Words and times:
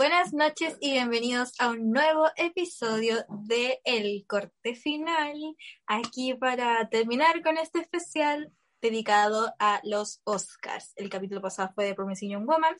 Buenas 0.00 0.32
noches 0.32 0.78
y 0.80 0.92
bienvenidos 0.92 1.52
a 1.58 1.68
un 1.68 1.90
nuevo 1.90 2.26
episodio 2.36 3.16
de 3.28 3.82
El 3.84 4.24
Corte 4.26 4.74
Final. 4.74 5.38
Aquí 5.86 6.32
para 6.32 6.88
terminar 6.88 7.42
con 7.42 7.58
este 7.58 7.80
especial 7.80 8.50
dedicado 8.80 9.52
a 9.58 9.82
los 9.84 10.22
Oscars. 10.24 10.94
El 10.96 11.10
capítulo 11.10 11.42
pasado 11.42 11.72
fue 11.74 11.84
de 11.84 11.94
Promising 11.94 12.30
Young 12.30 12.46
Woman, 12.46 12.74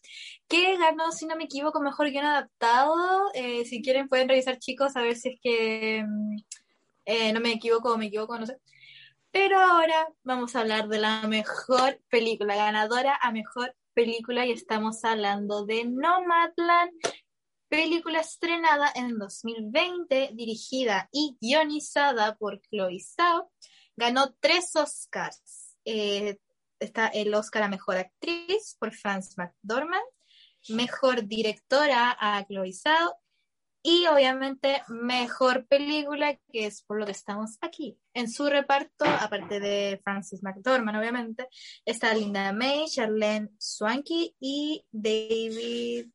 que 0.49 0.79
ganó, 0.79 1.13
si 1.13 1.27
no 1.27 1.37
me 1.37 1.45
equivoco, 1.45 1.83
mejor 1.83 2.11
guion 2.11 2.25
adaptado. 2.25 2.97
Eh, 3.35 3.67
si 3.67 3.83
quieren 3.83 4.09
pueden 4.09 4.27
revisar, 4.27 4.59
chicos, 4.59 4.97
a 4.97 5.03
ver 5.03 5.15
si 5.15 5.29
es 5.29 5.41
que 5.43 6.03
mm, 6.03 6.37
eh, 7.05 7.33
no 7.35 7.41
me 7.41 7.53
equivoco 7.53 7.93
o 7.93 7.99
me 7.99 8.07
equivoco, 8.07 8.39
no 8.39 8.47
sé. 8.47 8.57
Pero 9.31 9.61
ahora 9.61 10.09
vamos 10.25 10.57
a 10.57 10.61
hablar 10.61 10.89
de 10.89 11.01
la 11.01 11.29
mejor 11.29 12.01
película, 12.09 12.57
ganadora 12.57 13.19
a 13.21 13.31
mejor 13.31 13.77
película, 13.95 14.47
y 14.47 14.53
estamos 14.53 15.05
hablando 15.05 15.67
de 15.67 15.85
Nomadland, 15.85 16.93
película 17.71 18.21
estrenada 18.21 18.93
en 18.95 19.17
2020, 19.17 20.33
dirigida 20.35 21.09
y 21.13 21.39
guionizada 21.41 22.37
por 22.37 22.61
Chloe 22.61 23.01
Zhao. 23.01 23.51
Ganó 23.97 24.35
tres 24.41 24.75
Oscars. 24.75 25.77
Eh, 25.85 26.37
está 26.81 27.07
el 27.07 27.33
Oscar 27.33 27.63
a 27.63 27.69
Mejor 27.69 27.97
Actriz 27.97 28.77
por 28.79 28.93
Frances 28.93 29.39
McDormand, 29.39 30.03
Mejor 30.69 31.27
Directora 31.27 32.17
a 32.19 32.45
Chloe 32.45 32.73
Zhao 32.73 33.17
y 33.83 34.07
obviamente 34.09 34.83
mejor 34.89 35.67
película, 35.67 36.37
que 36.53 36.67
es 36.67 36.83
por 36.83 36.99
lo 36.99 37.07
que 37.07 37.13
estamos 37.13 37.57
aquí. 37.61 37.97
En 38.15 38.29
su 38.29 38.47
reparto, 38.47 39.05
aparte 39.05 39.61
de 39.61 40.01
Francis 40.03 40.43
McDormand, 40.43 40.99
obviamente, 40.99 41.49
está 41.85 42.13
Linda 42.13 42.53
May, 42.53 42.87
Charlene 42.89 43.49
Swanky 43.59 44.35
y 44.41 44.85
David, 44.91 46.09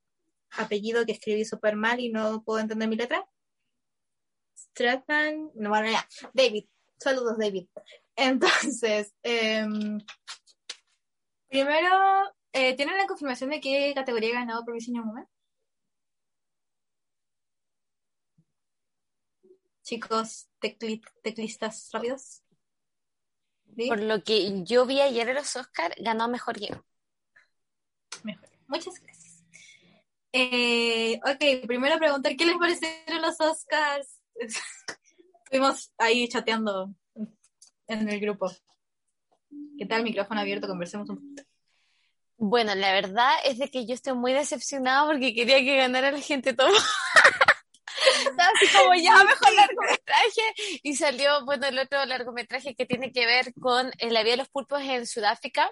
apellido 0.57 1.05
que 1.05 1.13
escribí 1.13 1.45
súper 1.45 1.75
mal 1.75 1.99
y 1.99 2.09
no 2.09 2.43
puedo 2.43 2.59
entender 2.59 2.87
mi 2.87 2.95
letra. 2.95 3.27
Stratman, 4.57 5.51
no, 5.55 5.69
bueno, 5.69 5.89
ya, 5.91 6.07
David, 6.33 6.65
saludos 6.97 7.37
David. 7.37 7.67
Entonces, 8.15 9.13
em, 9.23 9.99
primero, 11.47 12.33
eh, 12.53 12.75
¿tienen 12.75 12.97
la 12.97 13.07
confirmación 13.07 13.49
de 13.51 13.59
qué 13.59 13.93
categoría 13.95 14.29
ha 14.31 14.41
ganado 14.41 14.65
Provision 14.65 14.97
Woman? 15.05 15.27
chicos 19.85 20.49
teclistas 20.59 21.89
rápidos? 21.93 22.41
Por 23.87 24.01
lo 24.01 24.23
que 24.23 24.63
yo 24.63 24.85
vi 24.85 24.99
ayer 25.01 25.29
en 25.29 25.35
los 25.35 25.55
Oscar, 25.55 25.93
ganó 25.99 26.27
Mejor 26.27 26.59
Guión. 26.59 26.83
Mejor. 28.23 28.49
Muchas 28.67 28.99
gracias. 28.99 29.14
Eh, 30.37 31.17
ok, 31.23 31.65
primero 31.65 31.97
preguntar, 31.97 32.35
¿qué 32.35 32.45
les 32.45 32.57
parecieron 32.57 33.21
los 33.21 33.39
Oscars? 33.39 34.19
Estuvimos 35.45 35.93
ahí 35.97 36.27
chateando 36.27 36.93
en 37.87 38.09
el 38.09 38.19
grupo. 38.19 38.51
¿Qué 39.77 39.85
tal? 39.85 40.03
Micrófono 40.03 40.41
abierto, 40.41 40.67
conversemos 40.67 41.09
un 41.09 41.15
poquito. 41.15 41.43
Bueno, 42.35 42.75
la 42.75 42.91
verdad 42.91 43.31
es 43.45 43.59
de 43.59 43.69
que 43.69 43.85
yo 43.85 43.93
estoy 43.93 44.13
muy 44.13 44.33
decepcionada 44.33 45.05
porque 45.05 45.33
quería 45.33 45.59
que 45.59 45.77
ganara 45.77 46.11
la 46.11 46.19
gente 46.19 46.53
todo. 46.53 46.67
como 48.77 48.93
ya 48.95 49.23
mejor 49.23 49.53
largometraje 49.53 50.41
y 50.83 50.95
salió 50.95 51.45
bueno 51.45 51.67
el 51.67 51.79
otro 51.79 52.03
largometraje 52.05 52.75
que 52.75 52.85
tiene 52.85 53.11
que 53.11 53.25
ver 53.25 53.53
con 53.59 53.91
la 53.99 54.23
vida 54.23 54.31
de 54.31 54.37
los 54.37 54.49
pulpos 54.49 54.81
en 54.81 55.05
Sudáfrica 55.05 55.71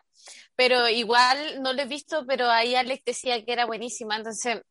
pero 0.56 0.90
igual 0.90 1.62
no 1.62 1.74
lo 1.74 1.82
he 1.82 1.86
visto 1.86 2.26
pero 2.28 2.50
ahí 2.50 2.76
Alex 2.76 3.04
decía 3.06 3.44
que 3.44 3.54
era 3.54 3.66
buenísima 3.66 4.18
entonces 4.18 4.62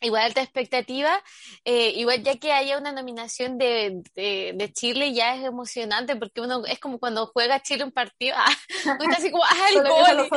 igual 0.00 0.22
alta 0.22 0.42
expectativa, 0.42 1.22
eh, 1.64 1.90
igual 1.96 2.22
ya 2.22 2.36
que 2.36 2.52
haya 2.52 2.78
una 2.78 2.92
nominación 2.92 3.58
de, 3.58 4.02
de, 4.14 4.72
Chile 4.72 5.12
ya 5.12 5.36
es 5.36 5.44
emocionante 5.44 6.16
porque 6.16 6.40
uno 6.40 6.64
es 6.66 6.78
como 6.78 6.98
cuando 6.98 7.26
juega 7.26 7.62
Chile 7.62 7.84
un 7.84 7.92
partido, 7.92 8.36
ah, 8.38 8.98
así 9.16 9.30
como, 9.30 9.44
ah, 9.44 9.68
el 9.70 9.82
gol. 9.82 10.28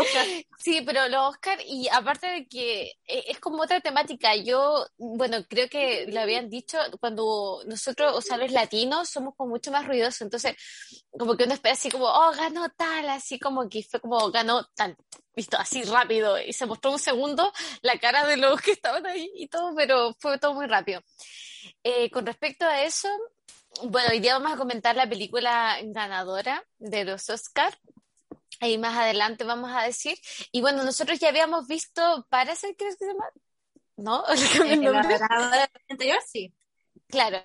Sí, 0.57 0.81
pero 0.85 1.07
los 1.07 1.29
Oscar 1.29 1.59
y 1.66 1.88
aparte 1.90 2.28
de 2.28 2.47
que 2.47 2.94
eh, 3.07 3.23
es 3.28 3.40
como 3.40 3.63
otra 3.63 3.81
temática, 3.81 4.35
yo, 4.35 4.85
bueno, 4.97 5.38
creo 5.47 5.69
que 5.69 6.07
lo 6.07 6.19
habían 6.22 6.50
dicho, 6.50 6.78
cuando 7.00 7.62
nosotros, 7.66 8.13
o 8.16 8.22
sea, 8.22 8.38
los 8.38 8.51
latinos 8.51 9.09
somos 9.09 9.35
como 9.35 9.51
mucho 9.51 9.72
más 9.72 9.88
ruidosos, 9.88 10.22
entonces 10.22 10.56
como 11.12 11.35
que 11.35 11.44
uno 11.44 11.53
espera 11.53 11.74
así 11.74 11.89
como, 11.89 12.06
oh, 12.06 12.31
ganó 12.35 12.69
tal, 12.69 13.09
así 13.09 13.39
como 13.39 13.69
que 13.69 13.84
fue 13.84 14.00
como 14.00 14.31
ganó 14.31 14.66
tal, 14.75 14.95
visto 15.38 15.56
así 15.56 15.84
rápido 15.84 16.42
y 16.42 16.52
se 16.52 16.66
mostró 16.66 16.92
un 16.92 17.00
segundo 17.00 17.53
la 17.84 17.98
cara 18.00 18.25
de 18.25 18.38
los 18.38 18.59
que 18.59 18.72
estaban 18.72 19.06
ahí 19.06 19.31
y 19.36 19.48
todo, 19.48 19.74
pero 19.75 20.16
fue 20.20 20.40
todo 20.40 20.56
muy 20.56 20.66
rápido. 20.66 21.02
Eh, 21.84 22.09
con 22.09 22.25
respecto 22.25 22.66
a 22.66 22.81
eso, 22.81 23.08
bueno, 23.84 24.09
hoy 24.12 24.20
día 24.20 24.34
vamos 24.34 24.52
a 24.52 24.58
comentar 24.58 24.96
la 24.96 25.08
película 25.08 25.78
ganadora 25.84 26.66
de 26.80 27.06
los 27.06 27.30
Oscar. 27.30 27.78
Ahí 28.59 28.80
más 28.80 28.98
adelante 28.98 29.44
vamos 29.44 29.72
a 29.72 29.84
decir. 29.84 30.18
Y 30.52 30.62
bueno, 30.62 30.84
nosotros 30.84 31.20
ya 31.20 31.30
habíamos 31.30 31.68
visto 31.68 32.25
Parasite, 32.30 32.75
¿crees 32.75 32.98
que 32.98 33.06
se 33.06 33.12
llama? 33.12 33.30
¿No? 33.96 34.25
¿El 34.66 34.81
ganadora 34.81 35.69
anterior? 35.88 36.19
Sí. 36.25 36.52
Claro, 37.09 37.38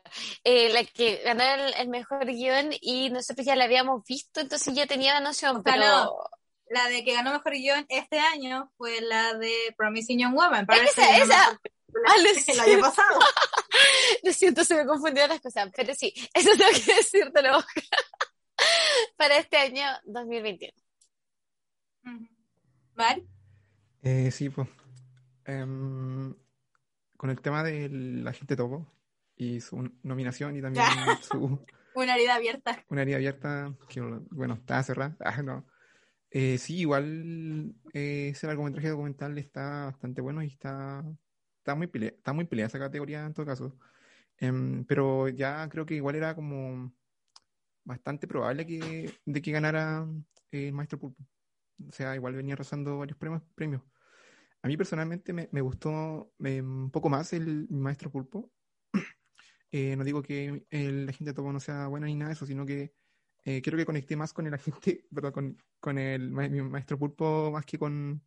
eh, 0.42 0.70
la 0.70 0.82
que 0.82 1.22
ganó 1.24 1.44
el, 1.44 1.88
mejor 1.88 2.24
guion 2.26 2.70
y 2.80 3.10
nosotros 3.10 3.46
ya 3.46 3.54
la 3.54 3.64
habíamos 3.64 4.02
visto, 4.02 4.40
entonces 4.40 4.74
yo 4.74 4.88
tenía 4.88 5.14
la 5.14 5.20
noción, 5.20 5.62
pero 5.62 6.28
la 6.72 6.88
de 6.88 7.04
que 7.04 7.12
ganó 7.12 7.32
mejor 7.32 7.52
guion 7.52 7.84
este 7.90 8.18
año 8.18 8.72
fue 8.78 9.02
la 9.02 9.34
de 9.34 9.52
Promising 9.76 10.18
Young 10.18 10.34
Woman. 10.34 10.66
esa, 10.70 11.18
esa. 11.18 11.50
Ah, 11.50 12.14
el 12.48 12.60
año 12.60 12.80
pasado. 12.80 13.20
lo 14.24 14.32
siento, 14.32 14.64
se 14.64 14.74
me 14.76 14.86
confundieron 14.86 15.30
las 15.30 15.40
cosas, 15.40 15.70
pero 15.76 15.94
sí, 15.94 16.14
eso 16.32 16.50
tengo 16.58 16.70
que 16.72 16.94
decírtelo 16.94 17.62
para 19.16 19.36
este 19.36 19.58
año 19.58 19.84
2021. 20.06 20.72
¿Vale? 22.94 23.26
Eh, 24.02 24.30
sí, 24.30 24.48
pues. 24.48 24.68
Em, 25.44 26.34
con 27.18 27.28
el 27.28 27.40
tema 27.42 27.62
de 27.62 27.88
la 27.90 28.32
gente 28.32 28.56
topo 28.56 28.86
y 29.36 29.60
su 29.60 29.90
nominación 30.02 30.56
y 30.56 30.62
también 30.62 30.86
su... 31.20 31.62
Una 31.94 32.14
herida 32.14 32.36
abierta. 32.36 32.82
Una 32.88 33.02
herida 33.02 33.16
abierta 33.16 33.74
que, 33.90 34.00
bueno, 34.00 34.54
estaba 34.54 34.82
cerrada. 34.82 35.16
Ah, 35.20 35.42
no. 35.42 35.66
Eh, 36.34 36.56
sí, 36.56 36.78
igual 36.78 37.74
eh, 37.92 38.30
ese 38.30 38.46
largometraje 38.46 38.88
documental 38.88 39.36
está 39.36 39.84
bastante 39.86 40.22
bueno 40.22 40.42
y 40.42 40.46
está, 40.46 41.04
está, 41.58 41.74
muy, 41.74 41.88
pelea, 41.88 42.08
está 42.10 42.32
muy 42.32 42.46
peleada 42.46 42.68
esa 42.68 42.78
categoría 42.78 43.26
en 43.26 43.34
todo 43.34 43.44
caso. 43.46 43.78
Em, 44.38 44.84
pero 44.86 45.28
ya 45.28 45.68
creo 45.68 45.86
que 45.86 45.94
igual 45.96 46.16
era 46.16 46.34
como 46.34 46.92
bastante 47.84 48.26
probable 48.26 48.66
que, 48.66 49.12
de 49.26 49.42
que 49.42 49.52
ganara 49.52 50.06
eh, 50.52 50.68
el 50.68 50.74
Maestro 50.74 50.98
Pulpo. 51.00 51.22
O 51.88 51.92
sea, 51.92 52.16
igual 52.16 52.34
venía 52.34 52.56
rozando 52.56 52.98
varios 52.98 53.18
premios. 53.18 53.42
premios. 53.54 53.82
A 54.62 54.68
mí 54.68 54.76
personalmente 54.76 55.32
me, 55.34 55.48
me 55.52 55.60
gustó 55.60 56.32
un 56.38 56.90
poco 56.92 57.10
más 57.10 57.32
el 57.34 57.68
Maestro 57.70 58.10
Pulpo. 58.10 58.50
no 59.72 60.04
digo 60.04 60.22
que 60.22 60.66
la 60.70 61.12
gente 61.12 61.30
de 61.32 61.34
todo 61.34 61.52
no 61.52 61.60
sea 61.60 61.88
buena 61.88 62.06
ni 62.06 62.14
nada 62.14 62.28
de 62.30 62.34
eso, 62.34 62.46
sino 62.46 62.66
que 62.66 62.94
eh, 63.44 63.60
creo 63.60 63.76
que 63.76 63.86
conecté 63.86 64.16
más 64.16 64.32
con 64.32 64.46
el 64.46 64.54
agente, 64.54 65.04
perdón, 65.14 65.32
con, 65.32 65.62
con 65.80 65.98
el 65.98 66.30
mi 66.30 66.62
maestro 66.62 66.98
pulpo 66.98 67.50
más 67.50 67.64
que 67.64 67.78
con, 67.78 68.22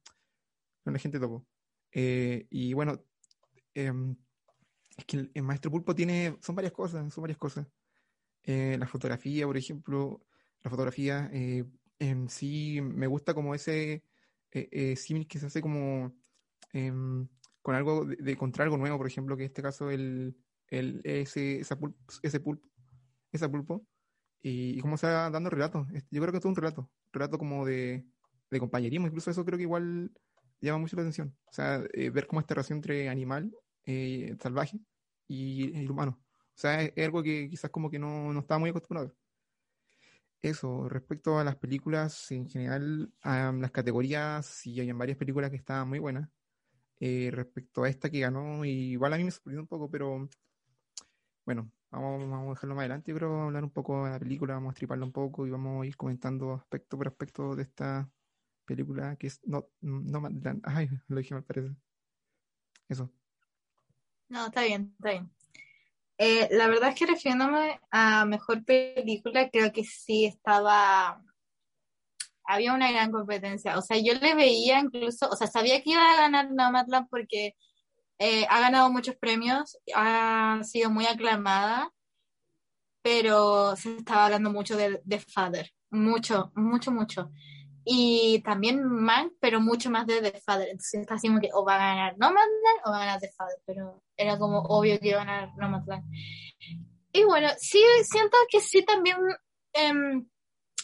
con 0.84 0.94
la 0.94 1.00
gente 1.00 1.20
topo. 1.20 1.46
Eh, 1.92 2.48
y 2.50 2.74
bueno, 2.74 3.02
em, 3.74 4.16
es 4.98 5.06
que 5.06 5.30
el, 5.34 5.44
maestro 5.44 5.72
pulpo 5.72 5.96
tiene, 5.96 6.38
son 6.42 6.56
varias 6.56 6.74
cosas, 6.74 7.14
son 7.14 7.22
varias 7.22 7.38
cosas. 7.38 7.68
Eh, 8.44 8.78
la 8.78 8.88
fotografía, 8.88 9.46
por 9.46 9.58
ejemplo, 9.58 10.26
la 10.64 10.70
fotografía 10.70 11.30
en 11.32 12.30
sí 12.30 12.82
me 12.82 13.08
gusta 13.08 13.34
como 13.34 13.56
ese 13.56 14.04
símil 14.96 15.28
que 15.28 15.40
se 15.40 15.48
hace 15.48 15.62
como 15.62 16.16
em, 16.74 17.28
con 17.62 17.76
algo 17.76 18.06
de, 18.06 18.32
encontrar 18.32 18.66
algo 18.66 18.78
nuevo, 18.78 18.98
por 18.98 19.08
ejemplo, 19.08 19.38
que 19.38 19.44
en 19.44 19.48
este 19.48 19.62
caso 19.62 19.90
el, 19.92 20.38
el 20.68 21.02
ese, 21.04 21.60
esa 21.60 21.78
ese 22.22 22.40
pulpo, 22.40 22.68
esa 23.32 23.50
pulpo 23.50 23.86
y, 24.48 24.80
cómo 24.80 24.98
se 24.98 25.08
va 25.08 25.30
dando 25.32 25.50
relatos. 25.50 25.88
Yo 26.12 26.22
creo 26.22 26.32
que 26.32 26.38
es 26.38 26.46
un 26.46 26.56
relato, 26.56 26.90
relato 27.12 27.40
como 27.40 27.66
de, 27.66 28.06
de 28.52 28.60
compañerismo, 28.60 29.08
incluso 29.08 29.32
eso 29.32 29.44
creo 29.44 29.58
que 29.58 29.64
igual 29.64 30.12
llama 30.62 30.80
mucho 30.80 30.96
la 30.96 31.02
atención. 31.02 31.36
O 31.46 31.54
sea, 31.54 31.84
eh, 31.94 32.12
ver 32.12 32.28
cómo 32.28 32.42
esta 32.42 32.54
relación 32.54 32.78
entre 32.78 33.10
animal 33.10 33.52
eh, 33.86 34.36
salvaje 34.40 34.80
y 35.28 35.76
el 35.76 35.90
humano. 35.90 36.20
O 36.22 36.58
sea, 36.58 36.84
es, 36.84 37.06
algo 37.06 37.24
que 37.24 37.50
quizás 37.50 37.72
como 37.72 37.90
que 37.90 37.98
no, 37.98 38.32
no 38.34 38.40
estaba 38.40 38.60
muy 38.60 38.70
acostumbrado. 38.70 39.16
Eso, 40.42 40.88
respecto 40.90 41.40
a 41.40 41.44
las 41.44 41.56
películas, 41.56 42.32
en 42.32 42.48
general, 42.48 43.12
a 43.22 43.52
las 43.52 43.72
categorías, 43.72 44.46
sí 44.46 44.80
hay 44.80 44.92
varias 44.92 45.18
películas 45.18 45.50
que 45.50 45.58
estaban 45.58 45.90
muy 45.90 45.98
buenas. 45.98 46.30
Eh, 47.00 47.30
respecto 47.34 47.84
a 47.84 47.90
esta 47.90 48.12
que 48.12 48.20
ganó, 48.20 48.64
igual 48.64 49.14
a 49.14 49.18
mí 49.18 49.24
me 49.24 49.32
sorprendió 49.32 49.62
un 49.62 49.68
poco, 49.68 49.90
pero 49.90 50.30
bueno, 51.46 51.72
vamos, 51.92 52.24
a 52.24 52.50
dejarlo 52.50 52.76
más 52.76 52.82
adelante, 52.82 53.14
pero 53.14 53.30
vamos 53.30 53.44
a 53.44 53.46
hablar 53.48 53.64
un 53.64 53.70
poco 53.70 54.06
de 54.06 54.12
la 54.12 54.20
película, 54.20 54.56
vamos 54.56 54.72
a 54.72 54.74
estriparla 54.74 55.06
un 55.06 55.12
poco 55.12 55.46
y 55.46 55.52
vamos 55.52 55.84
a 55.84 55.86
ir 55.86 55.96
comentando 55.96 56.54
aspecto 56.54 56.98
por 56.98 57.08
aspecto 57.08 57.56
de 57.56 57.64
esta 57.64 58.10
película 58.66 59.16
que 59.16 59.28
es 59.28 59.40
No, 59.44 59.68
no 59.82 60.28
Ay, 60.64 60.90
lo 61.08 61.18
dije 61.18 61.34
mal, 61.34 61.44
parece. 61.44 61.76
Eso. 62.90 63.12
No, 64.28 64.48
está 64.48 64.64
bien, 64.64 64.94
está 64.98 65.12
bien. 65.12 65.32
Eh, 66.18 66.48
la 66.52 66.68
verdad 66.68 66.90
es 66.90 66.96
que 66.96 67.06
refiriéndome 67.06 67.80
a 67.92 68.26
mejor 68.26 68.64
película, 68.64 69.50
creo 69.50 69.72
que 69.72 69.84
sí 69.84 70.26
estaba. 70.26 71.22
Había 72.44 72.74
una 72.74 72.92
gran 72.92 73.12
competencia. 73.12 73.78
O 73.78 73.82
sea, 73.82 73.98
yo 73.98 74.14
le 74.14 74.36
veía 74.36 74.80
incluso, 74.80 75.30
o 75.30 75.36
sea, 75.36 75.48
sabía 75.48 75.82
que 75.82 75.92
iba 75.92 76.12
a 76.12 76.16
ganar 76.18 76.52
Nomadland 76.52 77.10
porque 77.10 77.56
eh, 78.20 78.46
ha 78.50 78.60
ganado 78.60 78.90
muchos 78.92 79.16
premios, 79.16 79.78
ha 79.94 80.60
sido 80.64 80.90
muy 80.90 81.06
aclamada, 81.06 81.92
pero 83.02 83.76
se 83.76 83.98
estaba 83.98 84.26
hablando 84.26 84.50
mucho 84.50 84.76
de, 84.78 85.02
de 85.04 85.20
Father. 85.20 85.70
Mucho, 85.92 86.52
mucho, 86.56 86.92
mucho. 86.92 87.32
Y 87.84 88.42
también 88.44 88.84
Mank, 88.84 89.34
pero 89.40 89.62
mucho 89.62 89.92
más 89.92 90.08
de 90.08 90.20
The 90.20 90.42
Father. 90.42 90.70
Entonces 90.70 91.02
está 91.02 91.14
así 91.14 91.28
como 91.28 91.40
que 91.40 91.52
o 91.54 91.64
va 91.64 91.76
a 91.76 91.78
ganar 91.78 92.18
Nomadland 92.18 92.80
o 92.84 92.90
va 92.90 92.98
a 92.98 93.06
ganar 93.06 93.20
The 93.20 93.32
Father, 93.32 93.58
pero 93.64 94.02
era 94.18 94.40
como 94.40 94.60
obvio 94.60 95.00
que 95.00 95.10
iba 95.10 95.22
a 95.22 95.26
ganar 95.26 95.56
Nomadland. 95.56 96.04
Y 97.14 97.24
bueno, 97.24 97.50
sí 97.60 97.82
siento 98.04 98.38
que 98.50 98.60
sí 98.60 98.84
también, 98.84 99.18
em, 99.74 100.28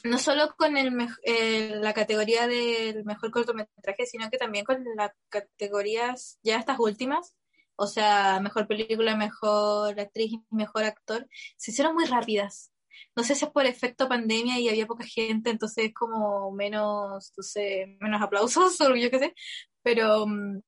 no 0.03 0.17
solo 0.17 0.55
con 0.57 0.77
el 0.77 0.91
eh, 1.23 1.75
la 1.81 1.93
categoría 1.93 2.47
del 2.47 3.03
mejor 3.05 3.31
cortometraje, 3.31 4.05
sino 4.05 4.29
que 4.29 4.37
también 4.37 4.65
con 4.65 4.83
las 4.95 5.11
categorías 5.29 6.39
ya 6.43 6.57
estas 6.57 6.79
últimas, 6.79 7.35
o 7.75 7.87
sea, 7.87 8.39
mejor 8.41 8.67
película, 8.67 9.15
mejor 9.15 9.99
actriz 9.99 10.33
y 10.33 10.41
mejor 10.51 10.83
actor, 10.83 11.27
se 11.57 11.71
hicieron 11.71 11.95
muy 11.95 12.05
rápidas 12.05 12.71
no 13.15 13.23
sé 13.23 13.35
si 13.35 13.45
es 13.45 13.51
por 13.51 13.65
efecto 13.65 14.07
pandemia 14.07 14.59
y 14.59 14.69
había 14.69 14.87
poca 14.87 15.05
gente, 15.05 15.49
entonces 15.49 15.85
es 15.85 15.93
como 15.93 16.51
menos, 16.51 17.29
entonces, 17.29 17.87
menos 17.99 18.21
aplausos 18.21 18.79
o 18.81 18.95
yo 18.95 19.09
qué 19.11 19.19
sé, 19.19 19.35
pero 19.83 20.25
mm, 20.27 20.59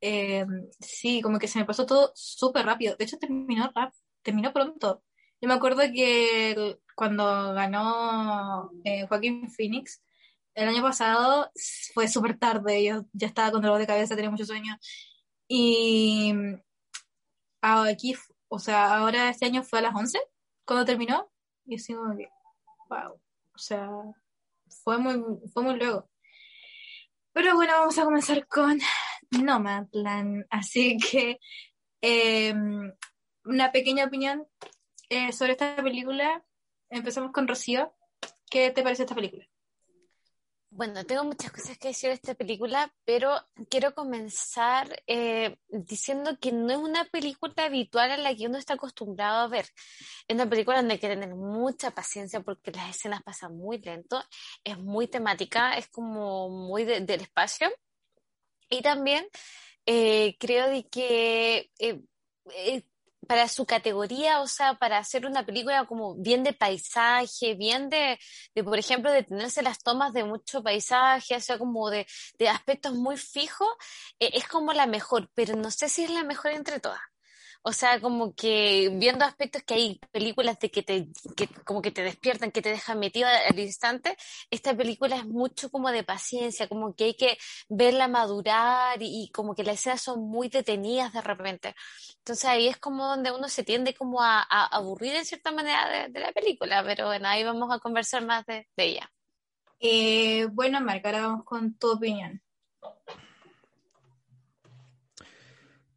eh, 0.00 0.46
sí, 0.80 1.22
como 1.22 1.38
que 1.38 1.48
se 1.48 1.58
me 1.58 1.64
pasó 1.64 1.86
todo 1.86 2.12
súper 2.14 2.66
rápido. 2.66 2.96
De 2.96 3.04
hecho, 3.04 3.18
terminó 3.18 3.70
terminó 4.22 4.52
pronto. 4.52 5.02
Yo 5.40 5.48
me 5.48 5.54
acuerdo 5.54 5.82
que 5.92 6.78
cuando 6.94 7.52
ganó 7.54 8.70
eh, 8.84 9.06
Joaquín 9.06 9.50
Phoenix, 9.50 10.02
el 10.54 10.68
año 10.68 10.82
pasado 10.82 11.50
fue 11.92 12.08
súper 12.08 12.38
tarde, 12.38 12.84
yo 12.84 13.04
ya 13.12 13.26
estaba 13.26 13.50
con 13.50 13.62
dolor 13.62 13.78
de 13.78 13.86
cabeza, 13.86 14.14
tenía 14.14 14.30
muchos 14.30 14.46
sueños. 14.46 14.76
Y 15.48 16.32
mm, 16.32 16.54
aquí, 17.60 18.14
o 18.48 18.58
sea, 18.58 18.96
ahora 18.96 19.30
este 19.30 19.46
año 19.46 19.62
fue 19.62 19.80
a 19.80 19.82
las 19.82 19.94
11 19.94 20.18
cuando 20.64 20.84
terminó. 20.84 21.30
Y 21.66 21.76
así 21.76 21.94
como 21.94 22.16
que, 22.16 22.28
wow, 22.88 23.14
o 23.54 23.58
sea, 23.58 23.90
fue 24.68 24.98
muy, 24.98 25.22
fue 25.52 25.62
muy 25.62 25.76
luego. 25.76 26.08
Pero 27.32 27.56
bueno, 27.56 27.72
vamos 27.72 27.98
a 27.98 28.04
comenzar 28.04 28.46
con 28.46 28.78
Nomadland. 29.30 30.46
Así 30.50 30.96
que 30.98 31.40
em, 32.00 32.92
una 33.44 33.72
pequeña 33.72 34.04
opinión 34.04 34.46
eh, 35.08 35.32
sobre 35.32 35.52
esta 35.52 35.76
película. 35.76 36.44
Empezamos 36.90 37.32
con 37.32 37.48
Rocío. 37.48 37.94
¿Qué 38.50 38.70
te 38.70 38.82
parece 38.82 39.02
esta 39.02 39.14
película? 39.14 39.46
Bueno, 40.76 41.04
tengo 41.04 41.22
muchas 41.22 41.52
cosas 41.52 41.78
que 41.78 41.88
decir 41.88 42.08
de 42.08 42.14
esta 42.14 42.34
película, 42.34 42.92
pero 43.04 43.36
quiero 43.70 43.94
comenzar 43.94 45.00
eh, 45.06 45.56
diciendo 45.68 46.36
que 46.40 46.50
no 46.50 46.72
es 46.72 46.78
una 46.78 47.04
película 47.04 47.54
habitual 47.58 48.10
a 48.10 48.16
la 48.16 48.34
que 48.34 48.46
uno 48.46 48.58
está 48.58 48.74
acostumbrado 48.74 49.38
a 49.42 49.46
ver. 49.46 49.66
Es 50.26 50.34
una 50.34 50.50
película 50.50 50.78
donde 50.78 50.94
hay 50.94 50.98
que 50.98 51.06
tener 51.06 51.32
mucha 51.36 51.92
paciencia 51.92 52.40
porque 52.40 52.72
las 52.72 52.90
escenas 52.90 53.22
pasan 53.22 53.56
muy 53.56 53.78
lento, 53.78 54.20
es 54.64 54.76
muy 54.76 55.06
temática, 55.06 55.78
es 55.78 55.86
como 55.88 56.48
muy 56.48 56.84
del 56.84 57.20
espacio. 57.20 57.68
Y 58.68 58.82
también 58.82 59.28
eh, 59.86 60.36
creo 60.40 60.68
de 60.68 60.88
que 60.88 61.70
para 63.26 63.48
su 63.48 63.66
categoría, 63.66 64.40
o 64.40 64.46
sea, 64.46 64.74
para 64.74 64.98
hacer 64.98 65.26
una 65.26 65.44
película 65.46 65.86
como 65.86 66.14
bien 66.16 66.44
de 66.44 66.52
paisaje, 66.52 67.54
bien 67.54 67.88
de, 67.90 68.18
de 68.54 68.64
por 68.64 68.78
ejemplo, 68.78 69.10
de 69.12 69.22
tenerse 69.24 69.62
las 69.62 69.78
tomas 69.82 70.12
de 70.12 70.24
mucho 70.24 70.62
paisaje, 70.62 71.36
o 71.36 71.40
sea, 71.40 71.58
como 71.58 71.90
de, 71.90 72.06
de 72.38 72.48
aspectos 72.48 72.94
muy 72.94 73.16
fijos, 73.16 73.68
eh, 74.18 74.30
es 74.34 74.46
como 74.48 74.72
la 74.72 74.86
mejor, 74.86 75.30
pero 75.34 75.56
no 75.56 75.70
sé 75.70 75.88
si 75.88 76.04
es 76.04 76.10
la 76.10 76.24
mejor 76.24 76.52
entre 76.52 76.80
todas. 76.80 77.00
O 77.66 77.72
sea, 77.72 77.98
como 77.98 78.34
que 78.34 78.90
viendo 78.92 79.24
aspectos 79.24 79.62
que 79.62 79.72
hay 79.72 79.98
películas 80.12 80.58
de 80.58 80.70
que 80.70 80.82
te, 80.82 81.08
que 81.34 81.48
como 81.64 81.80
que 81.80 81.90
te 81.90 82.02
despiertan, 82.02 82.50
que 82.50 82.60
te 82.60 82.68
dejan 82.68 82.98
metido 82.98 83.26
al 83.26 83.58
instante, 83.58 84.18
esta 84.50 84.76
película 84.76 85.16
es 85.16 85.24
mucho 85.24 85.70
como 85.70 85.90
de 85.90 86.04
paciencia, 86.04 86.68
como 86.68 86.94
que 86.94 87.04
hay 87.04 87.14
que 87.14 87.38
verla 87.70 88.06
madurar 88.06 88.98
y, 89.00 89.30
como 89.32 89.54
que 89.54 89.64
las 89.64 89.76
escenas 89.76 90.02
son 90.02 90.28
muy 90.28 90.50
detenidas 90.50 91.14
de 91.14 91.22
repente. 91.22 91.74
Entonces 92.18 92.44
ahí 92.44 92.68
es 92.68 92.76
como 92.76 93.06
donde 93.06 93.32
uno 93.32 93.48
se 93.48 93.64
tiende 93.64 93.94
como 93.94 94.22
a, 94.22 94.42
aburrir 94.42 95.14
en 95.14 95.24
cierta 95.24 95.50
manera 95.50 96.08
de, 96.08 96.20
la 96.20 96.32
película, 96.32 96.84
pero 96.84 97.06
bueno, 97.06 97.28
ahí 97.28 97.44
vamos 97.44 97.72
a 97.72 97.78
conversar 97.78 98.26
más 98.26 98.44
de, 98.44 98.68
ella. 98.76 99.10
Eh, 99.80 100.48
bueno, 100.52 100.82
Marca, 100.82 101.08
ahora 101.08 101.28
vamos 101.28 101.44
con 101.46 101.78
tu 101.78 101.92
opinión. 101.92 102.42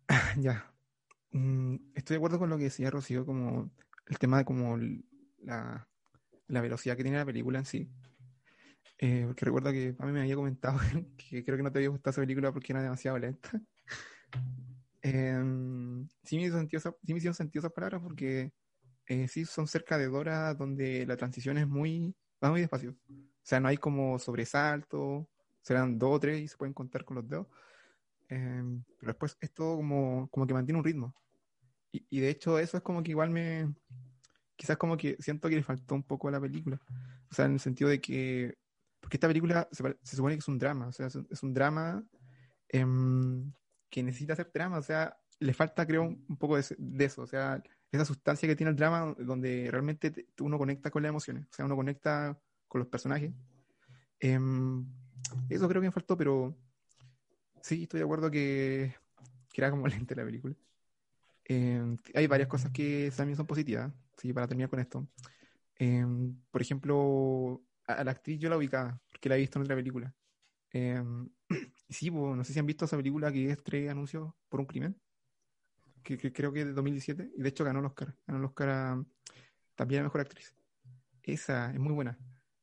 Ya, 0.37 0.71
estoy 1.95 2.15
de 2.15 2.17
acuerdo 2.17 2.39
con 2.39 2.49
lo 2.49 2.57
que 2.57 2.65
decía 2.65 2.89
Rocío, 2.89 3.25
como 3.25 3.71
el 4.07 4.17
tema 4.19 4.39
de 4.39 4.45
como 4.45 4.77
la, 5.43 5.87
velocidad 6.47 6.95
que 6.95 7.03
tiene 7.03 7.17
la 7.17 7.25
película 7.25 7.59
en 7.59 7.65
sí. 7.65 7.89
Eh, 8.99 9.23
porque 9.27 9.45
recuerdo 9.45 9.71
que 9.71 9.95
a 9.99 10.05
mí 10.05 10.11
me 10.11 10.21
había 10.21 10.35
comentado 10.35 10.79
que 11.17 11.43
creo 11.43 11.57
que 11.57 11.63
no 11.63 11.71
te 11.71 11.79
había 11.79 11.89
gustado 11.89 12.11
esa 12.11 12.21
película 12.21 12.51
porque 12.51 12.73
era 12.73 12.81
demasiado 12.81 13.17
lenta. 13.17 13.61
Em, 15.01 16.07
sí, 16.23 16.37
me 16.37 16.49
sentido, 16.49 16.81
sí 16.81 17.13
me 17.13 17.17
hicieron 17.17 17.35
sentido 17.35 17.61
esas 17.61 17.71
palabras 17.71 18.01
porque 18.01 18.51
eh, 19.05 19.27
sí 19.27 19.45
son 19.45 19.67
cerca 19.67 19.97
de 19.97 20.07
Dora 20.07 20.53
donde 20.53 21.05
la 21.05 21.15
transición 21.15 21.57
es 21.57 21.67
muy, 21.67 22.15
va 22.43 22.51
muy 22.51 22.61
despacio. 22.61 22.91
O 23.09 23.49
sea, 23.49 23.59
no 23.59 23.69
hay 23.69 23.77
como 23.77 24.19
sobresalto, 24.19 25.29
serán 25.61 25.97
dos 25.97 26.15
o 26.15 26.19
tres 26.19 26.41
y 26.41 26.47
se 26.47 26.57
pueden 26.57 26.73
contar 26.73 27.05
con 27.05 27.15
los 27.15 27.27
dedos. 27.29 27.47
Em, 28.29 28.83
pero 28.99 29.11
después 29.13 29.37
es 29.39 29.53
todo 29.53 29.77
como, 29.77 30.27
como 30.29 30.45
que 30.45 30.53
mantiene 30.53 30.79
un 30.79 30.85
ritmo. 30.85 31.13
Y, 32.09 32.19
de 32.19 32.29
hecho 32.29 32.59
eso 32.59 32.77
es 32.77 32.83
como 32.83 33.03
que 33.03 33.11
igual 33.11 33.29
me... 33.29 33.73
Quizás 34.55 34.77
como 34.77 34.97
que 34.97 35.15
siento 35.19 35.49
que 35.49 35.55
le 35.55 35.63
faltó 35.63 35.95
un 35.95 36.03
poco 36.03 36.27
a 36.27 36.31
la 36.31 36.41
película. 36.41 36.79
O 37.29 37.33
sea, 37.33 37.45
en 37.45 37.53
el 37.53 37.59
sentido 37.59 37.89
de 37.89 38.01
que... 38.01 38.57
Porque 38.99 39.17
esta 39.17 39.27
película 39.27 39.67
se, 39.71 39.83
se 40.01 40.15
supone 40.15 40.35
que 40.35 40.39
es 40.39 40.47
un 40.47 40.57
drama. 40.57 40.87
O 40.87 40.91
sea, 40.91 41.07
es 41.07 41.43
un, 41.43 41.53
drama 41.53 42.03
em, 42.69 43.53
que 43.89 44.03
necesita 44.03 44.35
ser 44.35 44.51
drama. 44.51 44.79
O 44.79 44.81
sea, 44.81 45.15
le 45.39 45.53
falta 45.53 45.85
creo 45.85 46.03
un, 46.03 46.37
poco 46.37 46.57
de, 46.57 47.05
eso. 47.05 47.21
O 47.21 47.27
sea, 47.27 47.61
esa 47.91 48.05
sustancia 48.05 48.47
que 48.47 48.55
tiene 48.55 48.71
el 48.71 48.75
drama 48.75 49.15
donde 49.19 49.69
realmente 49.71 50.27
uno 50.39 50.57
conecta 50.57 50.89
con 50.89 51.03
las 51.03 51.09
emociones. 51.09 51.45
O 51.51 51.53
sea, 51.53 51.65
uno 51.65 51.75
conecta 51.75 52.39
con 52.67 52.79
los 52.79 52.87
personajes. 52.87 53.31
Em, 54.19 54.85
eso 55.49 55.67
creo 55.69 55.81
que 55.81 55.87
me 55.87 55.93
faltó, 55.93 56.17
pero 56.17 56.57
Sí, 57.67 57.83
estoy 57.83 57.99
de 57.99 58.05
acuerdo 58.05 58.31
que, 58.31 58.95
que 59.51 59.61
era 59.61 59.71
como 59.71 59.87
lente 59.87 60.15
la 60.15 60.23
película. 60.23 60.55
Eh, 61.49 61.97
hay 62.13 62.27
varias 62.27 62.49
cosas 62.49 62.71
que 62.71 63.11
también 63.15 63.37
son 63.37 63.47
positivas, 63.47 63.91
sí, 64.17 64.33
para 64.33 64.47
terminar 64.47 64.69
con 64.69 64.79
esto. 64.79 65.07
Eh, 65.79 66.05
por 66.51 66.61
ejemplo, 66.61 67.63
a, 67.85 68.03
la 68.03 68.11
actriz 68.11 68.39
yo 68.39 68.49
la 68.49 68.57
ubicaba, 68.57 68.99
porque 69.09 69.29
la 69.29 69.37
he 69.37 69.39
visto 69.39 69.57
en 69.57 69.63
otra 69.63 69.75
película. 69.75 70.13
Eh, 70.73 71.01
sí, 71.89 72.11
no 72.11 72.43
sé 72.43 72.51
si 72.51 72.59
han 72.59 72.65
visto 72.65 72.83
esa 72.83 72.97
película 72.97 73.31
que 73.31 73.49
es 73.49 73.63
tres 73.63 73.89
anuncios 73.89 74.33
por 74.49 74.59
un 74.59 74.65
crimen, 74.65 74.99
que, 76.03 76.17
creo 76.33 76.51
que 76.51 76.59
es 76.59 76.65
de 76.67 76.73
2017, 76.73 77.31
y 77.37 77.41
de 77.41 77.49
hecho 77.49 77.63
ganó 77.63 77.79
el 77.79 77.85
Oscar, 77.85 78.13
ganó 78.27 78.39
el 78.39 78.45
Oscar 78.45 79.05
también 79.75 80.01
a 80.01 80.03
Mejor 80.03 80.21
Actriz. 80.21 80.53
Esa 81.23 81.71
es 81.71 81.79
muy 81.79 81.93
buena. 81.93 82.17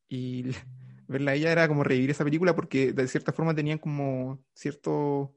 Y 0.08 0.44
verla 1.08 1.32
a 1.32 1.34
ella 1.34 1.50
era 1.50 1.66
como 1.66 1.82
revivir 1.82 2.10
esa 2.10 2.24
película 2.24 2.54
porque 2.54 2.92
de 2.92 3.08
cierta 3.08 3.32
forma 3.32 3.54
tenían 3.54 3.78
como 3.78 4.44
cierto, 4.52 5.34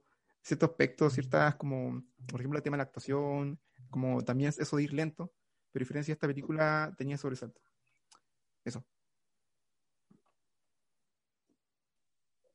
ciertos 0.48 0.70
aspectos, 0.70 1.13
ciertas 1.13 1.56
como, 1.56 2.04
por 2.27 2.39
ejemplo, 2.39 2.58
el 2.58 2.63
tema 2.63 2.77
de 2.77 2.80
la 2.80 2.84
actuación, 2.84 3.60
como 3.89 4.24
también 4.24 4.54
eso 4.58 4.77
de 4.77 4.84
ir 4.84 4.94
lento, 4.94 5.34
pero 5.72 5.84
a 5.84 5.86
diferencia 5.86 6.12
de 6.12 6.16
esta 6.16 6.27
película 6.27 6.94
tenía 6.98 7.18
sobresalto. 7.18 7.62
Eso. 8.63 8.84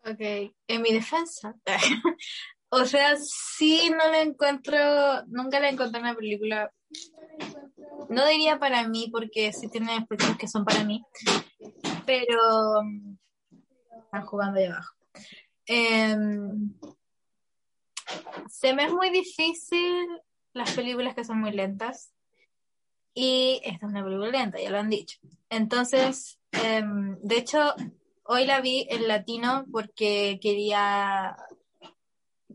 Ok, 0.05 0.21
en 0.67 0.83
mi 0.83 0.93
defensa, 0.93 1.55
O 2.75 2.87
sea, 2.87 3.17
sí, 3.19 3.91
no 3.91 4.11
la 4.11 4.23
encuentro, 4.23 4.79
nunca 5.27 5.61
la 5.61 5.69
encontré 5.69 5.99
en 5.99 6.07
una 6.07 6.15
película. 6.15 6.73
No 8.09 8.27
diría 8.27 8.59
para 8.59 8.89
mí, 8.89 9.11
porque 9.13 9.53
sí 9.53 9.69
tiene 9.69 9.93
aspectos 9.93 10.39
que 10.39 10.49
son 10.49 10.65
para 10.65 10.83
mí, 10.83 11.05
pero 12.07 12.83
mm, 12.83 13.17
están 14.05 14.25
jugando 14.25 14.59
ahí 14.59 14.67
abajo. 14.67 14.95
Em, 15.67 16.73
se 18.49 18.75
me 18.75 18.85
es 18.85 18.92
muy 18.92 19.11
difícil 19.11 20.07
las 20.52 20.73
películas 20.73 21.14
que 21.14 21.25
son 21.25 21.40
muy 21.40 21.52
lentas. 21.52 22.12
Y 23.14 23.61
esta 23.64 23.87
es 23.87 23.92
una 23.92 24.02
película 24.02 24.31
lenta, 24.31 24.59
ya 24.59 24.71
lo 24.71 24.78
han 24.78 24.88
dicho. 24.88 25.19
Entonces, 25.50 26.38
em, 26.52 27.19
de 27.21 27.37
hecho, 27.37 27.75
hoy 28.25 28.47
la 28.47 28.61
vi 28.61 28.87
en 28.90 29.07
latino 29.07 29.66
porque 29.71 30.38
quería 30.40 31.37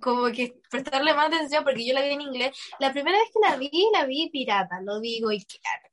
como 0.01 0.27
que 0.31 0.59
prestarle 0.69 1.13
más 1.13 1.27
atención 1.27 1.63
porque 1.63 1.85
yo 1.85 1.93
la 1.93 2.01
vi 2.01 2.09
en 2.09 2.21
inglés. 2.21 2.57
La 2.79 2.91
primera 2.91 3.17
vez 3.17 3.29
que 3.33 3.47
la 3.47 3.55
vi, 3.55 3.71
la 3.93 4.05
vi 4.05 4.29
pirata, 4.29 4.81
lo 4.81 4.99
digo 4.99 5.31
y 5.31 5.43
claro. 5.43 5.87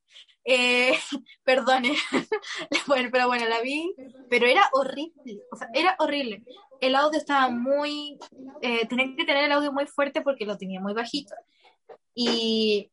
Eh, 0.44 0.92
perdone, 1.44 1.94
pero 3.12 3.26
bueno, 3.26 3.48
la 3.48 3.60
vi, 3.62 3.94
pero 4.28 4.46
era 4.46 4.68
horrible, 4.72 5.42
o 5.50 5.56
sea, 5.56 5.68
era 5.72 5.96
horrible. 5.98 6.44
El 6.80 6.94
audio 6.96 7.18
estaba 7.18 7.48
muy, 7.48 8.18
eh, 8.60 8.86
tenía 8.86 9.06
que 9.16 9.24
tener 9.24 9.44
el 9.44 9.52
audio 9.52 9.72
muy 9.72 9.86
fuerte 9.86 10.20
porque 10.20 10.44
lo 10.44 10.58
tenía 10.58 10.80
muy 10.80 10.92
bajito. 10.92 11.34
Y 12.14 12.90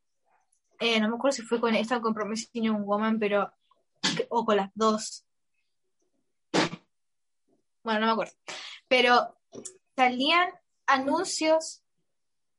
eh, 0.79 0.99
no 0.99 1.09
me 1.09 1.15
acuerdo 1.15 1.35
si 1.35 1.41
fue 1.41 1.59
con 1.59 1.75
esta 1.75 1.97
o 1.97 2.01
con 2.01 2.13
Promising 2.13 2.63
Young 2.63 2.85
Woman, 2.85 3.19
pero, 3.19 3.51
o 4.29 4.45
con 4.45 4.57
las 4.57 4.71
dos. 4.73 5.25
Bueno, 7.83 7.99
no 7.99 8.05
me 8.07 8.11
acuerdo. 8.13 8.33
Pero 8.87 9.37
salían 9.95 10.49
anuncios 10.87 11.83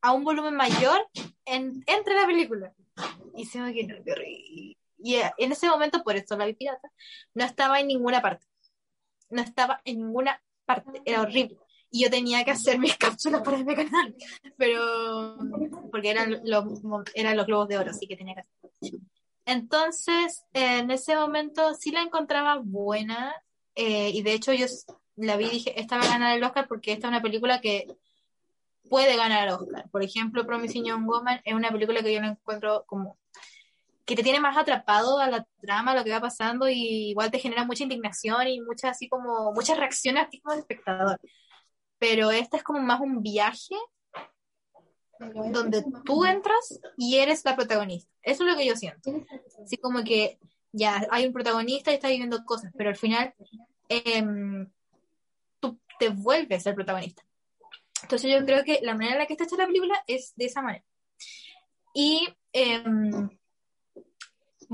a 0.02 0.12
un 0.12 0.24
volumen 0.24 0.54
mayor 0.54 1.08
en, 1.44 1.82
entre 1.86 2.14
la 2.14 2.26
película. 2.26 2.74
Y 3.34 3.46
se 3.46 3.60
me 3.60 3.72
quedó 3.72 3.94
y, 4.26 4.76
y 5.02 5.16
en 5.16 5.52
ese 5.52 5.68
momento, 5.68 6.02
por 6.02 6.16
eso 6.16 6.36
la 6.36 6.46
vi 6.46 6.54
pirata, 6.54 6.90
no 7.34 7.44
estaba 7.44 7.80
en 7.80 7.88
ninguna 7.88 8.20
parte. 8.22 8.46
No 9.30 9.42
estaba 9.42 9.80
en 9.84 9.98
ninguna 9.98 10.42
parte. 10.64 11.02
Era 11.04 11.22
horrible. 11.22 11.58
Y 11.90 12.04
yo 12.04 12.10
tenía 12.10 12.44
que 12.44 12.52
hacer 12.52 12.78
mis 12.78 12.96
cápsulas 12.96 13.42
para 13.42 13.58
mi 13.58 13.74
canal. 13.74 14.14
Pero, 14.56 15.36
porque 15.90 16.10
eran 16.10 16.40
los, 16.44 16.64
eran 17.14 17.36
los 17.36 17.46
globos 17.46 17.68
de 17.68 17.78
oro, 17.78 17.90
así 17.90 18.06
que 18.06 18.16
tenía 18.16 18.34
que 18.34 18.40
hacer. 18.40 19.00
Entonces, 19.44 20.44
en 20.52 20.90
ese 20.90 21.16
momento 21.16 21.74
sí 21.74 21.90
la 21.90 22.02
encontraba 22.02 22.60
buena. 22.62 23.34
Eh, 23.74 24.10
y 24.10 24.22
de 24.22 24.32
hecho, 24.32 24.52
yo 24.52 24.66
la 25.16 25.36
vi 25.36 25.46
y 25.46 25.50
dije, 25.50 25.80
esta 25.80 25.98
va 25.98 26.04
a 26.04 26.08
ganar 26.08 26.36
el 26.36 26.44
Oscar 26.44 26.68
porque 26.68 26.92
esta 26.92 27.08
es 27.08 27.10
una 27.10 27.22
película 27.22 27.60
que 27.60 27.86
puede 28.88 29.16
ganar 29.16 29.48
el 29.48 29.54
Oscar. 29.54 29.88
Por 29.90 30.02
ejemplo, 30.02 30.46
Promising 30.46 30.84
Young 30.84 31.06
Woman 31.06 31.40
es 31.44 31.54
una 31.54 31.70
película 31.70 32.02
que 32.02 32.12
yo 32.12 32.20
la 32.20 32.28
encuentro 32.28 32.84
como 32.86 33.18
que 34.04 34.16
te 34.16 34.22
tiene 34.22 34.40
más 34.40 34.56
atrapado 34.56 35.18
a 35.18 35.30
la 35.30 35.46
trama, 35.60 35.92
a 35.92 35.94
lo 35.94 36.04
que 36.04 36.10
va 36.10 36.20
pasando, 36.20 36.68
y 36.68 37.10
igual 37.10 37.30
te 37.30 37.38
genera 37.38 37.64
mucha 37.64 37.84
indignación 37.84 38.48
y 38.48 38.60
mucha 38.60 38.90
así 38.90 39.08
como, 39.08 39.52
muchas 39.52 39.78
reacciones 39.78 40.24
a 40.24 40.28
ti 40.28 40.40
como 40.40 40.58
espectador. 40.58 41.20
Pero 41.98 42.30
esta 42.30 42.56
es 42.56 42.62
como 42.62 42.80
más 42.80 43.00
un 43.00 43.22
viaje 43.22 43.76
donde 45.18 45.84
tú 46.04 46.24
entras 46.24 46.80
y 46.96 47.18
eres 47.18 47.44
la 47.44 47.54
protagonista. 47.54 48.10
Eso 48.22 48.44
es 48.44 48.50
lo 48.50 48.56
que 48.56 48.66
yo 48.66 48.74
siento. 48.74 49.12
Así 49.62 49.76
como 49.76 50.02
que 50.02 50.38
ya 50.72 51.06
hay 51.10 51.26
un 51.26 51.32
protagonista 51.32 51.92
y 51.92 51.94
está 51.94 52.08
viviendo 52.08 52.44
cosas, 52.44 52.72
pero 52.76 52.90
al 52.90 52.96
final 52.96 53.32
em, 53.88 54.68
tú 55.60 55.78
te 55.98 56.08
vuelves 56.08 56.66
el 56.66 56.74
protagonista. 56.74 57.22
Entonces 58.02 58.32
yo 58.32 58.44
creo 58.44 58.64
que 58.64 58.80
la 58.82 58.94
manera 58.94 59.12
en 59.12 59.18
la 59.20 59.26
que 59.26 59.34
está 59.34 59.44
hecha 59.44 59.56
la 59.56 59.66
película 59.66 60.02
es 60.08 60.32
de 60.34 60.46
esa 60.46 60.60
manera. 60.60 60.84
Y 61.94 62.26
em, 62.52 63.30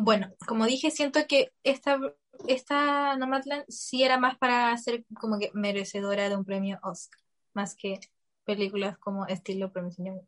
bueno, 0.00 0.32
como 0.46 0.64
dije, 0.64 0.92
siento 0.92 1.26
que 1.26 1.52
esta, 1.64 1.98
esta 2.46 3.16
Nomadland 3.16 3.64
sí 3.68 4.04
era 4.04 4.16
más 4.16 4.38
para 4.38 4.76
ser 4.76 5.04
como 5.20 5.40
que 5.40 5.50
merecedora 5.54 6.28
de 6.28 6.36
un 6.36 6.44
premio 6.44 6.78
Oscar, 6.84 7.18
más 7.52 7.74
que 7.74 7.98
películas 8.44 8.96
como 8.98 9.26
estilo 9.26 9.72
Señor. 9.90 10.22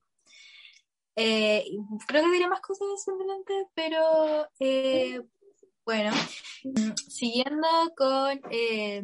Eh, 1.15 1.65
creo 2.09 2.25
que 2.25 2.33
diré 2.33 2.49
más 2.49 2.61
cosas 2.61 2.89
en 3.07 3.15
adelante, 3.15 3.69
pero 3.73 4.49
eh, 4.59 5.23
bueno, 5.85 6.11
siguiendo 7.09 7.69
con 7.97 8.41
eh, 8.51 9.03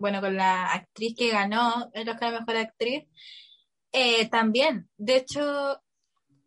bueno 0.00 0.20
con 0.20 0.34
la 0.34 0.72
actriz 0.72 1.14
que 1.16 1.30
ganó 1.30 1.88
el 1.92 2.08
Oscar 2.08 2.32
de 2.32 2.40
Mejor 2.40 2.56
Actriz, 2.56 3.04
también, 4.32 4.90
de 4.96 5.18
hecho, 5.18 5.80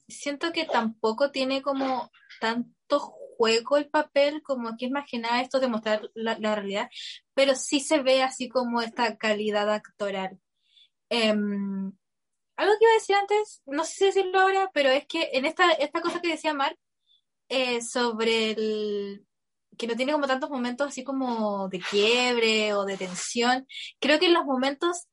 siento 0.10 0.52
que 0.52 0.66
tampoco 0.66 1.32
tiene 1.32 1.62
como 1.62 2.12
tanto 2.42 3.17
juego 3.38 3.78
el 3.78 3.90
papel, 3.90 4.42
como 4.44 4.76
que 4.78 4.88
es 4.88 4.92
más 4.92 5.06
que 5.10 5.20
nada 5.20 5.42
esto 5.42 5.60
de 5.60 5.68
mostrar 5.68 6.10
la, 6.16 6.56
realidad, 6.56 6.90
pero 7.34 7.56
sí 7.56 7.80
se 7.80 8.02
ve 8.02 8.24
así 8.24 8.50
como 8.50 8.82
esta 8.82 9.18
calidad 9.18 9.72
actoral. 9.72 10.40
Em, 11.10 11.92
algo 12.58 12.74
que 12.80 12.86
iba 12.86 12.92
a 12.92 13.00
decir 13.00 13.16
antes, 13.16 13.62
no 13.66 13.84
sé 13.84 13.94
si 13.94 14.06
decirlo 14.06 14.40
ahora, 14.40 14.70
pero 14.74 14.90
es 14.90 15.06
que 15.08 15.30
en 15.34 15.46
esta, 15.46 15.72
esta 15.74 16.02
cosa 16.02 16.22
que 16.22 16.30
decía 16.30 16.54
Mark 16.54 16.78
eh, 17.50 17.82
sobre 17.82 18.52
el 18.52 19.26
que 19.78 19.88
no 19.88 19.96
tiene 19.96 20.12
como 20.12 20.28
tantos 20.28 20.50
momentos 20.50 20.88
así 20.88 21.04
como 21.04 21.70
de 21.70 21.80
quiebre 21.80 22.74
o 22.74 22.86
de 22.86 22.98
tensión, 22.98 23.68
creo 24.00 24.20
que 24.20 24.26
en 24.26 24.34
los 24.34 24.46
momentos, 24.46 25.08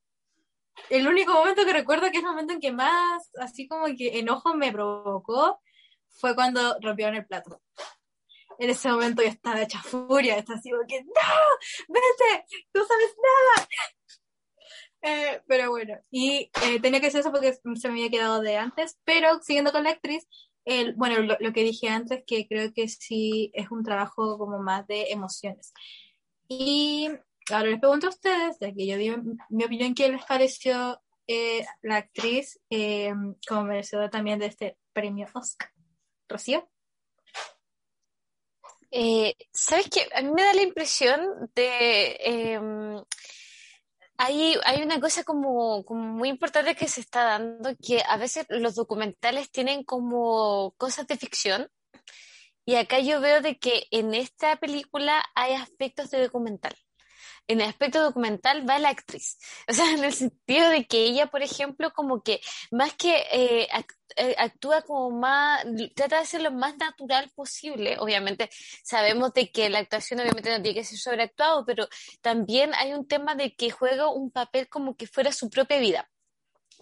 el 0.91 1.07
único 1.07 1.35
momento 1.35 1.65
que 1.67 1.73
recuerdo 1.73 2.11
que 2.11 2.19
es 2.19 2.25
el 2.25 2.31
momento 2.31 2.55
en 2.55 2.61
que 2.61 2.73
más 2.73 3.31
así 3.39 3.69
como 3.69 3.87
que 3.97 4.19
enojo 4.19 4.55
me 4.55 4.73
provocó 4.73 5.61
fue 6.09 6.35
cuando 6.35 6.79
rompieron 6.81 7.17
el 7.17 7.27
plato 7.27 7.61
en 8.59 8.71
ese 8.71 8.89
momento 8.89 9.23
yo 9.23 9.29
estaba 9.29 9.63
hecha 9.63 9.83
furia, 9.83 10.37
estaba 10.37 10.59
así 10.59 10.71
como 10.71 10.87
que, 10.87 11.03
¡No! 11.03 11.13
¡Vete! 11.89 12.45
¡No 12.75 12.85
sabes 12.85 13.15
nada! 13.17 13.69
Eh, 15.07 15.43
pero 15.47 15.69
bueno, 15.69 15.99
y 16.11 16.51
eh, 16.63 16.81
tenía 16.81 16.99
que 16.99 17.11
ser 17.11 17.21
eso 17.21 17.31
porque 17.31 17.53
se 17.53 17.89
me 17.89 17.95
había 17.95 18.11
quedado 18.11 18.41
de 18.41 18.57
antes, 18.57 18.99
pero 19.05 19.39
siguiendo 19.43 19.71
con 19.71 19.85
la 19.85 19.91
actriz, 19.91 20.27
el, 20.65 20.95
bueno, 20.95 21.37
lo, 21.39 21.53
que 21.53 21.63
dije 21.63 21.89
antes, 21.89 22.23
que 22.27 22.49
creo 22.49 22.73
que 22.73 22.89
sí 22.89 23.51
es 23.53 23.71
un 23.71 23.85
trabajo 23.85 24.39
como 24.39 24.61
más 24.61 24.87
de 24.87 25.11
emociones. 25.11 25.75
Y 26.49 27.11
ahora 27.51 27.69
les 27.69 27.81
pregunto 27.81 28.07
a 28.07 28.11
ustedes, 28.11 28.57
ya 28.59 28.73
que 28.73 28.87
yo 28.87 28.97
di 28.97 29.15
mi 29.51 29.65
opinión, 29.65 29.95
¿qué 29.95 30.09
les 30.09 30.25
pareció 30.25 30.99
eh, 31.27 31.67
la 31.83 31.97
actriz 31.97 32.59
como 33.47 33.65
merecedora 33.65 34.09
también 34.09 34.39
de 34.39 34.47
este 34.47 34.79
premio 34.95 35.27
Oscar? 35.35 35.71
¿Rocío? 36.31 36.67
Eh, 38.97 39.35
¿Sabes 39.53 39.89
qué? 39.91 40.07
A 40.15 40.23
mí 40.23 40.31
me 40.31 40.45
da 40.45 40.55
la 40.55 40.63
impresión 40.63 41.51
de... 41.57 42.17
Em, 42.21 43.03
hay, 44.17 44.57
hay 44.65 44.83
una 44.83 45.01
cosa 45.01 45.25
como, 45.25 45.85
muy 45.89 46.29
importante 46.29 46.77
que 46.77 46.87
se 46.87 47.01
está 47.01 47.25
dando, 47.25 47.71
que 47.85 48.03
a 48.09 48.17
veces 48.17 48.47
los 48.51 48.77
documentales 48.77 49.51
tienen 49.51 49.83
como 49.83 50.75
cosas 50.77 51.09
de 51.09 51.17
ficción, 51.17 51.69
y 52.65 52.77
acá 52.77 53.01
yo 53.01 53.21
veo 53.21 53.41
de 53.43 53.59
que 53.59 53.85
en 53.91 54.15
esta 54.15 54.57
película 54.57 55.25
hay 55.35 55.55
aspectos 55.55 56.11
de 56.11 56.23
documental 56.23 56.75
en 57.49 57.61
el 57.61 57.69
aspecto 57.69 58.03
documental 58.03 58.69
va 58.69 58.79
la 58.79 58.91
actriz. 58.91 59.39
O 59.69 59.73
sea, 59.73 59.91
en 59.93 60.05
el 60.05 60.13
sentido 60.13 60.69
de 60.69 60.87
que 60.87 61.05
ella, 61.05 61.27
por 61.29 61.43
ejemplo, 61.43 61.93
como 61.93 62.23
que 62.23 62.41
más 62.71 62.95
que 62.95 63.17
eh, 63.33 63.69
eh, 64.17 64.35
actúa 64.39 64.83
como 64.83 65.11
más, 65.11 65.65
trata 65.95 66.21
de 66.21 66.27
ser 66.27 66.43
lo 66.43 66.53
más 66.53 66.77
natural 66.77 67.31
posible. 67.35 67.97
Obviamente 67.99 68.51
sabemos 68.83 69.33
de 69.35 69.51
que 69.51 69.71
la 69.71 69.81
actuación 69.81 70.21
obviamente 70.21 70.51
no 70.51 70.63
tiene 70.63 70.79
que 70.79 70.85
ser 70.85 70.99
sobreactuado, 70.99 71.65
pero 71.67 71.89
también 72.21 72.73
hay 72.75 72.93
un 72.93 73.07
tema 73.07 73.35
de 73.35 73.55
que 73.55 73.71
juega 73.71 74.09
un 74.09 74.31
papel 74.31 74.69
como 74.69 74.97
que 74.97 75.07
fuera 75.07 75.33
su 75.33 75.51
propia 75.51 75.79
vida 75.79 76.11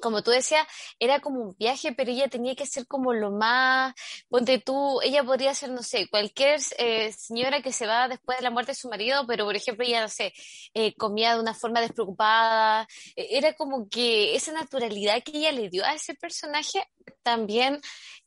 como 0.02 0.22
tú 0.22 0.30
decías, 0.30 0.66
era 0.98 1.20
como 1.20 1.40
un 1.40 1.56
viaje, 1.58 1.92
pero 1.92 2.10
ella 2.10 2.28
tenía 2.28 2.54
que 2.54 2.66
ser 2.66 2.86
como 2.86 3.14
lo 3.14 3.30
más, 3.30 3.94
ponte 4.28 4.58
tú, 4.58 5.00
ella 5.02 5.24
podría 5.24 5.54
ser, 5.54 5.70
no 5.70 5.82
sé, 5.82 6.08
cualquier 6.10 6.60
eh, 6.78 7.12
señora 7.12 7.62
que 7.62 7.72
se 7.72 7.86
va 7.86 8.08
después 8.08 8.38
de 8.38 8.44
la 8.44 8.50
muerte 8.50 8.72
de 8.72 8.76
su 8.76 8.88
marido, 8.88 9.26
pero 9.26 9.44
por 9.46 9.56
ejemplo 9.56 9.86
ella, 9.86 10.02
no 10.02 10.08
sé, 10.08 10.34
eh, 10.74 10.94
comía 10.96 11.34
de 11.34 11.40
una 11.40 11.54
forma 11.54 11.80
despreocupada, 11.80 12.86
e, 13.16 13.38
era 13.38 13.54
como 13.54 13.88
que 13.88 14.34
esa 14.34 14.52
naturalidad 14.52 15.22
que 15.22 15.38
ella 15.38 15.52
le 15.52 15.70
dio 15.70 15.84
a 15.84 15.94
ese 15.94 16.14
personaje 16.14 16.84
también 17.22 17.80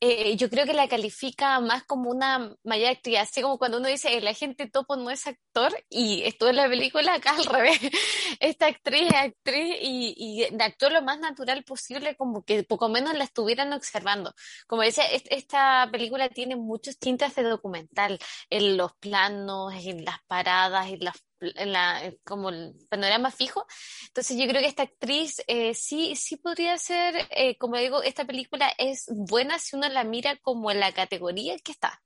eh, 0.08 0.36
yo 0.38 0.50
creo 0.50 0.66
que 0.66 0.74
la 0.74 0.88
califica 0.88 1.60
más 1.60 1.84
como 1.84 2.12
una 2.12 2.56
mayor 2.64 2.90
actriz, 2.92 3.18
así 3.20 3.42
como 3.42 3.58
cuando 3.58 3.80
uno 3.80 3.88
dice 3.88 4.16
el 4.18 4.28
agente 4.28 4.70
topo 4.70 4.96
no 4.96 5.10
es 5.10 5.26
actor 5.26 5.72
y 5.90 6.24
estuvo 6.24 6.50
en 6.50 6.58
la 6.58 6.70
película, 6.70 7.16
acá 7.16 7.32
al 7.36 7.46
revés, 7.46 7.80
esta 8.40 8.68
actriz 8.68 9.08
es 9.08 9.16
actriz 9.16 9.76
y, 9.82 10.14
y 10.18 10.62
actuó 10.62 10.90
lo 10.90 11.02
más 11.02 11.20
natural 11.20 11.64
posible, 11.64 12.16
como 12.16 12.44
que 12.44 12.64
poco 12.64 12.88
menos 12.90 13.16
la 13.16 13.24
estuvieran 13.24 13.74
observando. 13.74 14.34
Como 14.68 14.84
decía, 14.84 15.06
esta 15.06 15.90
película 15.92 16.30
tiene 16.30 16.56
muchos 16.56 17.00
tintes 17.00 17.34
de 17.36 17.44
documental, 17.44 18.20
en 18.50 18.78
los 18.78 18.94
planos, 18.98 19.74
en 19.74 20.06
las 20.06 20.20
paradas, 20.28 20.88
en 20.88 21.00
las 21.00 21.16
en 21.56 21.72
la, 21.72 22.14
como 22.24 22.50
el 22.50 22.74
panorama 22.90 23.32
fijo. 23.32 23.66
Entonces 24.08 24.38
yo 24.38 24.48
creo 24.48 24.62
que 24.62 24.68
esta 24.68 24.84
actriz 24.84 25.42
eh, 25.48 25.74
sí, 25.74 26.16
sí 26.16 26.38
podría 26.38 26.78
ser, 26.78 27.28
eh, 27.32 27.58
como 27.58 27.78
digo, 27.78 28.04
esta 28.04 28.26
película 28.26 28.72
es 28.78 29.06
buena 29.10 29.60
si 29.60 29.76
uno 29.76 29.88
la 29.90 30.04
mira 30.04 30.38
como 30.38 30.72
en 30.72 30.80
la 30.80 30.94
categoría 30.94 31.58
que 31.60 31.72
está. 31.72 32.02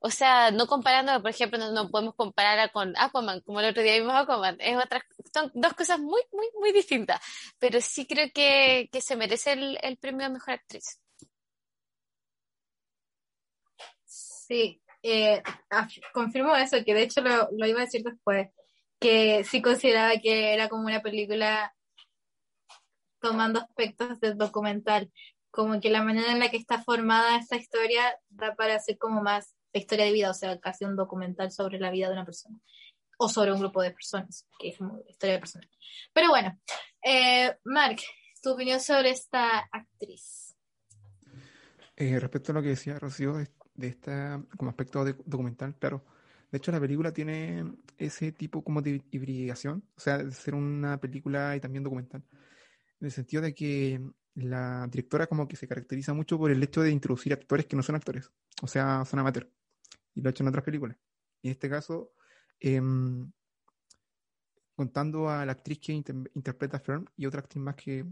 O 0.00 0.10
sea, 0.10 0.50
no 0.50 0.66
comparando, 0.66 1.20
por 1.22 1.30
ejemplo, 1.30 1.58
no, 1.72 1.90
podemos 1.90 2.14
compararla 2.14 2.68
con 2.68 2.94
Aquaman, 2.96 3.40
como 3.40 3.60
el 3.60 3.70
otro 3.70 3.82
día 3.82 3.94
vimos 3.94 4.14
Aquaman. 4.14 4.56
Es 4.60 4.76
otra, 4.76 5.02
son 5.32 5.50
dos 5.54 5.72
cosas 5.74 5.98
muy, 5.98 6.20
muy, 6.32 6.46
muy 6.60 6.72
distintas. 6.72 7.20
Pero 7.58 7.80
sí 7.80 8.06
creo 8.06 8.28
que, 8.34 8.90
que 8.92 9.00
se 9.00 9.16
merece 9.16 9.52
el, 9.52 9.78
el 9.82 9.96
premio 9.96 10.26
a 10.26 10.28
Mejor 10.28 10.54
Actriz. 10.54 11.00
Sí, 14.46 14.82
eh, 15.02 15.42
confirmo 16.12 16.54
eso, 16.56 16.76
que 16.84 16.94
de 16.94 17.02
hecho 17.02 17.20
lo, 17.20 17.48
lo, 17.52 17.66
iba 17.66 17.80
a 17.80 17.84
decir 17.84 18.02
después, 18.02 18.48
que 19.04 19.44
sí 19.44 19.60
consideraba 19.60 20.16
que 20.16 20.54
era 20.54 20.70
como 20.70 20.86
una 20.86 21.02
película 21.02 21.76
tomando 23.20 23.60
aspectos 23.60 24.18
del 24.18 24.38
documental, 24.38 25.12
como 25.50 25.78
que 25.78 25.90
la 25.90 26.02
manera 26.02 26.32
en 26.32 26.38
la 26.38 26.50
que 26.50 26.56
está 26.56 26.82
formada 26.82 27.36
esta 27.36 27.56
historia 27.56 28.18
da 28.30 28.54
para 28.54 28.76
hacer 28.76 28.96
como 28.96 29.22
más 29.22 29.54
historia 29.74 30.06
de 30.06 30.12
vida, 30.12 30.30
o 30.30 30.34
sea, 30.34 30.58
casi 30.58 30.86
un 30.86 30.96
documental 30.96 31.52
sobre 31.52 31.78
la 31.78 31.90
vida 31.90 32.06
de 32.06 32.14
una 32.14 32.24
persona, 32.24 32.58
o 33.18 33.28
sobre 33.28 33.52
un 33.52 33.60
grupo 33.60 33.82
de 33.82 33.90
personas, 33.90 34.46
que 34.58 34.68
es 34.68 34.78
como 34.78 34.98
historia 35.06 35.34
de 35.34 35.40
personas. 35.40 35.68
Pero 36.14 36.30
bueno, 36.30 36.58
eh, 37.02 37.58
Mark, 37.64 37.98
tu 38.42 38.52
opinión 38.52 38.80
sobre 38.80 39.10
esta 39.10 39.68
actriz. 39.70 40.56
Eh, 41.94 42.18
respecto 42.18 42.52
a 42.52 42.54
lo 42.54 42.62
que 42.62 42.68
decía 42.68 42.98
Rocío, 42.98 43.34
de 43.74 43.86
esta 43.86 44.42
como 44.56 44.70
aspecto 44.70 45.04
de, 45.04 45.14
documental, 45.26 45.74
claro. 45.74 46.06
De 46.54 46.58
hecho, 46.58 46.70
la 46.70 46.78
película 46.78 47.12
tiene 47.12 47.64
ese 47.98 48.30
tipo 48.30 48.62
como 48.62 48.80
de 48.80 49.02
hibridación, 49.10 49.82
o 49.96 50.00
sea, 50.00 50.18
de 50.18 50.30
ser 50.30 50.54
una 50.54 51.00
película 51.00 51.56
y 51.56 51.60
también 51.60 51.82
documental, 51.82 52.22
en 53.00 53.06
el 53.06 53.10
sentido 53.10 53.42
de 53.42 53.52
que 53.52 54.00
la 54.36 54.86
directora 54.88 55.26
como 55.26 55.48
que 55.48 55.56
se 55.56 55.66
caracteriza 55.66 56.14
mucho 56.14 56.38
por 56.38 56.52
el 56.52 56.62
hecho 56.62 56.82
de 56.82 56.92
introducir 56.92 57.32
actores 57.32 57.66
que 57.66 57.74
no 57.74 57.82
son 57.82 57.96
actores, 57.96 58.30
o 58.62 58.68
sea, 58.68 59.04
son 59.04 59.18
amateurs, 59.18 59.48
y 60.14 60.20
lo 60.20 60.28
ha 60.28 60.30
hecho 60.30 60.44
en 60.44 60.48
otras 60.48 60.62
películas. 60.62 60.96
Y 61.42 61.48
en 61.48 61.52
este 61.54 61.68
caso, 61.68 62.12
em, 62.60 63.32
contando 64.76 65.28
a 65.28 65.44
la 65.44 65.50
actriz 65.50 65.80
que 65.80 65.92
interpreta 65.92 66.76
a 66.76 67.04
y 67.16 67.26
otra 67.26 67.40
actriz 67.40 67.64
más 67.64 67.74
que 67.74 68.06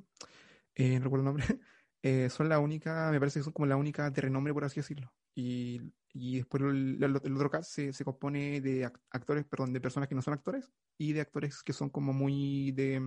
eh, 0.74 0.98
no 0.98 1.04
recuerdo 1.04 1.20
el 1.20 1.26
nombre, 1.26 1.44
eh, 2.02 2.28
son 2.28 2.48
la 2.48 2.58
única, 2.58 3.12
me 3.12 3.20
parece 3.20 3.38
que 3.38 3.44
son 3.44 3.52
como 3.52 3.66
la 3.66 3.76
única 3.76 4.10
de 4.10 4.20
renombre, 4.20 4.52
por 4.52 4.64
así 4.64 4.80
decirlo. 4.80 5.12
Y, 5.32 5.80
y 6.12 6.36
después 6.36 6.62
el, 6.62 7.16
otro 7.16 7.50
caso 7.50 7.70
se, 7.70 7.92
se, 7.92 8.04
compone 8.04 8.60
de 8.60 8.84
actores, 9.10 9.44
perdón, 9.44 9.72
de 9.72 9.80
personas 9.80 10.08
que 10.08 10.14
no 10.14 10.22
son 10.22 10.34
actores 10.34 10.70
y 10.98 11.12
de 11.12 11.22
actores 11.22 11.62
que 11.62 11.72
son 11.72 11.90
como 11.90 12.12
muy 12.12 12.72
de 12.72 13.00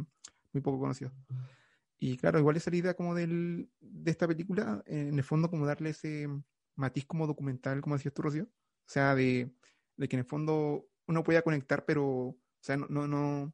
muy 0.53 0.61
poco 0.61 0.79
conocidos. 0.79 1.13
Y 1.99 2.17
claro, 2.17 2.39
igual 2.39 2.57
esa 2.57 2.75
idea 2.75 2.93
como 2.95 3.15
del, 3.15 3.69
de 3.79 4.11
esta 4.11 4.27
película, 4.27 4.83
en 4.85 5.17
el 5.17 5.23
fondo 5.23 5.49
como 5.49 5.65
darle 5.65 5.91
ese 5.91 6.27
matiz 6.75 7.05
como 7.05 7.27
documental, 7.27 7.81
como 7.81 7.95
decías 7.95 8.13
tú, 8.13 8.21
Rocío. 8.21 8.43
O 8.43 8.89
sea, 8.89 9.15
de, 9.15 9.51
de 9.97 10.07
que 10.07 10.15
en 10.15 10.21
el 10.21 10.25
fondo 10.25 10.87
uno 11.07 11.23
pueda 11.23 11.41
conectar, 11.41 11.85
pero, 11.85 12.05
o 12.05 12.37
sea, 12.59 12.77
no, 12.77 12.87
no, 12.89 13.07
no, 13.07 13.53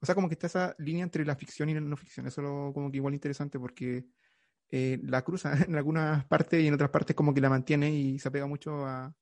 o 0.00 0.06
sea, 0.06 0.14
como 0.14 0.28
que 0.28 0.34
está 0.34 0.46
esa 0.46 0.76
línea 0.78 1.02
entre 1.02 1.24
la 1.24 1.36
ficción 1.36 1.68
y 1.68 1.74
la 1.74 1.80
no 1.80 1.96
ficción. 1.96 2.26
Eso 2.26 2.40
es 2.40 2.74
como 2.74 2.90
que 2.90 2.98
igual 2.98 3.14
interesante 3.14 3.58
porque 3.58 4.06
eh, 4.70 4.98
la 5.02 5.22
cruza 5.22 5.52
en 5.66 5.76
algunas 5.76 6.24
partes 6.26 6.62
y 6.62 6.66
en 6.66 6.74
otras 6.74 6.90
partes 6.90 7.16
como 7.16 7.32
que 7.32 7.40
la 7.40 7.50
mantiene 7.50 7.90
y 7.90 8.18
se 8.18 8.28
apega 8.28 8.46
mucho 8.46 8.86
a, 8.86 9.14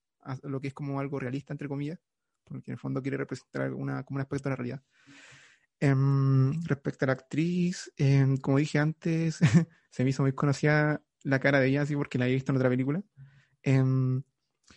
lo 0.42 0.60
que 0.60 0.68
es 0.68 0.74
como 0.74 0.98
algo 0.98 1.20
realista, 1.20 1.54
entre 1.54 1.68
comillas, 1.68 2.00
porque 2.44 2.70
en 2.70 2.72
el 2.72 2.78
fondo 2.80 3.00
quiere 3.00 3.16
representar 3.16 3.72
una, 3.72 4.02
como 4.02 4.16
un 4.16 4.22
aspecto 4.22 4.48
de 4.48 4.50
la 4.50 4.56
realidad. 4.56 4.82
Em, 5.78 6.64
respecto 6.64 7.04
a 7.04 7.06
la 7.06 7.12
actriz, 7.12 7.92
em, 7.96 8.36
como 8.38 8.58
dije 8.58 8.78
antes, 8.78 9.38
se 9.90 10.04
me 10.04 10.10
hizo 10.10 10.22
muy 10.22 10.32
conocida 10.32 11.02
la 11.22 11.38
cara 11.38 11.60
de 11.60 11.68
ella, 11.68 11.82
así 11.82 11.94
porque 11.94 12.18
la 12.18 12.24
había 12.24 12.34
visto 12.34 12.50
en 12.50 12.56
otra 12.56 12.70
película. 12.70 13.02
Em, 13.62 14.22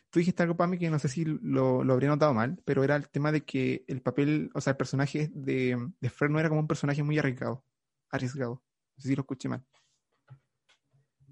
tú 0.09 0.19
dijiste 0.19 0.43
algo 0.43 0.57
para 0.57 0.69
mí 0.69 0.77
que 0.77 0.89
no 0.89 0.99
sé 0.99 1.09
si 1.09 1.25
lo, 1.25 1.83
lo, 1.83 1.93
habría 1.93 2.09
notado 2.09 2.33
mal, 2.33 2.61
pero 2.65 2.83
era 2.83 2.95
el 2.95 3.09
tema 3.09 3.31
de 3.31 3.41
que 3.41 3.85
el 3.87 4.01
papel, 4.01 4.51
o 4.53 4.61
sea, 4.61 4.71
el 4.71 4.77
personaje 4.77 5.31
de, 5.33 5.77
de 5.99 6.09
Fred 6.09 6.29
no 6.29 6.39
era 6.39 6.49
como 6.49 6.61
un 6.61 6.67
personaje 6.67 7.01
muy 7.01 7.17
arriesgado. 7.17 7.65
Arriesgado. 8.11 8.63
No 8.97 9.01
sé 9.01 9.09
si 9.09 9.15
lo 9.15 9.21
escuché 9.21 9.49
mal. 9.49 9.65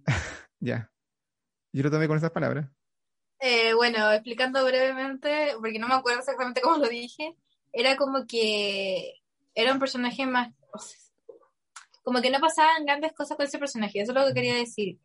Ya. 0.59 0.91
Yo 1.71 1.83
lo 1.83 1.91
tomé 1.91 2.07
con 2.07 2.17
esas 2.17 2.31
palabras. 2.31 2.67
Eh, 3.39 3.73
bueno, 3.75 4.11
explicando 4.11 4.65
brevemente, 4.65 5.53
porque 5.59 5.77
no 5.77 5.87
me 5.87 5.93
acuerdo 5.93 6.19
exactamente 6.19 6.61
cómo 6.61 6.77
lo 6.77 6.89
dije, 6.89 7.35
era 7.71 7.95
como 7.95 8.25
que 8.25 9.21
era 9.53 9.71
un 9.71 9.79
personaje 9.79 10.25
más... 10.25 10.51
como 12.01 12.21
que 12.21 12.31
no 12.31 12.39
pasaban 12.39 12.85
grandes 12.85 13.13
cosas 13.13 13.37
con 13.37 13.45
ese 13.45 13.59
personaje, 13.59 14.01
eso 14.01 14.11
es 14.11 14.17
lo 14.17 14.27
que 14.27 14.33
quería 14.33 14.55
decir. 14.55 14.99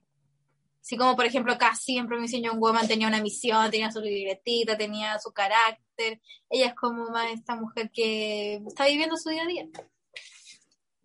Así 0.83 0.97
como, 0.97 1.15
por 1.15 1.27
ejemplo, 1.27 1.57
casi 1.59 1.93
siempre 1.93 2.19
mi 2.19 2.49
un 2.49 2.59
Woman 2.59 2.89
tenía 2.89 3.07
una 3.07 3.23
misión, 3.23 3.71
tenía 3.71 3.93
su 3.93 4.01
libretita, 4.01 4.77
tenía 4.77 5.17
su 5.21 5.31
carácter. 5.33 6.21
Ella 6.51 6.67
es 6.67 6.75
como 6.75 7.09
más 7.11 7.31
esta 7.31 7.55
mujer 7.55 7.89
que 7.93 8.57
está 8.67 8.87
viviendo 8.87 9.17
su 9.17 9.31
día 9.31 9.45
a 9.45 9.47
día. 9.47 9.69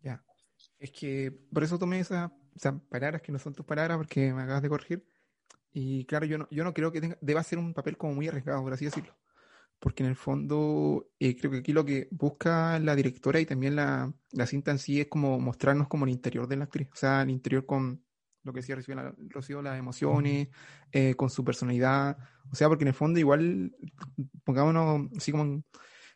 Ya. 0.01 0.23
Es 0.79 0.91
que 0.91 1.31
por 1.53 1.63
eso 1.63 1.77
tomé 1.77 1.99
esa 1.99 2.33
o 2.58 2.60
sea, 2.60 2.78
palabras 2.89 3.22
que 3.22 3.32
no 3.32 3.39
son 3.39 3.54
tus 3.54 3.65
palabras 3.65 3.98
porque 3.98 4.34
me 4.34 4.41
acabas 4.41 4.63
de 4.63 4.70
corregir. 4.70 5.06
Y 5.72 6.06
claro, 6.06 6.26
yo 6.26 6.39
no, 6.39 6.48
yo 6.50 6.63
no 6.63 6.74
creo 6.74 6.91
que 6.91 7.02
tenga, 7.02 7.17
deba 7.22 7.43
ser 7.43 7.60
un 7.60 7.74
papel 7.74 7.98
como 7.98 8.15
muy 8.15 8.28
arriesgado, 8.28 8.63
por 8.63 8.74
así 8.74 8.86
decirlo. 8.86 9.15
Porque 9.80 10.04
en 10.04 10.10
el 10.10 10.15
fondo, 10.15 11.08
eh, 11.20 11.36
creo 11.38 11.52
que 11.52 11.60
aquí 11.60 11.72
lo 11.72 11.86
que 11.86 12.08
busca 12.12 12.80
la 12.80 12.96
directora 12.96 13.39
y 13.39 13.46
también 13.46 13.76
la, 13.76 14.12
la, 14.32 14.48
cinta 14.48 14.72
en 14.72 14.80
sí 14.80 15.00
es 15.02 15.08
como 15.08 15.39
mostrarnos 15.39 15.88
como 15.88 16.06
el 16.06 16.12
interior 16.12 16.48
de 16.48 16.58
la 16.58 16.63
actriz. 16.63 16.89
O 16.91 16.96
sea, 16.96 17.22
el 17.22 17.30
interior 17.30 17.65
con 17.67 18.04
lo 18.43 18.54
que 18.54 18.62
decía 18.62 18.76
Rocío, 19.30 19.62
las 19.62 19.78
emociones, 19.78 20.48
eh, 20.91 21.13
con 21.15 21.30
su 21.30 21.46
personalidad. 21.46 22.17
O 22.52 22.56
sea, 22.56 22.70
porque 22.70 22.86
en 22.86 22.89
el 22.89 22.93
fondo 22.96 23.20
igual, 23.20 23.76
pongámonos 24.43 25.12
así 25.15 25.32
como 25.32 25.43
en, 25.43 25.65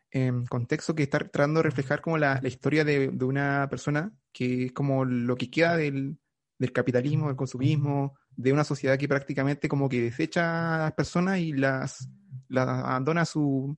en 0.09 0.45
contexto, 0.47 0.95
que 0.95 1.03
está 1.03 1.19
tratando 1.19 1.59
de 1.59 1.63
reflejar 1.63 2.01
como 2.01 2.17
la, 2.17 2.39
la 2.41 2.47
historia 2.47 2.83
de, 2.83 3.09
de, 3.09 3.25
una 3.25 3.67
persona 3.69 4.11
que 4.31 4.65
es 4.65 4.71
como 4.71 5.05
lo 5.05 5.35
que 5.35 5.51
queda 5.51 5.77
del, 5.77 6.17
del 6.61 6.71
capitalismo, 6.71 7.27
del 7.27 7.35
consumismo, 7.35 8.13
de 8.29 8.53
una 8.53 8.63
sociedad 8.63 8.97
que 8.97 9.07
prácticamente 9.07 9.67
como 9.67 9.89
que 9.89 9.99
desecha 9.99 10.75
a 10.75 10.77
las 10.77 10.93
personas 10.93 11.39
y 11.39 11.53
las, 11.53 12.07
las 12.49 12.67
abandona 12.67 13.21
a 13.21 13.25
su, 13.25 13.75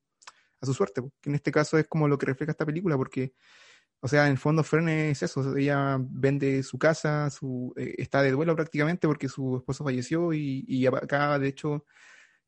a 0.60 0.66
su 0.66 0.74
suerte, 0.74 1.02
que 1.22 1.30
en 1.30 1.36
este 1.36 1.50
caso 1.50 1.78
es 1.78 1.88
como 1.88 2.10
lo 2.10 2.18
que 2.18 2.26
refleja 2.26 2.52
esta 2.52 2.66
película, 2.66 2.98
porque, 2.98 3.36
o 4.02 4.10
sea, 4.10 4.26
en 4.26 4.34
el 4.34 4.38
fondo 4.38 4.66
Fern 4.66 4.90
es 4.90 5.24
eso, 5.24 5.56
ella 5.56 5.98
vende 5.98 6.62
su 6.62 6.78
casa, 6.78 7.30
su, 7.30 7.74
eh, 7.78 7.96
está 7.98 8.22
de 8.22 8.32
duelo 8.32 8.54
prácticamente 8.54 9.08
porque 9.08 9.30
su 9.30 9.56
esposo 9.56 9.86
falleció 9.86 10.34
y, 10.34 10.66
y 10.68 10.86
acaba, 10.86 11.40
de 11.40 11.48
hecho, 11.48 11.86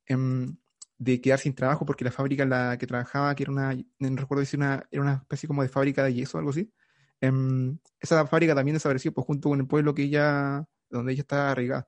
em, 0.05 0.57
de 0.97 1.21
quedar 1.21 1.39
sin 1.39 1.55
trabajo 1.55 1.85
porque 1.85 2.03
la 2.03 2.11
fábrica 2.11 2.43
en 2.43 2.49
la 2.49 2.77
que 2.77 2.87
trabajaba, 2.87 3.33
que 3.35 3.43
era 3.43 3.53
una, 3.53 3.73
no 3.73 4.15
recuerdo 4.17 4.41
decir, 4.41 4.59
una, 4.59 4.85
era 4.91 5.01
una 5.01 5.13
especie 5.13 5.47
como 5.47 5.61
de 5.63 5.69
fábrica 5.69 6.03
de 6.03 6.13
yeso 6.13 6.37
o 6.37 6.39
algo 6.39 6.51
así, 6.51 6.73
Em, 7.21 7.77
esa 7.99 8.25
fábrica 8.27 8.55
también 8.55 8.75
desapareció 8.75 9.13
pues, 9.13 9.25
junto 9.25 9.49
con 9.49 9.59
el 9.59 9.67
pueblo 9.67 9.93
que 9.93 10.03
ella, 10.03 10.67
donde 10.89 11.13
ella 11.13 11.21
está 11.21 11.51
arraigada. 11.51 11.87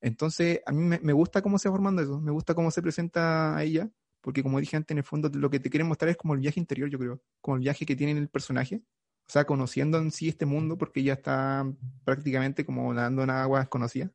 Entonces, 0.00 0.60
a 0.66 0.72
mí 0.72 0.98
me, 1.00 1.12
gusta 1.12 1.42
cómo 1.42 1.58
se 1.58 1.68
va 1.68 1.74
formando 1.74 2.02
eso, 2.02 2.20
me 2.20 2.32
gusta 2.32 2.54
cómo 2.54 2.70
se 2.72 2.82
presenta 2.82 3.56
a 3.56 3.62
ella, 3.62 3.88
porque 4.20 4.42
como 4.42 4.58
dije 4.58 4.76
antes, 4.76 4.92
en 4.92 4.98
el 4.98 5.04
fondo 5.04 5.30
lo 5.32 5.48
que 5.48 5.60
te 5.60 5.70
quieren 5.70 5.86
mostrar 5.86 6.10
es 6.10 6.16
como 6.16 6.34
el 6.34 6.40
viaje 6.40 6.58
interior, 6.58 6.90
yo 6.90 6.98
creo, 6.98 7.22
como 7.40 7.56
el 7.56 7.62
viaje 7.62 7.86
que 7.86 7.94
tiene 7.94 8.18
el 8.18 8.28
personaje, 8.28 8.82
o 9.26 9.30
sea, 9.30 9.44
conociendo 9.44 9.98
en 9.98 10.10
sí 10.10 10.28
este 10.28 10.44
mundo, 10.44 10.76
porque 10.76 11.00
ella 11.00 11.14
está 11.14 11.64
prácticamente 12.04 12.66
como 12.66 12.92
nadando 12.92 13.22
en 13.22 13.30
agua 13.30 13.60
desconocida, 13.60 14.10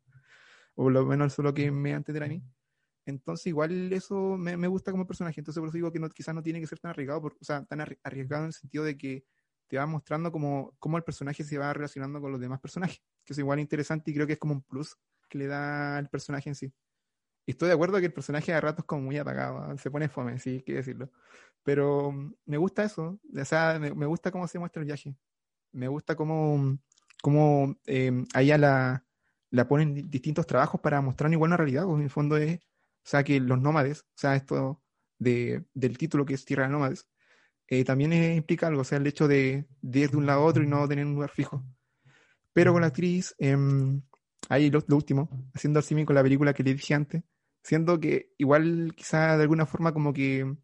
o 0.76 0.90
lo 0.90 1.06
menos 1.06 1.34
eso 1.34 1.42
es 1.42 1.46
lo 1.46 1.54
que 1.54 1.72
me 1.72 1.94
antes 1.94 2.14
de 2.14 2.28
mí. 2.28 2.44
Entonces, 3.06 3.48
igual 3.48 3.94
eso 3.94 4.38
me, 4.38 4.58
me, 4.58 4.68
gusta 4.68 4.92
como 4.92 5.08
personaje, 5.08 5.40
entonces 5.40 5.62
por 5.62 5.70
eso 5.70 5.78
digo 5.78 5.94
que 5.94 6.00
no, 6.00 6.10
quizás 6.10 6.36
no 6.36 6.44
tiene 6.44 6.60
que 6.60 6.68
ser 6.68 6.80
tan 6.80 6.92
arriesgado, 6.92 7.22
o 7.22 7.46
sea, 7.46 7.64
tan 7.64 7.80
arriesgado 7.80 8.44
en 8.44 8.48
el 8.48 8.54
sentido 8.54 8.84
de 8.84 8.98
que 8.98 9.24
te 9.68 9.78
va 9.78 9.86
mostrando 9.86 10.32
cómo, 10.32 10.76
cómo 10.80 10.98
el 10.98 11.04
personaje 11.04 11.44
se 11.44 11.58
va 11.58 11.74
relacionando 11.74 12.22
con 12.22 12.32
los 12.32 12.40
demás 12.42 12.60
personajes, 12.60 13.02
que 13.24 13.34
es 13.34 13.40
igual 13.40 13.60
interesante 13.60 14.12
y 14.12 14.14
creo 14.14 14.28
que 14.28 14.34
es 14.34 14.40
como 14.40 14.54
un 14.54 14.62
plus 14.62 14.98
que 15.30 15.38
le 15.38 15.48
da 15.48 15.98
al 15.98 16.10
personaje 16.10 16.50
en 16.50 16.56
sí. 16.56 16.74
Estoy 17.46 17.70
de 17.70 17.76
acuerdo 17.76 18.00
que 18.00 18.06
el 18.08 18.14
personaje 18.14 18.52
de 18.52 18.60
rato 18.60 18.82
es 18.82 18.86
como 18.86 19.04
muy 19.04 19.18
apagado, 19.18 19.60
¿ah? 19.60 19.78
se 19.78 19.90
pone 19.90 20.10
fome, 20.10 20.38
sí, 20.40 20.64
que 20.64 20.74
decirlo. 20.74 21.12
Pero 21.64 22.12
mm, 22.12 22.34
me 22.46 22.58
gusta 22.58 22.84
eso, 22.84 23.20
o 23.36 23.46
sea, 23.46 23.80
me, 23.80 24.06
gusta 24.06 24.32
cómo 24.32 24.48
se 24.48 24.60
muestra 24.60 24.82
el 24.82 24.86
viaje. 24.86 25.16
Me 25.72 25.88
gusta 25.88 26.16
cómo, 26.16 26.78
cómo 27.22 27.76
eh, 27.86 28.26
a 28.34 28.42
ella 28.42 28.58
la, 28.58 29.06
la 29.50 29.68
ponen 29.68 30.10
distintos 30.10 30.48
trabajos 30.48 30.82
para 30.82 31.02
mostrar 31.02 31.32
igual 31.32 31.50
una 31.50 31.58
realidad, 31.58 31.84
porque 31.84 32.00
en 32.00 32.04
el 32.04 32.10
fondo 32.10 32.38
es, 32.38 32.58
o 32.58 33.10
sea, 33.10 33.24
que 33.24 33.40
los 33.40 33.60
nómades, 33.62 34.02
o 34.02 34.18
sea, 34.18 34.36
esto 34.36 34.82
de, 35.20 35.66
del 35.74 35.98
título 35.98 36.26
que 36.26 36.34
es 36.34 36.46
Tierra 36.46 36.64
de 36.64 36.70
Nómades, 36.70 37.08
eh, 37.70 37.84
también 37.84 38.14
implica 38.14 38.68
algo, 38.68 38.82
o 38.82 38.84
sea, 38.84 38.98
el 38.98 39.08
hecho 39.08 39.28
de, 39.28 39.66
ir 39.82 40.10
de 40.10 40.18
un 40.18 40.26
lado 40.26 40.42
a 40.42 40.46
otro 40.46 40.64
y 40.64 40.68
no 40.68 40.88
tener 40.88 41.06
un 41.06 41.16
lugar 41.16 41.32
fijo. 41.32 41.64
Pero 42.54 42.74
con 42.74 42.82
la 42.82 42.88
actriz, 42.88 43.36
em, 43.40 44.02
ahí 44.50 44.70
lo, 44.72 44.84
último, 44.90 45.30
haciendo 45.54 45.80
así 45.80 46.06
con 46.06 46.16
la 46.16 46.24
película 46.24 46.54
que 46.54 46.64
le 46.64 46.74
dije 46.74 46.94
antes, 46.94 47.24
siendo 47.62 48.00
que 48.00 48.34
igual 48.38 48.94
quizá 48.96 49.38
de 49.38 49.44
alguna 49.44 49.66
forma 49.66 49.94
como 49.94 50.14
que 50.14 50.56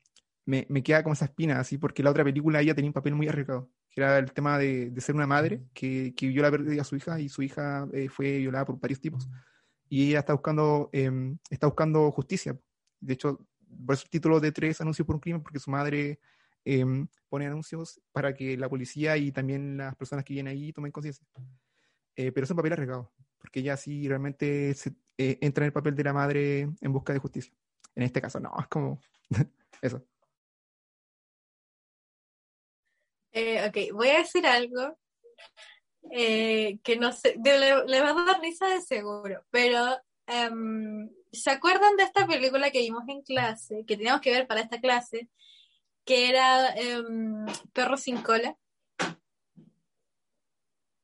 me, 0.46 0.66
me 0.70 0.84
queda 0.84 1.04
como 1.04 1.14
esa 1.14 1.26
espina, 1.26 1.60
así, 1.60 1.78
porque 1.78 2.04
la 2.04 2.12
otra 2.12 2.24
película 2.24 2.62
ella 2.62 2.76
tenía 2.76 2.90
un 2.90 2.94
papel 2.94 3.16
muy 3.16 3.28
arriesgado, 3.28 3.70
que 3.90 4.02
era 4.02 4.18
el 4.18 4.32
tema 4.32 4.58
de, 4.58 4.90
de 4.90 5.02
ser 5.02 5.16
una 5.16 5.28
madre 5.28 5.64
que, 5.74 6.14
que 6.16 6.28
vio 6.28 6.42
la 6.42 6.52
pérdida 6.52 6.82
a 6.82 6.86
su 6.86 6.96
hija 6.96 7.20
y 7.20 7.30
su 7.30 7.44
hija 7.44 7.88
eh, 7.94 8.10
fue 8.10 8.40
violada 8.40 8.66
por 8.66 8.80
varios 8.80 9.02
tipos. 9.02 9.28
Y 9.90 10.10
ella 10.10 10.20
está 10.20 10.34
buscando, 10.34 10.90
em, 10.94 11.38
está 11.50 11.68
buscando 11.68 12.10
justicia. 12.12 12.58
De 13.00 13.14
hecho, 13.14 13.46
por 13.86 13.96
eso 13.96 14.04
el 14.06 14.10
título 14.10 14.40
de 14.40 14.52
Tres 14.52 14.82
anuncios 14.82 15.06
por 15.06 15.16
un 15.16 15.22
crimen, 15.22 15.44
porque 15.44 15.60
su 15.60 15.70
madre 15.70 16.20
em, 16.66 17.08
pone 17.30 17.46
anuncios 17.48 18.02
para 18.12 18.34
que 18.34 18.58
la 18.58 18.70
policía 18.70 19.18
y 19.18 19.32
también 19.32 19.78
las 19.78 19.96
personas 19.96 20.24
que 20.26 20.34
vienen 20.34 20.52
ahí 20.54 20.72
tomen 20.74 20.92
conciencia. 20.92 21.26
Eh, 22.16 22.32
pero 22.32 22.46
es 22.46 22.52
un 22.52 22.58
papel 22.58 22.74
arriesgado, 22.74 23.12
porque 23.40 23.60
ella 23.62 23.76
sí 23.78 24.08
realmente 24.08 24.74
se, 24.76 24.94
eh, 25.18 25.38
entra 25.42 25.64
en 25.64 25.68
el 25.68 25.74
papel 25.74 25.96
de 25.96 26.04
la 26.04 26.14
madre 26.14 26.60
en 26.82 26.94
busca 26.94 27.14
de 27.14 27.20
justicia. 27.20 27.54
En 27.96 28.04
este 28.04 28.22
caso, 28.22 28.40
no, 28.40 28.52
es 28.60 28.68
como 28.68 29.00
eso. 29.82 30.06
Eh, 33.32 33.66
ok, 33.68 33.96
voy 33.96 34.10
a 34.10 34.18
decir 34.20 34.46
algo 34.46 34.98
eh, 36.12 36.80
que 36.84 36.98
no 36.98 37.12
sé, 37.12 37.36
de- 37.38 37.60
le, 37.60 37.86
le 37.86 38.02
va 38.02 38.10
a 38.12 38.26
dar 38.26 38.42
risa 38.42 38.68
de 38.68 38.82
seguro, 38.82 39.44
pero 39.50 39.98
em, 40.28 41.10
¿se 41.32 41.50
acuerdan 41.50 41.96
de 41.96 42.04
esta 42.04 42.28
película 42.28 42.70
que 42.72 42.80
vimos 42.80 43.04
en 43.08 43.22
clase, 43.22 43.84
que 43.88 43.98
teníamos 43.98 44.22
que 44.22 44.32
ver 44.32 44.46
para 44.48 44.62
esta 44.62 44.80
clase, 44.80 45.30
que 46.06 46.30
era 46.30 46.70
em, 46.76 47.46
Perro 47.74 47.98
sin 47.98 48.22
cola? 48.22 48.56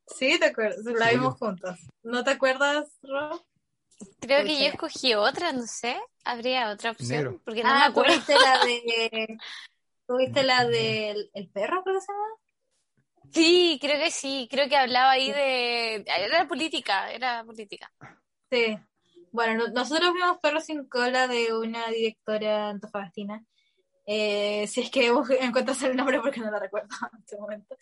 Sí, 0.08 0.38
te 0.40 0.46
acuerdas, 0.46 0.84
la 0.86 1.10
Sí. 1.10 1.16
vimos 1.16 1.36
juntos. 1.38 1.80
¿No 2.04 2.24
te 2.24 2.32
acuerdas, 2.32 2.90
Ro? 3.04 3.46
Creo 4.20 4.44
que 4.46 4.58
yo 4.60 4.66
escogí 4.66 5.14
otra, 5.14 5.52
no 5.52 5.66
sé. 5.68 6.00
Habría 6.24 6.72
otra 6.72 6.92
opción, 6.92 7.10
Negro. 7.24 7.42
porque 7.46 7.64
no 7.64 7.70
me 7.70 7.76
Ah, 7.84 7.86
acuerdo. 7.88 8.14
tuviste 8.14 8.36
la 8.40 8.64
de... 8.66 9.38
¿Tuviste 10.08 10.44
la 10.44 10.66
del 10.66 11.30
el 11.34 11.50
perro, 11.50 11.84
creo 11.84 11.96
que 11.96 12.02
se 12.02 12.12
llama? 12.12 12.26
Sí, 13.32 13.78
creo 13.80 14.00
que 14.00 14.10
sí. 14.12 14.48
Creo 14.50 14.68
que 14.68 14.76
hablaba 14.76 15.12
ahí 15.12 15.32
de... 15.32 15.96
Era 16.08 16.48
política, 16.48 17.12
era 17.12 17.44
política. 17.44 17.92
Sí. 18.52 18.76
Bueno, 19.32 19.68
no- 19.68 19.74
nosotros 19.74 20.12
vimos 20.14 20.40
Perro 20.40 20.60
sin 20.62 20.88
cola 20.90 21.28
de 21.28 21.54
una 21.56 21.88
directora 21.90 22.70
antofagastina. 22.70 23.46
Eh, 24.12 24.66
si 24.68 24.82
es 24.82 24.90
que 24.90 25.12
bus- 25.12 25.30
encuentras 25.40 25.82
el 25.84 25.96
nombre 25.96 26.20
porque 26.20 26.40
no 26.40 26.50
lo 26.50 26.60
recuerdo 26.60 26.88
en 27.14 27.20
este 27.20 27.38
momento. 27.38 27.76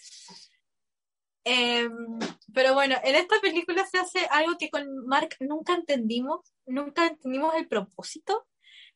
Em, 1.45 2.19
pero 2.53 2.73
bueno, 2.73 2.95
en 3.03 3.15
esta 3.15 3.39
película 3.39 3.85
se 3.85 3.97
hace 3.99 4.19
algo 4.31 4.57
que 4.57 4.69
con 4.69 5.05
Mark 5.07 5.29
nunca 5.39 5.73
entendimos, 5.73 6.41
nunca 6.65 7.07
entendimos 7.07 7.55
el 7.55 7.67
propósito, 7.69 8.45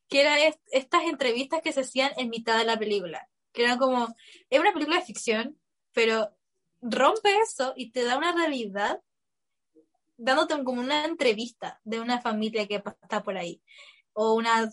que 0.10 0.20
eran 0.22 0.39
est- 0.39 0.60
estas 0.72 1.04
entrevistas 1.04 1.62
que 1.62 1.72
se 1.72 1.82
hacían 1.82 2.12
en 2.17 2.30
mitad 2.30 2.58
de 2.58 2.65
la 2.65 2.78
película, 2.78 3.30
que 3.54 3.63
eran 3.63 3.78
como, 3.78 4.13
es 4.50 4.60
una 4.60 4.74
película 4.74 4.98
de 5.00 5.06
ficción, 5.06 5.58
pero 5.94 6.36
rompe 6.82 7.34
eso 7.39 7.72
y 7.78 7.91
te 7.91 8.04
da 8.04 8.17
una 8.17 8.34
realidad 8.34 9.00
dándote 10.17 10.62
como 10.65 10.82
una 10.82 11.06
entrevista 11.06 11.80
de 11.86 12.02
una 12.02 12.20
familia 12.22 12.67
que 12.67 12.84
está 13.02 13.24
por 13.24 13.38
ahí, 13.38 13.62
o 14.13 14.34
una 14.34 14.70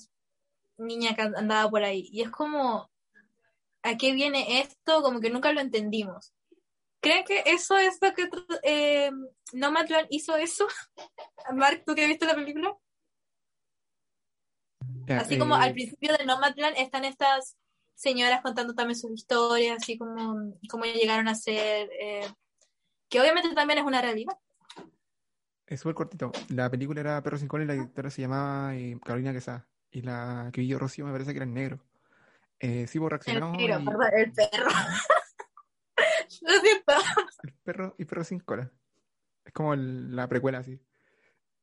niña 0.79 1.15
que 1.15 1.23
andaba 1.23 1.69
por 1.71 1.83
ahí, 1.83 2.09
y 2.13 2.23
es 2.23 2.31
como, 2.31 2.91
¿a 3.83 3.97
qué 3.97 4.13
viene 4.13 4.61
esto? 4.61 5.03
Como 5.03 5.21
que 5.21 5.31
nunca 5.31 5.53
lo 5.53 5.61
entendimos. 5.61 6.33
¿Creen 7.01 7.25
que 7.25 7.43
eso 7.47 7.77
es 7.79 7.99
lo 8.01 8.13
que 8.13 8.29
eh, 8.65 9.11
Nomadland 9.53 10.09
hizo 10.11 10.37
eso? 10.37 10.67
Mark, 11.55 11.85
¿tú 11.87 11.95
que 11.95 12.07
viste 12.07 12.27
la 12.27 12.35
película? 12.35 12.77
Así 15.09 15.39
como 15.39 15.57
eh, 15.57 15.61
al 15.63 15.73
principio 15.73 16.17
de 16.17 16.27
Nomadland 16.27 16.77
están 16.77 17.05
estas 17.05 17.57
señoras 17.95 18.43
contando 18.43 18.75
también 18.75 18.99
sus 18.99 19.13
historias, 19.13 19.79
así 19.83 19.97
como 19.97 20.53
cómo 20.69 20.85
llegaron 20.85 21.29
a 21.29 21.35
ser, 21.35 21.89
eh, 22.01 22.29
que 23.09 23.21
obviamente 23.21 23.55
también 23.55 23.79
es 23.79 23.85
una 23.85 24.03
realidad. 24.03 24.37
Es 25.67 25.81
súper 25.81 25.95
cortito. 25.95 26.33
La 26.49 26.71
película 26.71 27.01
era 27.01 27.23
Perro 27.23 27.39
sin 27.39 27.49
cola 27.49 27.65
y 27.65 27.67
la 27.67 27.75
directora 27.75 28.11
se 28.11 28.23
llamaba 28.23 28.75
eh, 28.75 28.99
Carolina 29.05 29.33
Quesada. 29.33 29.67
Y 29.91 30.03
la 30.03 30.51
que 30.53 30.61
vio 30.61 30.79
Rocío 30.79 31.07
me 31.07 31.13
parece 31.13 31.33
que 31.33 31.39
era 31.39 31.45
en 31.47 31.55
negro. 31.55 31.79
Eh, 32.61 32.87
sí, 32.87 32.99
pues 32.99 33.07
El 33.07 33.11
reaccionamos 33.11 33.57
perro, 33.59 33.81
y- 33.81 33.85
perdón, 33.85 34.03
el 34.15 34.33
perro. 34.33 34.69
Lo 36.43 36.61
siento. 36.61 36.93
el 37.43 37.53
perro 37.65 37.95
y 37.99 38.05
Perro 38.05 38.25
sin 38.25 38.41
cola. 38.41 38.71
Es 39.45 39.53
como 39.53 39.75
el- 39.75 40.15
la 40.15 40.29
precuela, 40.29 40.59
así. 40.59 40.79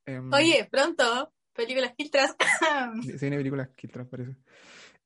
Em, 0.05 0.31
Oye, 0.33 0.67
pronto, 0.71 1.33
películas 1.53 1.93
filtras. 1.95 2.35
Se 3.03 3.17
viene 3.17 3.37
películas 3.37 3.69
que 3.75 3.87
parece. 3.87 4.35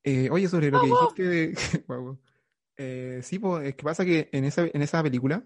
Eh, 0.04 0.30
oye, 0.32 0.48
sobre 0.48 0.72
lo 0.72 0.80
que 1.14 1.24
dijiste. 1.28 1.84
Guau, 1.88 2.02
guau. 2.02 2.20
Eh, 2.78 3.20
sí, 3.24 3.38
pues, 3.40 3.68
es 3.68 3.76
que 3.76 3.84
pasa 3.84 4.06
que 4.06 4.30
en 4.32 4.46
esa, 4.46 4.62
en 4.66 4.82
esa 4.82 5.04
película 5.04 5.44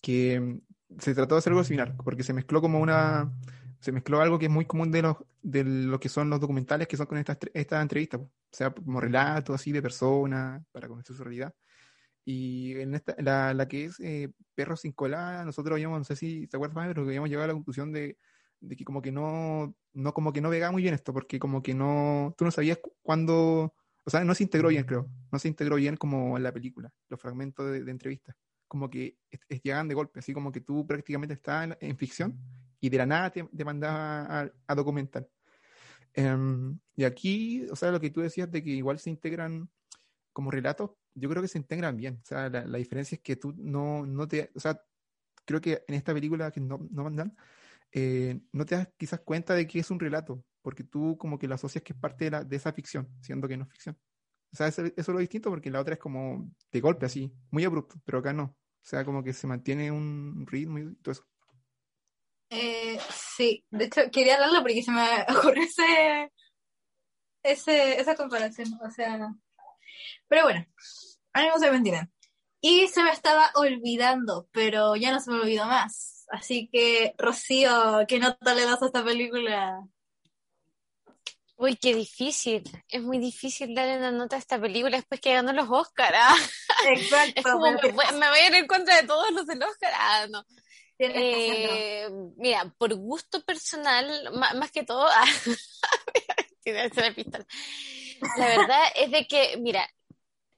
que 0.00 0.40
mm, 0.40 0.60
se 0.98 1.14
trató 1.14 1.34
de 1.34 1.40
hacer 1.40 1.50
algo 1.52 1.64
similar, 1.64 1.94
porque 2.02 2.22
se 2.22 2.32
mezcló 2.32 2.60
como 2.62 2.80
una. 2.80 3.30
Se 3.82 3.92
mezcló 3.92 4.20
algo 4.20 4.38
que 4.38 4.46
es 4.46 4.50
muy 4.50 4.64
común 4.64 4.90
de 4.92 5.02
los 5.02 5.16
de 5.42 5.64
lo 5.64 5.98
que 6.00 6.08
son 6.08 6.30
los 6.30 6.40
documentales 6.40 6.86
que 6.86 6.96
son 6.96 7.06
con 7.06 7.18
estas 7.18 7.36
estas 7.52 7.82
entrevistas, 7.82 8.20
o 8.20 8.30
sea, 8.50 8.70
como 8.70 9.00
relatos 9.00 9.56
así 9.56 9.72
de 9.72 9.82
personas 9.82 10.62
para 10.72 10.86
conocer 10.88 11.16
su 11.16 11.24
realidad. 11.24 11.52
Y 12.24 12.74
en 12.80 12.94
esta, 12.94 13.16
la, 13.18 13.52
la 13.54 13.66
que 13.66 13.86
es 13.86 13.98
eh, 14.00 14.30
Perros 14.54 14.82
sin 14.82 14.92
cola, 14.92 15.44
nosotros 15.44 15.74
habíamos, 15.74 15.98
no 15.98 16.04
sé 16.04 16.14
si 16.16 16.46
te 16.46 16.56
acuerdas 16.56 16.76
más, 16.76 16.86
pero 16.88 17.02
que 17.02 17.08
habíamos 17.08 17.28
llegado 17.28 17.44
a 17.44 17.48
la 17.48 17.54
conclusión 17.54 17.92
de, 17.92 18.18
de 18.60 18.76
que 18.76 18.84
como 18.84 19.02
que 19.02 19.10
no, 19.10 19.74
no, 19.94 20.14
como 20.14 20.32
que 20.32 20.40
no 20.40 20.50
pegaba 20.50 20.70
muy 20.72 20.82
bien 20.82 20.94
esto, 20.94 21.12
porque 21.12 21.40
como 21.40 21.62
que 21.62 21.74
no, 21.74 22.34
tú 22.38 22.44
no 22.44 22.52
sabías 22.52 22.78
cu- 22.78 22.94
cuándo, 23.02 23.74
o 24.04 24.10
sea, 24.10 24.22
no 24.24 24.34
se 24.36 24.44
integró 24.44 24.68
bien, 24.68 24.84
creo, 24.84 25.08
no 25.32 25.38
se 25.40 25.48
integró 25.48 25.76
bien 25.76 25.96
como 25.96 26.36
en 26.36 26.44
la 26.44 26.52
película, 26.52 26.92
los 27.08 27.20
fragmentos 27.20 27.70
de, 27.72 27.82
de 27.82 27.90
entrevistas, 27.90 28.36
como 28.68 28.88
que 28.88 29.16
es- 29.30 29.40
es- 29.48 29.62
llegaban 29.62 29.88
de 29.88 29.94
golpe, 29.94 30.20
así 30.20 30.32
como 30.32 30.52
que 30.52 30.60
tú 30.60 30.86
prácticamente 30.86 31.34
estabas 31.34 31.64
en, 31.80 31.88
en 31.90 31.96
ficción 31.96 32.38
y 32.82 32.90
de 32.90 32.98
la 32.98 33.06
nada 33.06 33.30
te, 33.30 33.44
te 33.44 33.64
mandaba 33.64 34.50
a, 34.66 34.74
documental. 34.74 35.28
Em, 36.12 36.78
y 36.96 37.04
aquí, 37.04 37.64
o 37.70 37.76
sea, 37.76 37.92
lo 37.92 38.00
que 38.00 38.10
tú 38.10 38.20
decías 38.20 38.50
de 38.50 38.62
que 38.62 38.70
igual 38.70 38.98
se 38.98 39.08
integran 39.08 39.70
como 40.32 40.50
relatos, 40.50 40.90
yo 41.14 41.30
creo 41.30 41.40
que 41.42 41.48
se 41.48 41.58
integran 41.58 41.96
bien. 41.96 42.18
O 42.22 42.26
sea, 42.26 42.50
la, 42.50 42.66
la 42.66 42.78
diferencia 42.78 43.16
es 43.16 43.22
que 43.22 43.36
tú 43.36 43.54
no, 43.56 44.04
no 44.04 44.26
te, 44.26 44.50
o 44.56 44.60
sea, 44.60 44.82
creo 45.44 45.60
que 45.60 45.84
en 45.86 45.94
esta 45.94 46.12
película 46.12 46.50
que 46.50 46.60
no, 46.60 46.86
no 46.90 47.04
mandan, 47.04 47.36
eh, 47.92 48.40
no 48.52 48.66
te 48.66 48.74
das 48.74 48.88
quizás 48.96 49.20
cuenta 49.20 49.54
de 49.54 49.66
que 49.68 49.78
es 49.78 49.90
un 49.92 50.00
relato, 50.00 50.44
porque 50.60 50.82
tú 50.82 51.16
como 51.18 51.38
que 51.38 51.46
lo 51.46 51.54
asocias 51.54 51.84
que 51.84 51.92
es 51.92 51.98
parte 52.00 52.24
de, 52.26 52.30
la, 52.32 52.44
de 52.44 52.56
esa 52.56 52.72
ficción, 52.72 53.08
siendo 53.20 53.46
que 53.46 53.56
no 53.56 53.64
es 53.64 53.70
ficción. 53.70 53.96
O 54.52 54.56
sea, 54.56 54.66
eso, 54.66 54.84
eso 54.84 54.92
es 54.96 55.08
lo 55.08 55.18
distinto 55.18 55.50
porque 55.50 55.70
la 55.70 55.80
otra 55.80 55.94
es 55.94 56.00
como 56.00 56.50
de 56.72 56.80
golpe, 56.80 57.06
así, 57.06 57.32
muy 57.50 57.64
abrupto, 57.64 58.00
pero 58.04 58.18
acá 58.18 58.32
no. 58.32 58.44
O 58.44 58.84
sea, 58.84 59.04
como 59.04 59.22
que 59.22 59.32
se 59.32 59.46
mantiene 59.46 59.92
un 59.92 60.44
ritmo 60.48 60.78
y 60.80 60.94
todo 60.96 61.12
eso. 61.12 61.24
Eh, 62.54 62.98
sí, 63.10 63.64
de 63.70 63.86
hecho 63.86 64.02
quería 64.12 64.34
hablarlo 64.34 64.60
porque 64.60 64.82
se 64.82 64.90
me 64.90 65.02
ocurrió 65.28 65.64
ese, 65.64 66.30
ese, 67.42 67.98
esa 67.98 68.14
comparación. 68.14 68.68
O 68.86 68.90
sea, 68.90 69.30
pero 70.28 70.44
bueno, 70.44 70.66
ánimo 71.32 71.58
se 71.58 71.70
me 71.70 71.78
entienden. 71.78 72.12
Y 72.60 72.88
se 72.88 73.02
me 73.02 73.10
estaba 73.10 73.50
olvidando, 73.54 74.48
pero 74.52 74.96
ya 74.96 75.12
no 75.12 75.20
se 75.20 75.30
me 75.30 75.40
olvidó 75.40 75.64
más. 75.64 76.26
Así 76.30 76.68
que, 76.70 77.14
Rocío, 77.16 78.04
¿qué 78.06 78.18
nota 78.18 78.54
le 78.54 78.66
das 78.66 78.82
a 78.82 78.86
esta 78.86 79.02
película? 79.02 79.80
Uy, 81.56 81.76
qué 81.76 81.94
difícil. 81.94 82.62
Es 82.88 83.02
muy 83.02 83.18
difícil 83.18 83.74
darle 83.74 83.96
una 83.96 84.10
nota 84.10 84.36
a 84.36 84.38
esta 84.38 84.60
película 84.60 84.96
después 84.96 85.20
que 85.20 85.32
ganó 85.32 85.52
los 85.52 85.68
Oscar. 85.70 86.12
ah. 86.16 86.36
Exacto. 86.88 87.32
Es 87.36 87.44
como, 87.44 87.72
me 87.72 87.92
voy, 87.92 88.04
me 88.18 88.28
voy 88.28 88.38
a 88.38 88.46
ir 88.48 88.54
en 88.54 88.66
contra 88.66 88.96
de 88.96 89.06
todos 89.06 89.30
los 89.32 89.46
del 89.46 89.62
Oscar. 89.62 89.92
Ah, 89.96 90.26
no. 90.30 90.44
Eh, 91.06 92.08
mira, 92.36 92.72
por 92.78 92.94
gusto 92.94 93.42
personal, 93.44 94.30
más, 94.34 94.70
que 94.70 94.84
todo, 94.84 95.06
ah, 95.10 95.24
la 98.38 98.46
verdad 98.46 98.82
es 98.96 99.10
de 99.10 99.26
que, 99.26 99.56
mira, 99.58 99.88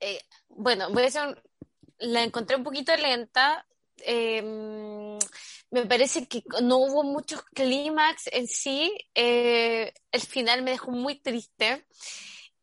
eh, 0.01 0.21
bueno, 0.49 0.91
voy 0.91 1.05
a 1.05 1.07
hacer 1.07 1.29
un- 1.29 1.41
la 1.99 2.23
encontré 2.23 2.57
un 2.57 2.65
poquito 2.65 2.95
lenta. 2.97 3.67
eh, 4.07 4.43
me 5.71 5.87
parece 5.87 6.27
que 6.27 6.43
no 6.63 6.79
hubo 6.79 7.03
muchos 7.05 7.43
clímax 7.55 8.29
en 8.33 8.47
sí. 8.47 8.93
eh, 9.15 9.93
el 10.13 10.21
final 10.21 10.63
me 10.63 10.73
dejó 10.73 10.91
muy 10.91 11.21
triste. 11.21 11.85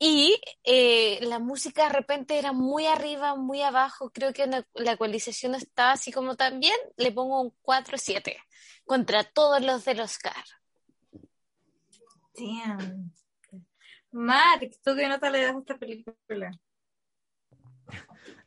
Y 0.04 0.42
eh, 0.64 1.20
la 1.22 1.38
música 1.38 1.84
de 1.84 1.94
repente 1.94 2.40
era 2.40 2.54
muy 2.54 2.88
arriba, 2.88 3.36
muy 3.36 3.62
abajo. 3.62 4.10
Creo 4.10 4.34
que 4.34 4.46
una- 4.46 4.66
la 4.74 4.94
ecualización 4.94 5.54
está 5.54 5.92
así 5.92 6.12
como 6.12 6.36
también. 6.36 6.76
Le 6.98 7.12
pongo 7.12 7.40
un 7.40 7.54
4-7 7.62 8.36
contra 8.84 9.24
todos 9.24 9.62
los 9.62 9.86
del 9.86 10.00
Oscar. 10.00 10.44
Damn. 12.36 13.14
Mark, 14.10 14.72
¿tú 14.84 14.96
qué 14.96 15.08
nota 15.08 15.30
le 15.30 15.44
das 15.44 15.56
a 15.56 15.60
esta 15.60 15.78
película? 15.78 16.52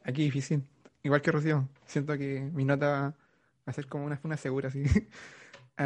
Aquí 0.03 0.25
difícil. 0.25 0.67
Igual 1.05 1.23
que 1.23 1.31
Rocío. 1.31 1.69
Siento 1.87 2.19
que 2.19 2.41
mi 2.53 2.65
nota 2.65 3.15
va 3.17 3.17
a 3.67 3.73
ser 3.73 3.87
como 3.87 4.07
una, 4.07 4.21
una 4.25 4.37
segura, 4.37 4.71
así. 4.71 4.83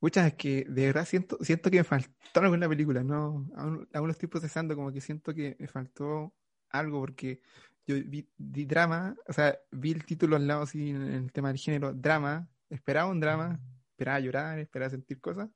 Muchas 0.00 0.26
es 0.28 0.34
que 0.34 0.64
de 0.68 0.86
verdad 0.86 1.04
siento, 1.04 1.36
siento 1.42 1.70
que 1.70 1.78
me 1.78 1.84
faltó 1.84 2.40
algo 2.40 2.54
en 2.54 2.60
la 2.60 2.68
película, 2.68 3.04
¿no? 3.04 3.48
Aún, 3.56 3.88
aún 3.92 4.06
lo 4.06 4.12
estoy 4.12 4.28
procesando, 4.28 4.74
como 4.74 4.92
que 4.92 5.00
siento 5.00 5.34
que 5.34 5.56
me 5.58 5.68
faltó 5.68 6.34
algo, 6.70 7.00
porque 7.00 7.42
yo 7.86 7.96
vi, 8.06 8.28
vi 8.38 8.64
drama, 8.64 9.16
o 9.28 9.32
sea, 9.32 9.58
vi 9.70 9.92
el 9.92 10.04
título 10.04 10.36
al 10.36 10.46
lado 10.46 10.62
así 10.62 10.90
en 10.90 11.02
el 11.02 11.32
tema 11.32 11.48
del 11.48 11.58
género, 11.58 11.92
drama, 11.92 12.48
esperaba 12.70 13.10
un 13.10 13.20
drama, 13.20 13.60
esperaba 13.90 14.20
llorar, 14.20 14.58
esperaba 14.58 14.90
sentir 14.90 15.20
cosas, 15.20 15.50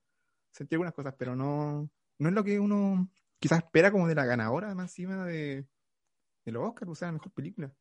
sentí 0.50 0.74
algunas 0.74 0.94
cosas, 0.94 1.14
pero 1.18 1.34
no, 1.34 1.88
no 2.18 2.28
es 2.28 2.34
lo 2.34 2.44
que 2.44 2.60
uno 2.60 3.08
quizás 3.38 3.58
espera 3.58 3.90
como 3.90 4.08
de 4.08 4.14
la 4.14 4.26
ganadora, 4.26 4.74
más 4.74 4.90
encima 4.90 5.24
de, 5.24 5.66
de 6.44 6.52
los 6.52 6.68
Oscars, 6.68 6.90
o 6.90 6.94
sea, 6.94 7.08
la 7.08 7.12
mejor 7.12 7.32
película. 7.32 7.72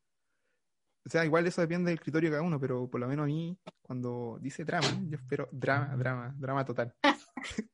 O 1.06 1.10
sea, 1.10 1.24
igual 1.24 1.46
eso 1.46 1.60
depende 1.60 1.90
del 1.90 2.00
criterio 2.00 2.30
de 2.30 2.36
cada 2.36 2.46
uno, 2.46 2.58
pero 2.58 2.88
por 2.88 3.00
lo 3.00 3.06
menos 3.06 3.24
a 3.24 3.26
mí, 3.26 3.58
cuando 3.82 4.38
dice 4.40 4.64
drama, 4.64 4.88
yo 5.06 5.18
espero 5.18 5.48
drama, 5.52 5.94
drama, 5.96 6.34
drama 6.36 6.64
total. 6.64 6.94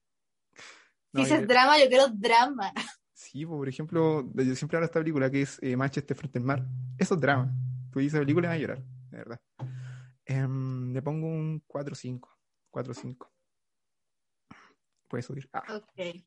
No, 1.12 1.22
Dices 1.22 1.46
drama, 1.48 1.76
yo 1.76 1.88
quiero 1.88 2.06
drama. 2.08 2.72
Sí, 3.12 3.44
po, 3.44 3.56
por 3.56 3.68
ejemplo, 3.68 4.32
yo 4.32 4.54
siempre 4.54 4.76
hablo 4.76 4.86
de 4.86 4.90
esta 4.90 5.00
película 5.00 5.28
que 5.28 5.42
es 5.42 5.58
eh, 5.60 5.76
Manchester 5.76 6.16
frente 6.16 6.38
al 6.38 6.44
mar. 6.44 6.64
Eso 6.96 7.14
es 7.14 7.20
drama. 7.20 7.52
Tú 7.90 7.98
dices 7.98 8.20
película 8.20 8.46
y 8.46 8.48
vas 8.48 8.56
a 8.56 8.60
llorar, 8.60 8.84
de 9.10 9.18
verdad. 9.18 9.40
Em, 10.24 10.92
le 10.92 11.02
pongo 11.02 11.26
un 11.26 11.64
4-5. 11.66 12.28
4-5. 12.70 13.28
Puede 15.08 15.22
subir. 15.22 15.48
Ah, 15.52 15.64
Ok. 15.74 16.24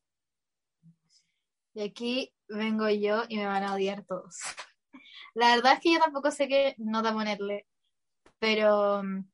Y 1.76 1.82
aquí 1.82 2.32
vengo 2.48 2.88
yo 2.90 3.24
y 3.28 3.38
me 3.38 3.46
van 3.46 3.64
a 3.64 3.74
odiar 3.74 4.04
todos. 4.04 4.38
La 5.34 5.56
verdad 5.56 5.74
es 5.74 5.80
que 5.80 5.92
yo 5.92 5.98
tampoco 5.98 6.30
sé 6.30 6.46
qué 6.48 6.74
nota 6.78 7.12
ponerle, 7.12 7.66
pero, 8.38 9.02
mm, 9.02 9.26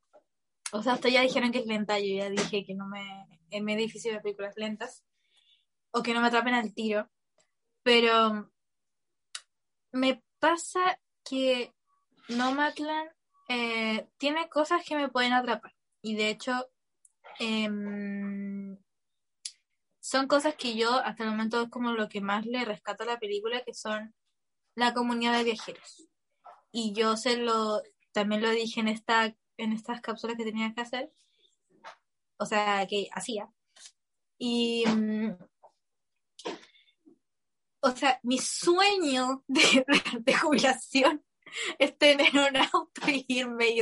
o 0.73 0.83
sea, 0.83 0.95
ustedes 0.95 1.15
ya 1.15 1.23
dijeron 1.23 1.53
que 1.53 1.59
es 1.59 1.67
lenta, 1.67 1.99
yo 1.99 2.17
ya 2.17 2.31
dije 2.31 2.65
que 2.65 2.75
no 2.75 2.87
me, 2.87 3.03
es 3.51 3.63
muy 3.63 3.77
difícil 3.77 4.13
ver 4.13 4.23
películas 4.23 4.55
lentas, 4.57 5.05
o 5.93 6.03
que 6.03 6.15
no 6.15 6.21
me 6.23 6.29
atrapen 6.29 6.55
al 6.55 6.75
tiro, 6.75 7.11
pero 7.83 8.33
mm, 8.33 8.51
me 9.93 10.23
pasa 10.39 10.99
que 11.25 11.75
Nomadland 12.29 13.11
eh, 13.49 14.09
tiene 14.19 14.49
cosas 14.49 14.83
que 14.87 14.97
me 14.97 15.11
pueden 15.11 15.35
atrapar, 15.35 15.75
y 16.03 16.17
de 16.17 16.31
hecho, 16.31 16.67
em, 17.41 18.79
son 20.01 20.27
cosas 20.29 20.55
que 20.57 20.77
yo 20.77 20.93
hasta 20.99 21.25
el 21.25 21.31
momento 21.31 21.63
es 21.63 21.69
como 21.71 21.93
lo 21.93 22.09
que 22.09 22.23
más 22.23 22.47
le 22.47 22.65
rescato 22.65 23.03
a 23.03 23.07
la 23.07 23.19
película, 23.19 23.63
que 23.65 23.75
son 23.75 24.15
la 24.75 24.95
comunidad 24.95 25.39
de 25.39 25.45
viajeros. 25.45 26.09
Y 26.73 26.93
yo 26.93 27.17
se 27.17 27.37
lo, 27.37 27.83
también 28.13 28.43
lo 28.43 28.51
dije 28.51 28.81
en 28.81 28.89
esta, 28.89 29.37
en 29.57 29.73
estas 29.73 30.01
cápsulas 30.01 30.37
que 30.37 30.45
tenía 30.45 30.73
que 30.75 30.81
hacer, 30.81 31.13
o 32.39 32.47
sea, 32.47 32.87
que 32.87 33.09
hacía. 33.13 33.51
Y, 34.39 34.85
mm, 34.87 35.37
o 37.81 37.91
sea, 37.91 38.21
mi 38.23 38.39
sueño 38.39 39.45
de, 39.49 39.85
jubilación 40.41 41.25
es 41.79 41.97
tener 41.99 42.31
un 42.33 42.57
auto 42.57 43.03
y 43.09 43.25
irme 43.29 43.75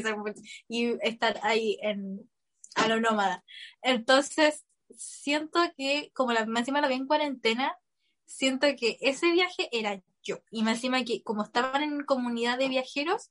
y, 0.69 0.87
estar 1.03 1.39
ahí 1.43 1.79
en, 1.83 2.29
a 2.75 2.89
lo 2.89 3.01
nómada. 3.01 3.45
Entonces, 3.83 4.65
siento 4.97 5.61
que, 5.77 6.11
como 6.15 6.33
la, 6.33 6.41
encima 6.41 6.81
la 6.81 6.89
vi 6.89 6.95
en 6.95 7.07
cuarentena, 7.07 7.77
siento 8.25 8.67
que 8.77 8.99
ese 9.01 9.31
viaje 9.33 9.69
era 9.73 10.03
yo. 10.23 10.39
Y 10.51 10.63
más 10.63 10.77
encima 10.77 11.05
que, 11.05 11.23
como 11.23 11.45
estaban 11.45 11.83
en 11.83 12.05
comunidad 12.05 12.59
de 12.59 12.69
viajeros, 12.69 13.31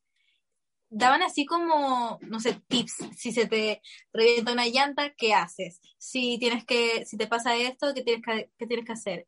daban 0.90 1.22
así 1.24 1.46
como, 1.46 2.20
no 2.22 2.40
sé, 2.40 2.62
tips. 2.68 2.96
Si 3.18 3.32
se 3.34 3.48
te 3.48 3.82
revienta 4.14 4.54
una 4.54 4.68
llanta, 4.68 5.14
¿qué 5.16 5.34
haces? 5.34 5.82
Si 5.98 6.38
tienes 6.40 6.66
que, 6.66 7.06
si 7.06 7.18
te 7.18 7.28
pasa 7.28 7.56
esto, 7.58 7.94
¿qué 7.94 8.04
tienes 8.04 8.24
que, 8.26 8.52
qué 8.58 8.68
tienes 8.68 8.86
que 8.86 8.94
hacer? 8.94 9.28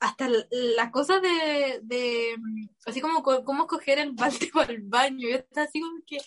Hasta 0.00 0.28
las 0.50 0.90
cosas 0.92 1.22
de, 1.22 1.80
de, 1.82 2.36
así 2.86 3.00
como 3.02 3.22
co- 3.22 3.44
cómo 3.44 3.66
coger 3.66 3.98
el 3.98 4.12
balde 4.12 4.50
para 4.54 4.72
el 4.72 4.82
baño. 4.82 5.28
Yo 5.28 5.36
estaba 5.36 5.66
así 5.66 5.80
como 5.80 5.98
que, 6.06 6.18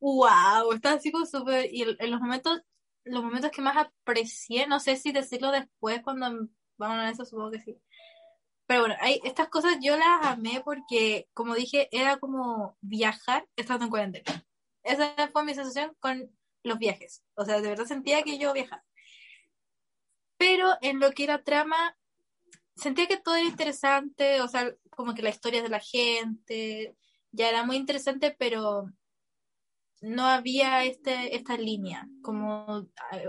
wow, 0.00 0.72
estaba 0.74 0.96
así 0.96 1.10
como 1.12 1.26
súper, 1.26 1.68
y 1.72 1.82
en 1.82 2.10
los 2.10 2.20
momentos, 2.20 2.60
los 3.04 3.22
momentos 3.24 3.50
que 3.50 3.62
más 3.62 3.76
aprecié, 3.76 4.66
no 4.66 4.80
sé 4.80 4.96
si 4.96 5.12
decirlo 5.12 5.50
después 5.52 6.02
cuando 6.02 6.48
vamos 6.78 6.98
a 6.98 7.10
eso, 7.10 7.24
supongo 7.24 7.50
que 7.52 7.60
sí. 7.60 7.78
Pero 8.68 8.80
bueno, 8.80 8.96
hay, 9.00 9.18
estas 9.24 9.48
cosas 9.48 9.78
yo 9.80 9.96
las 9.96 10.26
amé 10.26 10.60
porque, 10.62 11.26
como 11.32 11.54
dije, 11.54 11.88
era 11.90 12.18
como 12.18 12.76
viajar 12.82 13.48
estando 13.56 13.86
en 13.86 13.90
cuarentena. 13.90 14.46
Esa 14.82 15.14
fue 15.32 15.42
mi 15.44 15.54
sensación 15.54 15.96
con 16.00 16.30
los 16.62 16.78
viajes. 16.78 17.24
O 17.34 17.46
sea, 17.46 17.62
de 17.62 17.68
verdad 17.70 17.86
sentía 17.86 18.22
que 18.22 18.36
yo 18.38 18.52
viajaba. 18.52 18.84
Pero 20.36 20.76
en 20.82 21.00
lo 21.00 21.12
que 21.12 21.24
era 21.24 21.42
trama, 21.42 21.96
sentía 22.76 23.06
que 23.06 23.16
todo 23.16 23.36
era 23.36 23.46
interesante, 23.46 24.42
o 24.42 24.48
sea, 24.48 24.70
como 24.90 25.14
que 25.14 25.22
la 25.22 25.30
historia 25.30 25.62
de 25.62 25.70
la 25.70 25.80
gente, 25.80 26.94
ya 27.32 27.48
era 27.48 27.64
muy 27.64 27.76
interesante, 27.76 28.36
pero 28.38 28.84
no 30.00 30.26
había 30.26 30.84
este, 30.84 31.34
esta 31.36 31.56
línea. 31.56 32.08
Como 32.22 32.86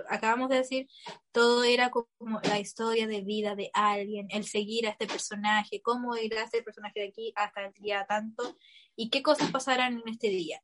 acabamos 0.10 0.50
de 0.50 0.58
decir, 0.58 0.88
todo 1.32 1.64
era 1.64 1.90
como 1.90 2.08
la 2.44 2.60
historia 2.60 3.08
de 3.08 3.22
vida 3.22 3.56
de 3.56 3.72
alguien, 3.74 4.28
el 4.30 4.46
seguir 4.46 4.88
a 4.88 4.92
este 4.92 5.08
personaje, 5.08 5.82
cómo 5.82 6.16
irá 6.18 6.44
este 6.44 6.64
personaje 6.64 7.00
de 7.00 7.08
aquí 7.08 7.34
hasta 7.36 7.66
el 7.66 7.74
día 7.74 8.06
tanto 8.08 8.58
y 8.96 9.10
qué 9.10 9.24
cosas 9.24 9.52
pasarán 9.52 10.02
en 10.06 10.10
este 10.10 10.30
día. 10.30 10.62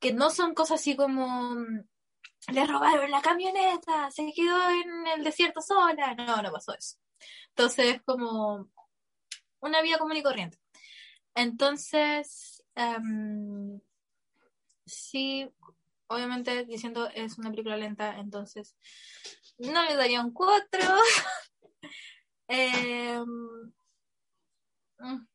Que 0.00 0.12
no 0.12 0.30
son 0.30 0.54
cosas 0.54 0.80
así 0.80 0.96
como 0.96 1.54
mm, 1.54 1.84
le 2.52 2.66
robaron 2.66 3.10
la 3.10 3.20
camioneta, 3.20 4.10
se 4.10 4.32
quedó 4.34 4.70
en 4.70 5.06
el 5.08 5.24
desierto 5.24 5.60
sola. 5.60 6.14
No, 6.14 6.42
no 6.42 6.52
pasó 6.52 6.74
eso. 6.74 6.96
Entonces 7.50 7.96
es 7.96 8.02
como 8.02 8.70
una 9.60 9.82
vida 9.82 9.98
común 9.98 10.16
y 10.16 10.22
corriente. 10.22 10.58
Entonces, 11.34 12.64
em, 12.74 13.80
sí, 14.88 15.48
obviamente 16.08 16.64
diciendo 16.64 17.08
es 17.14 17.38
una 17.38 17.50
película 17.50 17.76
lenta, 17.76 18.18
entonces 18.18 18.76
no 19.58 19.84
le 19.84 19.94
daría 19.94 20.22
un 20.22 20.32
4. 20.32 20.80
Em, 22.50 23.26
mm, 24.98 25.26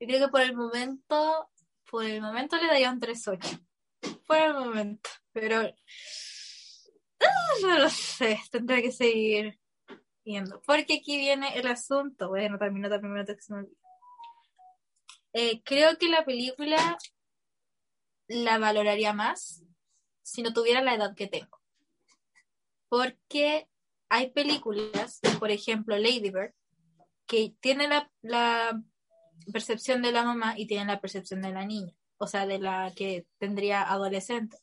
yo 0.00 0.06
creo 0.06 0.26
que 0.26 0.28
por 0.30 0.42
el 0.42 0.54
momento, 0.54 1.50
por 1.90 2.04
el 2.04 2.20
momento 2.20 2.56
le 2.58 2.66
daría 2.66 2.90
un 2.90 3.00
3.8. 3.00 3.60
Por 4.26 4.36
el 4.36 4.52
momento, 4.54 5.08
pero 5.32 5.60
ah, 7.20 7.26
no 7.62 7.78
lo 7.78 7.88
sé, 7.88 8.38
tendré 8.50 8.82
que 8.82 8.92
seguir 8.92 9.58
viendo. 10.24 10.60
Porque 10.62 10.98
aquí 11.00 11.16
viene 11.18 11.56
el 11.58 11.66
asunto. 11.66 12.28
Bueno, 12.28 12.58
también 12.58 12.82
me 12.82 13.20
olvide. 13.20 13.36
Eh, 15.32 15.62
creo 15.62 15.96
que 15.96 16.08
la 16.08 16.24
película 16.24 16.98
la 18.30 18.58
valoraría 18.58 19.12
más 19.12 19.64
si 20.22 20.42
no 20.42 20.52
tuviera 20.52 20.80
la 20.80 20.94
edad 20.94 21.16
que 21.16 21.26
tengo. 21.26 21.60
Porque 22.88 23.68
hay 24.08 24.30
películas, 24.30 25.20
por 25.40 25.50
ejemplo, 25.50 25.98
Lady 25.98 26.30
Bird, 26.30 26.54
que 27.26 27.54
tienen 27.60 27.90
la, 28.22 28.80
percepción 29.52 30.02
de 30.02 30.12
la 30.12 30.22
mamá 30.22 30.54
y 30.56 30.66
tienen 30.66 30.86
la 30.86 31.00
percepción 31.00 31.42
de 31.42 31.50
la 31.50 31.64
niña, 31.64 31.92
o 32.18 32.26
sea, 32.28 32.46
de 32.46 32.60
la 32.60 32.92
que 32.94 33.26
tendría 33.38 33.82
adolescente, 33.82 34.58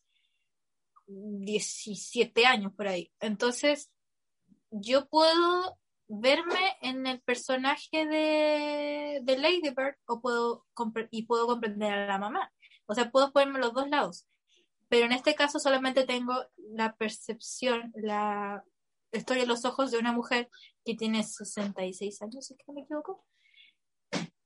17 1.08 2.46
años 2.46 2.74
por 2.74 2.88
ahí. 2.88 3.12
Entonces, 3.20 3.92
yo 4.72 5.08
puedo 5.10 5.78
verme 6.08 6.78
en 6.82 7.06
el 7.06 7.20
personaje 7.22 8.06
de, 8.06 9.20
de 9.24 9.38
Lady 9.38 9.72
Bird 9.76 9.98
o 10.06 10.22
puedo 10.22 10.66
y 11.12 11.24
puedo 11.24 11.48
comprender 11.48 11.92
a 11.92 12.08
la 12.08 12.18
mamá. 12.18 12.54
O 12.88 12.96
sea, 12.96 13.12
puedo 13.12 13.32
ponerme 13.32 13.60
los 13.60 13.74
dos 13.74 13.88
lados. 13.90 14.28
Pero 14.90 15.06
en 15.06 15.12
este 15.12 15.36
caso 15.36 15.60
solamente 15.60 16.06
tengo 16.06 16.34
la 16.58 16.96
percepción, 16.96 17.92
la 17.96 18.64
estoy 19.12 19.42
en 19.42 19.48
los 19.48 19.66
ojos 19.66 19.92
de 19.92 19.98
una 19.98 20.14
mujer 20.14 20.50
que 20.86 20.96
tiene 20.96 21.24
66 21.24 22.22
años, 22.22 22.46
si 22.46 22.54
es 22.54 22.58
que 22.58 22.66
no 22.68 22.74
me 22.74 22.82
equivoco, 22.82 23.26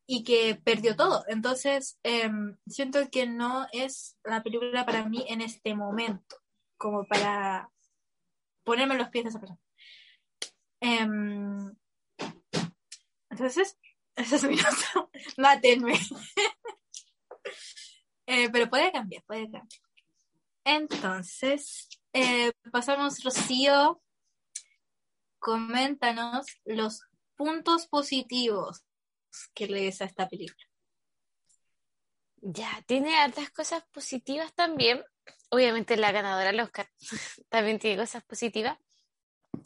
y 0.08 0.23
que 0.23 0.56
perdió 0.56 0.95
todo. 0.95 1.23
Entonces, 1.27 1.99
em, 2.04 2.58
siento 2.67 2.99
que 3.12 3.27
no 3.27 3.67
es 3.71 4.17
la 4.23 4.41
película 4.43 4.86
para 4.86 5.08
mí 5.08 5.25
en 5.27 5.41
este 5.41 5.75
momento, 5.75 6.38
como 6.77 7.06
para 7.06 7.71
ponerme 8.63 8.97
los 8.97 9.10
pies 9.10 9.25
de 9.25 9.30
esa 9.30 9.39
persona. 9.39 9.60
Em, 10.82 11.75
entonces, 13.30 13.77
esa 14.15 14.36
es 14.36 14.43
mi 14.43 14.56
nota. 14.56 15.10
Mátenme. 15.38 15.93
Eh, 18.34 18.50
pero 18.50 18.70
puede 18.70 18.94
cambiar, 18.94 19.24
puede 19.24 19.52
cambiar. 19.52 19.82
Entonces, 20.63 21.89
eh, 22.13 22.54
pasamos, 22.72 23.22
Rocío. 23.26 24.02
Coméntanos 25.38 26.46
los 26.63 27.02
puntos 27.36 27.88
positivos 27.88 28.86
que 29.54 29.67
le 29.67 29.82
des 29.82 30.02
a 30.02 30.06
esta 30.06 30.30
película. 30.30 30.65
Ya, 32.38 32.82
tiene 32.86 33.17
hartas 33.17 33.50
cosas 33.50 33.84
positivas 33.91 34.54
también. 34.54 35.04
obviamente 35.50 35.98
la 35.98 36.13
ganadora 36.13 36.52
del 36.52 36.62
Oscar 36.62 36.88
también 37.50 37.80
tiene 37.80 37.98
cosas 37.98 38.24
positivas. 38.24 38.78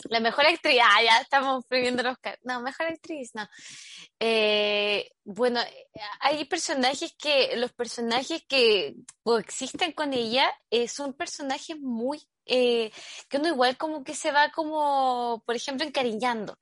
La 0.10 0.20
mejor 0.20 0.46
actriz, 0.46 0.80
ah, 0.84 1.04
ya 1.04 1.22
estamos 1.22 1.66
prohibiendo 1.66 2.02
el 2.02 2.08
Oscar. 2.08 2.40
No, 2.44 2.62
mejor 2.62 2.88
actriz, 2.88 3.32
no. 3.34 3.48
Eh, 4.20 5.12
bueno, 5.24 5.60
hay 6.20 6.46
personajes 6.46 7.16
que, 7.18 7.56
los 7.58 7.74
personajes 7.74 8.44
que 8.48 8.96
coexisten 9.24 9.94
con 9.94 10.14
ella 10.14 10.52
eh, 10.70 10.88
son 10.88 11.14
personajes 11.14 11.80
muy 11.80 12.28
eh, 12.48 12.92
que 13.28 13.38
uno 13.38 13.48
igual 13.48 13.76
como 13.78 14.04
que 14.04 14.14
se 14.14 14.32
va 14.32 14.52
como, 14.52 15.42
por 15.46 15.56
ejemplo, 15.56 15.86
encariñando. 15.86 16.58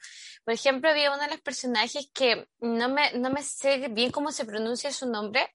Por 0.46 0.54
ejemplo, 0.54 0.90
había 0.90 1.12
uno 1.12 1.24
de 1.24 1.30
los 1.30 1.42
personajes 1.42 2.10
que 2.14 2.48
no 2.60 2.90
me, 2.90 3.14
no 3.14 3.30
me 3.30 3.44
sé 3.44 3.90
bien 3.90 4.12
cómo 4.12 4.32
se 4.32 4.46
pronuncia 4.46 4.92
su 4.92 5.10
nombre, 5.10 5.54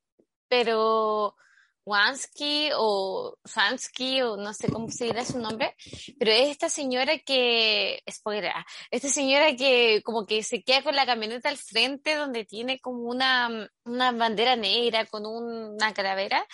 pero 0.48 1.34
Wansky 1.88 2.70
o 2.76 3.38
Fansky 3.44 4.20
o 4.22 4.36
no 4.36 4.52
sé 4.52 4.68
cómo 4.70 4.90
se 4.90 5.06
dirá 5.06 5.24
su 5.24 5.38
nombre, 5.38 5.74
pero 6.18 6.30
es 6.30 6.50
esta 6.50 6.68
señora 6.68 7.18
que, 7.18 8.02
spoiler, 8.10 8.52
ah, 8.54 8.66
esta 8.90 9.08
señora 9.08 9.56
que 9.56 10.02
como 10.04 10.26
que 10.26 10.42
se 10.42 10.62
queda 10.62 10.82
con 10.82 10.94
la 10.94 11.06
camioneta 11.06 11.48
al 11.48 11.56
frente 11.56 12.14
donde 12.14 12.44
tiene 12.44 12.78
como 12.80 13.08
una, 13.08 13.70
una 13.84 14.12
bandera 14.12 14.54
negra 14.54 15.06
con 15.06 15.24
una 15.26 15.94
calavera 15.94 16.46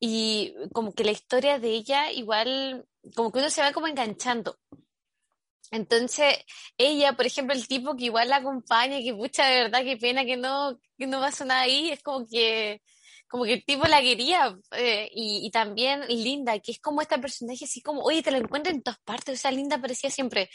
y 0.00 0.54
como 0.72 0.92
que 0.92 1.04
la 1.04 1.12
historia 1.12 1.60
de 1.60 1.68
ella 1.68 2.10
igual, 2.10 2.84
como 3.14 3.30
que 3.30 3.38
uno 3.38 3.50
se 3.50 3.62
va 3.62 3.72
como 3.72 3.86
enganchando. 3.86 4.58
Entonces, 5.70 6.34
ella, 6.76 7.14
por 7.14 7.24
ejemplo, 7.24 7.54
el 7.54 7.66
tipo 7.66 7.96
que 7.96 8.06
igual 8.06 8.28
la 8.28 8.36
acompaña, 8.36 8.98
que 8.98 9.14
pucha, 9.14 9.46
de 9.46 9.62
verdad, 9.62 9.84
qué 9.84 9.96
pena 9.96 10.24
que 10.24 10.36
no, 10.36 10.78
que 10.98 11.06
no 11.06 11.20
pasa 11.20 11.44
nada 11.46 11.62
ahí, 11.62 11.90
es 11.90 12.02
como 12.02 12.26
que 12.26 12.82
como 13.32 13.44
que 13.44 13.54
el 13.54 13.64
tipo 13.64 13.86
la 13.86 14.02
quería 14.02 14.54
eh, 14.72 15.08
y, 15.10 15.50
también 15.50 16.02
Linda, 16.06 16.58
que 16.58 16.72
es 16.72 16.78
como 16.80 17.00
esta 17.00 17.18
personaje 17.18 17.64
así 17.64 17.80
como, 17.80 18.02
oye, 18.02 18.22
te 18.22 18.30
lo 18.30 18.36
encuentro 18.36 18.70
en 18.70 18.82
todas 18.82 19.00
partes, 19.00 19.38
o 19.38 19.40
sea, 19.40 19.50
Linda 19.50 19.80
parecía 19.80 20.10
siempre. 20.10 20.50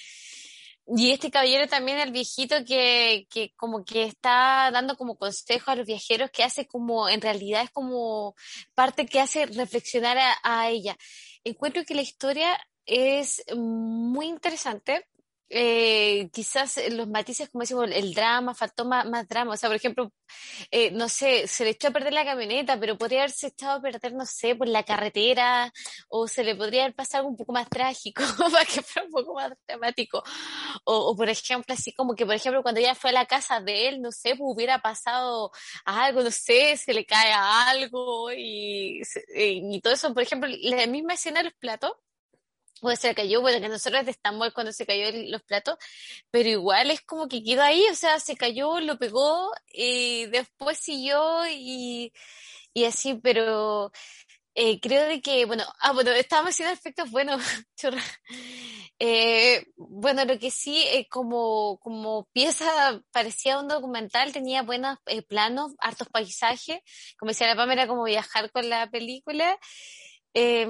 Y 0.96 1.10
este 1.10 1.32
caballero 1.32 1.68
también, 1.68 1.98
el 1.98 2.12
viejito 2.12 2.64
que, 2.64 3.26
que 3.32 3.52
como 3.56 3.84
que 3.84 4.04
está 4.04 4.70
dando 4.72 4.96
como 4.96 5.18
consejo 5.18 5.72
a 5.72 5.76
los 5.76 5.88
viajeros, 5.88 6.30
que 6.30 6.44
hace 6.44 6.68
como, 6.68 7.10
en 7.10 7.20
realidad 7.20 7.64
es 7.64 7.72
como 7.72 8.36
parte 8.76 9.08
que 9.08 9.20
hace 9.20 9.48
reflexionar 9.48 10.20
a, 10.20 10.38
a 10.44 10.70
ella. 10.70 10.96
Encuentro 11.44 11.84
que 11.84 11.96
la 11.96 12.04
historia 12.04 12.60
es 12.86 13.44
muy 13.56 14.28
interesante 14.28 15.08
eh, 15.50 16.30
quizás 16.34 16.80
los 16.92 17.08
matices, 17.08 17.50
como 17.50 17.62
decimos, 17.62 17.90
el 17.92 18.14
drama, 18.14 18.54
faltó 18.54 18.86
más, 18.86 19.28
drama. 19.28 19.54
O 19.54 19.58
sea, 19.58 19.70
por 19.70 19.78
ejemplo, 19.78 20.12
eh, 20.72 20.92
no 20.92 21.10
sé, 21.10 21.48
se 21.48 21.64
le 21.64 21.72
echó 21.72 21.88
a 21.90 21.92
perder 21.92 22.14
la 22.14 22.26
camioneta, 22.26 22.80
pero 22.80 22.98
podría 22.98 23.20
haberse 23.22 23.48
echado 23.48 23.78
a 23.78 23.82
perder, 23.82 24.14
no 24.14 24.26
sé, 24.26 24.56
por 24.56 24.68
la 24.68 24.84
carretera, 24.84 25.72
o 26.10 26.28
se 26.28 26.44
le 26.44 26.56
podría 26.56 26.84
haber 26.84 26.96
pasado 26.96 27.20
algo 27.22 27.30
un 27.32 27.38
poco 27.38 27.54
más 27.54 27.70
trágico, 27.70 28.22
para 28.52 28.66
que 28.66 28.82
fuera 28.82 29.06
un 29.06 29.12
poco 29.12 29.34
más 29.36 29.52
dramático. 29.68 30.24
O, 30.84 31.12
o, 31.12 31.16
por 31.16 31.30
ejemplo, 31.30 31.74
así 31.74 31.94
como 31.94 32.16
que, 32.16 32.26
por 32.26 32.36
ejemplo, 32.36 32.64
cuando 32.64 32.80
ella 32.82 32.96
fue 32.96 33.12
a 33.12 33.14
la 33.14 33.26
casa 33.26 33.60
de 33.62 33.90
él, 33.90 34.02
no 34.02 34.12
sé, 34.12 34.36
pues 34.36 34.42
hubiera 34.54 34.80
pasado 34.82 35.52
algo, 35.86 36.24
no 36.24 36.32
sé, 36.32 36.78
se 36.78 36.94
le 36.94 37.06
cae 37.06 37.32
algo 37.34 38.32
y, 38.34 39.02
y 39.36 39.82
todo 39.82 39.94
eso. 39.94 40.14
Por 40.14 40.24
ejemplo, 40.24 40.50
la 40.62 40.88
misma 40.88 41.14
escena 41.14 41.40
de 41.40 41.46
los 41.46 41.54
platos 41.54 41.94
pues 42.82 43.00
se 43.00 43.16
cayó, 43.16 43.42
bueno, 43.42 43.62
que 43.62 43.70
nosotros 43.70 44.08
estamos 44.08 44.54
cuando 44.54 44.72
se 44.74 44.86
cayó 44.86 45.06
los 45.30 45.44
platos, 45.44 45.78
pero 46.32 46.50
igual 46.50 46.92
es 46.92 47.02
como 47.02 47.28
que 47.28 47.44
quedó 47.44 47.64
ahí, 47.64 47.84
o 47.92 47.96
sea, 47.96 48.20
se 48.20 48.36
cayó, 48.36 48.80
lo 48.80 48.98
pegó, 48.98 49.52
y 49.72 50.26
después 50.28 50.78
siguió 50.78 51.48
y, 51.50 52.14
y 52.74 52.86
así, 52.86 53.16
pero 53.16 53.92
eh, 54.56 54.80
creo 54.80 55.08
de 55.08 55.22
que, 55.22 55.46
bueno, 55.46 55.64
ah, 55.82 55.94
bueno, 55.94 56.12
estábamos 56.12 56.52
haciendo 56.52 56.74
efectos 56.74 57.12
buenos, 57.12 57.42
churra. 57.78 58.02
Eh, 59.00 59.68
bueno, 59.76 60.26
lo 60.26 60.40
que 60.40 60.50
sí, 60.50 60.84
eh, 60.88 61.08
como, 61.10 61.78
como 61.80 62.28
pieza 62.34 63.02
parecía 63.12 63.60
un 63.60 63.68
documental, 63.68 64.34
tenía 64.34 64.64
buenos 64.64 64.98
eh, 65.06 65.22
planos, 65.22 65.74
hartos 65.80 66.10
paisajes, 66.10 66.80
como 67.20 67.30
decía 67.30 67.48
la 67.48 67.56
Pamela, 67.56 67.88
como 67.88 68.04
viajar 68.06 68.52
con 68.52 68.68
la 68.70 68.90
película. 68.90 69.60
Eh, 70.34 70.68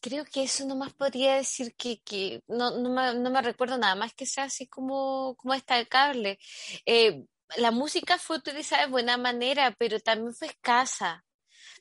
creo 0.00 0.24
que 0.24 0.42
eso 0.44 0.66
nomás 0.66 0.92
podría 0.92 1.36
decir 1.36 1.74
que, 1.76 2.00
que 2.00 2.42
no, 2.48 2.78
no, 2.78 2.90
me, 2.90 3.14
no, 3.14 3.30
me, 3.30 3.42
recuerdo 3.42 3.78
nada 3.78 3.94
más 3.94 4.14
que 4.14 4.26
sea 4.26 4.44
así 4.44 4.66
como, 4.66 5.36
como 5.36 5.54
destacable. 5.54 6.38
Eh, 6.86 7.24
la 7.56 7.70
música 7.70 8.18
fue 8.18 8.38
utilizada 8.38 8.84
de 8.84 8.90
buena 8.90 9.16
manera, 9.16 9.74
pero 9.78 10.00
también 10.00 10.34
fue 10.34 10.48
escasa. 10.48 11.24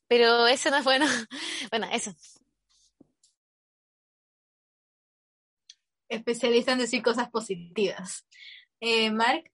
Pero 0.08 0.48
eso 0.48 0.70
no 0.72 0.78
es 0.78 0.84
bueno. 0.84 1.06
bueno, 1.72 1.88
eso. 1.92 2.14
Especialista 6.08 6.72
en 6.74 6.80
decir 6.80 7.04
cosas 7.04 7.30
positivas. 7.30 8.26
Eh, 8.80 9.12
Mark. 9.12 9.52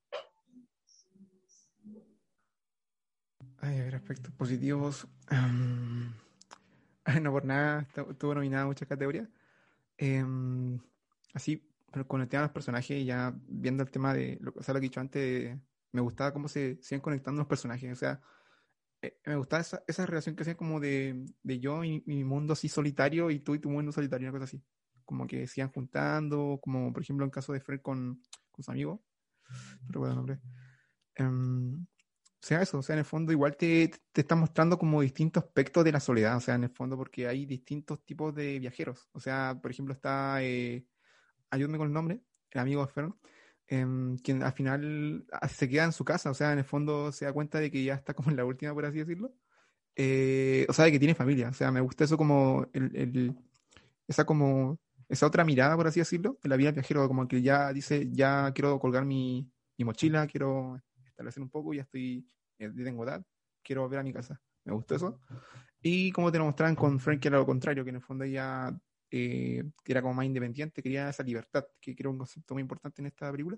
Ay, 3.58 3.80
a 3.80 3.84
ver, 3.84 3.96
aspectos 3.96 4.34
positivos. 4.34 5.08
Um... 5.32 6.25
no 7.22 7.32
por 7.32 7.46
nada, 7.46 7.88
estuvo 8.10 8.34
nominada 8.34 8.64
a 8.64 8.68
muchas 8.68 8.88
categorías. 8.88 9.30
Eh, 9.98 10.24
así, 11.34 11.72
pero 11.92 12.08
con 12.08 12.22
el 12.22 12.28
tema 12.28 12.42
de 12.42 12.48
los 12.48 12.54
personajes, 12.54 13.06
ya 13.06 13.34
viendo 13.48 13.84
el 13.84 13.92
tema 13.92 14.14
de 14.14 14.38
lo, 14.42 14.54
o 14.56 14.64
sea, 14.64 14.74
lo 14.74 14.80
que 14.80 14.88
he 14.88 14.90
dicho 14.90 15.00
antes, 15.00 15.58
me 15.92 16.02
gustaba 16.02 16.34
cómo 16.34 16.48
se 16.48 16.78
siguen 16.82 17.02
conectando 17.02 17.40
los 17.40 17.48
personajes. 17.48 17.92
O 17.92 17.96
sea, 17.96 18.22
eh, 19.02 19.20
me 19.26 19.36
gustaba 19.36 19.62
esa, 19.62 19.84
esa, 19.88 20.06
relación 20.06 20.36
que 20.36 20.44
hacía 20.44 20.58
como 20.58 20.80
de, 20.80 21.26
de 21.44 21.60
yo 21.60 21.84
y 21.84 22.04
mi 22.06 22.24
mundo 22.24 22.54
así 22.54 22.68
solitario 22.68 23.30
y 23.32 23.40
tú 23.40 23.56
y 23.56 23.60
tu 23.60 23.70
mundo 23.70 23.92
solitario, 23.92 24.28
una 24.28 24.40
cosa 24.40 24.46
así. 24.46 24.64
Como 25.06 25.28
que 25.28 25.48
se 25.48 25.62
iban 25.62 25.72
juntando, 25.72 26.60
como 26.62 26.92
por 26.92 27.04
ejemplo 27.04 27.26
en 27.26 27.32
caso 27.32 27.54
de 27.54 27.62
Fred 27.62 27.82
con, 27.82 28.22
con 28.52 28.64
su 28.64 28.72
amigo. 28.72 29.04
Pero 29.88 30.00
bueno, 30.00 30.16
nombre. 30.16 30.40
Um, 31.20 31.86
o 32.42 32.48
sea, 32.48 32.62
eso, 32.62 32.78
o 32.78 32.84
sea, 32.84 32.94
en 32.94 33.00
el 33.00 33.06
fondo 33.06 33.32
igual 33.32 33.58
te, 33.58 33.92
te 34.12 34.22
está 34.22 34.36
mostrando 34.36 34.78
como 34.78 35.02
distintos 35.02 35.44
aspectos 35.44 35.84
de 35.84 35.92
la 35.92 36.00
soledad, 36.00 36.38
o 36.38 36.40
sea, 36.40 36.56
en 36.56 36.66
el 36.66 36.70
fondo 36.70 36.96
porque 36.96 37.28
hay 37.28 37.46
distintos 37.46 38.04
tipos 38.06 38.36
de 38.36 38.60
viajeros. 38.60 39.10
O 39.14 39.20
sea, 39.20 39.58
por 39.62 39.72
ejemplo, 39.72 39.94
está, 39.94 40.44
eh, 40.44 40.86
ayúdame 41.50 41.78
con 41.80 41.88
el 41.88 41.94
nombre, 41.94 42.22
el 42.52 42.60
amigo 42.62 42.86
Fern, 42.88 43.16
eh, 43.68 43.86
quien 44.24 44.44
al 44.44 44.54
final 44.54 45.26
se 45.50 45.68
queda 45.70 45.86
en 45.86 45.92
su 45.92 46.06
casa, 46.06 46.30
o 46.30 46.34
sea, 46.36 46.54
en 46.54 46.60
el 46.60 46.66
fondo 46.66 47.12
se 47.12 47.26
da 47.26 47.34
cuenta 47.34 47.60
de 47.60 47.72
que 47.72 47.84
ya 47.84 47.96
está 47.96 48.14
como 48.14 48.30
en 48.30 48.38
la 48.38 48.46
última, 48.46 48.74
por 48.74 48.86
así 48.86 49.00
decirlo. 49.00 49.34
Eh, 49.96 50.66
o 50.70 50.74
sea, 50.74 50.86
de 50.86 50.92
que 50.92 51.00
tiene 51.00 51.16
familia, 51.16 51.50
o 51.50 51.54
sea, 51.54 51.72
me 51.72 51.82
gusta 51.82 52.04
eso 52.04 52.18
como, 52.18 52.68
el, 52.74 52.96
el, 52.96 53.36
esa 54.08 54.26
como, 54.26 54.80
esa 55.10 55.26
otra 55.26 55.46
mirada, 55.46 55.76
por 55.76 55.88
así 55.88 56.00
decirlo, 56.00 56.38
de 56.44 56.50
la 56.50 56.58
vida 56.58 56.68
del 56.68 56.76
viajero, 56.76 57.08
como 57.08 57.28
que 57.28 57.42
ya 57.42 57.74
dice, 57.74 58.10
ya 58.12 58.52
quiero 58.54 58.80
colgar 58.80 59.06
mi, 59.06 59.50
mi 59.78 59.86
mochila, 59.86 60.28
quiero 60.28 60.82
establecer 61.16 61.42
un 61.42 61.50
poco, 61.50 61.74
ya 61.74 61.84
estoy 61.84 62.28
ya 62.60 62.72
tengo 62.72 63.04
edad, 63.04 63.26
quiero 63.64 63.82
volver 63.82 64.00
a 64.00 64.04
mi 64.04 64.14
casa. 64.14 64.42
Me 64.64 64.74
gustó 64.74 64.96
eso. 64.96 65.20
Y 65.82 66.12
como 66.12 66.32
te 66.32 66.38
lo 66.38 66.46
mostraban 66.46 66.76
con 66.76 67.00
Frank, 67.00 67.20
que 67.20 67.28
era 67.28 67.38
lo 67.38 67.46
contrario, 67.46 67.84
que 67.84 67.90
en 67.90 67.98
el 67.98 68.02
fondo 68.02 68.24
ella 68.24 68.76
eh, 69.12 69.64
era 69.86 70.02
como 70.02 70.16
más 70.16 70.26
independiente, 70.26 70.82
quería 70.82 71.10
esa 71.10 71.24
libertad, 71.24 71.66
que 71.80 71.96
creo 71.96 72.12
un 72.12 72.18
concepto 72.18 72.54
muy 72.56 72.62
importante 72.62 73.02
en 73.02 73.08
esta 73.08 73.32
película. 73.32 73.58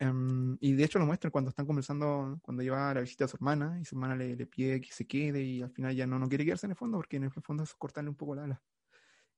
Um, 0.00 0.56
y 0.60 0.72
de 0.72 0.84
hecho 0.84 0.98
lo 0.98 1.04
muestran 1.04 1.30
cuando 1.30 1.50
están 1.50 1.66
conversando, 1.66 2.38
cuando 2.42 2.62
lleva 2.62 2.94
la 2.94 3.02
visita 3.02 3.26
a 3.26 3.28
su 3.28 3.36
hermana, 3.36 3.78
y 3.78 3.84
su 3.84 3.94
hermana 3.96 4.16
le, 4.16 4.34
le, 4.34 4.46
pide 4.46 4.80
que 4.80 4.90
se 4.90 5.06
quede, 5.06 5.42
y 5.42 5.60
al 5.60 5.70
final 5.70 5.94
ya 5.94 6.06
no, 6.06 6.18
no 6.18 6.28
quiere 6.28 6.44
quedarse 6.44 6.66
en 6.66 6.70
el 6.70 6.76
fondo, 6.76 6.96
porque 6.96 7.16
en 7.16 7.24
el 7.24 7.30
fondo 7.30 7.64
es 7.64 7.74
cortarle 7.74 8.08
un 8.08 8.16
poco 8.16 8.34
la 8.34 8.44
ala. 8.44 8.62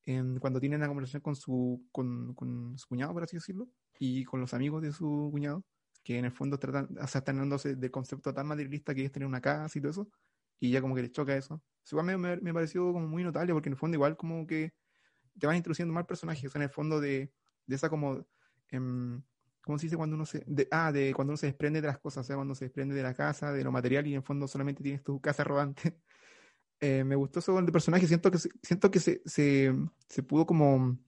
Um, 0.06 0.38
cuando 0.38 0.60
tienen 0.60 0.80
la 0.80 0.86
conversación 0.86 1.22
con 1.22 1.34
su, 1.34 1.88
con, 1.90 2.34
con 2.34 2.78
su 2.78 2.86
cuñado, 2.86 3.12
por 3.12 3.24
así 3.24 3.36
decirlo, 3.36 3.68
y 3.98 4.22
con 4.24 4.40
los 4.40 4.54
amigos 4.54 4.82
de 4.82 4.92
su 4.92 5.28
cuñado, 5.32 5.64
que 6.02 6.18
en 6.18 6.24
el 6.24 6.32
fondo 6.32 6.58
tratan, 6.58 6.88
o 7.00 7.06
sea, 7.06 7.20
están 7.20 7.38
dándose 7.38 7.76
de 7.76 7.90
concepto 7.90 8.34
tan 8.34 8.46
materialista 8.46 8.94
que 8.94 9.04
es 9.04 9.12
tener 9.12 9.26
una 9.26 9.40
casa 9.40 9.78
y 9.78 9.82
todo 9.82 9.90
eso, 9.90 10.10
y 10.60 10.70
ya 10.70 10.80
como 10.80 10.94
que 10.94 11.02
les 11.02 11.12
choca 11.12 11.36
eso. 11.36 11.62
eso 11.84 11.96
igual 11.96 12.18
me, 12.18 12.36
me, 12.36 12.54
pareció 12.54 12.92
como 12.92 13.06
muy 13.08 13.22
notable, 13.24 13.52
porque 13.52 13.68
en 13.68 13.74
el 13.74 13.78
fondo 13.78 13.96
igual 13.96 14.16
como 14.16 14.46
que 14.46 14.72
te 15.38 15.46
van 15.46 15.56
introduciendo 15.56 15.94
más 15.94 16.06
personajes, 16.06 16.44
o 16.44 16.50
sea, 16.50 16.58
en 16.58 16.64
el 16.64 16.70
fondo 16.70 17.00
de, 17.00 17.32
esa 17.68 17.88
como, 17.88 18.26
eh, 18.70 19.20
¿cómo 19.62 19.78
se 19.78 19.86
dice 19.86 19.96
cuando 19.96 20.16
uno 20.16 20.26
se, 20.26 20.44
de, 20.46 20.68
ah, 20.70 20.92
de 20.92 21.14
cuando 21.14 21.32
uno 21.32 21.36
se 21.36 21.46
desprende 21.46 21.80
de 21.80 21.86
las 21.86 21.98
cosas, 21.98 22.24
o 22.24 22.26
sea, 22.26 22.36
cuando 22.36 22.54
se 22.54 22.66
desprende 22.66 22.94
de 22.94 23.02
la 23.02 23.14
casa, 23.14 23.52
de 23.52 23.64
lo 23.64 23.72
material, 23.72 24.06
y 24.06 24.10
en 24.10 24.16
el 24.18 24.22
fondo 24.22 24.48
solamente 24.48 24.82
tienes 24.82 25.02
tu 25.02 25.20
casa 25.20 25.44
rodante. 25.44 25.98
eh, 26.80 27.04
me 27.04 27.16
gustó 27.16 27.38
eso 27.38 27.64
personaje, 27.66 28.06
siento 28.06 28.30
que, 28.30 28.38
siento 28.38 28.90
que 28.90 29.00
se, 29.00 29.22
se, 29.24 29.72
se 30.08 30.22
pudo 30.22 30.46
como 30.46 30.98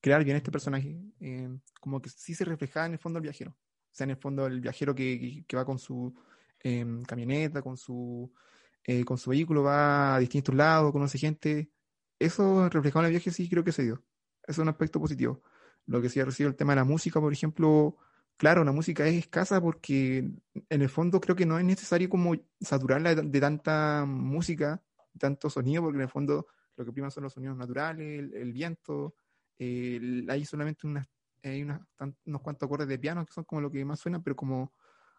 crear 0.00 0.24
bien 0.24 0.36
este 0.36 0.50
personaje, 0.50 1.00
eh, 1.20 1.48
como 1.80 2.00
que 2.00 2.08
sí 2.10 2.34
se 2.34 2.44
reflejaba 2.44 2.86
en 2.86 2.92
el 2.92 2.98
fondo 2.98 3.18
el 3.18 3.22
viajero 3.22 3.56
sea, 3.98 4.04
en 4.04 4.10
el 4.10 4.16
fondo 4.16 4.46
el 4.46 4.60
viajero 4.60 4.94
que, 4.94 5.44
va 5.54 5.64
con 5.64 5.78
su 5.78 6.14
eh, 6.62 6.86
camioneta, 7.06 7.62
con 7.62 7.76
su, 7.76 8.32
eh, 8.84 9.04
con 9.04 9.18
su 9.18 9.30
vehículo, 9.30 9.62
va 9.62 10.16
a 10.16 10.18
distintos 10.18 10.54
lados, 10.54 10.92
conoce 10.92 11.18
gente. 11.18 11.70
Eso 12.18 12.68
reflejado 12.68 13.04
en 13.04 13.06
el 13.06 13.12
viaje 13.12 13.30
sí 13.30 13.48
creo 13.48 13.64
que 13.64 13.72
se 13.72 13.84
dio. 13.84 14.04
Es 14.46 14.58
un 14.58 14.68
aspecto 14.68 15.00
positivo. 15.00 15.42
Lo 15.86 16.00
que 16.02 16.08
sí 16.08 16.20
ha 16.20 16.24
recibido 16.24 16.50
el 16.50 16.56
tema 16.56 16.72
de 16.72 16.76
la 16.76 16.84
música, 16.84 17.20
por 17.20 17.32
ejemplo, 17.32 17.96
claro, 18.36 18.64
la 18.64 18.72
música 18.72 19.06
es 19.06 19.16
escasa 19.16 19.60
porque 19.60 20.18
en 20.68 20.82
el 20.82 20.88
fondo 20.88 21.20
creo 21.20 21.36
que 21.36 21.46
no 21.46 21.58
es 21.58 21.64
necesario 21.64 22.08
como 22.08 22.34
saturarla 22.60 23.14
de, 23.14 23.40
tanta 23.40 24.04
música, 24.06 24.82
tanto 25.18 25.50
sonido, 25.50 25.82
porque 25.82 25.96
en 25.98 26.02
el 26.02 26.08
fondo 26.08 26.46
lo 26.76 26.84
que 26.84 26.92
prima 26.92 27.10
son 27.10 27.24
los 27.24 27.32
sonidos 27.32 27.56
naturales, 27.56 28.20
el, 28.20 28.34
el 28.34 28.52
viento, 28.52 29.14
eh, 29.58 30.24
hay 30.28 30.44
solamente 30.44 30.86
unas, 30.86 31.08
hay 31.42 31.62
unas, 31.62 31.80
unos 32.24 32.42
cuantos 32.42 32.66
acordes 32.66 32.88
de 32.88 32.98
piano 32.98 33.24
que 33.24 33.32
son 33.32 33.44
como 33.44 33.60
lo 33.60 33.70
que 33.70 33.84
más 33.84 34.00
suena, 34.00 34.22
pero 34.22 34.36
como, 34.36 34.72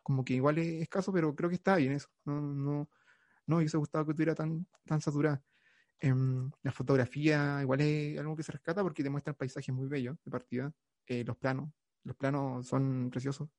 como 0.04 0.24
que 0.24 0.34
igual 0.34 0.58
es 0.58 0.82
escaso, 0.82 1.12
pero 1.14 1.36
creo 1.36 1.50
que 1.50 1.56
está 1.56 1.76
bien 1.76 1.94
eso. 1.94 2.10
No, 2.26 2.42
no, 2.42 2.90
no 3.46 3.58
hubiese 3.58 3.78
gustado 3.78 4.06
que 4.06 4.12
estuviera 4.12 4.36
tan, 4.36 4.68
tan 4.86 5.02
saturada. 5.02 5.42
Em, 6.00 6.50
la 6.64 6.72
fotografía 6.72 7.60
igual 7.62 7.82
es 7.82 8.20
algo 8.20 8.36
que 8.36 8.44
se 8.44 8.52
rescata 8.52 8.82
porque 8.84 9.04
te 9.04 9.10
muestra 9.10 9.34
paisajes 9.34 9.74
muy 9.74 9.88
bellos 9.88 10.18
de 10.24 10.32
partida. 10.32 10.72
Eh, 11.08 11.24
los 11.26 11.38
planos, 11.38 11.70
los 12.04 12.16
planos 12.16 12.68
son 12.68 13.10
preciosos. 13.10 13.50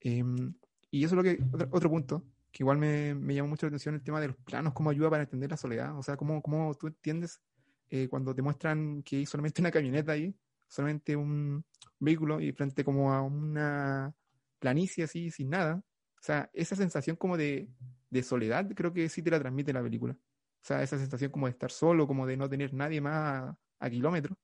Em, 0.00 0.54
y 0.90 1.04
eso 1.04 1.14
es 1.14 1.16
lo 1.16 1.22
que, 1.22 1.42
otro, 1.70 1.88
punto, 1.88 2.24
que 2.50 2.62
igual 2.62 2.78
me, 2.78 3.14
me 3.14 3.34
llamó 3.34 3.48
mucho 3.50 3.66
la 3.66 3.68
atención 3.68 3.94
el 3.94 4.02
tema 4.02 4.20
de 4.20 4.28
los 4.28 4.36
planos, 4.36 4.74
cómo 4.74 4.90
ayuda 4.90 5.08
para 5.08 5.22
entender 5.22 5.50
la 5.50 5.56
soledad. 5.56 5.96
O 5.96 6.02
sea, 6.02 6.16
cómo, 6.16 6.42
cómo 6.42 6.74
tú 6.74 6.88
entiendes 6.88 7.40
eh, 7.88 8.08
cuando 8.08 8.34
te 8.34 8.42
muestran 8.42 9.02
que 9.02 9.16
hay 9.16 9.26
solamente 9.26 9.60
una 9.60 9.70
camioneta 9.70 10.12
ahí, 10.12 10.34
solamente 10.72 11.14
un 11.14 11.64
vehículo 11.98 12.40
y 12.40 12.50
frente 12.52 12.82
como 12.82 13.12
a 13.12 13.20
una 13.20 14.14
planicie 14.58 15.04
así, 15.04 15.30
sin 15.30 15.50
nada. 15.50 15.76
O 15.76 16.22
sea, 16.22 16.50
esa 16.54 16.76
sensación 16.76 17.16
como 17.16 17.36
de, 17.36 17.68
de 18.08 18.22
soledad 18.22 18.70
creo 18.74 18.92
que 18.92 19.08
sí 19.10 19.22
te 19.22 19.30
la 19.30 19.38
transmite 19.38 19.72
la 19.72 19.82
película. 19.82 20.14
O 20.14 20.64
sea, 20.64 20.82
esa 20.82 20.96
sensación 20.98 21.30
como 21.30 21.46
de 21.46 21.52
estar 21.52 21.70
solo, 21.70 22.06
como 22.06 22.26
de 22.26 22.38
no 22.38 22.48
tener 22.48 22.72
nadie 22.72 23.02
más 23.02 23.54
a, 23.80 23.90
kilómetros. 23.90 24.38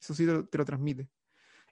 Eso 0.00 0.12
sí 0.14 0.26
te 0.26 0.58
lo, 0.58 0.64
transmite. 0.64 1.08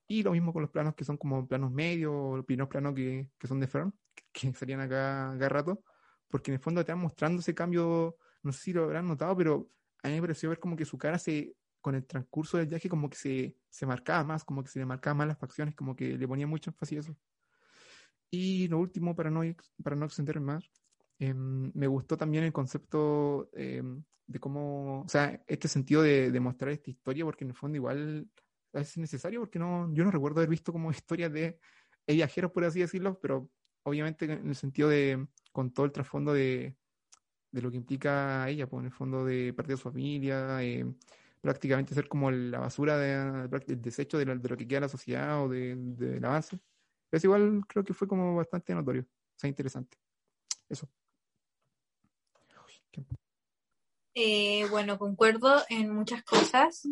Y 0.07 0.22
lo 0.22 0.30
mismo 0.30 0.53
con 0.53 0.62
los 0.62 0.70
planos 0.70 0.94
que 0.94 1.05
son 1.05 1.16
como 1.16 1.49
planos 1.49 1.72
medios, 1.72 2.36
los 2.36 2.44
primeros 2.44 2.68
planos 2.68 2.94
que, 2.94 3.30
que 3.36 3.49
son 3.49 3.59
de 3.59 3.66
Fern, 3.66 3.92
que, 4.32 4.55
serían 4.55 4.80
acá 4.80 5.34
cada 5.38 5.49
rato, 5.49 5.82
porque 6.28 6.53
en 6.53 6.57
el 6.57 6.61
fondo 6.61 6.84
te 6.84 6.92
van 6.92 7.01
mostrando 7.01 7.40
ese 7.40 7.55
cambio, 7.55 8.16
no 8.42 8.53
sé 8.53 8.61
si 8.61 8.72
lo 8.72 8.84
habrán 8.84 9.09
notado, 9.09 9.36
pero 9.36 9.70
a 10.05 10.09
mí 10.09 10.14
me 10.14 10.20
pareció 10.20 10.51
ver 10.51 10.61
como 10.61 10.76
que 10.76 10.84
su 10.84 10.99
cara 10.99 11.18
se, 11.18 11.57
con 11.81 11.95
el 11.95 12.07
transcurso 12.07 12.59
del 12.59 12.66
viaje, 12.66 12.89
como 12.89 13.09
que 13.11 13.16
se, 13.16 13.57
se 13.68 13.87
marcaba 13.87 14.24
más, 14.24 14.45
como 14.45 14.62
que 14.62 14.70
se 14.70 14.79
le 14.79 14.87
marcaban 14.87 15.18
más 15.18 15.29
las 15.29 15.39
facciones, 15.39 15.74
como 15.74 15.97
que 15.97 16.16
le 16.18 16.29
ponía 16.29 16.47
mucho 16.47 16.70
énfasis 16.70 16.99
a 16.99 17.01
eso. 17.01 17.16
Y 18.31 18.68
lo 18.68 18.79
último, 18.79 19.16
para 19.16 19.31
no, 19.31 19.43
para 19.83 19.97
no 19.97 20.05
extender 20.07 20.41
más, 20.41 20.70
Em, 21.18 21.72
me 21.74 21.87
gustó 21.89 22.16
también 22.16 22.45
el 22.45 22.53
concepto 22.53 23.51
em, 23.55 24.03
de 24.26 24.39
cómo, 24.39 25.03
o 25.03 25.09
sea, 25.09 25.43
este 25.49 25.66
sentido 25.66 26.03
de, 26.03 26.31
de, 26.31 26.41
mostrar 26.41 26.70
esta 26.70 26.91
historia, 26.91 27.24
porque 27.24 27.45
en 27.45 27.51
el 27.51 27.57
fondo 27.57 27.76
igual 27.76 28.29
es 28.72 28.97
necesario, 28.99 29.41
porque 29.41 29.59
no, 29.59 29.93
yo 29.93 30.05
no 30.05 30.11
recuerdo 30.12 30.39
haber 30.41 30.51
visto 30.51 30.72
como 30.72 30.91
historias 30.93 31.33
de, 31.33 31.59
viajeros, 32.07 32.53
por 32.53 32.64
así 32.64 32.81
decirlo, 32.81 33.18
pero 33.20 33.51
obviamente 33.83 34.26
en 34.26 34.49
el 34.49 34.55
sentido 34.55 34.89
de, 34.89 35.26
con 35.53 35.72
todo 35.72 35.87
el 35.87 35.93
trasfondo 35.93 36.33
de, 36.33 36.76
de 37.51 37.62
lo 37.62 37.70
que 37.70 37.76
implica 37.76 38.49
ella, 38.49 38.68
pues 38.68 38.81
en 38.81 38.87
el 38.87 38.93
fondo 38.93 39.24
de 39.24 39.53
de 39.53 39.76
su 39.76 39.83
familia, 39.83 40.62
eh, 40.62 40.85
prácticamente 41.41 41.95
ser 41.95 42.09
como 42.09 42.30
la 42.30 42.59
basura, 42.61 42.97
de, 42.99 43.49
el 43.68 43.82
desecho 43.82 44.18
de 44.18 44.26
lo, 44.26 44.36
de 44.36 44.49
lo, 44.49 44.57
que 44.57 44.66
queda 44.66 44.80
la 44.80 44.89
sociedad 44.89 45.43
o 45.43 45.49
del 45.49 45.97
de, 45.97 46.26
avance. 46.26 46.59
Pero 47.09 47.18
es 47.18 47.24
igual 47.24 47.62
creo 47.66 47.84
que 47.84 47.95
fue 47.95 48.09
como 48.09 48.36
bastante 48.36 48.74
notorio, 48.74 49.03
o 49.03 49.39
sea, 49.39 49.49
interesante. 49.49 49.97
Eso. 50.68 50.89
Eh, 54.14 54.66
bueno, 54.70 54.99
concuerdo 54.99 55.62
en 55.68 55.95
muchas 55.95 56.24
cosas. 56.24 56.82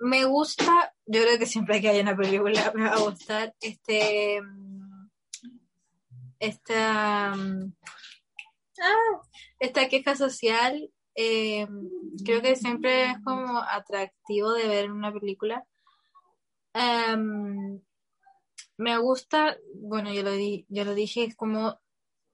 Me 0.00 0.24
gusta, 0.24 0.94
yo 1.06 1.22
creo 1.22 1.38
que 1.38 1.46
siempre 1.46 1.80
que 1.80 1.88
haya 1.88 2.02
una 2.02 2.16
película 2.16 2.72
me 2.74 2.84
va 2.84 2.94
a 2.94 3.00
gustar 3.00 3.54
este 3.60 4.40
esta 6.40 7.32
ah, 7.32 9.20
esta 9.60 9.88
queja 9.88 10.16
social 10.16 10.90
eh, 11.14 11.66
creo 12.24 12.42
que 12.42 12.56
siempre 12.56 13.10
es 13.10 13.18
como 13.24 13.58
atractivo 13.58 14.52
de 14.52 14.68
ver 14.68 14.90
una 14.90 15.12
película 15.12 15.64
em, 16.74 17.80
me 18.78 18.98
gusta 18.98 19.56
bueno 19.74 20.12
yo 20.12 20.22
lo 20.22 20.32
di, 20.32 20.66
yo 20.68 20.84
lo 20.84 20.94
dije 20.94 21.34
como 21.36 21.78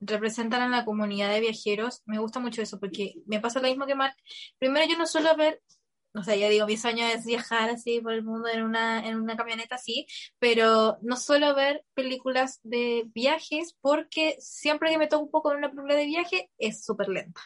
representan 0.00 0.62
a 0.62 0.68
la 0.68 0.84
comunidad 0.84 1.30
de 1.30 1.40
viajeros, 1.40 2.02
me 2.06 2.18
gusta 2.18 2.40
mucho 2.40 2.62
eso, 2.62 2.78
porque 2.78 3.14
me 3.26 3.40
pasa 3.40 3.60
lo 3.60 3.68
mismo 3.68 3.86
que 3.86 3.94
Mark. 3.94 4.16
Primero, 4.58 4.86
yo 4.86 4.98
no 4.98 5.06
suelo 5.06 5.34
ver, 5.36 5.62
o 6.14 6.22
sea, 6.22 6.36
ya 6.36 6.48
digo, 6.48 6.66
mi 6.66 6.76
sueño 6.76 7.06
es 7.06 7.24
viajar 7.24 7.70
así 7.70 8.00
por 8.00 8.12
el 8.12 8.22
mundo 8.22 8.48
en 8.48 8.62
una, 8.62 9.06
en 9.06 9.16
una 9.16 9.36
camioneta 9.36 9.76
así, 9.76 10.06
pero 10.38 10.98
no 11.02 11.16
suelo 11.16 11.54
ver 11.54 11.84
películas 11.94 12.60
de 12.62 13.04
viajes 13.14 13.76
porque 13.80 14.36
siempre 14.38 14.90
que 14.90 14.98
me 14.98 15.08
toco 15.08 15.24
un 15.24 15.30
poco 15.30 15.52
en 15.52 15.58
una 15.58 15.70
película 15.70 15.94
de 15.94 16.06
viaje 16.06 16.50
es 16.58 16.84
súper 16.84 17.08
lenta. 17.08 17.40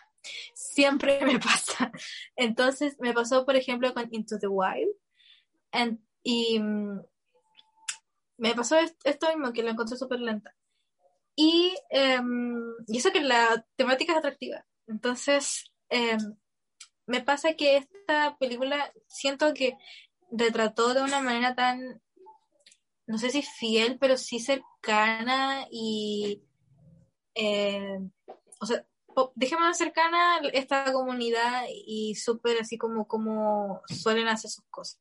Siempre 0.55 1.21
me 1.25 1.39
pasa. 1.39 1.93
Entonces, 2.37 2.97
me 3.01 3.13
pasó, 3.13 3.45
por 3.45 3.57
ejemplo, 3.57 3.93
con 3.95 4.09
Into 4.11 4.39
the 4.39 4.49
Wild. 4.49 4.95
y 6.23 6.59
mm, 6.59 7.01
me 8.39 8.55
pasó 8.55 8.77
esto 9.05 9.29
mismo, 9.29 9.53
que 9.53 9.63
lo 9.63 9.71
encontré 9.71 9.97
súper 9.97 10.21
lenta. 10.21 10.55
Y, 11.37 11.75
em, 11.91 12.75
y 12.87 12.99
eso 12.99 13.13
que 13.13 13.21
la 13.21 13.67
temática 13.77 14.13
es 14.13 14.19
atractiva. 14.19 14.67
Entonces, 14.87 15.71
em, 15.89 16.37
me 17.07 17.23
pasa 17.23 17.55
que 17.55 17.77
esta 17.79 18.37
película 18.39 18.93
siento 19.09 19.53
que 19.55 19.77
retrató 20.31 20.95
de 20.95 21.03
una 21.03 21.21
manera 21.21 21.55
tan, 21.55 22.03
no 23.07 23.19
sé 23.19 23.31
si 23.31 23.43
fiel, 23.43 23.99
pero 23.99 24.17
sí 24.17 24.39
cercana 24.41 25.67
y, 25.71 26.43
em, 27.35 28.11
o 28.61 28.67
sea, 28.67 28.87
más 29.59 29.79
cercana 29.79 30.41
esta 30.53 30.93
comunidad 30.93 31.65
y 31.69 32.15
súper 32.15 32.59
así 32.61 32.79
como, 32.79 33.07
como 33.07 33.83
suelen 33.89 34.29
hacer 34.29 34.51
sus 34.51 34.65
cosas. 34.71 35.01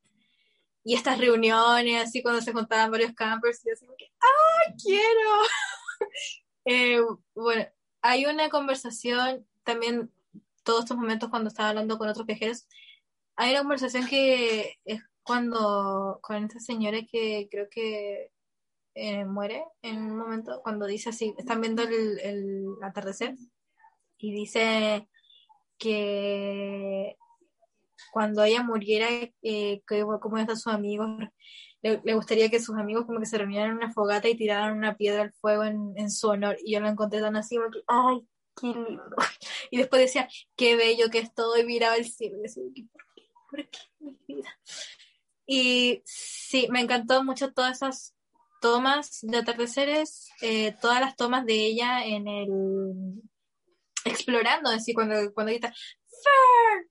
Y 0.84 0.95
estas 0.95 1.20
reuniones, 1.20 2.03
así 2.03 2.22
cuando 2.24 2.41
se 2.41 2.53
juntaban 2.53 2.91
varios 2.91 3.14
campers, 3.14 3.66
y 3.66 3.72
así 3.72 3.86
que, 3.97 4.12
¡ay, 4.20 4.76
quiero! 4.84 5.30
Eh, 6.66 6.99
bueno, 7.34 7.66
hay 8.01 8.26
una 8.26 8.49
conversación 8.49 9.47
también, 9.64 10.12
todos 10.64 10.84
estos 10.84 10.97
momentos 10.97 11.30
cuando 11.30 11.49
estaba 11.49 11.70
hablando 11.70 11.97
con 11.97 12.07
otros 12.10 12.28
viajeros, 12.28 12.68
hay 13.36 13.51
una 13.51 13.62
conversación 13.62 14.07
que 14.07 14.78
es 14.86 15.01
cuando, 15.24 16.20
con 16.22 16.43
esta 16.43 16.60
señora 16.60 16.99
que 17.10 17.47
creo 17.49 17.68
que 17.70 18.32
eh, 18.95 19.26
muere 19.26 19.64
en 19.82 19.97
un 19.97 20.18
momento, 20.18 20.62
cuando 20.62 20.86
dice 20.86 21.10
así, 21.10 21.34
están 21.38 21.62
viendo 21.62 21.84
el, 21.84 22.68
atardecer 22.82 23.36
y 24.20 24.32
dice 24.34 25.07
que 25.78 27.17
cuando 28.11 28.43
ella 28.43 28.63
muriera, 28.63 29.07
eh, 29.41 29.82
que, 29.88 30.03
como 30.22 30.38
están 30.38 30.57
sus 30.57 30.74
amigos, 30.74 31.09
le, 31.82 32.13
gustaría 32.13 32.49
que 32.49 32.59
sus 32.59 32.78
amigos 32.78 33.05
como 33.05 33.20
que 33.20 33.26
se 33.26 33.38
reunieran 33.38 33.72
en 33.72 33.78
una 33.78 33.93
fogata 33.93 34.28
y 34.28 34.36
tiraran 34.36 34.78
una 34.78 34.97
piedra 34.97 35.24
al 35.24 35.34
fuego 35.34 35.63
en, 35.63 36.11
su 36.11 36.28
honor. 36.28 36.57
Y 36.63 36.74
yo 36.74 36.82
lo 36.82 36.89
encontré 36.89 37.22
tan 37.22 37.38
así, 37.38 37.57
porque, 37.57 37.80
ay, 37.88 38.28
qué 38.59 38.67
lindo. 38.67 39.15
Y 39.72 39.78
después 39.78 40.01
decía, 40.01 40.28
qué 40.55 40.76
bello 40.76 41.09
que 41.09 41.20
es 41.20 41.34
todo, 41.34 41.57
y 41.57 41.65
miraba 41.65 41.95
el 41.95 42.05
cielo. 42.05 42.38
Y 42.38 42.41
decía, 42.41 42.63
¿por 42.63 42.74
qué? 42.74 42.88
¿Por 43.49 43.70
qué? 43.70 44.43
Y 45.45 46.01
sí, 46.05 46.67
me 46.70 46.82
encantó 46.82 47.24
mucho 47.24 47.53
todas 47.53 47.78
esas 47.78 48.15
tomas 48.61 49.20
de 49.22 49.38
atardeceres, 49.38 50.30
eh, 50.41 50.76
todas 50.82 50.99
las 50.99 51.15
tomas 51.15 51.45
de 51.45 51.53
ella 51.55 52.05
en 52.05 52.28
el 52.28 53.22
explorando, 54.06 54.70
así 54.70 54.93
cuando, 54.93 55.34
cuando 55.34 55.52
grita 55.52 55.70
Fern, 55.70 56.89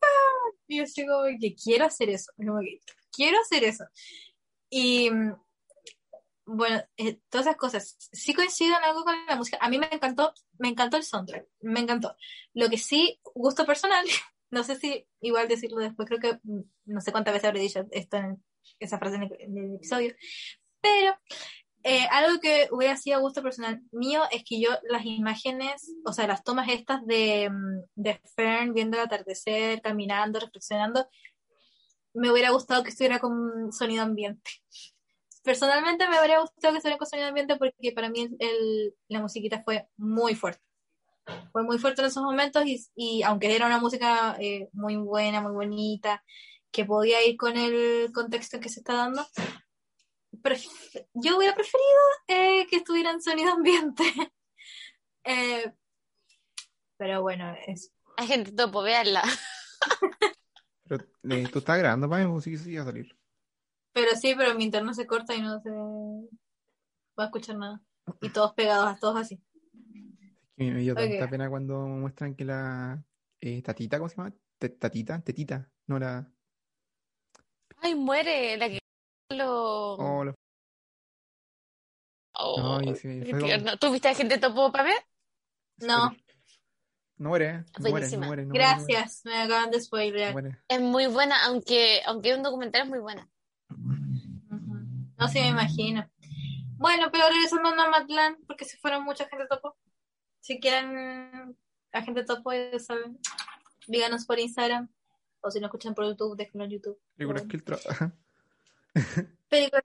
Fern, 0.00 0.58
y 0.66 0.78
yo 0.78 0.84
digo 0.96 1.22
que 1.40 1.54
quiero 1.54 1.86
hacer 1.86 2.10
eso, 2.10 2.32
como 2.36 2.60
que 2.60 2.80
quiero 3.10 3.38
hacer 3.40 3.64
eso. 3.64 3.84
Y 4.70 5.10
bueno, 6.50 6.82
eh, 6.96 7.20
todas 7.28 7.46
esas 7.46 7.56
cosas. 7.58 7.96
Sí 8.12 8.32
coincido 8.32 8.76
en 8.76 8.84
algo 8.84 9.04
con 9.04 9.14
la 9.26 9.36
música. 9.36 9.58
A 9.60 9.68
mí 9.68 9.78
me 9.78 9.88
encantó, 9.92 10.32
me 10.58 10.68
encantó 10.68 10.96
el 10.96 11.04
soundtrack, 11.04 11.46
me 11.60 11.80
encantó. 11.80 12.16
Lo 12.54 12.70
que 12.70 12.78
sí, 12.78 13.20
gusto 13.34 13.66
personal, 13.66 14.06
no 14.50 14.64
sé 14.64 14.76
si 14.76 15.06
igual 15.20 15.46
decirlo 15.46 15.78
después, 15.78 16.08
creo 16.08 16.20
que 16.20 16.40
mm, 16.42 16.62
no 16.86 17.00
sé 17.02 17.12
cuántas 17.12 17.34
veces 17.34 17.48
habré 17.48 17.60
dicho 17.60 17.84
esto 17.90 18.16
en 18.16 18.42
esa 18.80 18.98
frase 18.98 19.16
en 19.16 19.24
el, 19.24 19.74
episodio, 19.74 20.14
pero 20.80 21.18
eh, 21.84 22.06
algo 22.10 22.40
que 22.40 22.68
hubiera 22.72 22.96
sido 22.96 23.20
gusto 23.20 23.42
personal 23.42 23.80
mío 23.92 24.22
es 24.30 24.42
que 24.44 24.60
yo 24.60 24.70
las 24.88 25.04
imágenes, 25.04 25.94
o 26.04 26.12
sea, 26.12 26.26
las 26.26 26.42
tomas 26.42 26.68
estas 26.68 27.06
de, 27.06 27.48
mm, 27.50 27.82
de 27.94 28.20
Fern 28.34 28.74
viendo 28.74 28.96
el 28.96 29.04
atardecer, 29.04 29.80
caminando, 29.80 30.40
reflexionando, 30.40 31.08
me 32.14 32.30
hubiera 32.32 32.50
gustado 32.50 32.82
que 32.82 32.90
estuviera 32.90 33.18
con 33.20 33.72
sonido 33.72 34.02
ambiente. 34.02 34.50
Personalmente 35.44 36.08
me 36.08 36.18
hubiera 36.18 36.40
gustado 36.40 36.72
que 36.72 36.78
estuviera 36.78 36.98
con 36.98 37.06
sonido 37.06 37.28
ambiente 37.28 37.56
porque 37.56 37.92
para 37.92 38.10
mí 38.10 38.28
el, 38.38 38.94
la 39.08 39.20
musiquita 39.20 39.62
fue 39.62 39.88
muy 39.96 40.34
fuerte. 40.34 40.62
Fue 41.52 41.62
muy 41.62 41.78
fuerte 41.78 42.02
en 42.02 42.08
esos 42.08 42.22
momentos 42.22 42.64
y, 42.66 42.84
y 42.96 43.22
aunque 43.22 43.54
era 43.54 43.66
una 43.66 43.78
música 43.78 44.36
eh, 44.40 44.68
muy 44.72 44.96
buena, 44.96 45.40
muy 45.40 45.52
bonita, 45.52 46.24
que 46.70 46.84
podía 46.84 47.24
ir 47.24 47.36
con 47.36 47.56
el 47.56 48.10
contexto 48.12 48.60
que 48.60 48.68
se 48.68 48.80
está 48.80 48.94
dando, 48.94 49.26
yo 51.14 51.36
hubiera 51.36 51.54
preferido 51.54 51.98
eh, 52.28 52.66
que 52.68 52.76
estuviera 52.76 53.10
en 53.10 53.22
sonido 53.22 53.52
ambiente. 53.52 54.04
eh, 55.24 55.72
pero 56.96 57.22
bueno, 57.22 57.54
es... 57.66 57.92
Hay 58.16 58.26
gente 58.26 58.52
topo, 58.52 58.82
veanla. 58.82 59.22
Pero 60.88 61.04
eh, 61.30 61.48
tú 61.52 61.60
estás 61.60 61.78
grabando, 61.78 62.08
pues 62.08 62.44
sí, 62.44 62.56
sí, 62.56 62.76
va 62.76 62.82
a 62.82 62.86
salir. 62.86 63.16
Pero 63.92 64.10
sí, 64.16 64.34
pero 64.36 64.54
mi 64.54 64.64
internet 64.64 64.94
se 64.94 65.06
corta 65.06 65.34
y 65.34 65.42
no 65.42 65.60
se 65.60 65.70
va 65.70 67.24
a 67.24 67.26
escuchar 67.26 67.56
nada. 67.56 67.80
Y 68.20 68.30
todos 68.30 68.54
pegados, 68.54 68.98
todos 68.98 69.16
así. 69.16 69.40
Es 70.56 70.66
que 70.66 70.72
me 70.72 70.80
dio 70.80 70.94
tanta 70.94 71.30
pena 71.30 71.48
cuando 71.48 71.78
muestran 71.86 72.34
que 72.34 72.44
la 72.44 73.04
eh, 73.40 73.62
tatita, 73.62 73.98
¿cómo 73.98 74.08
se 74.08 74.16
llama? 74.16 74.34
Te- 74.58 74.70
tatita, 74.70 75.20
tetita, 75.20 75.70
no 75.86 75.98
la. 75.98 76.28
Ay, 77.76 77.94
muere, 77.94 78.56
la 78.56 78.68
que 78.68 78.78
lo... 79.30 79.94
Oh, 79.94 80.24
lo- 80.24 80.34
Oh, 82.40 82.78
Ay, 82.80 82.94
sí. 82.94 83.20
¿Tú 83.80 83.90
viste 83.90 84.08
a 84.08 84.14
gente 84.14 84.38
topo, 84.38 84.70
Pame? 84.70 84.92
No, 85.78 86.10
No 87.16 87.28
muere, 87.30 87.46
¿eh? 87.48 87.52
no 87.52 87.64
muere, 87.80 87.90
Buenísima. 87.90 88.20
no 88.20 88.26
muere, 88.28 88.42
no 88.44 88.48
muere, 88.50 88.62
no 88.68 88.74
muere, 88.76 88.86
gracias, 88.94 89.22
me 89.24 89.42
acaban 89.42 89.72
de 89.72 89.78
no 89.78 89.82
spoilear. 89.82 90.58
Es 90.68 90.80
muy 90.80 91.08
buena, 91.08 91.44
aunque, 91.46 92.00
aunque 92.06 92.30
es 92.30 92.36
un 92.36 92.44
documental 92.44 92.82
es 92.82 92.88
muy 92.88 93.00
buena. 93.00 93.28
No 95.18 95.26
sé, 95.26 95.40
me 95.40 95.48
imagino. 95.48 96.08
Bueno, 96.76 97.08
pero 97.10 97.28
regresando 97.28 97.70
a 97.70 97.74
Nomadland, 97.74 98.46
porque 98.46 98.64
se 98.64 98.76
fueron 98.78 99.02
mucha 99.02 99.28
gente 99.28 99.46
topo. 99.48 99.76
Si 100.38 100.60
quieren 100.60 101.56
a 101.92 102.02
gente 102.02 102.24
topo, 102.24 102.52
ya 102.52 102.78
saben, 102.78 103.18
díganos 103.88 104.26
por 104.26 104.38
Instagram. 104.38 104.88
O 105.40 105.50
si 105.50 105.58
no 105.58 105.66
escuchan 105.66 105.94
por 105.96 106.04
YouTube, 106.06 106.36
déjenlo 106.36 106.66
en 106.66 106.70
YouTube. 106.70 107.00
Películas 107.16 107.42
Bueno. 107.46 107.50
que 107.50 107.56
el 107.56 107.64
tra- 107.64 107.80
ajá, 107.90 108.12
Películas. 109.48 109.82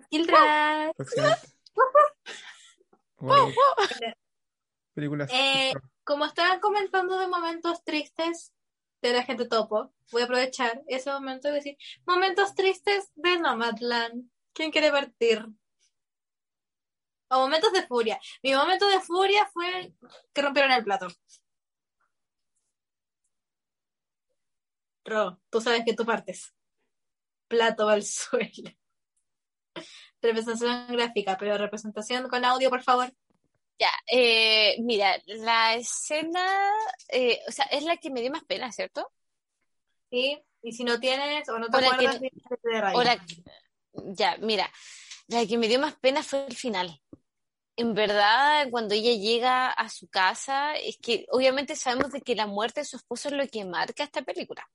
Eh, 5.34 5.74
Como 6.04 6.26
estaban 6.26 6.60
comentando 6.60 7.18
de 7.18 7.28
momentos 7.28 7.84
tristes 7.84 8.54
de 9.02 9.14
la 9.14 9.24
gente 9.24 9.48
topo, 9.48 9.94
voy 10.12 10.22
a 10.22 10.26
aprovechar 10.26 10.82
ese 10.88 11.12
momento 11.12 11.50
y 11.50 11.54
decir, 11.54 11.78
momentos 12.06 12.56
tristes 12.56 13.12
de 13.16 13.40
Nomadland. 13.40 14.30
¿Quién 14.54 14.72
quiere 14.72 14.92
partir? 14.92 15.46
O 17.30 17.40
momentos 17.40 17.74
de 17.74 17.88
furia. 17.88 18.20
Mi 18.44 18.54
momento 18.54 18.88
de 18.88 19.02
furia 19.02 19.50
fue 19.52 19.94
que 20.34 20.42
rompieron 20.42 20.72
el 20.72 20.84
plato. 20.84 21.08
Ro, 25.06 25.42
tú 25.50 25.60
sabes 25.60 25.84
que 25.86 25.94
tú 25.94 26.06
partes. 26.06 26.54
Plato 27.48 27.90
al 27.90 28.04
suelo. 28.20 28.72
Representación 30.24 30.88
gráfica, 30.88 31.38
pero 31.38 31.58
representación 31.58 32.30
con 32.30 32.46
audio, 32.46 32.70
por 32.70 32.82
favor. 32.82 33.12
Ya, 33.78 33.90
eh, 34.10 34.78
mira, 34.80 35.18
la 35.26 35.76
escena, 35.76 36.72
eh, 37.10 37.42
o 37.48 37.52
sea, 37.52 37.66
es 37.66 37.84
la 37.84 37.98
que 37.98 38.10
me 38.10 38.22
dio 38.22 38.32
más 38.32 38.46
pena, 38.46 38.72
¿cierto? 38.72 39.12
¿Sí? 40.10 40.42
Y 40.62 40.72
si 40.72 40.86
no 40.86 40.98
tienes 41.00 41.50
o 41.50 41.60
no 41.60 41.70
te 41.70 41.76
O 41.76 41.80
que 41.82 41.86
acuerdas, 41.88 42.22
dígate 42.22 42.58
de 42.64 42.82
raíz. 42.82 42.98
O 42.98 43.04
la- 43.04 43.26
ya, 44.16 44.38
mira, 44.38 44.72
la 45.28 45.46
que 45.46 45.58
me 45.58 45.68
dio 45.68 45.80
más 45.80 45.96
pena 45.96 46.24
fue 46.24 46.46
el 46.48 46.56
final. 46.56 47.02
En 47.76 47.94
verdad, 47.94 48.68
cuando 48.72 48.94
ella 48.94 49.12
llega 49.14 49.72
a 49.72 49.90
su 49.90 50.08
casa, 50.08 50.76
es 50.76 50.98
que 51.00 51.26
obviamente 51.32 51.76
sabemos 51.76 52.12
de 52.12 52.22
que 52.22 52.36
la 52.36 52.48
muerte 52.48 52.82
de 52.82 52.86
su 52.86 52.96
esposo 52.96 53.28
es 53.28 53.34
lo 53.34 53.46
que 53.48 53.66
marca 53.66 54.04
esta 54.04 54.22
película. 54.22 54.66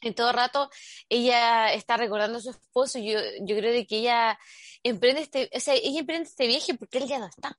En 0.00 0.14
todo 0.14 0.32
rato 0.32 0.70
ella 1.08 1.72
está 1.72 1.96
recordando 1.96 2.38
a 2.38 2.42
su 2.42 2.50
esposo. 2.50 2.98
Yo, 2.98 3.18
yo 3.42 3.56
creo 3.56 3.72
de 3.72 3.86
que 3.86 3.98
ella 3.98 4.38
emprende 4.82 5.22
este, 5.22 5.50
o 5.54 5.60
sea, 5.60 5.74
ella 5.74 6.00
emprende 6.00 6.28
este 6.28 6.46
viaje 6.46 6.74
porque 6.74 6.98
él 6.98 7.08
ya 7.08 7.18
no 7.18 7.26
está. 7.26 7.58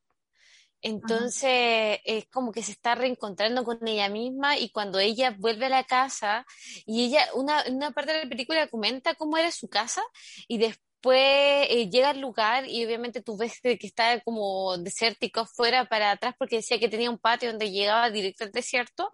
Entonces 0.81 1.99
es 2.05 2.27
como 2.27 2.51
que 2.51 2.61
se 2.63 2.71
está 2.71 2.95
reencontrando 2.95 3.63
con 3.63 3.85
ella 3.88 4.09
misma 4.09 4.57
y 4.57 4.69
cuando 4.69 4.99
ella 4.99 5.35
vuelve 5.38 5.65
a 5.65 5.69
la 5.69 5.83
casa 5.83 6.45
y 6.85 7.05
ella, 7.05 7.27
una, 7.33 7.63
una 7.69 7.91
parte 7.91 8.13
de 8.13 8.23
la 8.23 8.29
película 8.29 8.67
comenta 8.67 9.15
cómo 9.15 9.38
era 9.38 9.51
su 9.51 9.67
casa 9.69 10.01
y 10.47 10.59
después 10.59 11.67
eh, 11.69 11.89
llega 11.89 12.11
al 12.11 12.21
lugar 12.21 12.67
y 12.67 12.85
obviamente 12.85 13.21
tú 13.21 13.38
ves 13.38 13.59
que 13.61 13.77
está 13.81 14.21
como 14.21 14.77
desértico 14.77 15.41
afuera 15.41 15.85
para 15.85 16.11
atrás 16.11 16.35
porque 16.38 16.57
decía 16.57 16.79
que 16.79 16.89
tenía 16.89 17.09
un 17.09 17.19
patio 17.19 17.49
donde 17.49 17.71
llegaba 17.71 18.09
directo 18.11 18.43
al 18.43 18.51
desierto. 18.51 19.11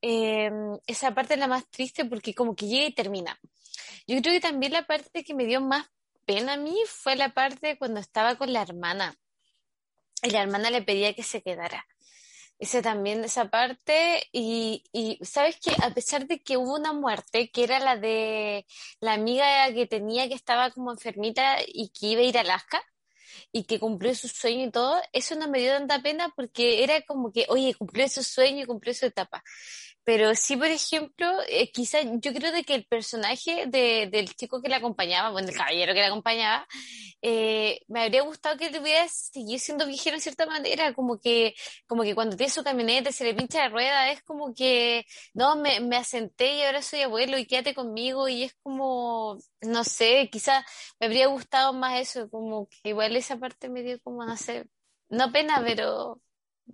Eh, 0.00 0.50
esa 0.86 1.14
parte 1.14 1.34
es 1.34 1.40
la 1.40 1.48
más 1.48 1.68
triste 1.70 2.04
porque 2.04 2.34
como 2.34 2.54
que 2.54 2.66
llega 2.66 2.86
y 2.86 2.94
termina. 2.94 3.38
Yo 4.06 4.20
creo 4.20 4.34
que 4.34 4.40
también 4.40 4.72
la 4.72 4.86
parte 4.86 5.24
que 5.24 5.34
me 5.34 5.46
dio 5.46 5.60
más 5.60 5.86
pena 6.24 6.54
a 6.54 6.56
mí 6.56 6.76
fue 6.86 7.16
la 7.16 7.30
parte 7.30 7.78
cuando 7.78 8.00
estaba 8.00 8.36
con 8.36 8.52
la 8.52 8.62
hermana 8.62 9.16
y 10.22 10.30
la 10.30 10.42
hermana 10.42 10.70
le 10.70 10.82
pedía 10.82 11.14
que 11.14 11.22
se 11.22 11.42
quedara. 11.42 11.86
Ese 12.58 12.82
también 12.82 13.24
esa 13.24 13.50
parte 13.50 14.28
y, 14.32 14.84
y 14.92 15.18
sabes 15.24 15.58
que 15.60 15.70
a 15.80 15.94
pesar 15.94 16.26
de 16.26 16.40
que 16.42 16.56
hubo 16.56 16.74
una 16.74 16.92
muerte 16.92 17.50
que 17.50 17.64
era 17.64 17.78
la 17.78 17.96
de 17.96 18.66
la 19.00 19.12
amiga 19.12 19.72
que 19.72 19.86
tenía 19.86 20.28
que 20.28 20.34
estaba 20.34 20.70
como 20.72 20.90
enfermita 20.90 21.58
y 21.66 21.90
que 21.90 22.06
iba 22.06 22.20
a 22.20 22.24
ir 22.24 22.36
a 22.36 22.40
Alaska 22.40 22.82
y 23.52 23.64
que 23.64 23.78
cumplió 23.78 24.14
su 24.14 24.28
sueño 24.28 24.66
y 24.66 24.70
todo, 24.70 25.00
eso 25.12 25.34
no 25.34 25.48
me 25.48 25.60
dio 25.60 25.72
tanta 25.72 26.02
pena 26.02 26.32
porque 26.36 26.82
era 26.82 27.00
como 27.02 27.32
que, 27.32 27.46
oye, 27.48 27.74
cumplió 27.74 28.08
su 28.08 28.22
sueño 28.22 28.62
y 28.62 28.66
cumplió 28.66 28.94
su 28.94 29.06
etapa. 29.06 29.42
Pero 30.08 30.34
sí, 30.34 30.56
por 30.56 30.68
ejemplo, 30.68 31.26
eh, 31.50 31.70
quizá 31.70 31.98
yo 32.00 32.32
creo 32.32 32.50
de 32.50 32.64
que 32.64 32.74
el 32.74 32.86
personaje 32.86 33.66
de, 33.66 34.08
del 34.10 34.34
chico 34.34 34.62
que 34.62 34.70
la 34.70 34.78
acompañaba, 34.78 35.30
bueno, 35.30 35.48
el 35.48 35.54
caballero 35.54 35.92
que 35.92 36.00
la 36.00 36.06
acompañaba, 36.06 36.66
eh, 37.20 37.82
me 37.88 38.04
habría 38.04 38.22
gustado 38.22 38.56
que 38.56 38.70
tuviera 38.70 39.06
seguir 39.08 39.60
siendo 39.60 39.86
viejero 39.86 40.16
en 40.16 40.22
cierta 40.22 40.46
manera, 40.46 40.94
como 40.94 41.20
que, 41.20 41.54
como 41.86 42.04
que 42.04 42.14
cuando 42.14 42.38
tiene 42.38 42.50
su 42.50 42.64
camioneta 42.64 43.12
se 43.12 43.24
le 43.24 43.34
pincha 43.34 43.58
la 43.58 43.68
rueda, 43.68 44.10
es 44.10 44.22
como 44.22 44.54
que, 44.54 45.04
no, 45.34 45.56
me, 45.56 45.80
me 45.80 45.96
asenté 45.96 46.54
y 46.56 46.62
ahora 46.62 46.80
soy 46.80 47.02
abuelo 47.02 47.36
y 47.36 47.44
quédate 47.46 47.74
conmigo 47.74 48.28
y 48.28 48.44
es 48.44 48.54
como, 48.62 49.36
no 49.60 49.84
sé, 49.84 50.30
quizá 50.32 50.64
me 51.00 51.06
habría 51.08 51.26
gustado 51.26 51.74
más 51.74 52.00
eso, 52.00 52.30
como 52.30 52.66
que 52.68 52.88
igual 52.90 53.14
esa 53.14 53.36
parte 53.38 53.68
me 53.68 53.82
dio 53.82 54.00
como, 54.00 54.24
no 54.24 54.38
sé, 54.38 54.64
no 55.10 55.30
pena, 55.32 55.62
pero, 55.62 56.22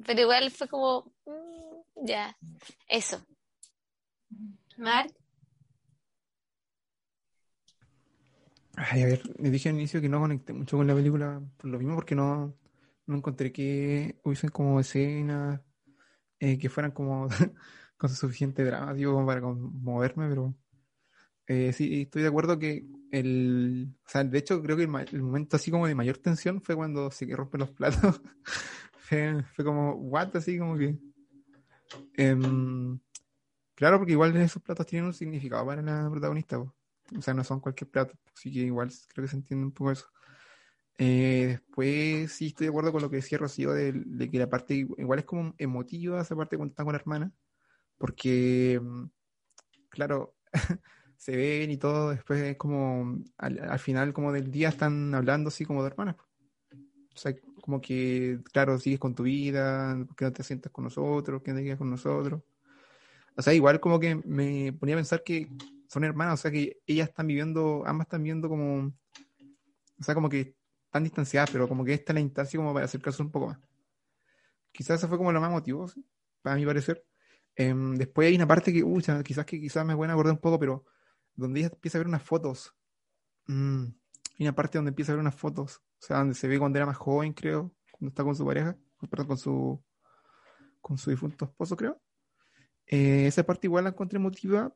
pero 0.07 0.21
igual 0.21 0.53
fue 0.53 0.69
como, 0.69 1.13
mm, 1.27 1.74
ya, 1.97 2.37
eso. 2.89 3.19
Mark, 4.77 5.13
Ay, 8.77 9.03
a 9.03 9.07
ver, 9.07 9.23
le 9.39 9.51
dije 9.51 9.69
al 9.69 9.77
inicio 9.77 10.01
que 10.01 10.09
no 10.09 10.19
conecté 10.21 10.53
mucho 10.53 10.77
con 10.77 10.87
la 10.87 10.95
película 10.95 11.41
por 11.59 11.71
lo 11.71 11.79
mismo, 11.79 11.95
porque 11.95 12.15
no, 12.17 12.57
no 13.07 13.17
encontré 13.17 13.53
que 13.53 14.19
hubiesen 14.25 14.51
como 14.51 14.81
escenas 14.81 15.61
eh, 16.41 16.59
que 16.59 16.69
fueran 16.71 16.93
como 16.93 17.29
con 17.99 18.11
suficiente 18.11 18.65
drama, 18.65 18.95
digo, 18.95 19.13
como 19.15 19.27
para 19.27 19.41
conmoverme, 19.43 20.29
pero 20.29 20.55
eh, 21.47 21.73
sí, 21.73 22.03
estoy 22.03 22.23
de 22.23 22.29
acuerdo 22.29 22.59
que 22.59 22.87
el, 23.13 23.95
o 24.07 24.11
sea, 24.11 24.25
de 24.25 24.39
hecho 24.39 24.63
creo 24.63 24.77
que 24.77 24.83
el, 24.85 24.89
ma- 24.89 25.03
el 25.03 25.23
momento 25.23 25.57
así 25.57 25.71
como 25.71 25.87
de 25.87 25.95
mayor 25.95 26.19
tensión 26.19 26.63
fue 26.63 26.77
cuando 26.77 27.11
se 27.11 27.27
que 27.27 27.37
rompen 27.37 27.61
los 27.61 27.71
platos. 27.73 28.23
Fue, 29.07 29.43
fue 29.55 29.65
como, 29.67 29.93
what, 29.95 30.35
así 30.37 30.59
como 30.59 30.79
que... 30.79 30.99
em, 32.15 32.99
claro, 33.75 33.99
porque 33.99 34.13
igual 34.13 34.37
esos 34.37 34.63
platos 34.63 34.87
tienen 34.87 35.07
un 35.07 35.15
significado 35.15 35.67
para 35.67 35.83
la 35.83 36.11
protagonista. 36.11 36.59
O 36.59 36.73
sea, 37.21 37.35
no 37.35 37.45
son 37.45 37.61
cualquier 37.61 37.91
plato, 37.91 38.15
así 38.35 38.53
que 38.53 38.61
igual 38.61 38.91
creo 39.09 39.25
que 39.25 39.31
se 39.31 39.37
entiende 39.37 39.67
un 39.67 39.73
poco 39.73 39.93
eso. 39.93 40.07
Eh, 40.97 41.47
después 41.49 42.33
sí 42.33 42.47
estoy 42.49 42.67
de 42.67 42.71
acuerdo 42.71 42.93
con 42.93 43.03
lo 43.03 43.11
que 43.11 43.17
decía 43.17 43.39
Rocío 43.39 43.73
de, 43.73 44.31
que 44.31 44.39
la 44.39 44.49
parte 44.49 44.75
igual 44.75 45.19
es 45.19 45.25
como 45.25 45.53
emotiva 45.59 46.21
esa 46.21 46.37
parte 46.37 46.57
cuando 46.57 46.73
está 46.73 46.85
con 46.85 46.93
la 46.93 47.01
hermana, 47.01 47.33
porque 47.99 48.81
mm, 48.81 49.05
claro, 49.89 50.37
se 51.17 51.37
ven 51.37 51.71
y 51.71 51.79
todo, 51.79 52.11
después 52.11 52.41
es 52.43 52.57
como 52.57 53.19
al, 53.39 53.59
al 53.59 53.79
final 53.79 54.13
como 54.13 54.33
del 54.33 54.51
día 54.51 54.69
están 54.69 55.15
hablando 55.15 55.49
así 55.49 55.65
como 55.65 55.83
de 55.83 55.89
hermanas. 55.89 56.17
O 57.15 57.17
sea, 57.19 57.35
como 57.65 57.81
que, 57.81 58.41
claro, 58.53 58.79
sigues 58.79 59.01
con 59.01 59.15
tu 59.15 59.23
vida, 59.23 59.97
¿por 60.07 60.15
qué 60.15 60.27
no 60.27 60.33
te 60.35 60.43
sientas 60.43 60.71
con 60.71 60.85
nosotros? 60.85 61.41
¿Qué 61.43 61.51
no 61.51 61.57
te 61.57 61.65
quedas 61.65 61.79
con 61.79 61.89
nosotros? 61.89 62.43
O 63.39 63.41
sea, 63.41 63.55
igual 63.55 63.81
como 63.81 63.99
que 63.99 64.17
me 64.17 64.75
ponía 64.75 64.97
a 64.97 64.99
pensar 64.99 65.23
que 65.25 65.49
son 65.89 66.05
hermanas, 66.05 66.41
o 66.41 66.43
sea 66.43 66.51
que 66.51 66.83
ellas 66.87 67.09
están 67.09 67.27
viviendo, 67.27 67.83
ambas 67.87 68.05
están 68.05 68.23
viviendo 68.23 68.51
como, 68.51 68.93
o 69.99 70.03
sea, 70.03 70.15
como 70.15 70.29
que 70.29 70.55
están 70.85 71.05
distanciadas, 71.05 71.51
pero 71.51 71.67
como 71.67 71.87
que 71.87 71.95
esta 71.95 72.13
es 72.13 72.15
la 72.15 72.21
instancia 72.21 72.59
como 72.59 72.75
para 72.75 72.85
acercarse 72.85 73.23
un 73.23 73.31
poco 73.31 73.47
más. 73.47 73.59
Quizás 74.71 75.01
eso 75.01 75.09
fue 75.09 75.17
como 75.17 75.33
lo 75.33 75.41
más 75.41 75.51
motivo, 75.51 75.89
¿sí? 75.89 76.05
para 76.43 76.57
mi 76.57 76.67
parecer. 76.67 77.03
Em, 77.57 77.95
después 77.95 78.29
hay 78.29 78.35
una 78.37 78.47
parte 78.47 78.75
que, 78.75 78.85
uy, 78.85 79.03
quizás 79.25 79.47
que 79.47 79.59
quizás 79.59 79.87
me 79.87 79.95
voy 79.95 80.07
a 80.07 80.13
acordar 80.13 80.35
un 80.35 80.41
poco, 80.41 80.59
pero 80.59 80.85
donde 81.35 81.61
ella 81.61 81.71
empieza 81.73 81.97
a 81.97 82.01
ver 82.01 82.09
unas 82.09 82.23
fotos. 82.23 82.75
Mm, 83.47 83.87
hay 84.39 84.47
una 84.47 84.55
parte 84.55 84.79
donde 84.79 84.91
empieza 84.91 85.13
a 85.13 85.15
ver 85.15 85.21
unas 85.21 85.35
fotos, 85.35 85.83
o 86.01 86.07
sea, 86.07 86.19
donde 86.19 86.35
se 86.35 86.49
ve 86.49 86.59
cuando 86.59 86.79
era 86.79 86.87
más 86.87 86.97
joven, 86.97 87.33
creo, 87.33 87.73
cuando 87.93 88.09
está 88.09 88.25
con 88.25 88.35
su 88.35 88.45
pareja, 88.45 88.77
perdón, 89.09 89.29
con 89.29 89.39
su, 89.39 89.85
con 90.81 90.99
su 90.99 91.11
difunto 91.11 91.45
esposo, 91.45 91.77
creo. 91.77 92.01
Eh, 92.87 93.27
esa 93.27 93.45
parte 93.45 93.67
igual 93.67 93.85
la 93.85 93.91
encontré 93.91 94.19
emotiva 94.19 94.75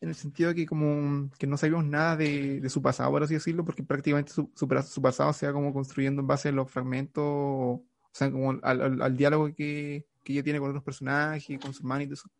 en 0.00 0.08
el 0.08 0.14
sentido 0.14 0.48
de 0.48 0.54
que 0.54 0.66
como 0.66 1.30
que 1.38 1.46
no 1.46 1.56
sabíamos 1.56 1.84
nada 1.84 2.16
de, 2.16 2.60
de 2.60 2.70
su 2.70 2.80
pasado, 2.80 3.10
por 3.10 3.22
así 3.22 3.34
decirlo, 3.34 3.64
porque 3.64 3.82
prácticamente 3.82 4.32
su, 4.32 4.50
su, 4.54 4.66
pasado 4.66 5.32
se 5.32 5.46
va 5.46 5.52
como 5.52 5.72
construyendo 5.74 6.22
en 6.22 6.26
base 6.26 6.48
a 6.48 6.52
los 6.52 6.70
fragmentos, 6.70 7.22
o 7.24 7.84
sea, 8.12 8.30
como 8.30 8.52
al, 8.62 9.02
al, 9.02 9.16
diálogo 9.16 9.54
que, 9.54 10.06
que 10.24 10.32
ella 10.32 10.42
tiene 10.42 10.58
con 10.58 10.70
otros 10.70 10.84
personajes, 10.84 11.58
con 11.60 11.74
su 11.74 11.82
hermano 11.82 12.02
y 12.02 12.06
todo 12.06 12.14
eso. 12.14 12.30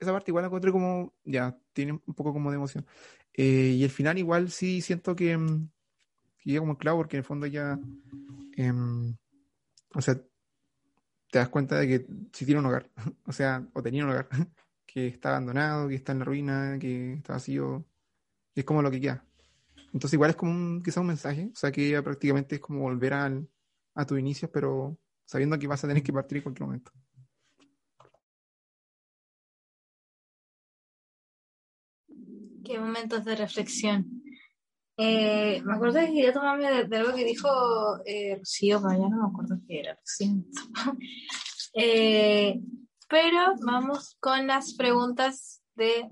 Esa 0.00 0.12
parte 0.12 0.30
igual 0.30 0.42
la 0.42 0.48
encontré 0.48 0.72
como, 0.72 1.14
ya, 1.24 1.56
tiene 1.72 1.92
un 1.92 2.14
poco 2.14 2.32
como 2.32 2.50
de 2.50 2.56
emoción. 2.56 2.84
Eh, 3.36 3.74
y 3.76 3.84
el 3.84 3.90
final 3.90 4.18
igual 4.18 4.50
sí 4.50 4.80
siento 4.80 5.16
que, 5.16 5.36
mm, 5.36 5.68
que 6.38 6.50
llega 6.50 6.60
como 6.60 6.78
clavo 6.78 6.98
porque 6.98 7.16
en 7.16 7.20
el 7.20 7.24
fondo 7.24 7.46
ya, 7.46 7.78
em, 8.56 9.16
o 9.94 10.00
sea, 10.00 10.14
te 11.30 11.38
das 11.38 11.48
cuenta 11.48 11.78
de 11.80 11.88
que 11.88 12.06
si 12.32 12.46
tiene 12.46 12.60
un 12.60 12.66
hogar, 12.66 12.90
o 13.26 13.32
sea, 13.32 13.66
o 13.72 13.82
tenía 13.82 14.04
un 14.04 14.10
hogar, 14.10 14.28
que 14.86 15.08
está 15.08 15.30
abandonado, 15.30 15.88
que 15.88 15.96
está 15.96 16.12
en 16.12 16.20
la 16.20 16.24
ruina, 16.24 16.78
que 16.78 17.14
está 17.14 17.34
vacío, 17.34 17.84
y 18.54 18.60
es 18.60 18.66
como 18.66 18.82
lo 18.82 18.90
que 18.90 19.00
queda. 19.00 19.24
Entonces 19.92 20.14
igual 20.14 20.30
es 20.30 20.36
como 20.36 20.52
un, 20.52 20.82
quizá 20.82 21.00
un 21.00 21.08
mensaje, 21.08 21.50
o 21.52 21.56
sea 21.56 21.72
que 21.72 21.90
ya 21.90 22.02
prácticamente 22.02 22.56
es 22.56 22.60
como 22.60 22.80
volver 22.80 23.14
al, 23.14 23.48
a 23.94 24.06
tus 24.06 24.18
inicios, 24.18 24.50
pero 24.52 24.98
sabiendo 25.24 25.58
que 25.58 25.66
vas 25.66 25.82
a 25.84 25.88
tener 25.88 26.02
que 26.02 26.12
partir 26.12 26.38
en 26.38 26.42
cualquier 26.44 26.66
momento. 26.66 26.92
Qué 32.64 32.78
momentos 32.78 33.24
de 33.24 33.36
reflexión. 33.36 34.22
Eh, 34.96 35.60
me 35.64 35.74
acuerdo 35.74 36.00
que 36.00 36.06
quería 36.06 36.32
tomarme 36.32 36.84
de, 36.84 36.96
algo 36.96 37.14
que 37.14 37.24
dijo 37.24 37.48
eh, 38.06 38.36
Rocío, 38.36 38.80
pero 38.80 39.02
ya 39.02 39.08
no 39.08 39.22
me 39.22 39.28
acuerdo 39.28 39.58
qué 39.66 39.80
era, 39.80 39.92
lo 39.92 40.00
siento. 40.04 40.60
Eh, 41.76 42.60
pero 43.08 43.56
vamos 43.66 44.16
con 44.20 44.46
las 44.46 44.74
preguntas 44.74 45.60
de 45.74 46.08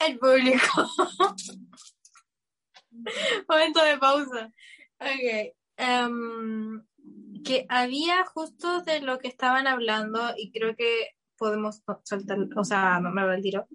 el 0.00 0.18
público. 0.18 0.90
Momento 3.48 3.84
de 3.84 3.98
pausa. 3.98 4.52
Ok. 4.98 5.54
Em, 5.76 6.82
que 7.44 7.64
había 7.68 8.24
justo 8.24 8.82
de 8.82 9.02
lo 9.02 9.20
que 9.20 9.28
estaban 9.28 9.68
hablando 9.68 10.32
y 10.36 10.50
creo 10.50 10.74
que 10.74 11.10
podemos 11.38 11.82
soltar, 12.04 12.38
o 12.56 12.64
sea, 12.64 13.00
no 13.00 13.10
me 13.10 13.22
lo 13.22 13.40
tiro, 13.40 13.66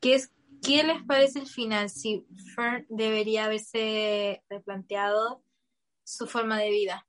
que 0.00 0.14
es 0.14 0.32
¿qué 0.62 0.84
les 0.84 1.02
parece 1.02 1.40
el 1.40 1.46
final? 1.46 1.90
Si 1.90 2.26
Fern 2.54 2.86
debería 2.88 3.46
haberse 3.46 4.42
replanteado 4.48 5.44
su 6.04 6.26
forma 6.26 6.58
de 6.58 6.70
vida. 6.70 7.06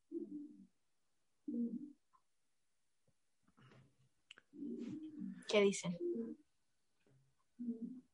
¿Qué 5.48 5.62
dicen? 5.62 5.96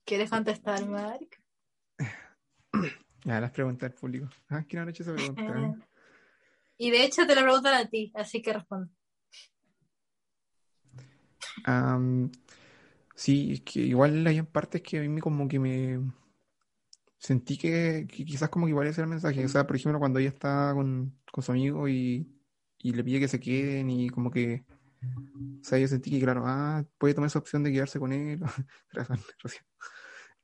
¿Quieres 0.03 0.29
contestar, 0.29 0.85
Mark? 0.87 1.29
Ya, 3.23 3.39
las 3.41 3.51
preguntas 3.51 3.89
del 3.89 3.99
público. 3.99 4.29
Ah, 4.49 4.65
¿quién 4.67 4.85
ha 4.85 4.89
hecho 4.89 5.03
esa 5.03 5.13
pregunta? 5.13 5.87
y 6.77 6.91
de 6.91 7.03
hecho 7.03 7.25
te 7.27 7.35
lo 7.35 7.41
preguntan 7.41 7.75
a 7.75 7.89
ti, 7.89 8.11
así 8.15 8.41
que 8.41 8.53
responde. 8.53 8.91
Sí, 13.15 13.53
es 13.53 13.61
que 13.61 13.81
igual 13.81 14.25
hay 14.27 14.41
partes 14.43 14.81
que 14.81 14.99
a 14.99 15.01
mí 15.01 15.21
como 15.21 15.47
que 15.47 15.59
me 15.59 15.99
sentí 17.19 17.57
que, 17.57 18.07
quizás 18.09 18.49
como 18.49 18.65
que 18.65 18.71
igual 18.71 18.87
ese 18.87 19.01
el 19.01 19.07
mensaje. 19.07 19.45
O 19.45 19.49
sea, 19.49 19.67
por 19.67 19.75
ejemplo, 19.75 19.99
cuando 19.99 20.19
ella 20.19 20.29
está 20.29 20.71
con, 20.73 21.19
su 21.41 21.51
amigo 21.51 21.87
y, 21.87 22.27
le 22.81 23.03
pide 23.03 23.19
que 23.19 23.27
se 23.27 23.39
queden 23.39 23.89
y 23.89 24.09
como 24.09 24.31
que, 24.31 24.65
o 25.61 25.63
sea, 25.63 25.77
yo 25.79 25.87
sentí 25.87 26.09
que, 26.11 26.19
claro, 26.21 26.43
ah, 26.45 26.85
puede 26.97 27.13
tomar 27.13 27.27
esa 27.27 27.39
opción 27.39 27.63
de 27.63 27.71
quedarse 27.71 27.99
con 27.99 28.13
él. 28.13 28.39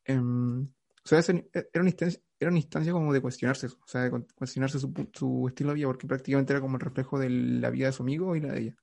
Em, 0.08 0.62
o 0.62 1.08
sea, 1.08 1.20
era 1.20 1.82
una, 1.82 1.90
instancia, 1.90 2.22
era 2.40 2.92
como 2.92 3.12
de 3.12 3.22
cuestionarse, 3.22 3.66
o 3.68 3.88
sea, 3.88 4.02
de 4.02 4.24
cuestionarse 4.36 4.78
su, 4.80 4.94
su 5.14 5.48
estilo 5.48 5.70
de 5.70 5.76
vida, 5.76 5.88
porque 5.88 6.06
prácticamente 6.06 6.54
era 6.54 6.62
como 6.62 6.76
el 6.78 6.82
reflejo 6.82 7.18
de 7.18 7.30
la 7.30 7.72
vida 7.72 7.88
de 7.88 7.92
su 7.92 8.04
amigo 8.04 8.36
y 8.36 8.42
la 8.42 8.54
de 8.54 8.60
ella. 8.62 8.76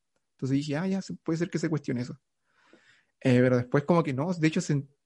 Entonces 0.43 0.59
dije, 0.59 0.77
ah, 0.77 0.89
ya 0.89 1.01
puede 1.23 1.39
ser 1.39 1.51
que 1.51 1.61
se 1.61 1.69
cuestione 1.69 2.01
eso. 2.01 2.19
Eh, 3.21 3.39
pero 3.41 3.59
después 3.59 3.85
como 3.85 4.03
que 4.03 4.13
no, 4.13 4.33
de 4.35 4.49
hecho 4.49 4.61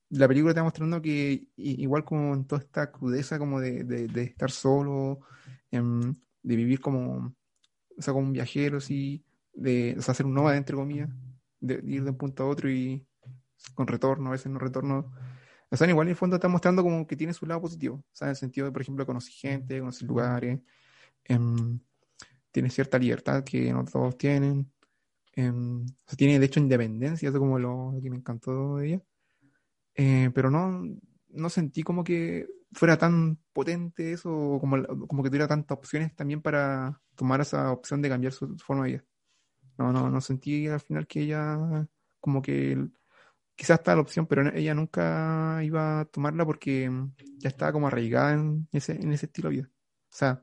la 0.09 0.27
película 0.27 0.53
está 0.53 0.63
mostrando 0.63 1.03
que 1.03 1.49
igual 1.57 2.05
como 2.07 2.33
en 2.33 2.47
toda 2.47 2.63
esta 2.63 2.91
crudeza 2.91 3.39
como 3.39 3.61
de, 3.61 3.85
de, 3.85 4.23
estar 4.23 4.51
solo, 4.51 5.21
em, 5.71 6.15
de 6.43 6.57
vivir 6.57 6.81
como, 6.81 7.37
o 7.99 8.03
sea, 8.03 8.15
como 8.15 8.29
un 8.29 8.33
viajero, 8.33 8.79
así, 8.79 9.23
de 9.53 9.95
o 9.99 10.01
sea, 10.01 10.13
hacer 10.13 10.25
un 10.25 10.33
nómada 10.33 10.57
entre 10.57 10.75
comillas, 10.75 11.11
de, 11.61 11.83
ir 11.85 12.03
de 12.03 12.11
un 12.11 12.17
punto 12.17 12.45
a 12.45 12.47
otro 12.47 12.71
y 12.71 13.07
con 13.75 13.87
retorno, 13.87 14.31
a 14.31 14.33
veces 14.33 14.51
no 14.51 14.59
retorno. 14.59 15.13
O 15.69 15.77
sea, 15.77 15.87
igual 15.87 16.07
en 16.07 16.13
el 16.13 16.17
fondo 16.17 16.37
está 16.37 16.49
mostrando 16.49 16.83
como 16.83 17.07
que 17.07 17.17
tiene 17.17 17.35
su 17.35 17.45
lado 17.45 17.61
positivo, 17.61 17.97
o 17.97 18.15
sea, 18.15 18.29
en 18.29 18.31
el 18.31 18.37
sentido 18.37 18.67
de, 18.67 18.73
por 18.73 18.81
ejemplo, 18.81 19.05
conocer 19.05 19.35
gente, 19.35 19.81
conocer 19.81 20.09
lugares, 20.09 20.61
em, 21.25 21.79
tiene 22.53 22.71
cierta 22.71 22.99
libertad 22.99 23.45
que 23.45 23.71
no 23.71 23.85
todos 23.85 24.17
tienen. 24.17 24.73
Sea, 25.37 25.53
tiene 26.17 26.39
de 26.39 26.47
hecho 26.47 26.61
independencia, 26.61 27.29
eso 27.29 27.39
como 27.39 27.59
lo, 27.59 27.95
que 28.03 28.09
me 28.09 28.17
encantó 28.17 28.77
de 28.77 28.87
ella. 28.89 29.03
Eh, 29.95 30.31
pero 30.35 30.51
no, 30.51 30.83
no 31.29 31.51
sentí 31.51 31.83
como 31.83 32.05
que 32.05 32.47
fuera 32.73 32.97
tan 32.97 33.39
potente 33.53 34.13
eso, 34.13 34.59
como, 34.61 34.83
como 35.07 35.23
que 35.23 35.29
tuviera 35.29 35.49
tantas 35.49 35.77
opciones 35.77 36.15
también 36.17 36.41
para 36.43 37.01
tomar 37.17 37.41
esa 37.43 37.71
opción 37.71 38.01
de 38.03 38.09
cambiar 38.09 38.33
su, 38.33 38.57
forma 38.59 38.85
de 38.85 38.93
vida. 38.93 39.05
No, 39.79 39.93
no, 39.93 40.11
no 40.11 40.21
sentí 40.23 40.69
al 40.69 40.81
final 40.81 41.07
que 41.07 41.21
ella, 41.23 41.87
como 42.21 42.41
que 42.41 42.89
quizás 43.55 43.79
está 43.81 43.95
la 43.95 44.03
opción, 44.03 44.27
pero 44.27 44.49
ella 44.55 44.75
nunca 44.75 45.61
iba 45.63 46.01
a 46.01 46.05
tomarla 46.07 46.47
porque 46.47 46.91
ya 47.39 47.51
estaba 47.51 47.73
como 47.73 47.89
arraigada 47.89 48.35
en 48.35 48.69
ese, 48.73 48.93
en 48.93 49.13
ese 49.13 49.27
estilo 49.27 49.51
de 49.51 49.57
vida. 49.57 49.71
O 50.11 50.17
sea, 50.17 50.43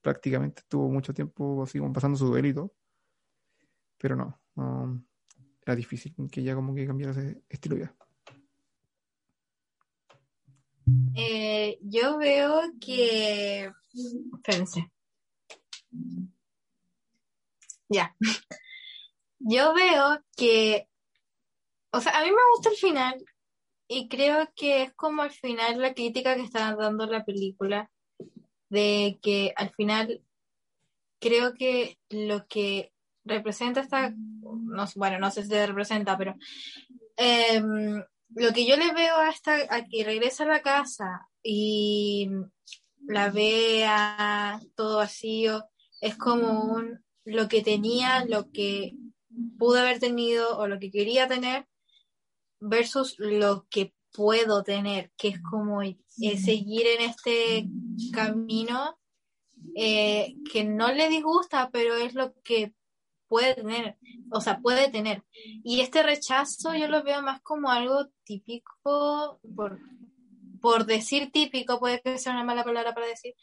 prácticamente 0.00 0.60
estuvo 0.62 0.88
mucho 0.90 1.12
tiempo 1.12 1.62
así 1.62 1.78
como 1.78 1.92
pasando 1.92 2.18
su 2.18 2.26
duelo 2.26 2.48
y 2.48 2.54
todo 2.54 2.72
pero 4.00 4.16
no, 4.16 5.04
era 5.62 5.76
difícil 5.76 6.14
que 6.32 6.40
ella 6.40 6.54
como 6.54 6.74
que 6.74 6.86
cambiara 6.86 7.12
ese 7.12 7.42
estilo 7.48 7.76
de 7.76 7.82
vida. 7.82 7.96
Eh, 11.14 11.78
yo 11.82 12.16
veo 12.18 12.62
que. 12.80 13.70
Espérense. 14.34 14.90
Ya. 17.88 18.16
Yo 19.38 19.74
veo 19.74 20.24
que. 20.36 20.88
O 21.92 22.00
sea, 22.00 22.18
a 22.18 22.24
mí 22.24 22.30
me 22.30 22.50
gusta 22.54 22.70
el 22.70 22.76
final 22.76 23.24
y 23.88 24.08
creo 24.08 24.48
que 24.56 24.84
es 24.84 24.94
como 24.94 25.22
al 25.22 25.32
final 25.32 25.80
la 25.80 25.92
crítica 25.92 26.36
que 26.36 26.42
está 26.42 26.74
dando 26.74 27.06
la 27.06 27.24
película. 27.24 27.90
De 28.70 29.18
que 29.20 29.52
al 29.56 29.70
final 29.74 30.22
creo 31.20 31.54
que 31.54 31.98
lo 32.08 32.46
que 32.46 32.92
representa 33.24 33.80
esta, 33.80 34.10
no, 34.10 34.84
bueno, 34.96 35.18
no 35.18 35.30
sé 35.30 35.42
si 35.42 35.48
se 35.48 35.66
representa, 35.66 36.16
pero 36.16 36.34
em, 37.16 38.02
lo 38.34 38.52
que 38.52 38.66
yo 38.66 38.76
le 38.76 38.92
veo 38.92 39.16
a 39.16 39.30
esta, 39.30 39.56
a 39.68 39.84
que 39.86 40.04
regresa 40.04 40.44
a 40.44 40.48
la 40.48 40.62
casa 40.62 41.28
y 41.42 42.30
la 43.06 43.30
vea 43.30 44.60
todo 44.74 44.98
vacío, 44.98 45.64
es 46.00 46.16
como 46.16 46.62
un, 46.62 47.04
lo 47.24 47.48
que 47.48 47.62
tenía, 47.62 48.24
lo 48.24 48.50
que 48.50 48.94
pudo 49.58 49.80
haber 49.80 49.98
tenido 49.98 50.58
o 50.58 50.66
lo 50.66 50.78
que 50.78 50.90
quería 50.90 51.28
tener 51.28 51.66
versus 52.60 53.16
lo 53.18 53.66
que 53.68 53.94
puedo 54.12 54.62
tener, 54.62 55.12
que 55.16 55.28
es 55.28 55.40
como 55.40 55.82
eh, 55.82 55.96
seguir 56.18 56.86
en 56.86 57.08
este 57.08 57.68
camino 58.12 58.98
eh, 59.74 60.34
que 60.52 60.64
no 60.64 60.92
le 60.92 61.08
disgusta, 61.08 61.70
pero 61.70 61.96
es 61.96 62.14
lo 62.14 62.34
que 62.42 62.74
puede 63.30 63.54
tener, 63.54 63.96
o 64.32 64.40
sea, 64.40 64.58
puede 64.58 64.90
tener. 64.90 65.22
Y 65.62 65.80
este 65.80 66.02
rechazo 66.02 66.74
yo 66.74 66.88
lo 66.88 67.04
veo 67.04 67.22
más 67.22 67.40
como 67.42 67.70
algo 67.70 68.08
típico, 68.24 69.40
por, 69.54 69.78
por 70.60 70.84
decir 70.84 71.30
típico, 71.30 71.78
puede 71.78 72.00
que 72.02 72.18
sea 72.18 72.32
una 72.32 72.44
mala 72.44 72.64
palabra 72.64 72.92
para 72.92 73.06
decir, 73.06 73.34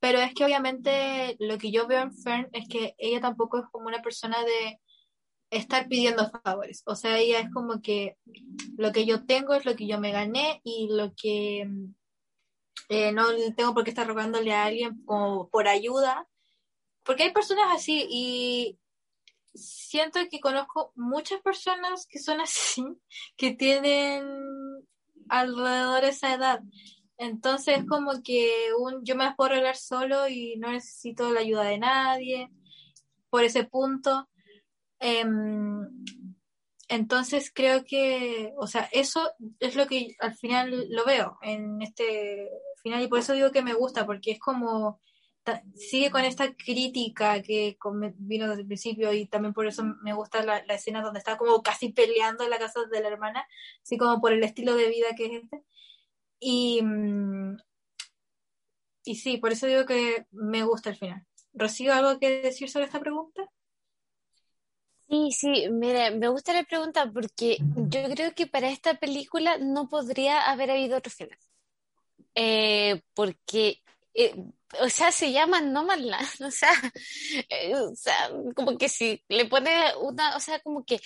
pero 0.00 0.18
es 0.18 0.34
que 0.34 0.44
obviamente 0.44 1.36
lo 1.38 1.56
que 1.56 1.70
yo 1.70 1.86
veo 1.86 2.02
en 2.02 2.12
Fern 2.12 2.48
es 2.52 2.68
que 2.68 2.96
ella 2.98 3.20
tampoco 3.20 3.58
es 3.58 3.64
como 3.70 3.86
una 3.86 4.02
persona 4.02 4.44
de 4.44 4.80
estar 5.50 5.86
pidiendo 5.88 6.28
favores, 6.44 6.82
o 6.84 6.96
sea, 6.96 7.16
ella 7.18 7.38
es 7.38 7.50
como 7.52 7.80
que 7.80 8.16
lo 8.76 8.90
que 8.90 9.06
yo 9.06 9.24
tengo 9.24 9.54
es 9.54 9.64
lo 9.64 9.76
que 9.76 9.86
yo 9.86 10.00
me 10.00 10.10
gané 10.10 10.60
y 10.64 10.88
lo 10.90 11.14
que 11.14 11.66
eh, 12.88 13.12
no 13.12 13.24
tengo 13.56 13.72
por 13.72 13.84
qué 13.84 13.90
estar 13.90 14.06
rogándole 14.06 14.52
a 14.52 14.64
alguien 14.64 15.00
como 15.04 15.48
por 15.48 15.68
ayuda, 15.68 16.28
porque 17.04 17.22
hay 17.22 17.32
personas 17.32 17.68
así 17.72 18.04
y 18.10 18.78
siento 19.58 20.20
que 20.30 20.40
conozco 20.40 20.92
muchas 20.96 21.40
personas 21.42 22.06
que 22.08 22.18
son 22.18 22.40
así, 22.40 22.84
que 23.36 23.54
tienen 23.54 24.24
alrededor 25.28 26.02
de 26.02 26.08
esa 26.08 26.34
edad. 26.34 26.60
Entonces, 27.18 27.84
como 27.88 28.22
que 28.22 28.70
un, 28.78 29.04
yo 29.04 29.16
me 29.16 29.34
puedo 29.34 29.50
arreglar 29.50 29.76
solo 29.76 30.28
y 30.28 30.56
no 30.56 30.70
necesito 30.70 31.32
la 31.32 31.40
ayuda 31.40 31.64
de 31.64 31.78
nadie 31.78 32.50
por 33.28 33.42
ese 33.42 33.64
punto. 33.64 34.28
Em, 35.00 35.86
entonces, 36.88 37.50
creo 37.52 37.84
que, 37.84 38.52
o 38.56 38.66
sea, 38.66 38.88
eso 38.92 39.30
es 39.60 39.76
lo 39.76 39.86
que 39.86 40.14
al 40.20 40.36
final 40.36 40.86
lo 40.90 41.04
veo 41.04 41.38
en 41.42 41.82
este 41.82 42.48
final 42.82 43.02
y 43.02 43.08
por 43.08 43.18
eso 43.18 43.34
digo 43.34 43.50
que 43.50 43.62
me 43.62 43.74
gusta, 43.74 44.06
porque 44.06 44.32
es 44.32 44.38
como 44.38 45.00
sigue 45.74 46.10
con 46.10 46.24
esta 46.24 46.54
crítica 46.54 47.40
que 47.42 47.78
vino 48.16 48.48
desde 48.48 48.62
el 48.62 48.66
principio 48.66 49.12
y 49.12 49.26
también 49.26 49.54
por 49.54 49.66
eso 49.66 49.82
me 50.02 50.12
gusta 50.12 50.42
la, 50.42 50.58
escena 50.58 51.02
donde 51.02 51.18
está 51.18 51.36
como 51.38 51.62
casi 51.62 51.92
peleando 51.92 52.44
en 52.44 52.50
la 52.50 52.58
casa 52.58 52.80
de 52.90 53.00
la 53.00 53.08
hermana, 53.08 53.46
así 53.82 53.96
como 53.96 54.20
por 54.20 54.32
el 54.32 54.42
estilo 54.42 54.74
de 54.76 54.88
vida 54.88 55.08
que 55.16 55.26
es 55.26 55.42
este. 55.42 55.64
Y, 56.40 56.82
mm, 56.82 57.56
y 59.04 59.14
sí, 59.16 59.38
por 59.38 59.52
eso 59.52 59.66
digo 59.66 59.86
que 59.86 60.26
me 60.30 60.64
gusta 60.64 60.90
el 60.90 60.96
final. 60.96 61.26
¿Rocío 61.54 61.94
algo 61.94 62.18
que 62.18 62.42
decir 62.42 62.68
sobre 62.68 62.86
esta 62.86 63.00
pregunta? 63.00 63.48
Sí, 65.08 65.30
sí, 65.32 65.68
mire, 65.70 66.10
me 66.10 66.28
gusta 66.28 66.52
la 66.52 66.64
pregunta 66.64 67.10
porque 67.10 67.56
yo 67.88 68.02
creo 68.10 68.34
que 68.34 68.46
para 68.46 68.68
esta 68.68 68.94
película 68.94 69.56
no 69.56 69.88
podría 69.88 70.50
haber 70.50 70.70
habido 70.70 70.98
otro 70.98 71.10
final. 71.10 71.38
Eh, 72.34 73.00
porque 73.14 73.82
eh, 74.18 74.34
o 74.80 74.88
sea, 74.90 75.12
se 75.12 75.30
llama 75.30 75.60
Nomadland, 75.60 76.26
o 76.42 76.50
sea, 76.50 76.72
eh, 77.48 77.74
o 77.76 77.94
sea, 77.94 78.30
como 78.56 78.76
que 78.76 78.88
si 78.88 79.22
le 79.28 79.44
pone 79.44 79.70
una, 80.00 80.36
o 80.36 80.40
sea, 80.40 80.58
como 80.60 80.84
que 80.84 81.00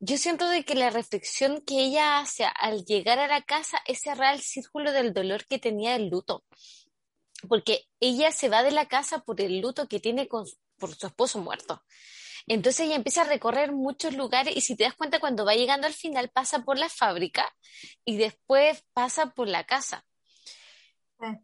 yo 0.00 0.18
siento 0.18 0.46
de 0.50 0.64
que 0.64 0.74
la 0.74 0.90
reflexión 0.90 1.62
que 1.62 1.80
ella 1.80 2.18
hace 2.20 2.44
al 2.44 2.84
llegar 2.84 3.18
a 3.20 3.26
la 3.26 3.40
casa 3.42 3.78
es 3.86 4.00
cerrar 4.02 4.34
el 4.34 4.42
círculo 4.42 4.92
del 4.92 5.14
dolor 5.14 5.46
que 5.46 5.58
tenía 5.58 5.96
el 5.96 6.10
luto, 6.10 6.44
porque 7.48 7.86
ella 8.00 8.32
se 8.32 8.50
va 8.50 8.62
de 8.62 8.72
la 8.72 8.86
casa 8.86 9.20
por 9.20 9.40
el 9.40 9.60
luto 9.60 9.88
que 9.88 9.98
tiene 9.98 10.28
con, 10.28 10.44
por 10.78 10.94
su 10.94 11.06
esposo 11.06 11.38
muerto. 11.40 11.82
Entonces 12.46 12.86
ella 12.86 12.96
empieza 12.96 13.22
a 13.22 13.24
recorrer 13.24 13.72
muchos 13.72 14.14
lugares 14.14 14.54
y 14.56 14.60
si 14.60 14.76
te 14.76 14.84
das 14.84 14.94
cuenta 14.94 15.20
cuando 15.20 15.46
va 15.46 15.54
llegando 15.54 15.86
al 15.86 15.94
final 15.94 16.28
pasa 16.30 16.64
por 16.64 16.78
la 16.78 16.90
fábrica 16.90 17.50
y 18.04 18.18
después 18.18 18.84
pasa 18.92 19.30
por 19.30 19.48
la 19.48 19.64
casa. 19.64 20.04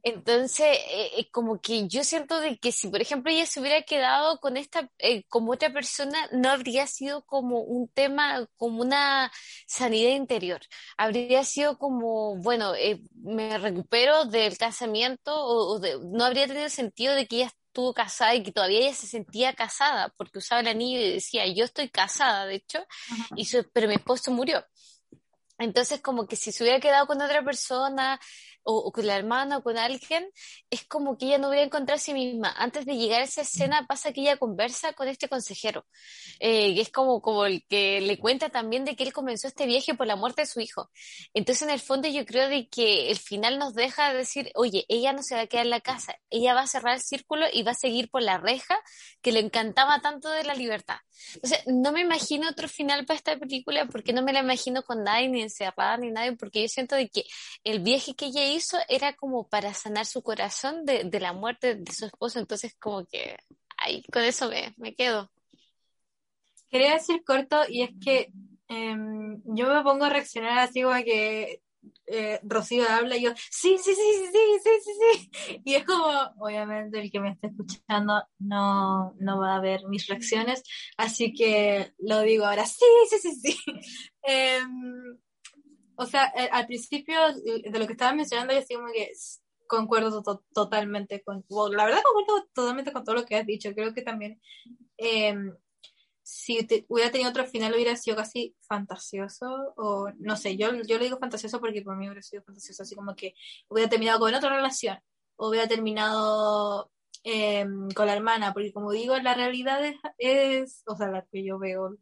Entonces, 0.04 0.66
eh, 0.66 1.10
eh, 1.18 1.30
como 1.32 1.60
que 1.60 1.88
yo 1.88 2.04
siento 2.04 2.38
de 2.40 2.58
que 2.58 2.70
si, 2.70 2.88
por 2.88 3.00
ejemplo, 3.00 3.32
ella 3.32 3.44
se 3.44 3.60
hubiera 3.60 3.82
quedado 3.82 4.38
con 4.38 4.56
esta, 4.56 4.88
eh, 4.98 5.24
como 5.28 5.52
otra 5.52 5.72
persona, 5.72 6.28
no 6.32 6.50
habría 6.50 6.86
sido 6.86 7.24
como 7.26 7.60
un 7.60 7.88
tema, 7.88 8.46
como 8.56 8.82
una 8.82 9.32
sanidad 9.66 10.10
interior. 10.10 10.60
Habría 10.96 11.42
sido 11.44 11.76
como, 11.78 12.36
bueno, 12.36 12.72
me 13.14 13.58
recupero 13.58 14.26
del 14.26 14.56
casamiento 14.58 15.32
o, 15.34 15.80
no 16.12 16.24
habría 16.24 16.46
tenido 16.46 16.68
sentido 16.68 17.14
de 17.14 17.26
que 17.26 17.36
ella 17.36 17.46
estuvo 17.46 17.92
casada 17.92 18.34
y 18.36 18.44
que 18.44 18.52
todavía 18.52 18.78
ella 18.80 18.94
se 18.94 19.08
sentía 19.08 19.54
casada 19.54 20.10
porque 20.16 20.38
usaba 20.38 20.60
el 20.60 20.68
anillo 20.68 21.00
y 21.00 21.14
decía, 21.14 21.46
yo 21.48 21.64
estoy 21.64 21.88
casada, 21.90 22.46
de 22.46 22.56
hecho, 22.56 22.84
y 23.36 23.44
pero 23.72 23.88
mi 23.88 23.94
esposo 23.94 24.30
murió. 24.30 24.64
Entonces, 25.58 26.00
como 26.00 26.26
que 26.26 26.36
si 26.36 26.52
se 26.52 26.64
hubiera 26.64 26.80
quedado 26.80 27.06
con 27.06 27.20
otra 27.22 27.44
persona, 27.44 28.20
o, 28.64 28.90
con 28.92 29.06
la 29.06 29.16
hermana 29.16 29.58
o 29.58 29.62
con 29.62 29.78
alguien, 29.78 30.28
es 30.70 30.84
como 30.84 31.16
que 31.16 31.26
ella 31.26 31.38
no 31.38 31.48
hubiera 31.48 31.64
encontrado 31.64 31.96
a 31.96 32.00
sí 32.00 32.14
misma. 32.14 32.54
Antes 32.56 32.86
de 32.86 32.96
llegar 32.96 33.20
a 33.20 33.24
esa 33.24 33.42
escena 33.42 33.86
pasa 33.86 34.12
que 34.12 34.22
ella 34.22 34.36
conversa 34.36 34.92
con 34.94 35.08
este 35.08 35.28
consejero, 35.28 35.86
eh, 36.40 36.74
es 36.80 36.90
como, 36.90 37.20
como 37.20 37.44
el 37.46 37.64
que 37.68 38.00
le 38.00 38.18
cuenta 38.18 38.48
también 38.48 38.84
de 38.84 38.96
que 38.96 39.04
él 39.04 39.12
comenzó 39.12 39.48
este 39.48 39.66
viaje 39.66 39.94
por 39.94 40.06
la 40.06 40.16
muerte 40.16 40.42
de 40.42 40.46
su 40.46 40.60
hijo. 40.60 40.90
Entonces, 41.34 41.62
en 41.62 41.70
el 41.70 41.80
fondo, 41.80 42.08
yo 42.08 42.24
creo 42.24 42.48
de 42.48 42.68
que 42.68 43.10
el 43.10 43.18
final 43.18 43.58
nos 43.58 43.74
deja 43.74 44.12
decir, 44.12 44.50
oye, 44.54 44.84
ella 44.88 45.12
no 45.12 45.22
se 45.22 45.34
va 45.34 45.42
a 45.42 45.46
quedar 45.46 45.66
en 45.66 45.70
la 45.70 45.80
casa, 45.80 46.16
ella 46.30 46.54
va 46.54 46.62
a 46.62 46.66
cerrar 46.66 46.94
el 46.94 47.02
círculo 47.02 47.46
y 47.52 47.62
va 47.62 47.72
a 47.72 47.74
seguir 47.74 48.10
por 48.10 48.22
la 48.22 48.38
reja 48.38 48.78
que 49.22 49.32
le 49.32 49.40
encantaba 49.40 50.00
tanto 50.00 50.30
de 50.30 50.44
la 50.44 50.54
libertad. 50.54 50.96
Entonces, 51.34 51.60
no 51.66 51.92
me 51.92 52.00
imagino 52.00 52.48
otro 52.48 52.68
final 52.68 53.04
para 53.06 53.16
esta 53.16 53.38
película 53.38 53.86
porque 53.86 54.12
no 54.12 54.22
me 54.22 54.32
la 54.32 54.40
imagino 54.40 54.82
con 54.82 55.04
nadie, 55.04 55.28
ni 55.28 55.42
encerrada, 55.42 55.96
ni 55.96 56.10
nadie, 56.10 56.32
porque 56.32 56.62
yo 56.62 56.68
siento 56.68 56.96
de 56.96 57.08
que 57.08 57.24
el 57.62 57.80
viaje 57.80 58.14
que 58.14 58.26
ella 58.26 58.53
hizo 58.54 58.78
era 58.88 59.14
como 59.14 59.48
para 59.48 59.74
sanar 59.74 60.06
su 60.06 60.22
corazón 60.22 60.84
de, 60.84 61.04
de 61.04 61.20
la 61.20 61.32
muerte 61.32 61.74
de 61.74 61.92
su 61.92 62.06
esposo, 62.06 62.38
entonces 62.38 62.74
como 62.78 63.04
que 63.06 63.36
ahí 63.78 64.02
con 64.12 64.22
eso 64.22 64.48
me, 64.48 64.74
me 64.76 64.94
quedo. 64.94 65.30
Quería 66.68 66.94
decir 66.94 67.22
corto 67.24 67.62
y 67.68 67.82
es 67.82 67.90
que 68.02 68.32
eh, 68.68 68.96
yo 69.44 69.68
me 69.68 69.82
pongo 69.82 70.04
a 70.04 70.10
reaccionar 70.10 70.58
así 70.58 70.82
como 70.82 70.96
que 71.04 71.62
eh, 72.06 72.40
Rocío 72.42 72.84
habla 72.88 73.16
y 73.16 73.22
yo, 73.22 73.32
sí, 73.50 73.76
sí, 73.78 73.94
sí, 73.94 74.26
sí, 74.32 74.38
sí, 74.62 74.70
sí, 74.82 74.90
sí. 75.00 75.62
Y 75.64 75.74
es 75.74 75.84
como, 75.84 76.06
obviamente 76.38 77.00
el 77.00 77.10
que 77.10 77.20
me 77.20 77.30
está 77.30 77.48
escuchando 77.48 78.22
no, 78.38 79.14
no 79.18 79.40
va 79.40 79.56
a 79.56 79.60
ver 79.60 79.86
mis 79.88 80.06
reacciones, 80.06 80.62
así 80.96 81.32
que 81.32 81.92
lo 81.98 82.20
digo 82.22 82.44
ahora, 82.46 82.66
sí, 82.66 82.84
sí, 83.10 83.18
sí, 83.18 83.34
sí. 83.34 83.58
Eh, 84.26 84.58
o 85.96 86.06
sea, 86.06 86.32
eh, 86.36 86.48
al 86.52 86.66
principio 86.66 87.16
eh, 87.46 87.70
de 87.70 87.78
lo 87.78 87.86
que 87.86 87.92
estaba 87.92 88.14
mencionando, 88.14 88.52
yo 88.52 88.60
estoy 88.60 88.76
como 88.76 88.92
que 88.92 89.10
concuerdo 89.66 90.22
totalmente 90.52 91.22
con, 91.22 91.44
la 91.72 91.84
verdad 91.86 92.02
concuerdo 92.02 92.48
totalmente 92.52 92.92
con 92.92 93.04
todo 93.04 93.16
lo 93.16 93.24
que 93.24 93.36
has 93.36 93.46
dicho. 93.46 93.74
Creo 93.74 93.94
que 93.94 94.02
también 94.02 94.40
em, 94.96 95.52
si 96.24 96.66
hubiera 96.88 97.10
tenido 97.12 97.30
otro 97.30 97.46
final 97.46 97.74
hubiera 97.74 97.96
sido 97.96 98.16
casi 98.16 98.56
fantasioso, 98.62 99.74
o 99.76 100.10
no 100.18 100.36
sé, 100.36 100.56
yo, 100.56 100.72
yo 100.86 100.98
le 100.98 101.04
digo 101.04 101.18
fantasioso 101.18 101.60
porque 101.60 101.82
por 101.82 101.96
mí 101.96 102.06
hubiera 102.06 102.22
sido 102.22 102.42
fantasioso, 102.42 102.82
así 102.82 102.94
como 102.94 103.14
que 103.14 103.34
hubiera 103.68 103.90
terminado 103.90 104.20
con 104.20 104.34
otra 104.34 104.54
relación, 104.56 104.98
o 105.36 105.48
hubiera 105.50 105.68
terminado 105.68 106.90
em, 107.24 107.90
con 107.90 108.06
la 108.06 108.14
hermana, 108.14 108.52
porque 108.54 108.72
como 108.72 108.92
digo, 108.92 109.16
la 109.18 109.34
realidad 109.34 109.80
es, 110.18 110.82
o 110.86 110.96
sea, 110.96 111.08
la 111.08 111.26
que 111.26 111.44
yo 111.44 111.58
veo 111.58 111.96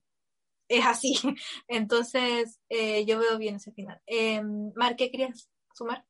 es 0.78 0.86
así. 0.86 1.14
Entonces, 1.68 2.60
eh, 2.68 3.04
yo 3.04 3.18
veo 3.18 3.38
bien 3.38 3.56
ese 3.56 3.72
final. 3.72 4.00
Eh, 4.06 4.42
Mar, 4.74 4.96
¿qué 4.96 5.10
querías 5.10 5.48
sumar? 5.74 6.04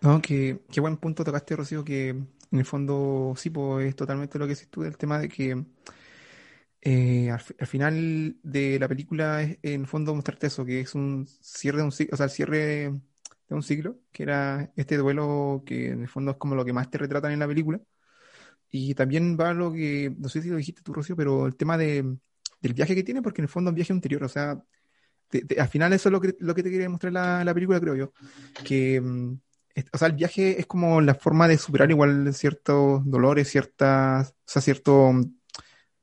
No, 0.00 0.22
que, 0.22 0.60
qué 0.70 0.80
buen 0.80 0.96
punto 0.96 1.24
tocaste, 1.24 1.56
Rocío, 1.56 1.84
que 1.84 2.08
en 2.08 2.58
el 2.58 2.64
fondo 2.64 3.34
sí, 3.36 3.50
pues 3.50 3.86
es 3.86 3.96
totalmente 3.96 4.38
lo 4.38 4.46
que 4.46 4.50
dices 4.50 4.68
tú, 4.70 4.82
el 4.82 4.96
tema 4.96 5.18
de 5.18 5.28
que 5.28 5.64
eh, 6.82 7.30
al, 7.30 7.66
final 7.66 8.36
de 8.42 8.78
la 8.78 8.88
película 8.88 9.42
es 9.42 9.58
en 9.62 9.82
el 9.82 9.86
fondo 9.86 10.14
mostrarte 10.14 10.46
eso, 10.46 10.64
que 10.64 10.80
es 10.80 10.94
un 10.94 11.26
cierre 11.26 11.78
de 11.78 11.84
un 11.84 11.92
ciclo, 11.92 12.14
o 12.14 12.16
sea, 12.16 12.24
el 12.24 12.30
cierre 12.30 12.58
de 13.48 13.54
un 13.54 13.62
ciclo, 13.62 13.98
que 14.12 14.22
era 14.22 14.72
este 14.76 14.96
duelo 14.96 15.62
que 15.66 15.90
en 15.90 16.02
el 16.02 16.08
fondo 16.08 16.32
es 16.32 16.36
como 16.38 16.54
lo 16.54 16.64
que 16.64 16.72
más 16.72 16.90
te 16.90 16.98
retratan 16.98 17.32
en 17.32 17.40
la 17.40 17.48
película. 17.48 17.80
Y 18.70 18.94
también 18.94 19.36
va 19.38 19.52
lo 19.54 19.72
que, 19.72 20.14
no 20.18 20.28
sé 20.28 20.42
si 20.42 20.48
lo 20.48 20.56
dijiste 20.56 20.82
tú, 20.82 20.92
Rocío, 20.92 21.16
pero 21.16 21.46
el 21.46 21.56
tema 21.56 21.76
de, 21.76 22.16
del 22.60 22.74
viaje 22.74 22.94
que 22.94 23.02
tiene, 23.02 23.22
porque 23.22 23.40
en 23.40 23.44
el 23.44 23.48
fondo 23.48 23.70
es 23.70 23.72
un 23.72 23.76
viaje 23.76 23.92
interior, 23.92 24.24
o 24.24 24.28
sea, 24.28 24.62
al 25.58 25.68
final 25.68 25.92
eso 25.92 26.08
es 26.08 26.12
lo 26.12 26.20
que, 26.20 26.36
lo 26.40 26.54
que 26.54 26.62
te 26.62 26.70
quería 26.70 26.84
demostrar 26.86 27.12
la, 27.12 27.44
la 27.44 27.54
película, 27.54 27.80
creo 27.80 27.96
yo, 27.96 28.12
que, 28.64 29.00
mm, 29.00 29.38
o 29.92 29.98
sea, 29.98 30.08
el 30.08 30.14
viaje 30.14 30.58
es 30.60 30.66
como 30.66 31.00
la 31.00 31.14
forma 31.14 31.48
de 31.48 31.58
superar 31.58 31.90
igual 31.90 32.32
ciertos 32.34 33.02
dolores, 33.08 33.48
ciertas, 33.48 34.30
o 34.30 34.34
sea, 34.44 34.62
cierto, 34.62 35.12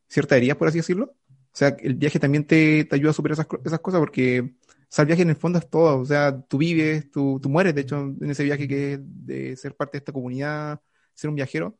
cierta 0.08 0.38
herida, 0.38 0.58
por 0.58 0.68
así 0.68 0.80
decirlo. 0.80 1.16
O 1.53 1.58
sea, 1.58 1.76
el 1.80 1.95
viaje 1.95 2.20
también 2.20 2.45
te, 2.45 2.86
te 2.86 2.95
ayuda 2.95 3.12
a 3.12 3.14
superar 3.14 3.34
esas, 3.34 3.47
esas 3.66 3.80
cosas 3.80 3.99
porque, 3.99 4.41
o 4.41 4.86
sea, 4.89 5.03
el 5.03 5.08
viaje 5.08 5.24
en 5.24 5.30
el 5.32 5.36
fondo 5.36 5.60
es 5.60 5.70
todo, 5.70 5.99
o 5.99 6.05
sea, 6.05 6.39
tú 6.41 6.58
vives, 6.60 7.10
tú, 7.12 7.39
tú 7.41 7.49
mueres, 7.49 7.74
de 7.76 7.82
hecho, 7.82 7.97
en 7.99 8.30
ese 8.30 8.43
viaje 8.43 8.68
que 8.68 8.99
de 9.01 9.55
ser 9.58 9.76
parte 9.76 9.97
de 9.97 9.99
esta 9.99 10.12
comunidad, 10.14 10.80
ser 11.14 11.30
un 11.30 11.36
viajero, 11.36 11.78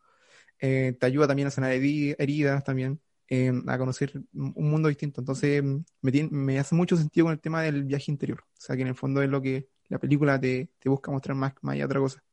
eh, 0.60 0.96
te 1.00 1.06
ayuda 1.06 1.28
también 1.28 1.48
a 1.48 1.52
sanar 1.52 1.72
heridas 1.74 2.64
también. 2.64 3.00
Em, 3.30 3.68
a 3.68 3.78
conocer 3.78 4.14
un 4.34 4.70
mundo 4.70 4.88
distinto. 4.88 5.20
Entonces, 5.20 5.62
me, 6.02 6.30
me, 6.32 6.60
hace 6.60 6.76
mucho 6.76 6.96
sentido 6.96 7.26
con 7.26 7.34
el 7.34 7.42
tema 7.42 7.62
del 7.62 7.84
viaje 7.84 8.10
interior. 8.12 8.40
O 8.42 8.62
sea, 8.62 8.76
que 8.76 8.84
en 8.84 8.88
el 8.88 8.96
fondo 8.96 9.22
es 9.22 9.30
lo 9.30 9.42
que 9.42 9.68
la 9.90 10.00
película 10.00 10.40
te, 10.40 10.70
te 10.80 10.90
busca 10.90 11.12
mostrar 11.12 11.36
más, 11.36 11.54
más 11.62 11.74
allá 11.74 11.82
de 11.82 11.86
otra 11.86 12.00
cosa. 12.00 12.24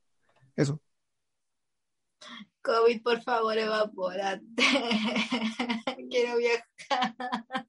Eso. 0.57 0.81
COVID, 2.63 3.03
por 3.03 3.21
favor, 3.23 3.59
evapórate. 3.59 4.45
Quiero 6.11 6.39
viajar. 6.39 7.67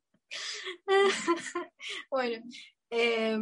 bueno, 2.11 2.43
eh, 2.91 3.37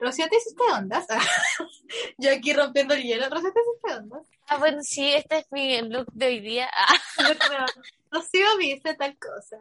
Rocío, 0.00 0.26
¿te 0.28 0.36
hiciste 0.38 0.62
ondas? 0.72 1.06
Yo 2.18 2.32
aquí 2.32 2.54
rompiendo 2.54 2.94
el 2.94 3.02
hielo. 3.02 3.28
Rocío, 3.28 3.52
¿te 3.52 3.60
hiciste 3.60 3.98
ondas? 3.98 4.26
Ah, 4.48 4.56
bueno, 4.56 4.78
sí, 4.82 5.12
este 5.12 5.38
es 5.38 5.46
mi 5.52 5.80
look 5.82 6.06
de 6.12 6.26
hoy 6.26 6.40
día. 6.40 6.70
Ah. 6.72 6.96
Rocío 8.10 8.56
viste 8.58 8.94
tal 8.94 9.16
cosa. 9.18 9.58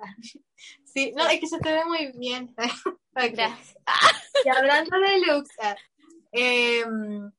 Sí, 0.85 1.11
no, 1.15 1.27
es 1.27 1.39
que 1.41 1.47
se 1.47 1.59
te 1.59 1.73
ve 1.73 1.83
muy 1.85 2.11
bien. 2.17 2.55
Gracias. 3.13 3.75
Y 4.45 4.49
hablando 4.49 4.97
de 4.97 5.19
looks, 5.27 5.55
em, 6.31 7.31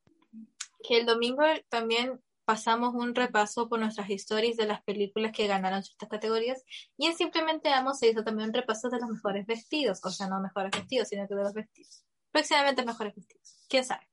que 0.86 0.98
el 0.98 1.06
domingo 1.06 1.42
también 1.70 2.20
pasamos 2.44 2.94
un 2.94 3.14
repaso 3.14 3.68
por 3.68 3.80
nuestras 3.80 4.10
historias 4.10 4.56
de 4.56 4.66
las 4.66 4.82
películas 4.82 5.32
que 5.32 5.46
ganaron 5.46 5.78
estas 5.78 6.08
categorías 6.08 6.64
y 6.98 7.06
en 7.06 7.16
Simplemente 7.16 7.70
Amo 7.70 7.94
se 7.94 8.08
hizo 8.08 8.24
también 8.24 8.48
un 8.48 8.54
repaso 8.54 8.88
de 8.90 9.00
los 9.00 9.08
mejores 9.08 9.46
vestidos, 9.46 10.00
o 10.04 10.10
sea, 10.10 10.28
no 10.28 10.40
mejores 10.40 10.72
vestidos, 10.72 11.08
sino 11.08 11.26
que 11.26 11.34
de 11.34 11.44
los 11.44 11.54
vestidos 11.54 12.04
próximamente 12.30 12.84
mejores 12.84 13.14
vestidos. 13.14 13.56
¿Quién 13.68 13.84
sabe? 13.84 14.06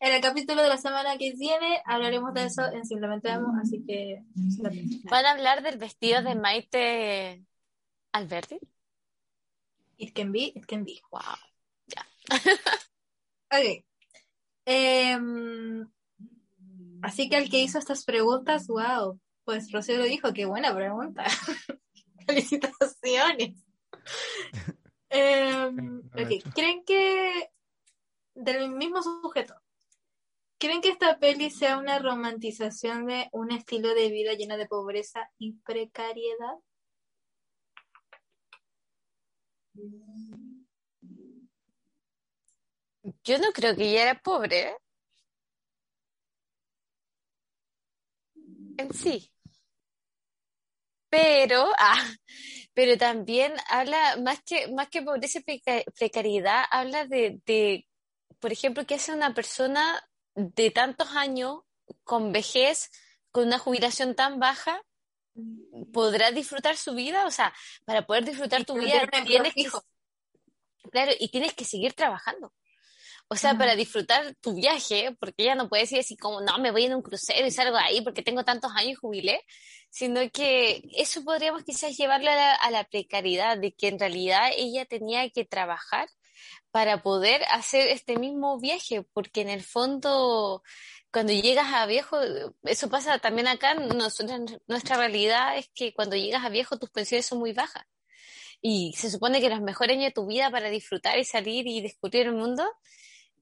En 0.00 0.14
el 0.14 0.20
capítulo 0.20 0.62
de 0.62 0.68
la 0.68 0.78
semana 0.78 1.18
que 1.18 1.32
viene 1.36 1.82
hablaremos 1.84 2.32
de 2.32 2.44
eso 2.44 2.62
en 2.72 2.84
Simplemente 2.84 3.30
Amo, 3.30 3.52
así 3.60 3.84
que... 3.84 4.22
¿Van 5.04 5.26
a 5.26 5.32
hablar 5.32 5.62
del 5.62 5.78
vestido 5.78 6.22
de 6.22 6.34
Maite 6.36 7.44
Alberti? 8.12 8.58
It 9.96 10.14
can 10.14 10.30
be, 10.30 10.52
it 10.54 10.66
can 10.66 10.84
be. 10.84 11.00
Wow, 11.10 11.22
ya. 11.88 12.06
ok. 13.50 13.84
Em, 14.64 15.88
Así 17.02 17.28
que 17.28 17.38
el 17.38 17.48
que 17.48 17.60
hizo 17.60 17.78
estas 17.78 18.04
preguntas, 18.04 18.66
wow, 18.66 19.20
pues 19.44 19.70
Rocío 19.70 19.98
lo 19.98 20.04
dijo, 20.04 20.32
qué 20.32 20.46
buena 20.46 20.74
pregunta. 20.74 21.24
Felicitaciones. 22.26 23.56
Em, 25.10 25.98
ok, 26.00 26.52
¿Creen 26.54 26.84
que 26.84 27.50
del 28.34 28.70
mismo 28.70 29.02
sujeto? 29.02 29.54
¿Creen 30.58 30.80
que 30.80 30.90
esta 30.90 31.18
peli 31.18 31.50
sea 31.50 31.78
una 31.78 31.98
romantización 31.98 33.06
de 33.06 33.28
un 33.32 33.52
estilo 33.52 33.94
de 33.94 34.10
vida 34.10 34.34
lleno 34.34 34.56
de 34.56 34.66
pobreza 34.66 35.30
y 35.38 35.52
precariedad? 35.52 36.56
Yo 43.24 43.38
no 43.38 43.52
creo 43.52 43.76
que 43.76 43.88
ella 43.88 44.02
era 44.02 44.20
pobre. 44.20 44.76
En 48.76 48.92
sí. 48.92 49.32
Pero, 51.10 51.66
ah, 51.78 52.10
pero 52.74 52.96
también 52.96 53.54
habla, 53.68 54.16
más 54.22 54.40
que, 54.42 54.68
más 54.68 54.88
que 54.88 55.02
pobreza 55.02 55.40
y 55.46 55.62
precariedad, 55.98 56.64
habla 56.70 57.06
de, 57.06 57.40
de, 57.46 57.86
por 58.38 58.52
ejemplo, 58.52 58.86
que 58.86 58.94
hace 58.94 59.12
una 59.12 59.34
persona 59.34 60.02
de 60.34 60.70
tantos 60.70 61.08
años 61.16 61.60
con 62.04 62.32
vejez, 62.32 62.90
con 63.30 63.46
una 63.46 63.58
jubilación 63.58 64.14
tan 64.14 64.38
baja, 64.38 64.80
podrá 65.92 66.30
disfrutar 66.30 66.76
su 66.76 66.94
vida, 66.94 67.26
o 67.26 67.30
sea, 67.30 67.54
para 67.84 68.06
poder 68.06 68.24
disfrutar 68.24 68.64
tu 68.64 68.74
vida 68.74 69.06
tienes 69.26 69.54
que, 69.54 69.68
claro, 70.90 71.12
y 71.18 71.28
tienes 71.28 71.54
que 71.54 71.64
seguir 71.64 71.94
trabajando. 71.94 72.52
O 73.30 73.36
sea, 73.36 73.58
para 73.58 73.76
disfrutar 73.76 74.34
tu 74.40 74.54
viaje, 74.54 75.14
porque 75.20 75.42
ella 75.42 75.54
no 75.54 75.68
puede 75.68 75.82
decir 75.82 75.98
así 75.98 76.16
como, 76.16 76.40
no, 76.40 76.58
me 76.58 76.70
voy 76.70 76.84
en 76.84 76.94
un 76.94 77.02
crucero 77.02 77.46
y 77.46 77.50
salgo 77.50 77.76
ahí 77.76 78.00
porque 78.00 78.22
tengo 78.22 78.42
tantos 78.42 78.72
años 78.74 78.92
y 78.92 78.94
jubilé, 78.94 79.42
sino 79.90 80.20
que 80.30 80.82
eso 80.96 81.22
podríamos 81.24 81.62
quizás 81.62 81.94
llevarlo 81.96 82.30
a 82.30 82.70
la, 82.70 82.84
precariedad, 82.84 83.58
de 83.58 83.72
que 83.72 83.88
en 83.88 83.98
realidad 83.98 84.50
ella 84.56 84.86
tenía 84.86 85.28
que 85.28 85.44
trabajar 85.44 86.08
para 86.70 87.02
poder 87.02 87.42
hacer 87.50 87.88
este 87.88 88.18
mismo 88.18 88.58
viaje, 88.60 89.02
porque 89.12 89.42
en 89.42 89.50
el 89.50 89.62
fondo, 89.62 90.62
cuando 91.12 91.32
llegas 91.34 91.72
a 91.74 91.84
viejo, 91.86 92.18
eso 92.62 92.88
pasa 92.88 93.18
también 93.18 93.48
acá, 93.48 93.74
nuestra 93.74 94.96
realidad 94.96 95.58
es 95.58 95.68
que 95.74 95.92
cuando 95.92 96.16
llegas 96.16 96.44
a 96.44 96.48
viejo 96.48 96.78
tus 96.78 96.90
pensiones 96.90 97.26
son 97.26 97.40
muy 97.40 97.52
bajas. 97.52 97.84
Y 98.60 98.94
se 98.96 99.10
supone 99.10 99.40
que 99.40 99.50
los 99.50 99.60
mejores 99.60 99.96
años 99.96 100.06
de 100.08 100.12
tu 100.12 100.26
vida 100.26 100.50
para 100.50 100.70
disfrutar 100.70 101.18
y 101.18 101.24
salir 101.24 101.66
y 101.66 101.80
descubrir 101.80 102.26
el 102.26 102.34
mundo 102.34 102.64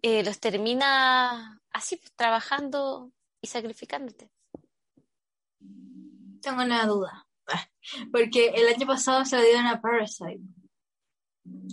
eh, 0.06 0.22
los 0.22 0.38
termina 0.38 1.60
así, 1.72 1.96
pues, 1.96 2.12
trabajando 2.14 3.12
y 3.40 3.48
sacrificándote. 3.48 4.30
Tengo 6.40 6.62
una 6.62 6.86
duda. 6.86 7.26
Porque 8.12 8.50
el 8.50 8.68
año 8.68 8.86
pasado 8.86 9.24
se 9.24 9.36
dio 9.42 9.58
una 9.58 9.80
Parasite. 9.80 10.44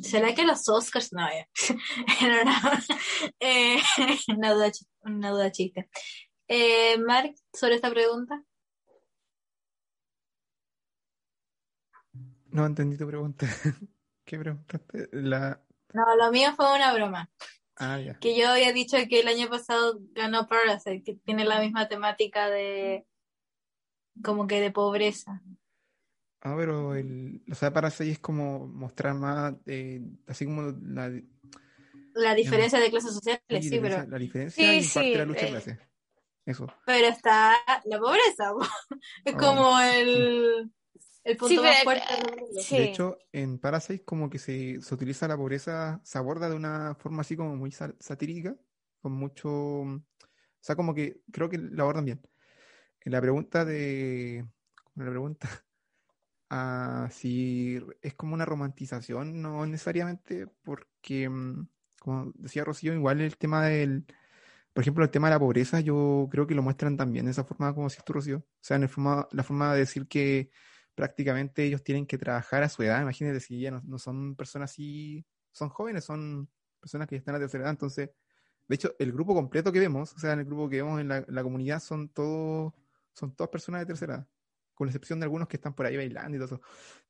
¿Será 0.02 0.34
que 0.34 0.46
los 0.46 0.68
Oscars? 0.68 1.14
No, 1.14 1.28
ya. 1.30 1.48
Eh, 3.40 3.78
una, 4.36 4.54
duda, 4.54 4.72
una 5.02 5.30
duda 5.30 5.52
chiste. 5.52 5.90
Eh, 6.48 6.98
Mark, 6.98 7.36
sobre 7.54 7.76
esta 7.76 7.92
pregunta. 7.92 8.44
No 12.48 12.66
entendí 12.66 12.98
tu 12.98 13.06
pregunta. 13.06 13.48
¿Qué 14.26 14.40
preguntaste? 14.40 15.10
La... 15.12 15.64
No, 15.94 16.16
lo 16.16 16.32
mío 16.32 16.54
fue 16.56 16.76
una 16.76 16.94
broma. 16.94 17.30
Ah, 17.76 18.00
que 18.22 18.38
yo 18.38 18.50
había 18.50 18.72
dicho 18.72 18.98
que 19.10 19.22
el 19.22 19.28
año 19.28 19.50
pasado 19.50 20.00
ganó 20.14 20.48
Parasite, 20.48 21.04
que 21.04 21.16
tiene 21.16 21.44
la 21.44 21.60
misma 21.60 21.88
temática 21.88 22.50
de 22.50 23.06
como 24.24 24.46
que 24.46 24.62
de 24.62 24.72
pobreza. 24.72 25.42
Ah, 26.42 26.56
pero 26.58 26.94
el, 26.94 27.42
o 27.50 27.56
sea, 27.56 27.74
Parasite 27.74 28.12
es 28.12 28.20
como 28.20 28.68
mostrar 28.68 29.16
más, 29.16 29.56
eh, 29.66 30.02
así 30.28 30.46
como 30.46 30.74
la, 30.82 31.12
la 32.14 32.36
diferencia 32.36 32.80
de 32.80 32.92
clases 32.92 33.14
sociales, 33.14 33.42
sí, 33.62 33.80
pero... 33.80 34.06
La 34.08 34.18
diferencia 34.18 34.76
y 34.76 34.86
parte 34.86 35.10
de 35.10 35.18
la 35.18 35.26
lucha 35.26 35.42
de 35.42 35.48
eh, 35.48 35.50
clases. 35.52 35.78
Eso. 36.46 36.68
Pero 36.86 37.08
está 37.08 37.56
la 37.86 38.00
pobreza, 38.00 38.52
es 39.24 39.34
ah, 39.36 39.38
como 39.38 39.80
el 39.80 40.70
el 41.24 41.38
punto 41.38 41.64
más 41.64 41.84
fuerte. 41.84 42.06
De 42.70 42.84
hecho, 42.84 43.18
en 43.32 43.58
Parasite 43.58 44.04
como 44.04 44.30
que 44.30 44.40
se, 44.40 44.82
se, 44.82 44.94
utiliza 44.94 45.28
la 45.28 45.38
pobreza, 45.38 46.02
se 46.04 46.18
aborda 46.18 46.50
de 46.50 46.56
una 46.56 46.96
forma 46.96 47.22
así 47.22 47.38
como 47.38 47.56
muy 47.56 47.72
satírica, 47.72 48.56
con 49.02 49.14
mucho... 49.14 49.50
O 49.50 50.66
sea, 50.66 50.76
como 50.76 50.94
que 50.94 51.22
creo 51.32 51.50
que 51.50 51.58
la 51.58 51.84
abordan 51.84 52.06
bien. 52.06 52.22
En 53.02 53.12
la 53.12 53.22
pregunta 53.22 53.66
de... 53.66 54.46
La 54.96 55.10
pregunta 55.10 55.50
a 56.50 57.08
si 57.12 57.80
es 58.02 58.14
como 58.16 58.34
una 58.34 58.46
romantización, 58.46 59.42
no 59.42 59.66
necesariamente, 59.66 60.48
porque, 60.64 61.30
mm, 61.30 61.68
como 62.00 62.32
decía 62.36 62.64
Rocío, 62.64 62.94
igual 62.94 63.22
el 63.22 63.38
tema 63.38 63.66
del... 63.66 64.06
Por 64.74 64.82
ejemplo, 64.82 65.04
el 65.04 65.12
tema 65.12 65.28
de 65.28 65.36
la 65.36 65.40
pobreza, 65.40 65.80
yo 65.82 66.28
creo 66.32 66.48
que 66.48 66.56
lo 66.56 66.64
muestran 66.64 66.98
también 66.98 67.26
de 67.26 67.32
esa 67.32 67.44
forma 67.44 67.76
como 67.76 67.90
si 67.90 68.02
tú, 68.04 68.14
Rocío. 68.14 68.38
O 68.40 68.46
sea, 68.60 68.78
en 68.78 68.84
el 68.84 68.90
forma, 68.90 69.28
la 69.32 69.44
forma 69.44 69.74
de 69.74 69.80
decir 69.80 70.08
que 70.08 70.50
prácticamente 70.96 71.64
ellos 71.64 71.84
tienen 71.84 72.06
que 72.06 72.18
trabajar 72.18 72.64
a 72.64 72.70
su 72.70 72.84
edad. 72.84 73.02
Imagínate 73.02 73.40
si 73.40 73.60
ya 73.60 73.72
no, 73.72 73.98
son 73.98 74.36
personas 74.36 74.72
así, 74.72 75.26
son 75.52 75.70
jóvenes, 75.70 76.06
son 76.06 76.50
personas 76.80 77.08
que 77.08 77.16
están 77.16 77.36
a 77.36 77.40
tercera 77.40 77.64
edad. 77.64 77.72
Entonces, 77.72 78.12
de 78.68 78.76
hecho, 78.76 78.96
el 79.00 79.12
grupo 79.12 79.34
completo 79.34 79.72
que 79.72 79.80
vemos, 79.80 80.14
o 80.14 80.20
sea, 80.20 80.34
en 80.34 80.40
el 80.40 80.46
grupo 80.46 80.70
que 80.70 80.78
vemos 80.78 81.00
en 81.02 81.08
la, 81.08 81.44
comunidad, 81.44 81.80
son 81.80 82.10
todos, 82.10 82.74
son 83.14 83.36
todas 83.36 83.50
personas 83.50 83.82
de 83.82 83.88
tercera 83.88 84.16
edad, 84.16 84.28
con 84.74 84.88
excepción 84.88 85.20
de 85.20 85.26
algunos 85.26 85.48
que 85.48 85.58
están 85.58 85.74
por 85.76 85.86
ahí 85.86 85.98
bailando 85.98 86.38
y 86.38 86.40
todo 86.40 86.56
eso. 86.56 86.62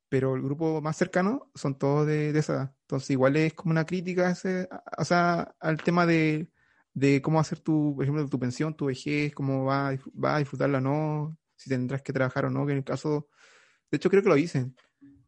Pero 0.08 0.34
el 0.36 0.42
grupo 0.42 0.80
más 0.80 0.96
cercano 0.96 1.50
son 1.54 1.78
todos 1.78 2.06
de, 2.06 2.30
esa 2.38 2.54
edad. 2.54 2.74
Entonces, 2.82 3.10
igual 3.10 3.36
es 3.36 3.54
como 3.54 3.72
una 3.72 3.84
crítica 3.86 4.30
ese, 4.30 4.68
o 4.98 5.04
sea, 5.04 5.54
al 5.60 5.78
tema 5.82 6.06
de, 6.06 6.50
de 6.92 7.22
cómo 7.22 7.40
hacer 7.40 7.60
tu, 7.60 7.94
por 7.94 8.04
ejemplo, 8.04 8.28
tu 8.28 8.38
pensión, 8.38 8.76
tu 8.76 8.86
vejez, 8.86 9.34
cómo 9.34 9.64
va, 9.64 9.96
va 10.22 10.36
a 10.36 10.38
disfrutarla 10.38 10.78
o 10.78 10.80
no, 10.80 11.38
si 11.56 11.70
tendrás 11.70 12.02
que 12.02 12.12
trabajar 12.12 12.46
o 12.46 12.50
no, 12.50 12.66
que 12.66 12.72
en 12.72 12.78
el 12.78 12.84
caso 12.84 13.28
de 13.94 13.96
hecho, 13.96 14.10
creo 14.10 14.22
que 14.24 14.28
lo 14.28 14.34
dicen. 14.34 14.74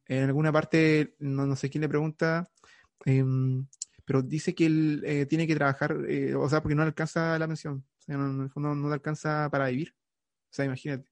En 0.06 0.24
alguna 0.24 0.50
parte, 0.52 1.14
no, 1.20 1.54
sé 1.54 1.70
quién 1.70 1.82
le 1.82 1.88
pregunta, 1.88 2.50
em, 3.04 3.66
pero 4.04 4.22
dice 4.22 4.54
que 4.56 4.66
él 4.66 5.02
eh, 5.06 5.26
tiene 5.26 5.46
que 5.46 5.54
trabajar, 5.54 5.96
eh, 6.08 6.34
o 6.34 6.48
sea, 6.48 6.62
porque 6.62 6.74
no 6.74 6.82
le 6.82 6.88
alcanza 6.88 7.38
la 7.38 7.46
pensión. 7.46 7.84
O 8.00 8.02
sea, 8.02 8.16
no, 8.16 8.44
en 8.44 8.80
no 8.82 8.88
le 8.88 8.94
alcanza 8.94 9.48
para 9.50 9.68
vivir. 9.68 9.94
O 10.50 10.52
sea, 10.52 10.64
imagínate. 10.64 11.08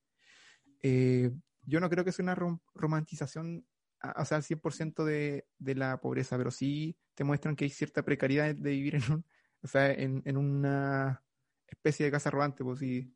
Eh, 0.82 1.30
yo 1.62 1.78
no 1.78 1.88
creo 1.88 2.04
que 2.04 2.10
sea 2.10 2.24
una 2.24 2.36
romantización, 2.74 3.64
o 4.16 4.24
sea, 4.24 4.38
al 4.38 4.42
100% 4.42 5.04
de, 5.04 5.46
de 5.58 5.74
la 5.76 6.00
pobreza, 6.00 6.36
pero 6.36 6.50
sí 6.50 6.96
te 7.14 7.22
muestran 7.22 7.54
que 7.54 7.64
hay 7.64 7.70
cierta 7.70 8.02
precariedad 8.02 8.54
de 8.54 8.70
vivir 8.70 8.96
en, 8.96 9.12
un, 9.12 9.24
o 9.62 9.68
sea, 9.68 9.92
en, 9.92 10.36
una 10.36 11.22
especie 11.66 12.06
de 12.06 12.12
casa 12.12 12.30
rodante, 12.30 12.64
pues 12.64 12.80
sí. 12.80 13.14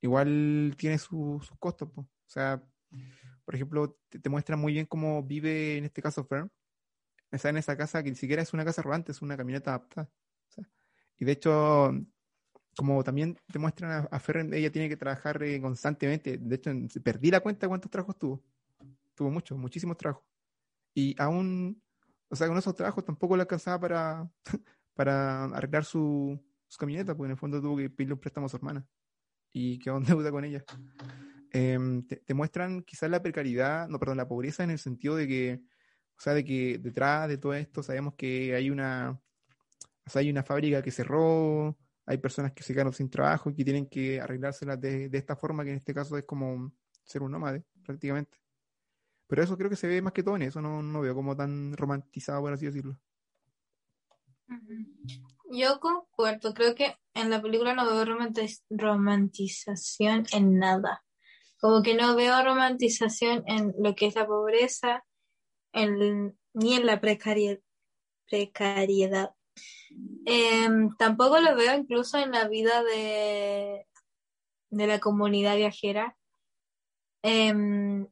Igual 0.00 0.74
tiene 0.78 0.98
sus 0.98 1.50
costos, 1.58 1.90
pues. 1.92 2.06
O 2.06 2.32
sea, 2.32 2.62
por 3.50 3.56
ejemplo, 3.56 3.98
te, 4.08 4.30
muestra 4.30 4.56
muy 4.56 4.74
bien 4.74 4.86
cómo 4.86 5.24
vive 5.24 5.76
en 5.76 5.84
este 5.84 6.00
caso 6.00 6.22
Fern. 6.22 6.52
Está 7.32 7.48
en 7.48 7.56
esa 7.56 7.76
casa 7.76 8.00
que 8.00 8.10
ni 8.10 8.14
siquiera 8.14 8.42
es 8.42 8.54
una 8.54 8.64
casa 8.64 8.80
rodante, 8.80 9.10
es 9.10 9.22
una 9.22 9.36
camioneta 9.36 9.72
adaptada. 9.72 10.08
y 11.18 11.24
de 11.24 11.32
hecho, 11.32 11.92
como 12.76 13.02
también 13.02 13.36
te 13.52 13.58
muestran 13.58 14.06
a, 14.08 14.20
Fern, 14.20 14.54
ella 14.54 14.70
tiene 14.70 14.88
que 14.88 14.96
trabajar 14.96 15.42
eh, 15.42 15.60
constantemente. 15.60 16.38
De 16.38 16.54
hecho, 16.54 16.70
perdí 17.02 17.32
la 17.32 17.40
cuenta 17.40 17.66
de 17.66 17.70
cuántos 17.70 17.90
trabajos 17.90 18.16
tuvo. 18.20 18.40
Tuvo 19.16 19.30
muchos, 19.30 19.58
muchísimos 19.58 19.96
trabajos. 19.96 20.24
Y 20.94 21.20
aún, 21.20 21.82
o 22.28 22.36
sea, 22.36 22.46
con 22.46 22.56
esos 22.56 22.76
trabajos 22.76 23.04
tampoco 23.04 23.34
le 23.34 23.42
alcanzaba 23.42 23.80
para, 23.80 24.30
para 24.94 25.46
arreglar 25.46 25.84
su, 25.84 26.40
su 26.68 26.78
camioneta, 26.78 27.16
porque 27.16 27.26
en 27.26 27.32
el 27.32 27.36
fondo 27.36 27.60
tuvo 27.60 27.78
que 27.78 27.90
pedirle 27.90 28.14
un 28.14 28.20
préstamo 28.20 28.46
a 28.46 28.48
su 28.48 28.58
hermana. 28.58 28.86
Y 29.52 29.80
quedó 29.80 29.96
en 29.96 30.04
deuda 30.04 30.30
con 30.30 30.44
ella. 30.44 30.64
Em, 31.52 32.06
te, 32.06 32.34
muestran 32.34 32.82
quizás 32.82 33.10
la 33.10 33.22
precariedad, 33.22 33.88
no, 33.88 33.98
perdón, 33.98 34.18
la 34.18 34.28
pobreza 34.28 34.62
en 34.62 34.70
el 34.70 34.78
sentido 34.78 35.16
de 35.16 35.26
que, 35.26 35.60
o 36.16 36.20
sea, 36.20 36.34
de 36.34 36.44
que 36.44 36.78
detrás 36.78 37.28
de 37.28 37.38
todo 37.38 37.54
esto 37.54 37.82
sabemos 37.82 38.14
que 38.14 38.54
hay 38.54 38.70
una, 38.70 39.20
o 40.06 40.10
sea, 40.10 40.20
hay 40.20 40.30
una 40.30 40.44
fábrica 40.44 40.82
que 40.82 40.92
cerró, 40.92 41.76
hay 42.06 42.18
personas 42.18 42.52
que 42.52 42.62
se 42.62 42.72
quedaron 42.72 42.92
sin 42.92 43.10
trabajo 43.10 43.50
y 43.50 43.54
que 43.54 43.64
tienen 43.64 43.88
que 43.88 44.20
arreglárselas 44.20 44.80
de, 44.80 45.10
esta 45.12 45.34
forma, 45.36 45.64
que 45.64 45.70
en 45.70 45.76
este 45.76 45.94
caso 45.94 46.16
es 46.16 46.24
como 46.24 46.72
ser 47.04 47.22
un 47.22 47.32
nómade, 47.32 47.64
prácticamente. 47.84 48.38
Pero 49.26 49.42
eso 49.42 49.56
creo 49.56 49.70
que 49.70 49.76
se 49.76 49.88
ve 49.88 50.02
más 50.02 50.12
que 50.12 50.22
todo 50.22 50.36
en 50.36 50.42
eso, 50.42 50.60
no, 50.60 50.82
no 50.82 51.00
veo 51.00 51.14
como 51.14 51.36
tan 51.36 51.76
romantizado, 51.76 52.40
por 52.42 52.52
así 52.52 52.66
decirlo. 52.66 52.96
Yo 55.50 55.80
concuerdo, 55.80 56.54
creo 56.54 56.74
que 56.74 56.96
en 57.14 57.30
la 57.30 57.42
película 57.42 57.74
no 57.74 57.86
veo 57.86 58.04
romantización 58.70 60.26
en 60.32 60.58
nada. 60.58 61.04
Como 61.60 61.82
que 61.82 61.94
no 61.94 62.16
veo 62.16 62.42
romantización 62.42 63.44
en 63.46 63.74
lo 63.78 63.94
que 63.94 64.06
es 64.06 64.14
la 64.14 64.26
pobreza, 64.26 65.04
ni 65.74 66.74
en 66.74 66.86
la 66.86 67.00
precariedad. 67.00 67.60
Em, 70.24 70.94
tampoco 70.96 71.38
lo 71.40 71.54
veo 71.56 71.74
incluso 71.76 72.18
en 72.18 72.30
la 72.32 72.48
vida 72.48 72.82
de, 72.82 73.86
de 74.70 74.86
la 74.86 75.00
comunidad 75.00 75.56
viajera. 75.56 76.16
Em, 77.22 78.08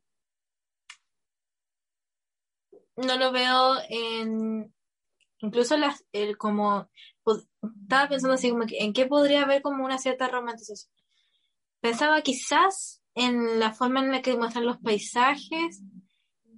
no 2.97 3.17
lo 3.17 3.33
veo 3.33 3.77
en 3.89 4.75
incluso 5.41 5.77
las 5.77 6.05
el 6.13 6.37
como 6.37 6.91
estaba 7.85 8.09
pensando 8.09 8.35
así 8.35 8.51
como 8.51 8.67
que 8.67 8.79
en 8.79 8.93
qué 8.93 9.07
podría 9.07 9.43
haber 9.43 9.63
como 9.63 9.85
una 9.85 9.99
cierta 9.99 10.29
romantización 10.29 10.93
pensaba 11.81 12.23
quizás 12.23 12.98
en 13.19 13.59
la 13.59 13.73
forma 13.73 14.01
en 14.01 14.13
la 14.13 14.23
que 14.23 14.37
muestran 14.37 14.67
los 14.67 14.79
paisajes 14.79 15.83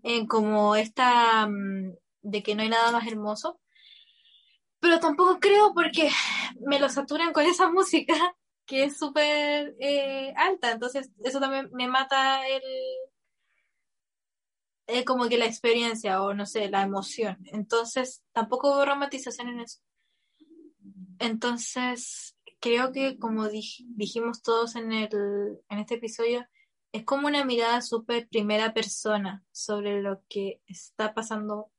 en 0.02 0.26
como 0.26 0.76
esta 0.76 1.46
mm, 1.46 1.94
de 2.22 2.42
que 2.42 2.54
no 2.54 2.62
hay 2.62 2.68
nada 2.68 2.92
más 2.92 3.06
hermoso 3.06 3.60
pero 4.78 5.00
tampoco 5.00 5.40
creo 5.40 5.72
porque 5.74 6.10
me 6.60 6.78
lo 6.78 6.88
saturan 6.88 7.32
con 7.32 7.44
esa 7.44 7.68
música 7.72 8.14
que 8.66 8.84
es 8.84 8.98
súper 8.98 9.74
eh, 9.80 10.32
alta 10.36 10.72
entonces 10.72 11.10
eso 11.24 11.40
también 11.40 11.70
me 11.72 11.88
mata 11.88 12.46
el 12.46 12.62
es 14.90 15.04
como 15.04 15.28
que 15.28 15.38
la 15.38 15.46
experiencia 15.46 16.22
o 16.22 16.34
no 16.34 16.46
sé, 16.46 16.68
la 16.68 16.82
emoción. 16.82 17.38
Entonces, 17.52 18.22
tampoco 18.32 18.72
hubo 18.72 18.84
romantización 18.84 19.48
en 19.48 19.60
eso. 19.60 19.80
Entonces, 21.18 22.34
creo 22.60 22.92
que 22.92 23.18
como 23.18 23.48
dijimos 23.48 24.42
todos 24.42 24.76
en, 24.76 24.92
el, 24.92 25.58
en 25.68 25.78
este 25.78 25.94
episodio, 25.94 26.46
es 26.92 27.04
como 27.04 27.26
una 27.26 27.44
mirada 27.44 27.82
súper 27.82 28.28
primera 28.28 28.74
persona 28.74 29.44
sobre 29.52 30.02
lo 30.02 30.22
que 30.28 30.60
está 30.66 31.14
pasando 31.14 31.70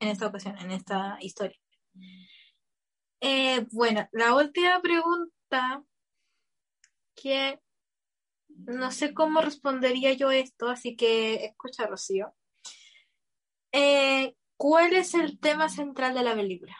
en 0.00 0.08
esta 0.08 0.26
ocasión, 0.26 0.58
en 0.58 0.70
esta 0.70 1.18
historia. 1.20 1.58
Eh, 3.20 3.66
bueno, 3.70 4.08
la 4.12 4.34
última 4.34 4.80
pregunta 4.80 5.84
que 7.14 7.60
no 8.48 8.90
sé 8.90 9.14
cómo 9.14 9.40
respondería 9.40 10.12
yo 10.14 10.30
esto, 10.30 10.68
así 10.68 10.96
que 10.96 11.46
escucha, 11.46 11.86
Rocío. 11.86 12.34
Eh, 13.72 14.34
¿Cuál 14.56 14.94
es 14.94 15.14
el 15.14 15.38
tema 15.38 15.68
central 15.68 16.14
de 16.14 16.22
la 16.22 16.34
película? 16.34 16.76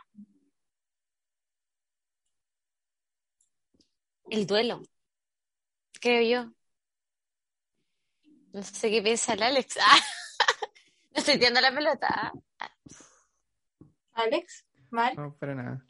El 4.28 4.46
duelo, 4.46 4.82
creo 6.00 6.22
yo. 6.44 6.52
No 8.52 8.62
sé 8.62 8.90
qué 8.90 9.02
piensa 9.02 9.34
el 9.34 9.42
Alex. 9.42 9.76
no 11.14 11.18
estoy 11.20 11.38
tirando 11.38 11.60
la 11.60 11.74
pelota. 11.74 12.32
¿Alex? 14.14 14.64
¿Mal? 14.90 15.14
No, 15.16 15.36
para 15.36 15.54
nada. 15.54 15.86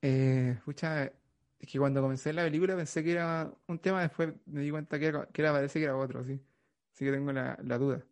Eh, 0.00 0.54
escucha, 0.56 1.04
es 1.04 1.68
que 1.68 1.78
cuando 1.78 2.00
comencé 2.00 2.32
la 2.32 2.44
película 2.44 2.76
pensé 2.76 3.04
que 3.04 3.12
era 3.12 3.52
un 3.66 3.78
tema, 3.78 4.02
después 4.02 4.34
me 4.46 4.60
di 4.60 4.70
cuenta 4.70 4.98
que 4.98 5.06
era, 5.06 5.26
que 5.26 5.42
era 5.42 5.52
parece 5.52 5.78
que 5.78 5.84
era 5.84 5.96
otro, 5.96 6.24
sí. 6.24 6.40
Así 6.92 7.04
que 7.04 7.12
tengo 7.12 7.32
la, 7.32 7.56
duda. 7.78 8.04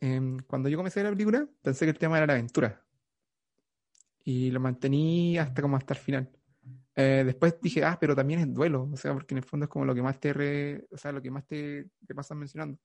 Em, 0.00 0.38
cuando 0.40 0.68
yo 0.68 0.76
comencé 0.76 1.02
la 1.02 1.10
película, 1.10 1.46
pensé 1.62 1.84
que 1.84 1.90
el 1.90 1.98
tema 1.98 2.16
era 2.16 2.26
la 2.26 2.34
aventura. 2.34 2.82
Y 4.24 4.50
lo 4.50 4.60
mantení 4.60 5.38
hasta 5.38 5.62
como 5.62 5.76
hasta 5.76 5.94
el 5.94 6.00
final. 6.00 6.35
Eh, 6.98 7.24
después 7.26 7.60
dije, 7.60 7.84
ah, 7.84 7.98
pero 8.00 8.16
también 8.16 8.40
es 8.40 8.54
duelo, 8.54 8.88
o 8.90 8.96
sea, 8.96 9.12
porque 9.12 9.34
en 9.34 9.38
el 9.38 9.44
fondo 9.44 9.64
es 9.64 9.70
como 9.70 9.84
lo 9.84 9.94
que 9.94 10.00
más 10.00 10.18
te, 10.18 10.86
o 10.90 10.96
sea, 10.96 11.12
lo 11.12 11.20
que 11.20 11.30
más 11.30 11.46
te, 11.46 11.90
te 12.06 12.14
pasan 12.14 12.38
mencionando. 12.38 12.78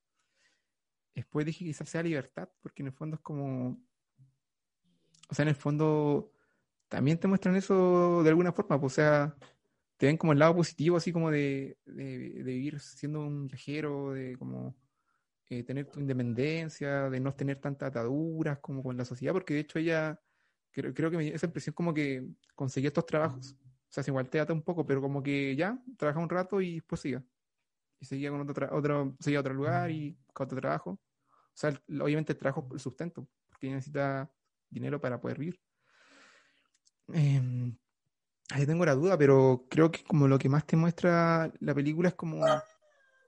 Después 1.14 1.46
dije 1.46 1.64
quizás 1.64 1.88
sea 1.88 2.02
libertad, 2.02 2.48
porque 2.60 2.82
en 2.82 2.88
el 2.88 2.92
fondo 2.92 3.16
es 3.16 3.22
como, 3.22 3.80
o 5.30 5.34
sea, 5.34 5.44
en 5.44 5.48
el 5.48 5.54
fondo 5.54 6.30
también 6.88 7.18
te 7.18 7.26
muestran 7.26 7.56
eso 7.56 8.22
de 8.22 8.28
alguna 8.28 8.52
forma, 8.52 8.78
pues, 8.78 8.92
o 8.92 8.96
sea, 8.96 9.34
te 9.96 10.06
ven 10.06 10.18
como 10.18 10.32
el 10.32 10.38
lado 10.40 10.56
positivo, 10.56 10.98
así 10.98 11.10
como 11.10 11.30
de, 11.30 11.78
vivir 11.86 12.80
siendo 12.80 13.20
un 13.20 13.46
viajero, 13.46 14.12
de 14.12 14.36
como 14.36 14.76
eh, 15.48 15.62
tener 15.62 15.86
tu 15.86 16.00
independencia, 16.00 17.08
de 17.08 17.20
no 17.20 17.32
tener 17.34 17.60
tantas 17.60 17.88
ataduras 17.88 18.58
como 18.58 18.82
con 18.82 18.96
la 18.96 19.06
sociedad, 19.06 19.32
porque 19.32 19.54
de 19.54 19.60
hecho 19.60 19.78
ella, 19.78 20.20
creo, 20.70 20.92
creo 20.92 21.10
que 21.10 21.16
me 21.16 21.24
dio 21.24 21.34
esa 21.34 21.46
impresión 21.46 21.74
como 21.74 21.94
que 21.94 22.26
conseguía 22.54 22.88
estos 22.88 23.06
trabajos. 23.06 23.56
O 23.92 23.94
sea, 23.94 24.04
igual 24.06 24.30
te 24.30 24.40
ata 24.40 24.54
un 24.54 24.62
poco, 24.62 24.86
pero 24.86 25.02
como 25.02 25.22
que 25.22 25.54
ya, 25.54 25.78
trabaja 25.98 26.18
un 26.18 26.30
rato 26.30 26.60
y 26.62 26.76
después 26.76 27.00
siga. 27.00 27.22
Y 28.00 28.06
seguía 28.06 28.30
con 28.30 28.48
otro, 28.48 28.68
otro, 28.74 29.16
seguía 29.20 29.38
a 29.38 29.42
otro 29.42 29.52
lugar 29.52 29.90
y 29.90 30.16
con 30.32 30.46
otro 30.46 30.60
trabajo. 30.60 30.90
O 30.92 31.54
sea, 31.54 31.78
obviamente 32.00 32.32
el 32.32 32.38
trabajo 32.38 32.66
el 32.72 32.80
sustento, 32.80 33.28
porque 33.50 33.68
necesita 33.68 34.32
dinero 34.70 34.98
para 34.98 35.20
poder 35.20 35.38
vivir. 35.38 35.60
Eh, 37.12 37.72
Ahí 38.52 38.66
tengo 38.66 38.84
la 38.84 38.94
duda, 38.94 39.16
pero 39.16 39.66
creo 39.70 39.90
que 39.90 40.04
como 40.04 40.28
lo 40.28 40.38
que 40.38 40.48
más 40.48 40.66
te 40.66 40.76
muestra 40.76 41.50
la 41.60 41.74
película 41.74 42.08
es 42.08 42.14
como 42.14 42.44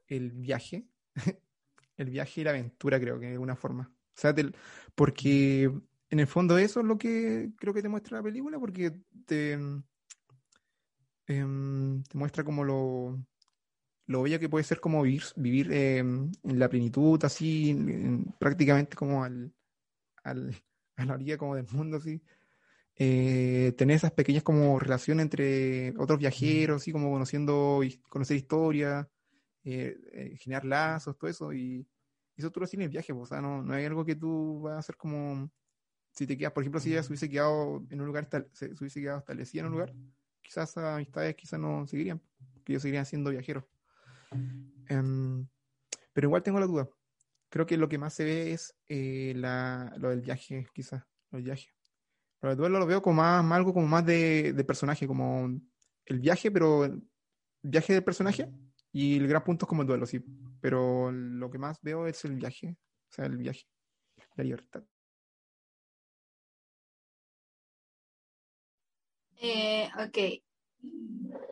el 0.06 0.32
viaje, 0.32 0.86
el 1.96 2.10
viaje 2.10 2.42
y 2.42 2.44
la 2.44 2.50
aventura, 2.50 3.00
creo 3.00 3.18
que 3.18 3.26
de 3.26 3.32
alguna 3.32 3.56
forma. 3.56 3.90
O 3.90 4.20
sea, 4.20 4.34
porque 4.94 5.70
en 6.10 6.20
el 6.20 6.26
fondo 6.26 6.58
eso 6.58 6.80
es 6.80 6.86
lo 6.86 6.98
que 6.98 7.50
creo 7.58 7.72
que 7.72 7.80
te 7.80 7.88
muestra 7.88 8.18
la 8.18 8.22
película, 8.22 8.58
porque 8.58 8.92
te, 9.24 9.58
em, 11.26 12.02
te 12.04 12.18
muestra 12.18 12.44
como 12.44 12.64
lo, 12.64 13.24
lo 14.06 14.22
bello 14.22 14.38
que 14.38 14.48
puede 14.48 14.64
ser 14.64 14.80
como 14.80 15.02
vivir, 15.02 15.22
vivir 15.36 15.72
em, 15.72 16.30
en 16.42 16.58
la 16.58 16.68
plenitud, 16.68 17.22
así, 17.24 17.76
prácticamente 18.38 18.96
como 18.96 19.24
al, 19.24 19.52
al, 20.22 20.54
a 20.96 21.04
la 21.04 21.14
orilla 21.14 21.38
como 21.38 21.56
del 21.56 21.66
mundo, 21.70 21.98
así. 21.98 22.22
Eh, 22.96 23.72
tener 23.76 23.96
esas 23.96 24.12
pequeñas 24.12 24.44
como 24.44 24.78
relaciones 24.78 25.24
entre 25.24 25.94
otros 25.98 26.18
viajeros, 26.18 26.86
y 26.86 26.92
como 26.92 27.10
conociendo, 27.10 27.80
conocer 28.08 28.36
historia, 28.36 29.08
eh, 29.64 29.96
eh, 30.12 30.36
generar 30.38 30.64
lazos, 30.64 31.18
todo 31.18 31.30
eso, 31.30 31.52
y, 31.52 31.86
eso 32.36 32.50
tú 32.50 32.60
lo 32.60 32.66
tienes 32.66 32.84
en 32.84 32.88
el 32.88 32.92
viaje, 32.92 33.12
o 33.12 33.26
sea, 33.26 33.40
no, 33.40 33.62
no 33.62 33.74
hay 33.74 33.84
algo 33.84 34.04
que 34.04 34.16
tú 34.16 34.60
vas 34.62 34.74
a 34.74 34.78
hacer 34.78 34.96
como, 34.96 35.50
si 36.10 36.26
te 36.26 36.36
quedas, 36.36 36.52
por 36.52 36.62
ejemplo, 36.62 36.80
si 36.80 36.90
ella 36.90 37.02
se 37.02 37.08
hubiese 37.08 37.28
quedado 37.28 37.84
en 37.90 38.00
un 38.00 38.06
lugar, 38.06 38.28
se, 38.52 38.72
hubiese 38.80 39.00
quedado 39.00 39.18
establecida 39.18 39.60
en 39.60 39.66
un 39.66 39.72
lugar, 39.72 39.94
quizás 40.44 40.76
amistades 40.76 41.34
quizás 41.34 41.58
no 41.58 41.86
seguirían, 41.86 42.20
porque 42.52 42.72
ellos 42.72 42.82
seguirían 42.82 43.06
siendo 43.06 43.30
viajeros. 43.30 43.64
Em, 44.88 45.46
pero 46.12 46.28
igual 46.28 46.42
tengo 46.42 46.60
la 46.60 46.66
duda. 46.66 46.88
Creo 47.48 47.66
que 47.66 47.76
lo 47.76 47.88
que 47.88 47.98
más 47.98 48.14
se 48.14 48.24
ve 48.24 48.52
es 48.52 48.74
la, 49.36 49.92
lo 49.96 50.10
del 50.10 50.20
viaje, 50.20 50.66
quizás, 50.74 51.02
los 51.30 51.42
viajes. 51.42 51.72
Pero 52.40 52.52
el 52.52 52.58
duelo 52.58 52.78
lo 52.78 52.86
veo 52.86 53.00
como 53.00 53.22
más, 53.22 53.50
algo 53.52 53.72
como 53.72 53.86
más 53.86 54.04
de, 54.04 54.64
personaje, 54.66 55.06
como 55.06 55.58
el 56.04 56.20
viaje, 56.20 56.50
pero 56.50 56.84
el 56.84 57.02
viaje 57.62 57.94
del 57.94 58.04
personaje 58.04 58.50
y 58.92 59.16
el 59.16 59.26
gran 59.26 59.42
punto 59.42 59.64
es 59.64 59.68
como 59.68 59.82
el 59.82 59.88
duelo, 59.88 60.06
sí. 60.06 60.24
Pero 60.60 61.10
lo 61.10 61.50
que 61.50 61.58
más 61.58 61.80
veo 61.80 62.06
es 62.06 62.24
el 62.24 62.34
viaje, 62.34 62.76
o 63.10 63.12
sea, 63.12 63.26
el 63.26 63.38
viaje, 63.38 63.66
la 64.36 64.44
libertad. 64.44 64.84
Eh, 69.46 69.90
ok. 69.98 70.42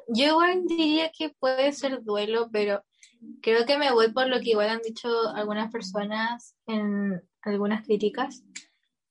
Yo 0.08 0.24
igual 0.24 0.64
diría 0.66 1.10
que 1.10 1.28
puede 1.28 1.72
ser 1.72 2.02
duelo, 2.02 2.48
pero 2.50 2.82
creo 3.42 3.66
que 3.66 3.76
me 3.76 3.92
voy 3.92 4.12
por 4.12 4.28
lo 4.28 4.40
que 4.40 4.50
igual 4.50 4.70
han 4.70 4.80
dicho 4.80 5.08
algunas 5.34 5.70
personas 5.70 6.56
en 6.66 7.22
algunas 7.42 7.84
críticas. 7.84 8.44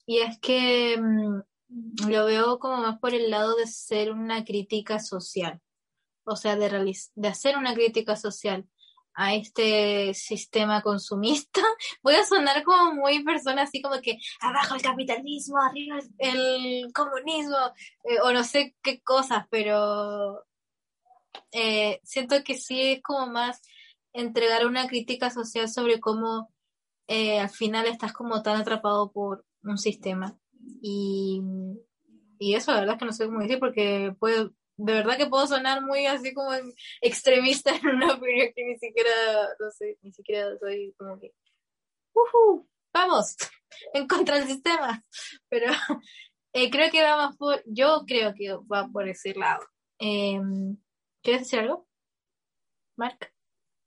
Y 0.08 0.22
es 0.22 0.40
que 0.40 0.98
mm, 1.00 2.10
lo 2.10 2.26
veo 2.26 2.58
como 2.58 2.78
más 2.78 2.98
por 3.00 3.14
el 3.14 3.30
lado 3.30 3.56
de 3.56 3.68
ser 3.68 4.12
una 4.12 4.44
crítica 4.44 4.98
social, 5.00 5.62
o 6.24 6.36
sea, 6.36 6.56
de, 6.56 6.96
de 7.14 7.28
hacer 7.28 7.58
una 7.58 7.76
crítica 7.76 8.16
social 8.16 8.68
a 9.14 9.36
este 9.36 10.14
sistema 10.14 10.82
consumista. 10.82 11.62
Voy 12.04 12.16
a 12.16 12.26
sonar 12.26 12.64
como 12.64 12.94
muy 12.94 13.24
persona 13.24 13.64
así 13.64 13.82
como 13.82 14.02
que 14.02 14.18
abajo 14.40 14.76
el 14.76 14.82
capitalismo, 14.82 15.58
arriba 15.62 16.00
el, 16.18 16.92
comunismo, 16.94 17.58
eh, 18.04 18.20
o 18.24 18.32
no 18.32 18.44
sé 18.44 18.76
qué 18.82 19.02
cosas, 19.02 19.46
pero 19.50 20.46
eh, 21.52 22.00
siento 22.04 22.44
que 22.44 22.56
sí 22.56 22.82
es 22.82 23.02
como 23.02 23.28
más 23.28 23.62
entregar 24.14 24.66
una 24.66 24.88
crítica 24.88 25.30
social 25.30 25.70
sobre 25.70 26.00
cómo 26.00 26.52
eh, 27.08 27.40
al 27.40 27.50
final 27.50 27.88
estás 27.88 28.14
como 28.14 28.42
tan 28.42 28.60
atrapado 28.60 29.12
por 29.12 29.46
un 29.64 29.78
sistema. 29.78 30.38
Y, 30.82 31.42
y 32.40 32.56
eso, 32.56 32.72
la 32.72 32.82
verdad 32.82 32.96
es 32.96 33.00
que 33.00 33.06
no 33.06 33.14
sé 33.14 33.26
cómo 33.26 33.40
decir, 33.40 33.60
porque 33.60 34.16
puedo, 34.20 34.54
de 34.84 34.94
verdad 34.94 35.18
que 35.18 35.28
puedo 35.28 35.46
sonar 35.46 35.84
muy 35.84 36.08
así 36.08 36.34
como 36.34 36.52
extremista 37.02 37.76
en 37.76 37.88
una 37.88 38.16
opinión 38.16 38.50
que 38.56 38.66
ni 38.66 38.78
siquiera, 38.80 39.12
no 39.60 39.70
sé, 39.72 39.98
ni 40.02 40.12
siquiera 40.12 40.58
soy 40.60 40.94
como 40.98 41.20
que, 41.20 41.34
vamos, 42.92 43.38
en 43.94 44.08
contra 44.08 44.40
del 44.40 44.48
sistema. 44.48 45.04
Pero 45.50 45.68
eh, 46.54 46.72
creo 46.72 46.90
que 46.92 47.04
va 47.04 47.16
más 47.18 47.38
por, 47.38 47.62
yo 47.66 48.04
creo 48.08 48.34
que 48.34 48.54
va 48.72 48.88
por 48.92 49.08
ese 49.08 49.36
lado. 49.36 49.64
Em, 50.00 50.78
¿Quieres 51.22 51.44
decir 51.44 51.60
algo? 51.60 51.88
Mark. 52.98 53.32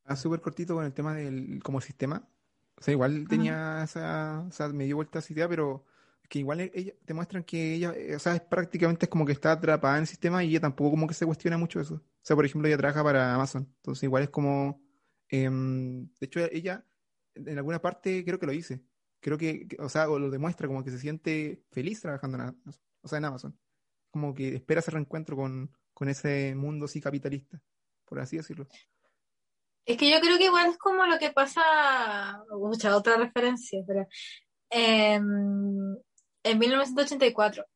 Ah, 0.05 0.17
súper 0.17 0.41
cortito 0.41 0.75
con 0.75 0.85
el 0.85 0.95
tema 0.95 1.15
del 1.15 1.61
como 1.63 1.81
sistema. 1.81 2.29
O 2.77 2.83
sea, 2.83 2.93
igual 2.93 3.27
tenía 3.29 3.83
esa, 3.83 4.45
o 4.47 4.53
sea, 4.53 4.69
me 4.69 4.85
dio 4.85 4.97
vuelta 4.97 5.19
esa 5.19 5.33
idea, 5.33 5.49
pero 5.49 5.87
que 6.29 6.39
igual 6.41 6.61
e, 6.61 6.73
ella, 6.75 6.93
te 7.05 7.15
muestran 7.15 7.45
que 7.45 7.75
ella, 7.75 7.93
eh, 7.97 8.17
o 8.17 8.19
sea, 8.19 8.35
es 8.35 8.41
prácticamente 8.43 9.07
es 9.07 9.11
como 9.11 9.27
que 9.27 9.33
está 9.33 9.53
atrapada 9.53 9.97
en 9.97 10.03
el 10.03 10.07
sistema 10.07 10.43
y 10.43 10.51
ella 10.51 10.61
tampoco 10.61 10.91
como 10.91 11.07
que 11.07 11.15
se 11.15 11.27
cuestiona 11.27 11.59
mucho 11.59 11.81
eso. 11.81 11.95
O 11.97 12.03
sea, 12.23 12.37
por 12.37 12.45
ejemplo, 12.45 12.69
ella 12.69 12.79
trabaja 12.79 13.03
para 13.03 13.35
Amazon, 13.35 13.73
entonces 13.77 14.03
igual 14.05 14.25
es 14.25 14.31
como, 14.31 14.83
em, 15.29 16.07
de 16.21 16.27
hecho, 16.27 16.41
ella 16.51 16.85
en 17.35 17.59
alguna 17.59 17.81
parte 17.81 18.25
creo 18.25 18.39
que 18.39 18.47
lo 18.47 18.53
dice, 18.53 18.83
creo 19.21 19.39
que, 19.39 19.67
o 19.79 19.89
sea, 19.89 20.09
o 20.09 20.19
lo 20.19 20.31
demuestra 20.31 20.69
como 20.69 20.85
que 20.85 20.91
se 20.91 20.99
siente 20.99 21.65
feliz 21.71 22.01
trabajando 22.01 22.37
en 22.37 22.43
Amazon, 22.43 22.85
o 23.03 23.09
sea, 23.09 23.19
en 23.19 23.25
Amazon, 23.25 23.59
como 24.11 24.35
que 24.35 24.55
espera 24.55 24.81
ese 24.81 24.91
reencuentro 24.91 25.37
con, 25.37 25.71
con 25.93 26.09
ese 26.09 26.55
mundo 26.55 26.87
así 26.87 27.01
capitalista, 27.01 27.61
por 28.05 28.21
así 28.21 28.37
decirlo. 28.37 28.69
Es 29.87 29.99
que 29.99 30.11
yo 30.11 30.19
creo 30.21 30.39
que 30.39 30.47
igual 30.47 30.71
es 30.71 30.79
como 30.79 31.05
lo 31.07 31.19
que 31.19 31.31
pasa, 31.31 32.43
mucha 32.51 32.97
otra 32.97 33.17
referencia, 33.17 33.81
pero 33.87 34.07
em, 34.71 35.97
en 36.45 36.59
1984, 36.59 37.67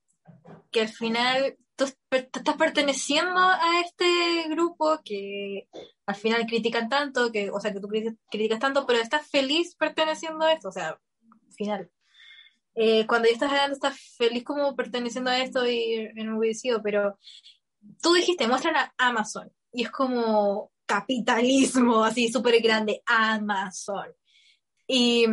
que 0.70 0.82
al 0.82 0.88
final 0.88 1.56
tú 1.74 1.84
estás 2.10 2.56
perteneciendo 2.56 3.40
a 3.40 3.80
este 3.80 4.48
grupo 4.48 5.00
que 5.04 5.68
al 6.06 6.14
final 6.14 6.46
critican 6.46 6.88
tanto, 6.88 7.32
que, 7.32 7.50
o 7.50 7.60
sea, 7.60 7.72
que 7.72 7.80
tú 7.80 7.88
criticas 8.30 8.58
tanto, 8.58 8.86
pero 8.86 9.00
estás 9.00 9.26
feliz 9.28 9.74
perteneciendo 9.76 10.44
a 10.44 10.52
esto, 10.52 10.68
o 10.68 10.72
sea, 10.72 10.88
al 10.90 11.52
final. 11.52 11.90
Eh, 12.74 13.06
cuando 13.06 13.28
ya 13.28 13.34
estás 13.34 13.50
hablando, 13.50 13.74
estás 13.74 13.98
feliz 14.16 14.44
como 14.44 14.76
perteneciendo 14.76 15.30
a 15.30 15.38
esto 15.38 15.66
y 15.66 16.10
enorgullecido, 16.16 16.82
pero 16.82 17.18
tú 18.02 18.12
dijiste, 18.12 18.46
muestran 18.46 18.76
a 18.76 18.92
Amazon, 18.98 19.50
y 19.72 19.84
es 19.84 19.90
como 19.90 20.70
capitalismo 20.84 22.04
así 22.04 22.30
súper 22.30 22.60
grande, 22.60 23.02
Amazon. 23.06 24.12
Y... 24.86 25.26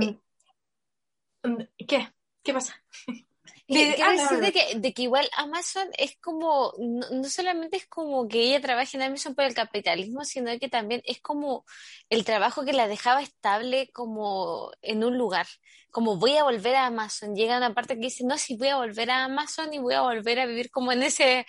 ¿Qué? 1.88 2.15
¿Qué 2.46 2.54
pasa? 2.54 2.82
Quiero 3.68 4.12
decir 4.12 4.40
de 4.40 4.52
que, 4.52 4.80
de 4.80 4.94
que 4.94 5.02
igual 5.02 5.28
Amazon 5.36 5.88
es 5.98 6.16
como, 6.18 6.74
no, 6.78 7.24
solamente 7.24 7.78
es 7.78 7.88
como 7.88 8.28
que 8.28 8.44
ella 8.44 8.62
trabaje 8.62 8.96
en 8.96 9.02
Amazon 9.02 9.34
por 9.34 9.46
el 9.46 9.56
capitalismo, 9.56 10.24
sino 10.24 10.52
que 10.60 10.70
también 10.70 11.02
es 11.04 11.20
como 11.20 11.66
el 12.10 12.24
trabajo 12.26 12.64
que 12.64 12.74
la 12.74 12.88
dejaba 12.88 13.24
estable 13.24 13.90
como 13.92 14.72
en 14.84 15.04
un 15.04 15.18
lugar, 15.18 15.48
como 15.90 16.18
voy 16.18 16.38
a 16.38 16.44
volver 16.44 16.76
a 16.76 16.86
Amazon. 16.86 17.36
Llega 17.36 17.58
una 17.58 17.74
parte 17.74 17.96
que 17.96 18.02
dice, 18.02 18.24
no, 18.24 18.38
si 18.38 18.56
voy 18.56 18.68
a 18.68 18.78
volver 18.78 19.10
a 19.10 19.24
Amazon 19.24 19.74
y 19.74 19.80
voy 19.80 19.96
a 19.96 20.02
volver 20.02 20.40
a 20.40 20.46
vivir 20.46 20.70
como 20.70 20.92
en 20.92 21.02
ese, 21.02 21.40
eh, 21.40 21.46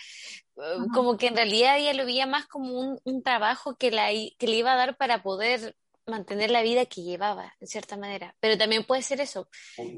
como 0.95 1.19
que 1.19 1.27
en 1.27 1.37
realidad 1.37 1.77
ella 1.77 1.93
lo 1.93 2.07
veía 2.07 2.27
más 2.27 2.47
como 2.47 2.81
un, 2.81 2.99
un 3.05 3.23
trabajo 3.23 3.77
que, 3.77 3.91
la, 3.91 4.09
que 4.09 4.47
le 4.47 4.57
iba 4.57 4.73
a 4.73 4.77
dar 4.77 4.97
para 4.97 5.23
poder 5.23 5.77
mantener 6.07 6.51
la 6.51 6.63
vida 6.63 6.87
que 6.87 7.03
llevaba, 7.03 7.55
en 7.61 7.67
cierta 7.67 7.97
manera. 7.97 8.37
Pero 8.41 8.57
también 8.57 8.85
puede 8.85 9.03
ser 9.03 9.21
eso, 9.21 9.49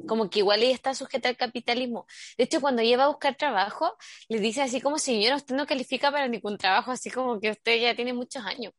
como 0.07 0.31
que 0.31 0.41
igual 0.41 0.63
ella 0.63 0.75
está 0.75 0.95
sujeta 0.95 1.29
al 1.29 1.37
capitalismo. 1.37 2.07
De 2.37 2.45
hecho, 2.45 2.61
cuando 2.61 2.83
ella 2.83 2.97
va 2.97 3.05
a 3.05 3.09
buscar 3.09 3.37
trabajo, 3.37 3.97
le 4.29 4.41
dice 4.41 4.63
así 4.63 4.81
como, 4.81 4.99
señora, 4.99 5.37
usted 5.37 5.55
no 5.55 5.67
califica 5.67 6.11
para 6.11 6.29
ningún 6.29 6.59
trabajo, 6.59 6.91
así 6.91 7.11
como 7.11 7.41
que 7.41 7.51
usted 7.51 7.81
ya 7.81 7.95
tiene 7.95 8.13
muchos 8.13 8.45
años. 8.45 8.73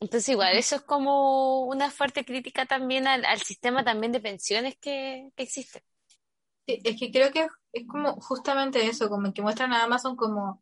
Entonces, 0.00 0.28
igual, 0.30 0.56
eso 0.56 0.76
es 0.76 0.82
como 0.82 1.64
una 1.64 1.90
fuerte 1.90 2.24
crítica 2.24 2.66
también 2.66 3.06
al, 3.06 3.40
sistema 3.40 3.82
también 3.82 4.12
de 4.12 4.20
pensiones 4.20 4.76
que, 4.76 5.30
que 5.34 5.42
existe. 5.42 5.82
Sí, 6.66 6.80
es 6.84 6.98
que 6.98 7.10
creo 7.10 7.30
que 7.30 7.46
es 7.72 7.86
como 7.86 8.20
justamente 8.20 8.84
eso, 8.86 9.08
como 9.08 9.32
que 9.32 9.40
muestran 9.40 9.72
a 9.72 9.84
Amazon 9.84 10.16
como 10.16 10.60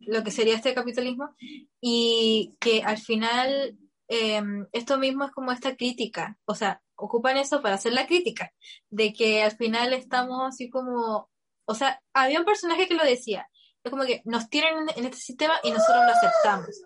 lo 0.00 0.22
que 0.22 0.30
sería 0.30 0.54
este 0.54 0.74
capitalismo 0.74 1.34
y 1.80 2.56
que 2.60 2.82
al 2.82 2.98
final 2.98 3.76
Em, 4.08 4.66
esto 4.72 4.96
mismo 4.98 5.24
es 5.24 5.30
como 5.32 5.52
esta 5.52 5.76
crítica, 5.76 6.38
o 6.46 6.54
sea, 6.54 6.82
ocupan 6.96 7.36
eso 7.36 7.60
para 7.60 7.74
hacer 7.74 7.92
la 7.92 8.06
crítica, 8.06 8.52
de 8.88 9.12
que 9.12 9.42
al 9.42 9.52
final 9.52 9.92
estamos 9.92 10.40
así 10.48 10.70
como, 10.70 11.30
o 11.66 11.74
sea, 11.74 12.02
había 12.14 12.40
un 12.40 12.46
personaje 12.46 12.88
que 12.88 12.94
lo 12.94 13.04
decía, 13.04 13.48
es 13.84 13.90
como 13.90 14.04
que 14.04 14.22
nos 14.24 14.48
tienen 14.48 14.88
en 14.96 15.04
este 15.04 15.18
sistema 15.18 15.54
y 15.62 15.70
nosotros 15.70 16.04
lo 16.06 16.12
aceptamos. 16.12 16.82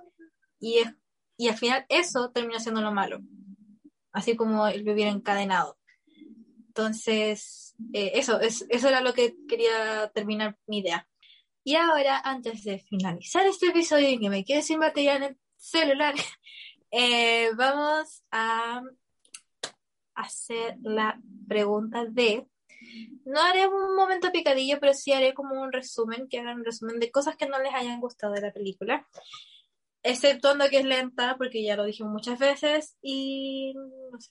Y, 0.58 0.78
es, 0.78 0.94
y 1.36 1.48
al 1.48 1.56
final 1.56 1.86
eso 1.88 2.30
termina 2.32 2.58
siendo 2.58 2.80
lo 2.80 2.92
malo, 2.92 3.20
así 4.12 4.36
como 4.36 4.66
el 4.66 4.82
vivir 4.82 5.06
encadenado. 5.06 5.78
Entonces, 6.68 7.74
eh, 7.92 8.12
eso, 8.14 8.40
es, 8.40 8.64
eso 8.68 8.88
era 8.88 9.00
lo 9.00 9.12
que 9.12 9.36
quería 9.48 10.10
terminar 10.14 10.58
mi 10.66 10.78
idea. 10.78 11.08
Y 11.64 11.76
ahora, 11.76 12.20
antes 12.24 12.64
de 12.64 12.78
finalizar 12.78 13.46
este 13.46 13.66
episodio 13.68 14.08
y 14.08 14.18
que 14.18 14.30
me 14.30 14.44
quede 14.44 14.62
sin 14.62 14.80
batería 14.80 15.16
en 15.16 15.22
el 15.22 15.38
celular, 15.56 16.14
Eh, 16.92 17.50
vamos 17.56 18.22
a 18.30 18.82
hacer 20.14 20.76
la 20.82 21.18
pregunta 21.48 22.04
de. 22.04 22.46
No 23.24 23.40
haré 23.40 23.66
un 23.66 23.96
momento 23.96 24.30
picadillo, 24.30 24.78
pero 24.78 24.92
sí 24.92 25.12
haré 25.12 25.32
como 25.34 25.60
un 25.60 25.72
resumen, 25.72 26.28
que 26.28 26.40
hagan 26.40 26.58
un 26.58 26.64
resumen 26.64 27.00
de 27.00 27.10
cosas 27.10 27.36
que 27.36 27.46
no 27.46 27.58
les 27.60 27.72
hayan 27.74 28.00
gustado 28.00 28.34
de 28.34 28.42
la 28.42 28.52
película. 28.52 29.08
Exceptuando 30.02 30.68
que 30.68 30.78
es 30.78 30.84
lenta, 30.84 31.36
porque 31.38 31.64
ya 31.64 31.76
lo 31.76 31.84
dijimos 31.84 32.12
muchas 32.12 32.38
veces, 32.38 32.96
y 33.00 33.72
no 33.74 34.20
sé. 34.20 34.30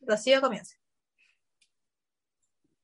Rocío 0.00 0.40
comienza. 0.40 0.76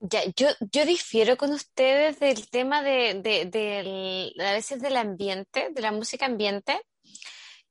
Ya, 0.00 0.20
yo, 0.36 0.48
yo 0.72 0.84
difiero 0.84 1.36
con 1.36 1.53
ustedes 1.53 2.18
del 2.18 2.48
tema 2.50 2.82
de, 2.82 3.20
de, 3.22 4.32
a 4.44 4.53
veces 4.53 4.80
del 4.80 4.96
ambiente, 4.96 5.70
de 5.70 5.82
la 5.82 5.92
música 5.92 6.26
ambiente. 6.26 6.80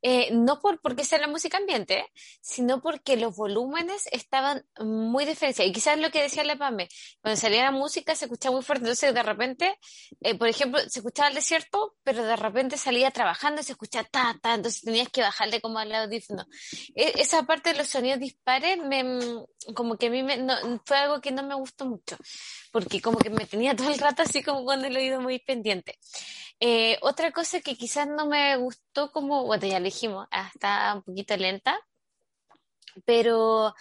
Eh, 0.02 0.30
no 0.32 0.60
por 0.60 0.82
porque 0.82 1.04
sea 1.04 1.20
la 1.20 1.28
música 1.28 1.58
ambiente, 1.58 2.06
sino 2.41 2.82
porque 2.82 3.18
los 3.18 3.36
volúmenes 3.36 4.08
estaban 4.12 4.66
muy 4.80 5.26
diferenciados. 5.26 5.70
Y 5.70 5.74
quizás 5.74 5.99
lo 5.99 6.10
que 6.10 6.22
decía 6.22 6.43
la 6.43 6.56
Pame, 6.56 6.88
cuando 7.22 7.39
salía 7.39 7.64
la 7.64 7.72
música 7.72 8.16
se 8.16 8.26
escuchaba 8.26 8.56
muy 8.56 8.64
fuerte, 8.64 8.86
entonces 8.86 9.14
de 9.14 9.24
repente, 9.24 9.78
eh, 10.22 10.38
por 10.38 10.47
ejemplo, 10.47 10.80
se 10.89 10.99
escuchaba 10.99 11.30
el 11.30 11.36
desierto, 11.36 11.95
pero 12.04 12.24
de 12.24 12.36
repente 12.36 12.78
salía 12.78 13.12
trabajando 13.12 13.62
y 13.62 13.64
se 13.64 13.74
escuchaba 13.74 14.08
ta, 14.12 14.38
ta, 14.41 14.56
entonces 14.56 14.82
tenías 14.82 15.10
que 15.10 15.22
bajarle 15.22 15.62
como 15.62 15.80
al 15.80 15.93
audífono. 15.93 16.45
E, 16.95 17.14
esa 17.22 17.43
parte 17.43 17.72
de 17.72 17.78
los 17.78 17.88
sonidos 17.88 18.20
dispares, 18.20 18.78
me, 18.80 19.20
como 19.76 19.97
que 19.97 20.08
a 20.08 20.10
mí 20.10 20.24
me, 20.24 20.38
no, 20.38 20.56
fue 20.86 20.97
algo 20.97 21.22
que 21.22 21.32
no 21.32 21.43
me 21.43 21.56
gustó 21.56 21.86
mucho, 21.86 22.18
porque 22.72 23.02
como 23.02 23.20
que 23.20 23.30
me 23.30 23.45
tenía 23.45 23.76
todo 23.76 23.91
el 23.91 23.99
rato 23.99 24.24
así 24.24 24.41
como 24.41 24.66
con 24.66 24.84
el 24.84 24.95
oído 24.95 25.22
muy 25.22 25.39
pendiente. 25.39 25.99
Eh, 26.64 26.99
otra 27.01 27.32
cosa 27.32 27.59
que 27.59 27.76
quizás 27.76 28.07
no 28.07 28.28
me 28.28 28.55
gustó 28.57 29.12
como, 29.12 29.45
bueno, 29.45 29.66
ya 29.68 29.80
le 29.80 29.86
dijimos, 29.86 30.28
ah, 30.32 30.51
está 30.53 30.93
un 30.95 31.01
poquito 31.01 31.36
lenta, 31.36 31.76
pero 33.05 33.74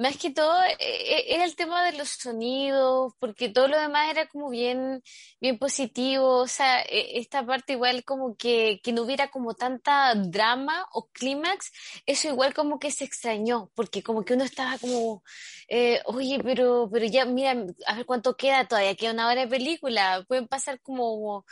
más 0.00 0.16
que 0.16 0.30
todo 0.30 0.62
eh, 0.64 0.76
eh, 0.80 1.24
era 1.28 1.44
el 1.44 1.54
tema 1.56 1.84
de 1.84 1.92
los 1.92 2.08
sonidos, 2.08 3.12
porque 3.18 3.50
todo 3.50 3.68
lo 3.68 3.78
demás 3.78 4.10
era 4.10 4.26
como 4.28 4.48
bien, 4.48 5.02
bien 5.40 5.58
positivo, 5.58 6.38
o 6.38 6.46
sea, 6.46 6.80
e, 6.82 7.18
esta 7.18 7.44
parte 7.44 7.74
igual 7.74 8.02
como 8.04 8.34
que, 8.34 8.80
que 8.82 8.92
no 8.92 9.02
hubiera 9.02 9.28
como 9.30 9.54
tanta 9.54 10.14
drama 10.14 10.86
o 10.92 11.08
clímax, 11.12 11.70
eso 12.06 12.28
igual 12.28 12.54
como 12.54 12.78
que 12.78 12.90
se 12.90 13.04
extrañó, 13.04 13.70
porque 13.74 14.02
como 14.02 14.24
que 14.24 14.32
uno 14.34 14.44
estaba 14.44 14.78
como, 14.78 15.22
eh, 15.68 16.00
oye, 16.06 16.40
pero, 16.42 16.88
pero 16.90 17.04
ya, 17.04 17.26
mira, 17.26 17.54
a 17.86 17.94
ver 17.94 18.06
cuánto 18.06 18.36
queda 18.36 18.66
todavía, 18.66 18.94
queda 18.94 19.12
una 19.12 19.28
hora 19.28 19.42
de 19.42 19.48
película, 19.48 20.24
pueden 20.26 20.48
pasar 20.48 20.80
como, 20.80 21.44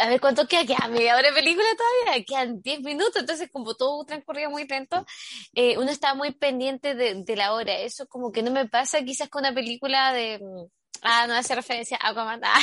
a 0.00 0.08
ver 0.08 0.20
cuánto 0.20 0.48
queda, 0.48 0.64
queda 0.64 0.88
media 0.88 1.14
hora 1.16 1.28
de 1.28 1.34
película 1.34 1.66
todavía, 1.76 2.24
quedan 2.24 2.62
10 2.62 2.80
minutos, 2.80 3.16
entonces 3.16 3.50
como 3.52 3.74
todo 3.74 4.04
transcurría 4.06 4.48
muy 4.48 4.66
lento, 4.66 5.04
uno 5.76 5.90
estaba 5.90 6.14
muy 6.14 6.32
pendiente 6.32 6.94
de, 6.94 7.22
de 7.22 7.36
la 7.36 7.52
hora 7.52 7.65
eso 7.68 8.06
como 8.06 8.32
que 8.32 8.42
no 8.42 8.50
me 8.50 8.68
pasa 8.68 9.02
quizás 9.02 9.28
con 9.28 9.40
una 9.40 9.54
película 9.54 10.12
de... 10.12 10.38
Mm, 10.40 10.66
ah, 11.02 11.26
no 11.26 11.34
hace 11.34 11.54
referencia 11.54 11.98
a 12.00 12.10
Aquaman. 12.10 12.40
Ah, 12.44 12.62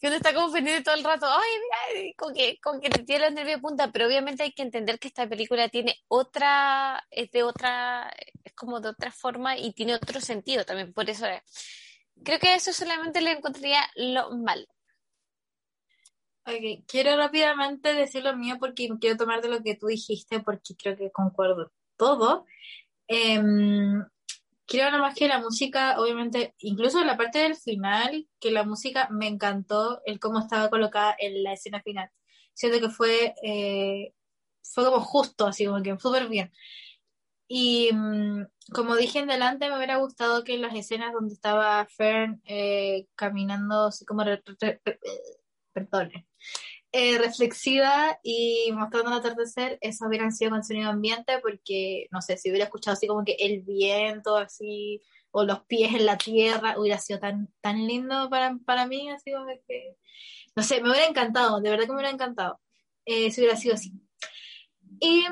que 0.00 0.06
uno 0.06 0.16
está 0.16 0.34
como 0.34 0.52
pendiente 0.52 0.82
todo 0.84 0.94
el 0.94 1.04
rato. 1.04 1.26
Ay, 1.26 2.14
con 2.14 2.34
que, 2.34 2.58
con 2.60 2.80
que 2.80 2.90
te 2.90 3.02
tiene 3.04 3.26
los 3.26 3.34
nervios 3.34 3.56
de 3.56 3.62
punta. 3.62 3.90
Pero 3.92 4.06
obviamente 4.06 4.42
hay 4.42 4.52
que 4.52 4.62
entender 4.62 4.98
que 4.98 5.08
esta 5.08 5.28
película 5.28 5.68
tiene 5.68 5.96
otra, 6.08 7.04
es 7.10 7.30
de 7.30 7.42
otra, 7.42 8.12
es 8.44 8.52
como 8.54 8.80
de 8.80 8.90
otra 8.90 9.10
forma 9.10 9.56
y 9.56 9.72
tiene 9.72 9.94
otro 9.94 10.20
sentido 10.20 10.64
también. 10.64 10.92
Por 10.92 11.08
eso 11.08 11.26
creo 12.24 12.38
que 12.38 12.54
eso 12.54 12.72
solamente 12.72 13.20
le 13.20 13.32
encontraría 13.32 13.80
lo 13.96 14.30
malo. 14.36 14.66
Quiero 16.86 17.16
rápidamente 17.16 17.92
decir 17.92 18.24
lo 18.24 18.34
mío 18.34 18.56
porque 18.58 18.88
quiero 18.98 19.18
tomar 19.18 19.42
de 19.42 19.48
lo 19.48 19.62
que 19.62 19.74
tú 19.76 19.86
dijiste 19.86 20.40
porque 20.40 20.74
creo 20.76 20.96
que 20.96 21.10
concuerdo 21.10 21.72
todo. 21.96 22.46
Eh, 23.06 23.42
Quiero 24.68 24.90
nada 24.90 25.02
más 25.02 25.14
que 25.14 25.28
la 25.28 25.40
música, 25.40 25.98
obviamente, 25.98 26.54
incluso 26.58 27.02
la 27.02 27.16
parte 27.16 27.38
del 27.38 27.56
final, 27.56 28.28
que 28.38 28.50
la 28.50 28.64
música 28.64 29.08
me 29.10 29.26
encantó 29.26 30.02
el 30.04 30.20
cómo 30.20 30.40
estaba 30.40 30.68
colocada 30.68 31.16
en 31.18 31.42
la 31.42 31.54
escena 31.54 31.80
final. 31.80 32.10
Siento 32.52 32.78
que 32.78 32.90
fue, 32.90 33.34
eh, 33.42 34.12
fue 34.62 34.84
como 34.84 35.00
justo, 35.00 35.46
así 35.46 35.64
como 35.64 35.82
que 35.82 35.98
súper 35.98 36.28
bien. 36.28 36.52
Y 37.48 37.90
mm, 37.94 38.46
como 38.74 38.96
dije 38.96 39.20
en 39.20 39.28
delante, 39.28 39.70
me 39.70 39.76
hubiera 39.78 39.96
gustado 39.96 40.44
que 40.44 40.58
las 40.58 40.74
escenas 40.74 41.14
donde 41.14 41.32
estaba 41.32 41.86
Fern 41.86 42.42
eh, 42.44 43.06
caminando 43.14 43.86
así 43.86 44.04
como, 44.04 44.22
perdón, 45.72 46.12
eh, 46.92 47.18
reflexiva 47.18 48.18
y 48.22 48.70
mostrando 48.72 49.10
el 49.10 49.18
atardecer, 49.18 49.78
eso 49.80 50.06
hubieran 50.06 50.32
sido 50.32 50.50
con 50.52 50.64
sonido 50.64 50.90
ambiente 50.90 51.38
porque, 51.40 52.08
no 52.10 52.22
sé, 52.22 52.36
si 52.36 52.50
hubiera 52.50 52.64
escuchado 52.64 52.94
así 52.94 53.06
como 53.06 53.24
que 53.24 53.36
el 53.38 53.62
viento, 53.62 54.36
así, 54.36 55.02
o 55.30 55.44
los 55.44 55.64
pies 55.64 55.94
en 55.94 56.06
la 56.06 56.16
tierra, 56.16 56.78
hubiera 56.78 56.98
sido 56.98 57.18
tan, 57.18 57.48
tan 57.60 57.86
lindo 57.86 58.30
para, 58.30 58.56
para 58.64 58.86
mí, 58.86 59.10
así 59.10 59.32
como 59.32 59.46
que, 59.66 59.96
no 60.56 60.62
sé, 60.62 60.80
me 60.80 60.90
hubiera 60.90 61.06
encantado, 61.06 61.60
de 61.60 61.70
verdad 61.70 61.84
que 61.84 61.90
me 61.90 61.96
hubiera 61.96 62.12
encantado, 62.12 62.60
eh, 63.04 63.30
si 63.30 63.40
hubiera 63.40 63.56
sido 63.56 63.74
así. 63.74 63.92
Y 65.00 65.24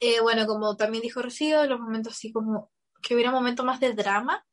eh, 0.00 0.20
bueno, 0.20 0.46
como 0.46 0.76
también 0.76 1.02
dijo 1.02 1.22
Rocío, 1.22 1.66
los 1.66 1.80
momentos 1.80 2.12
así 2.12 2.32
como 2.32 2.70
que 3.02 3.14
hubiera 3.14 3.30
un 3.30 3.36
momento 3.36 3.64
más 3.64 3.80
de 3.80 3.94
drama. 3.94 4.44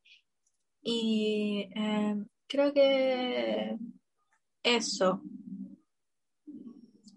Y 0.81 1.69
eh, 1.76 2.15
creo 2.47 2.73
que 2.73 3.77
eso. 4.64 5.22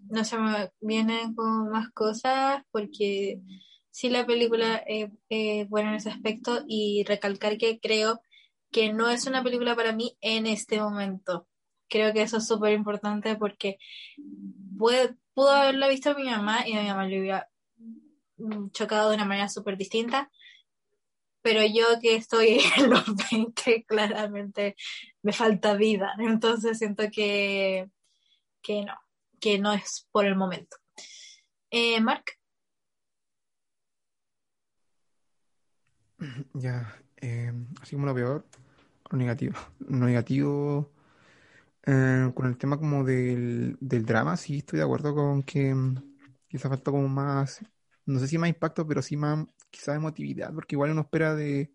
No 0.09 0.25
se 0.25 0.37
me 0.37 0.71
vienen 0.81 1.35
con 1.35 1.69
más 1.69 1.89
cosas 1.91 2.63
porque 2.71 3.39
sí 3.91 4.09
la 4.09 4.25
película 4.25 4.83
es 4.85 5.69
buena 5.69 5.89
en 5.89 5.95
ese 5.95 6.09
aspecto 6.09 6.63
y 6.67 7.03
recalcar 7.07 7.57
que 7.57 7.79
creo 7.79 8.21
que 8.71 8.93
no 8.93 9.09
es 9.09 9.27
una 9.27 9.43
película 9.43 9.75
para 9.75 9.93
mí 9.93 10.17
en 10.21 10.47
este 10.47 10.79
momento. 10.79 11.47
Creo 11.87 12.13
que 12.13 12.21
eso 12.21 12.37
es 12.37 12.47
súper 12.47 12.73
importante 12.73 13.35
porque 13.35 13.77
pudo 14.77 15.49
haberla 15.49 15.87
visto 15.87 16.15
mi 16.15 16.25
mamá 16.25 16.67
y 16.67 16.73
a 16.73 16.81
mi 16.81 16.87
mamá 16.87 17.05
le 17.05 17.19
hubiera 17.19 17.49
chocado 18.71 19.09
de 19.09 19.15
una 19.15 19.25
manera 19.25 19.49
súper 19.49 19.77
distinta. 19.77 20.31
Pero 21.41 21.61
yo 21.65 21.85
que 22.01 22.15
estoy 22.15 22.59
en 22.77 22.89
los 22.89 23.05
20, 23.31 23.85
claramente 23.85 24.75
me 25.21 25.33
falta 25.33 25.73
vida. 25.75 26.13
Entonces 26.19 26.77
siento 26.77 27.05
que, 27.11 27.89
que 28.61 28.83
no, 28.83 28.95
que 29.39 29.59
no 29.59 29.73
es 29.73 30.07
por 30.11 30.25
el 30.25 30.35
momento. 30.35 30.77
Eh, 31.71 31.99
Mark. 32.01 32.25
Ya, 36.53 36.95
eh, 37.17 37.53
así 37.81 37.95
como 37.95 38.07
lo 38.07 38.15
peor, 38.15 38.45
lo 39.09 39.17
negativo. 39.17 39.55
Lo 39.79 40.05
negativo 40.05 40.91
eh, 41.85 42.31
con 42.35 42.45
el 42.47 42.57
tema 42.57 42.77
como 42.77 43.03
del, 43.03 43.77
del 43.79 44.05
drama, 44.05 44.37
sí 44.37 44.59
estoy 44.59 44.77
de 44.79 44.85
acuerdo 44.85 45.15
con 45.15 45.43
que 45.43 45.73
mm, 45.73 45.95
quizás 46.47 46.69
falta 46.69 46.91
como 46.91 47.07
más, 47.07 47.61
no 48.05 48.19
sé 48.19 48.27
si 48.27 48.37
más 48.37 48.49
impacto, 48.49 48.85
pero 48.85 49.01
sí 49.01 49.17
más 49.17 49.45
quizás 49.71 49.95
emotividad, 49.95 50.53
porque 50.53 50.75
igual 50.75 50.91
uno 50.91 51.01
espera 51.01 51.35
de 51.35 51.71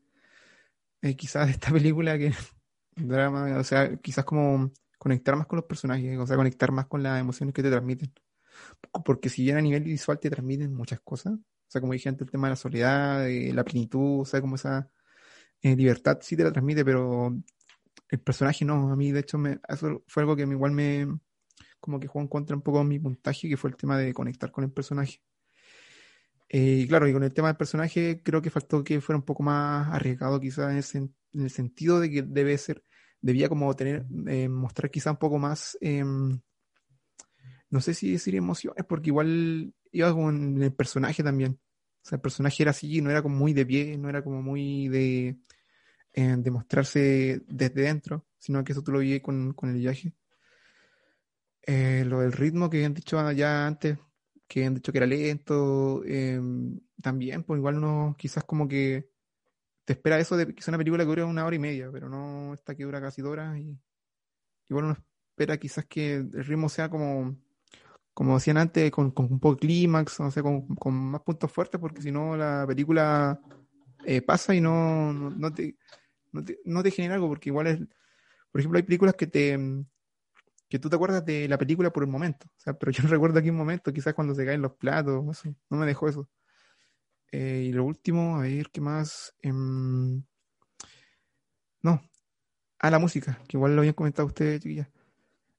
quizás 1.17 1.47
de 1.47 1.53
esta 1.53 1.71
película 1.73 2.19
que 2.19 2.33
drama, 2.97 3.59
o 3.59 3.65
sea, 3.65 3.97
quizás 3.97 4.25
como 4.25 4.73
conectar 5.05 5.37
más 5.37 5.47
con 5.47 5.59
los 5.59 5.67
personajes, 5.67 6.19
o 6.19 6.27
sea, 6.27 6.37
conectar 6.37 6.73
más 6.73 6.87
con 6.87 7.03
las 7.03 7.21
emociones 7.21 7.55
que 7.55 7.63
te 7.63 7.71
transmiten. 7.71 8.13
Porque 9.05 9.29
si 9.29 9.43
bien 9.43 9.59
a 9.59 9.61
nivel 9.61 9.85
visual 9.85 10.19
te 10.19 10.31
transmiten 10.31 10.75
muchas 10.75 11.01
cosas, 11.01 11.35
o 11.35 11.69
sea, 11.69 11.81
como 11.81 11.93
dije 11.93 12.09
antes, 12.09 12.27
el 12.27 12.31
tema 12.33 12.49
de 12.49 12.53
la 12.53 12.57
soledad, 12.57 13.25
de 13.25 13.53
la 13.53 13.65
plenitud, 13.65 14.23
o 14.23 14.25
sea, 14.25 14.41
como 14.41 14.57
esa 14.57 14.91
eh, 15.63 15.77
libertad 15.77 16.19
sí 16.23 16.37
te 16.37 16.45
la 16.45 16.53
transmite, 16.53 16.85
pero 16.85 17.37
el 18.11 18.21
personaje 18.21 18.65
no, 18.65 18.91
a 18.93 18.97
mí 18.97 19.13
de 19.13 19.21
hecho 19.21 19.39
me, 19.39 19.61
eso 19.69 20.05
fue 20.07 20.23
algo 20.23 20.37
que 20.37 20.43
igual 20.43 20.73
me 20.73 21.07
como 21.81 22.01
que 22.01 22.07
jugó 22.07 22.23
en 22.23 22.29
contra 22.29 22.57
un 22.57 22.63
poco 22.63 22.83
mi 22.83 22.99
puntaje, 22.99 23.49
que 23.49 23.59
fue 23.59 23.71
el 23.71 23.77
tema 23.77 23.99
de 23.99 24.15
conectar 24.15 24.51
con 24.51 24.65
el 24.65 24.73
personaje. 24.73 25.21
Eh, 26.49 26.83
y 26.85 26.89
claro, 26.89 27.09
y 27.09 27.13
con 27.13 27.25
el 27.25 27.35
tema 27.35 27.49
del 27.49 27.57
personaje 27.57 28.23
creo 28.23 28.41
que 28.41 28.51
faltó 28.51 28.85
que 28.85 29.01
fuera 29.01 29.19
un 29.19 29.25
poco 29.25 29.43
más 29.43 29.89
arriesgado 29.93 30.41
quizás 30.41 30.95
en, 30.95 31.15
el 31.35 31.51
sentido 31.51 32.01
de 32.01 32.11
que 32.11 32.23
debe 32.23 32.57
ser, 32.59 32.83
debía 33.25 33.49
como 33.49 33.75
tener, 33.75 34.05
eh, 34.29 34.51
mostrar 34.51 34.91
quizás 34.91 35.13
un 35.13 35.17
poco 35.17 35.39
más, 35.39 35.79
em, 35.81 36.39
no 37.71 37.81
sé 37.81 37.95
si 37.95 38.13
decir 38.13 38.35
emociones, 38.35 38.85
porque 38.87 39.09
igual 39.09 39.73
iba 39.93 40.13
con 40.13 40.63
el 40.63 40.75
personaje 40.75 41.23
también. 41.23 41.53
O 41.53 42.07
sea, 42.07 42.17
el 42.17 42.21
personaje 42.21 42.63
era 42.63 42.73
así, 42.73 43.01
no 43.01 43.11
era 43.11 43.23
como 43.23 43.37
muy 43.37 43.55
de 43.55 43.65
pie, 43.65 43.97
no 43.97 44.11
era 44.11 44.23
como 44.23 44.43
muy 44.43 44.89
de 44.89 45.39
en 46.13 46.43
demostrarse 46.43 47.41
desde 47.49 47.83
dentro, 47.83 48.27
sino 48.39 48.63
que 48.63 48.73
eso 48.73 48.83
tú 48.83 48.93
lo 48.93 48.99
vi 48.99 49.19
con, 49.21 49.55
con 49.55 49.71
el 49.71 49.79
viaje. 49.79 50.13
Eh, 51.63 52.05
lo 52.07 52.21
del 52.21 52.33
ritmo 52.33 52.69
que 52.69 52.77
habían 52.77 52.93
dicho 52.93 53.33
ya 53.33 53.67
antes, 53.67 53.99
que 54.47 54.61
habían 54.61 54.75
dicho 54.75 54.93
que 54.93 54.99
era 54.99 55.07
lento, 55.07 56.05
em, 56.05 56.79
también, 57.03 57.43
pues 57.43 57.59
igual 57.59 57.79
uno 57.79 58.15
quizás 58.19 58.45
como 58.45 58.69
que 58.69 59.14
te 59.85 59.93
espera 59.95 60.19
eso 60.19 60.37
de 60.37 60.55
que 60.55 60.63
sea 60.63 60.73
una 60.73 60.79
película 60.79 61.05
que 61.05 61.09
dure 61.09 61.25
una 61.25 61.45
hora 61.45 61.57
y 61.57 61.59
media, 61.59 61.91
pero 61.93 62.09
no 62.09 62.55
esta 62.55 62.75
que 62.75 62.85
dura 62.85 63.01
casi 63.01 63.23
dos 63.23 63.33
horas 63.33 63.59
y 63.59 63.79
igual 64.69 64.87
uno 64.87 64.97
espera 65.31 65.59
quizás 65.59 65.85
que 65.87 66.17
el 66.17 66.45
ritmo 66.45 66.69
sea 66.69 66.89
como, 66.89 67.37
como 68.15 68.35
decían 68.35 68.57
antes, 68.57 68.91
con, 68.91 69.11
con 69.11 69.27
un 69.31 69.41
poco 69.41 69.57
de 69.57 69.61
clímax, 69.61 70.21
o 70.21 70.31
sea, 70.31 70.43
con, 70.43 70.67
con, 70.77 70.95
más 70.95 71.23
puntos 71.23 71.51
fuertes, 71.51 71.81
porque 71.81 72.03
si 72.03 72.13
no 72.13 72.37
la 72.37 72.65
película 72.67 73.41
eh, 74.05 74.23
pasa 74.23 74.55
y 74.55 74.61
no, 74.61 75.13
no 75.13 75.53
te 75.53 75.77
no 76.67 76.83
te, 76.83 76.91
genera 76.91 77.15
algo, 77.15 77.29
porque 77.29 77.51
igual 77.51 77.67
es, 77.69 77.79
por 78.51 78.61
ejemplo, 78.61 78.77
hay 78.77 78.83
películas 78.83 79.15
que 79.15 79.27
te 79.27 79.59
que 80.69 80.79
tú 80.79 80.89
te 80.89 80.97
acuerdas 80.97 81.25
de 81.25 81.47
la 81.47 81.59
película 81.59 81.93
por 81.93 82.03
el 82.03 82.11
momento, 82.11 82.47
o 82.49 82.61
sea, 82.61 82.75
pero 82.75 82.91
yo 82.91 83.03
no 83.05 83.09
recuerdo 83.11 83.39
aquí 83.39 83.51
un 83.51 83.57
momento, 83.57 83.93
quizás 83.93 84.15
cuando 84.15 84.35
se 84.35 84.45
caen 84.45 84.63
los 84.63 84.73
platos, 84.73 85.23
no 85.71 85.77
me 85.77 85.87
dejó 85.87 86.09
eso. 86.09 86.29
Eh, 87.37 87.65
y 87.67 87.73
lo 87.73 87.85
último, 87.85 88.37
a 88.37 88.43
ver, 88.43 88.71
¿qué 88.71 88.81
más? 88.81 89.35
Em, 89.43 90.23
no, 91.83 92.01
a 92.79 92.91
la 92.91 92.99
música, 93.01 93.41
que 93.49 93.57
igual 93.57 93.75
lo 93.75 93.81
habían 93.81 93.95
comentado 93.95 94.27
ustedes, 94.29 94.61
chiquillas. 94.61 94.89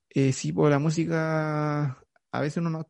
Eh, 0.10 0.32
sí, 0.32 0.54
por 0.54 0.70
la 0.72 0.80
música, 0.80 2.02
a 2.32 2.40
veces 2.40 2.58
uno 2.58 2.70
no, 2.70 2.90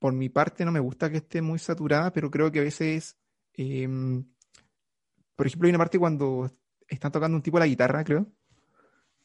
por 0.00 0.14
mi 0.14 0.28
parte 0.30 0.64
no 0.64 0.72
me 0.72 0.80
gusta 0.80 1.10
que 1.10 1.18
esté 1.18 1.42
muy 1.42 1.60
saturada, 1.60 2.12
pero 2.12 2.28
creo 2.28 2.50
que 2.50 2.58
a 2.58 2.64
veces, 2.64 3.16
em, 3.54 4.24
por 5.36 5.46
ejemplo, 5.46 5.66
hay 5.66 5.70
una 5.70 5.78
parte 5.78 5.98
cuando 6.00 6.50
están 6.88 7.12
tocando 7.12 7.36
un 7.36 7.42
tipo 7.42 7.60
la 7.60 7.66
guitarra, 7.68 8.02
creo. 8.02 8.26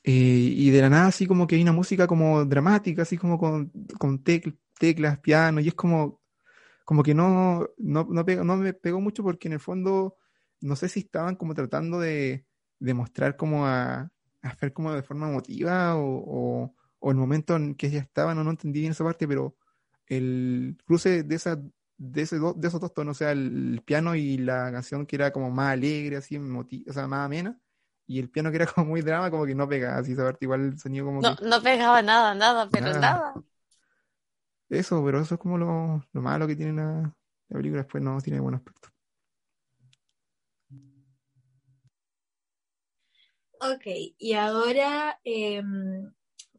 Eh, 0.04 0.12
y 0.14 0.70
de 0.70 0.82
la 0.82 0.90
nada, 0.90 1.08
así 1.08 1.26
como 1.26 1.48
que 1.48 1.56
hay 1.56 1.64
una 1.64 1.72
música 1.74 2.06
como 2.06 2.46
dramática, 2.46 3.02
así 3.02 3.18
como 3.18 3.40
con, 3.40 3.72
con 3.98 4.24
teclas, 4.24 5.20
piano, 5.20 5.62
y 5.62 5.68
es 5.70 5.74
como, 5.74 6.22
como 6.88 7.04
que 7.04 7.14
no, 7.14 7.68
no, 7.78 8.08
no, 8.10 8.56
me 8.56 8.74
pegó 8.74 9.02
mucho 9.02 9.22
porque 9.22 9.50
en 9.50 9.56
el 9.56 9.60
fondo, 9.60 10.16
no 10.62 10.78
sé 10.78 10.88
si 10.88 11.02
estaban 11.02 11.36
como 11.36 11.54
tratando 11.54 12.00
de, 12.00 12.46
demostrar 12.80 13.36
como 13.36 13.66
a, 13.68 14.10
hacer 14.42 14.72
como 14.72 14.94
de 14.94 15.04
forma 15.04 15.30
emotiva 15.30 15.98
o, 15.98 16.72
o, 17.02 17.12
el 17.12 17.18
momento 17.18 17.58
en 17.58 17.76
que 17.76 17.90
ya 17.90 18.00
estaban, 18.00 18.38
o 18.38 18.44
no 18.46 18.52
entendí 18.52 18.80
bien 18.80 18.94
esa 18.94 19.04
parte, 19.04 19.28
pero 19.28 19.58
el 20.06 20.78
cruce 20.86 21.24
de 21.24 21.36
esa 21.36 21.62
de, 21.98 22.22
ese 22.22 22.40
de 22.40 22.68
esos 22.70 22.80
dos 22.80 22.94
tonos, 22.94 23.18
o 23.18 23.20
sea, 23.20 23.34
el, 23.34 23.82
piano 23.84 24.16
y 24.16 24.38
la 24.38 24.72
canción 24.72 25.06
que 25.06 25.18
era 25.18 25.34
como 25.34 25.52
más 25.52 25.74
alegre, 25.74 26.16
así, 26.16 26.38
o 26.38 26.94
sea, 26.94 27.06
más 27.06 27.26
amena, 27.26 27.60
y 28.06 28.20
el 28.20 28.30
piano 28.30 28.50
que 28.50 28.56
era 28.56 28.66
como 28.66 28.88
muy 28.88 29.02
drama, 29.02 29.30
como 29.30 29.46
que 29.46 29.56
no 29.56 29.68
pegaba, 29.68 29.98
así, 29.98 30.16
saberte 30.16 30.46
igual 30.46 30.62
el 30.62 30.80
sonido 30.80 31.06
como 31.06 31.20
no, 31.20 31.36
No 31.42 31.62
pegaba 31.62 32.02
nada, 32.02 32.34
nada, 32.34 32.70
pero 32.72 32.98
nada. 32.98 33.34
Eso, 34.70 35.04
pero 35.04 35.22
eso 35.22 35.36
es 35.36 35.40
como 35.40 35.58
lo, 35.58 36.04
lo 36.12 36.22
malo 36.22 36.48
que 36.48 36.56
tiene 36.56 36.74
la, 36.74 37.16
la 37.50 37.58
película, 37.58 37.84
después 37.84 38.04
no 38.04 38.20
tiene 38.22 38.40
buen 38.40 38.56
aspecto. 38.56 38.90
Ok, 43.60 43.86
y 44.20 44.34
ahora 44.34 45.20
eh, 45.24 45.64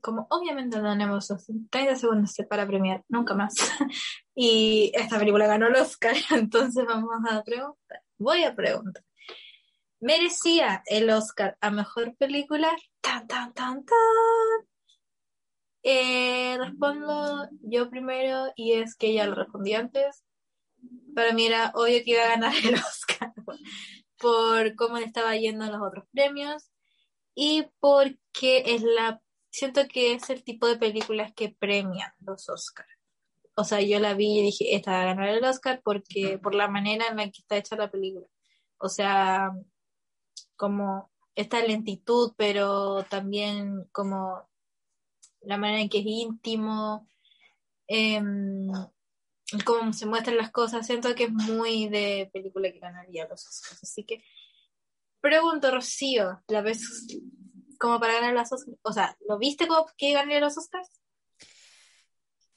como 0.01 0.27
obviamente 0.31 0.79
no 0.81 0.91
tenemos 0.91 1.33
30 1.71 1.97
segundos 1.97 2.35
para 2.49 2.67
premiar, 2.67 3.05
nunca 3.09 3.35
más. 3.35 3.55
y 4.35 4.93
esta 4.95 5.19
película 5.19 5.47
ganó 5.47 5.67
el 5.67 5.77
Oscar, 5.77 6.15
entonces 6.31 6.85
vamos 6.87 7.11
a 7.31 7.43
preguntar. 7.43 8.03
Voy 8.19 8.45
a 8.45 8.55
preguntar. 8.55 9.05
¿Merecía 10.01 10.83
el 10.87 11.11
Oscar 11.11 11.57
a 11.61 11.71
mejor 11.71 12.17
película? 12.17 12.71
Tan, 13.01 13.27
tan, 13.27 13.53
tan, 13.53 13.85
tan. 13.85 13.97
Eh, 15.83 16.59
respondo 16.59 17.49
yo 17.63 17.89
primero 17.89 18.53
y 18.57 18.73
es 18.73 18.97
que 18.97 19.13
ya 19.13 19.27
lo 19.27 19.35
respondí 19.35 19.75
antes. 19.75 20.25
Para 21.15 21.33
mí 21.33 21.47
era 21.47 21.73
obvio 21.75 22.03
que 22.05 22.13
iba 22.13 22.25
a 22.25 22.29
ganar 22.29 22.55
el 22.65 22.75
Oscar 22.75 23.33
por 24.19 24.75
cómo 24.75 24.99
le 24.99 25.05
estaba 25.05 25.37
yendo 25.37 25.65
en 25.65 25.73
los 25.73 25.83
otros 25.83 26.05
premios 26.13 26.71
y 27.35 27.67
porque 27.81 28.65
es 28.67 28.83
la 28.83 29.23
siento 29.51 29.87
que 29.89 30.13
es 30.15 30.29
el 30.31 30.45
tipo 30.45 30.67
de 30.67 30.77
películas 30.77 31.33
que 31.35 31.55
premian 31.59 32.13
los 32.21 32.49
Oscars. 32.49 32.89
O 33.55 33.65
sea, 33.65 33.81
yo 33.81 33.99
la 33.99 34.15
vi 34.15 34.39
y 34.39 34.43
dije, 34.43 34.77
esta 34.77 34.93
va 34.93 35.03
a 35.03 35.07
ganar 35.07 35.29
el 35.31 35.45
Oscar 35.45 35.81
porque 35.83 36.39
por 36.39 36.55
la 36.55 36.69
manera 36.69 37.07
en 37.09 37.17
la 37.17 37.25
que 37.25 37.41
está 37.41 37.57
hecha 37.57 37.77
la 37.77 37.91
película. 37.91 38.27
O 38.79 38.89
sea, 38.89 39.51
como 40.57 41.11
esta 41.35 41.61
lentitud, 41.63 42.33
pero 42.37 43.05
también 43.05 43.85
como 43.93 44.48
la 45.43 45.57
manera 45.57 45.81
en 45.81 45.89
que 45.89 45.99
es 45.99 46.07
íntimo, 46.07 47.09
eh, 47.87 48.23
cómo 49.65 49.93
se 49.93 50.07
muestran 50.07 50.37
las 50.37 50.51
cosas. 50.51 50.87
Siento 50.87 51.15
que 51.15 51.25
es 51.25 51.33
muy 51.33 51.89
de 51.89 52.31
película 52.33 52.71
que 52.71 52.79
ganaría 52.79 53.27
los 53.29 53.47
Oscars. 53.47 53.83
Así 53.83 54.05
que 54.05 54.23
pregunto, 55.21 55.71
Rocío, 55.71 56.43
¿la 56.49 56.61
ves 56.61 57.07
como 57.79 57.99
para 57.99 58.15
ganar 58.15 58.35
los 58.35 58.53
Oscars? 58.53 58.79
O 58.83 58.93
sea, 58.93 59.17
¿lo 59.27 59.39
viste 59.39 59.67
como 59.67 59.87
que 59.97 60.13
ganaría 60.13 60.41
los 60.41 60.59
Oscars? 60.59 60.89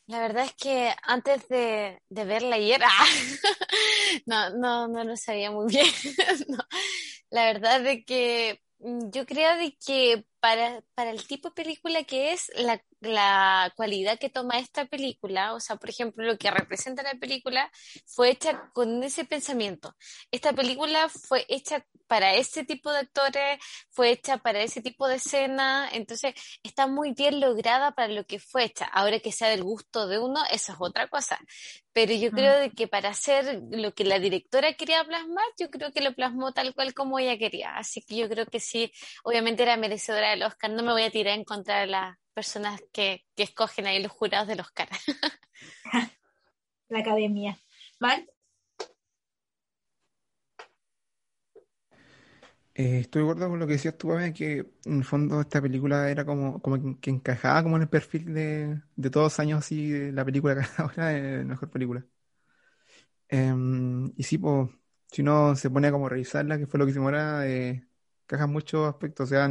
La 0.07 0.19
verdad 0.19 0.43
es 0.43 0.53
que 0.55 0.93
antes 1.03 1.47
de, 1.47 2.01
de 2.09 2.25
verla 2.25 2.57
ayer, 2.57 2.81
no, 4.25 4.49
no, 4.49 4.87
no 4.89 5.03
lo 5.05 5.15
sabía 5.15 5.51
muy 5.51 5.67
bien. 5.71 5.85
La 7.29 7.45
verdad 7.45 7.81
de 7.81 8.03
que 8.03 8.61
mm, 8.79 9.09
yo 9.11 9.25
creo 9.25 9.57
de 9.57 9.77
que 9.77 10.25
para, 10.41 10.83
para 10.95 11.11
el 11.11 11.25
tipo 11.27 11.49
de 11.49 11.55
película 11.55 12.03
que 12.03 12.33
es, 12.33 12.51
la, 12.55 12.83
la 12.99 13.71
cualidad 13.75 14.19
que 14.19 14.29
toma 14.29 14.59
esta 14.59 14.85
película, 14.85 15.53
o 15.53 15.59
sea, 15.59 15.77
por 15.77 15.89
ejemplo, 15.89 16.25
lo 16.25 16.37
que 16.37 16.51
representa 16.51 17.03
la 17.03 17.15
película, 17.15 17.71
fue 18.05 18.31
hecha 18.31 18.69
con 18.73 19.03
ese 19.03 19.23
pensamiento. 19.23 19.95
Esta 20.31 20.51
película 20.53 21.09
fue 21.09 21.45
hecha 21.47 21.85
para 22.07 22.33
ese 22.35 22.65
tipo 22.65 22.91
de 22.91 22.99
actores, 22.99 23.59
fue 23.89 24.09
hecha 24.09 24.37
para 24.37 24.61
ese 24.61 24.81
tipo 24.81 25.07
de 25.07 25.15
escena, 25.15 25.87
entonces 25.93 26.33
está 26.63 26.87
muy 26.87 27.13
bien 27.13 27.39
lograda 27.39 27.91
para 27.91 28.09
lo 28.09 28.25
que 28.25 28.39
fue 28.39 28.65
hecha. 28.65 28.85
Ahora 28.85 29.19
que 29.19 29.31
sea 29.31 29.49
del 29.49 29.63
gusto 29.63 30.07
de 30.07 30.19
uno, 30.19 30.41
eso 30.51 30.73
es 30.73 30.77
otra 30.81 31.07
cosa. 31.07 31.39
Pero 31.93 32.13
yo 32.13 32.31
creo 32.31 32.57
de 32.57 32.71
que 32.71 32.87
para 32.87 33.09
hacer 33.09 33.61
lo 33.71 33.93
que 33.93 34.05
la 34.05 34.19
directora 34.19 34.73
quería 34.73 35.03
plasmar, 35.03 35.45
yo 35.59 35.69
creo 35.69 35.91
que 35.91 36.01
lo 36.01 36.13
plasmó 36.13 36.53
tal 36.53 36.73
cual 36.73 36.93
como 36.93 37.19
ella 37.19 37.37
quería. 37.37 37.75
Así 37.77 38.01
que 38.01 38.15
yo 38.15 38.29
creo 38.29 38.45
que 38.45 38.59
sí, 38.59 38.91
obviamente 39.23 39.63
era 39.63 39.77
merecedora 39.77 40.30
del 40.31 40.43
Oscar. 40.43 40.71
No 40.71 40.83
me 40.83 40.91
voy 40.91 41.03
a 41.03 41.11
tirar 41.11 41.37
en 41.37 41.43
contra 41.45 41.81
de 41.81 41.87
las 41.87 42.17
personas 42.33 42.81
que, 42.93 43.25
que 43.35 43.43
escogen 43.43 43.87
ahí 43.87 44.01
los 44.01 44.11
jurados 44.11 44.47
del 44.47 44.61
Oscar. 44.61 44.89
La 46.89 46.99
academia. 46.99 47.57
¿Mal? 47.99 48.27
Eh, 52.73 52.99
estoy 53.01 53.21
de 53.23 53.29
acuerdo 53.29 53.49
con 53.49 53.59
lo 53.59 53.67
que 53.67 53.73
decías 53.73 53.97
tú, 53.97 54.07
Pame, 54.09 54.33
que 54.33 54.71
en 54.85 54.97
el 54.99 55.03
fondo 55.03 55.41
esta 55.41 55.61
película 55.61 56.09
era 56.09 56.25
como, 56.25 56.61
como 56.61 56.99
que, 57.01 57.09
encajaba 57.09 57.63
como 57.63 57.75
en 57.75 57.83
el 57.83 57.89
perfil 57.89 58.33
de, 58.33 58.81
de 58.95 59.09
todos 59.09 59.25
los 59.25 59.39
años 59.39 59.59
así 59.59 59.89
de 59.91 60.11
la 60.13 60.23
película 60.25 60.55
que 60.55 60.61
ahora 60.81 61.15
es 61.17 61.39
la 61.39 61.43
mejor 61.43 61.69
película. 61.69 62.05
Em, 63.29 64.11
y 64.17 64.23
sí, 64.23 64.37
pues, 64.37 64.69
si 65.11 65.21
uno 65.21 65.55
se 65.55 65.69
pone 65.69 65.87
a 65.87 65.91
como 65.91 66.09
revisarla, 66.09 66.57
que 66.57 66.67
fue 66.67 66.79
lo 66.79 66.85
que 66.85 66.91
hicimos 66.91 67.07
ahora, 67.07 67.47
eh, 67.47 67.87
encaja 68.23 68.43
en 68.45 68.51
muchos 68.51 68.87
aspectos. 68.89 69.25
O 69.25 69.29
sea, 69.29 69.49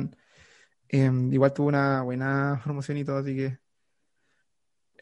em, 0.91 1.33
igual 1.33 1.53
tuvo 1.55 1.69
una 1.69 2.03
buena 2.03 2.61
promoción 2.65 2.99
y 2.99 3.05
todo, 3.05 3.19
así 3.19 3.37
que 3.37 3.59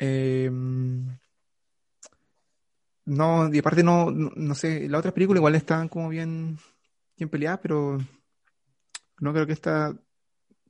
em, 0.01 1.19
no, 3.05 3.53
y 3.53 3.59
aparte 3.59 3.83
no, 3.83 4.11
no, 4.11 4.55
sé, 4.55 4.89
las 4.89 4.99
otras 5.01 5.15
películas 5.15 5.39
igual 5.41 5.55
estaban 5.55 5.89
como 5.89 6.09
bien, 6.09 6.59
bien 7.17 7.31
peleadas, 7.31 7.61
pero 7.63 7.99
no 9.21 9.33
creo 9.33 9.47
que 9.47 9.53
esta 9.53 9.95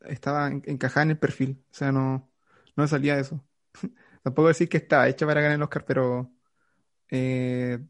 estaba 0.03 0.49
en- 0.49 0.63
encajada 0.67 1.05
en 1.05 1.11
el 1.13 1.19
perfil. 1.19 1.65
O 1.71 1.75
sea, 1.75 1.93
no, 1.93 2.31
no 2.77 2.89
salía 2.89 3.17
de 3.17 3.23
eso. 3.23 3.45
Tampoco 4.25 4.49
decir 4.49 4.69
que 4.71 4.79
está 4.79 5.09
hecha 5.09 5.27
para 5.27 5.43
ganar 5.43 5.57
el 5.57 5.63
Oscar, 5.63 5.85
pero 5.87 6.33
eh, 7.11 7.81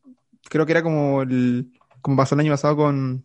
creo 0.51 0.67
que 0.67 0.73
era 0.73 0.85
como 0.85 1.23
el, 1.23 1.73
como 2.03 2.19
pasó 2.19 2.37
el 2.37 2.43
año 2.43 2.53
pasado 2.53 2.77
con, 2.77 3.25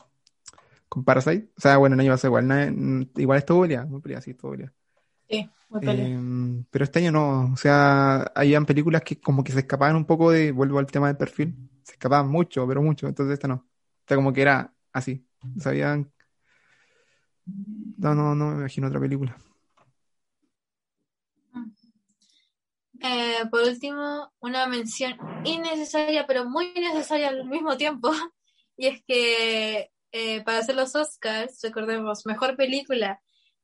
con 0.93 1.03
Parasite. 1.03 1.49
O 1.57 1.61
sea, 1.61 1.77
bueno, 1.77 1.95
el 1.95 2.01
año 2.01 2.11
pasado 2.11 2.29
igual, 2.29 2.47
na- 2.47 3.05
igual 3.15 3.39
estuvo 3.39 3.61
peleada, 3.63 3.85
muy 3.87 4.01
sí, 4.21 4.31
estuvo. 4.31 4.55
Sí, 5.29 5.49
muy 5.69 5.81
pelea. 5.81 6.05
Eh, 6.05 6.63
pero 6.71 6.83
este 6.85 6.99
año 6.99 7.11
no, 7.11 7.51
o 7.53 7.57
sea, 7.57 8.21
habían 8.35 8.65
películas 8.65 9.01
que 9.01 9.19
como 9.19 9.43
que 9.43 9.51
se 9.51 9.59
escapaban 9.59 9.95
un 9.95 10.05
poco 10.05 10.31
de, 10.31 10.51
vuelvo 10.51 10.79
al 10.79 10.85
tema 10.87 11.07
del 11.07 11.17
perfil, 11.17 11.55
se 11.83 11.93
escapaban 11.93 12.29
mucho, 12.29 12.67
pero 12.67 12.81
mucho, 12.81 13.07
entonces 13.07 13.33
esta 13.33 13.47
no. 13.47 13.55
O 13.55 14.05
sea, 14.07 14.15
como 14.17 14.31
que 14.33 14.41
era 14.43 14.73
así, 14.93 15.27
sabían, 15.59 16.11
no, 17.97 18.13
no, 18.15 18.35
no 18.35 18.47
me 18.51 18.55
imagino 18.59 18.87
otra 18.87 18.99
película. 18.99 19.37
Eh, 23.01 23.45
por 23.51 23.61
último, 23.63 24.31
una 24.39 24.67
mención 24.67 25.17
innecesaria, 25.43 26.25
pero 26.27 26.45
muy 26.49 26.73
necesaria 26.73 27.29
al 27.29 27.45
mismo 27.45 27.77
tiempo. 27.77 28.11
Y 28.75 28.87
es 28.87 29.03
que 29.07 29.91
eh, 30.13 30.43
para 30.43 30.59
hacer 30.59 30.75
los 30.75 30.95
Oscars, 30.95 31.59
recordemos, 31.63 32.27
mejor 32.27 32.55
película, 32.55 33.19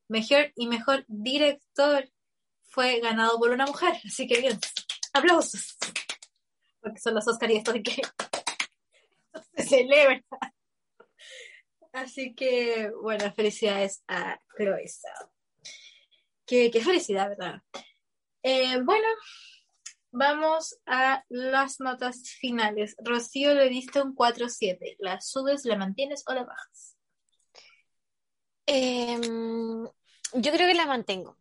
mejor 0.07 0.51
y 0.55 0.67
mejor 0.67 1.05
director 1.07 2.09
fue 2.63 2.99
ganado 2.99 3.37
por 3.37 3.51
una 3.51 3.67
mujer. 3.67 3.93
Así 4.03 4.25
que 4.25 4.41
bien, 4.41 4.59
aplausos. 5.13 5.77
Porque 6.81 6.99
son 6.99 7.13
los 7.13 7.27
Oscars 7.27 7.53
y 7.53 7.57
esto 7.57 7.71
de 7.71 7.83
que 7.83 8.01
se 9.57 9.63
celebra. 9.63 10.23
Así 11.93 12.33
que, 12.33 12.91
bueno, 12.99 13.31
felicidades 13.33 14.03
a 14.07 14.39
Chloe. 14.57 14.85
Qué, 16.47 16.71
qué 16.71 16.81
felicidad, 16.81 17.29
¿verdad? 17.29 17.61
Eh, 18.41 18.81
bueno, 18.81 19.07
vamos 20.11 20.79
a 20.85 21.23
las 21.29 21.79
notas 21.79 22.21
finales. 22.39 22.95
Rocío 23.03 23.53
le 23.53 23.69
diste 23.69 24.01
un 24.01 24.15
4-7. 24.15 24.95
¿La 24.99 25.21
subes, 25.21 25.65
la 25.65 25.77
mantienes 25.77 26.23
o 26.27 26.33
la 26.33 26.43
bajas? 26.43 26.95
Em, 28.65 29.83
yo 30.33 30.51
creo 30.51 30.67
que 30.67 30.73
la 30.75 30.85
mantengo. 30.85 31.37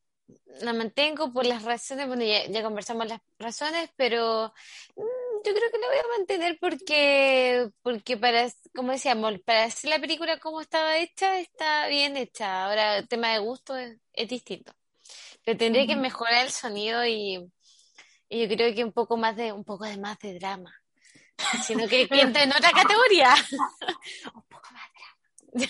La 0.60 0.72
mantengo 0.72 1.32
por 1.32 1.46
las 1.46 1.62
razones, 1.62 2.06
bueno, 2.06 2.24
ya, 2.24 2.46
ya 2.46 2.62
conversamos 2.62 3.06
las 3.06 3.20
razones, 3.38 3.90
pero 3.96 4.52
mm, 4.96 5.42
yo 5.44 5.54
creo 5.54 5.70
que 5.70 5.78
la 5.78 5.86
voy 5.88 5.96
a 5.98 6.18
mantener 6.18 6.58
porque, 6.60 7.70
porque 7.82 8.16
para, 8.16 8.48
como 8.74 8.92
decíamos, 8.92 9.38
para 9.44 9.64
hacer 9.64 9.90
la 9.90 10.00
película 10.00 10.38
como 10.38 10.60
estaba 10.60 10.98
hecha, 10.98 11.38
está 11.40 11.86
bien 11.88 12.16
hecha. 12.16 12.64
Ahora, 12.64 12.98
el 12.98 13.08
tema 13.08 13.32
de 13.32 13.38
gusto 13.38 13.76
es, 13.76 13.98
es 14.12 14.28
distinto. 14.28 14.72
Pero 15.44 15.58
tendría 15.58 15.86
que 15.86 15.96
mejorar 15.96 16.44
el 16.44 16.50
sonido 16.50 17.06
y, 17.06 17.50
y 18.28 18.42
yo 18.42 18.54
creo 18.54 18.74
que 18.74 18.84
un 18.84 18.92
poco 18.92 19.16
más 19.16 19.36
de, 19.36 19.52
un 19.52 19.64
poco 19.64 19.84
de 19.84 19.96
más 19.98 20.18
de 20.18 20.38
drama. 20.38 20.72
Sino 21.66 21.86
que, 21.88 22.08
que 22.08 22.20
entra 22.20 22.42
en 22.42 22.50
otra 22.50 22.70
categoría. 22.74 23.34
Un 24.34 24.42
poco 24.42 24.68
más 24.72 25.68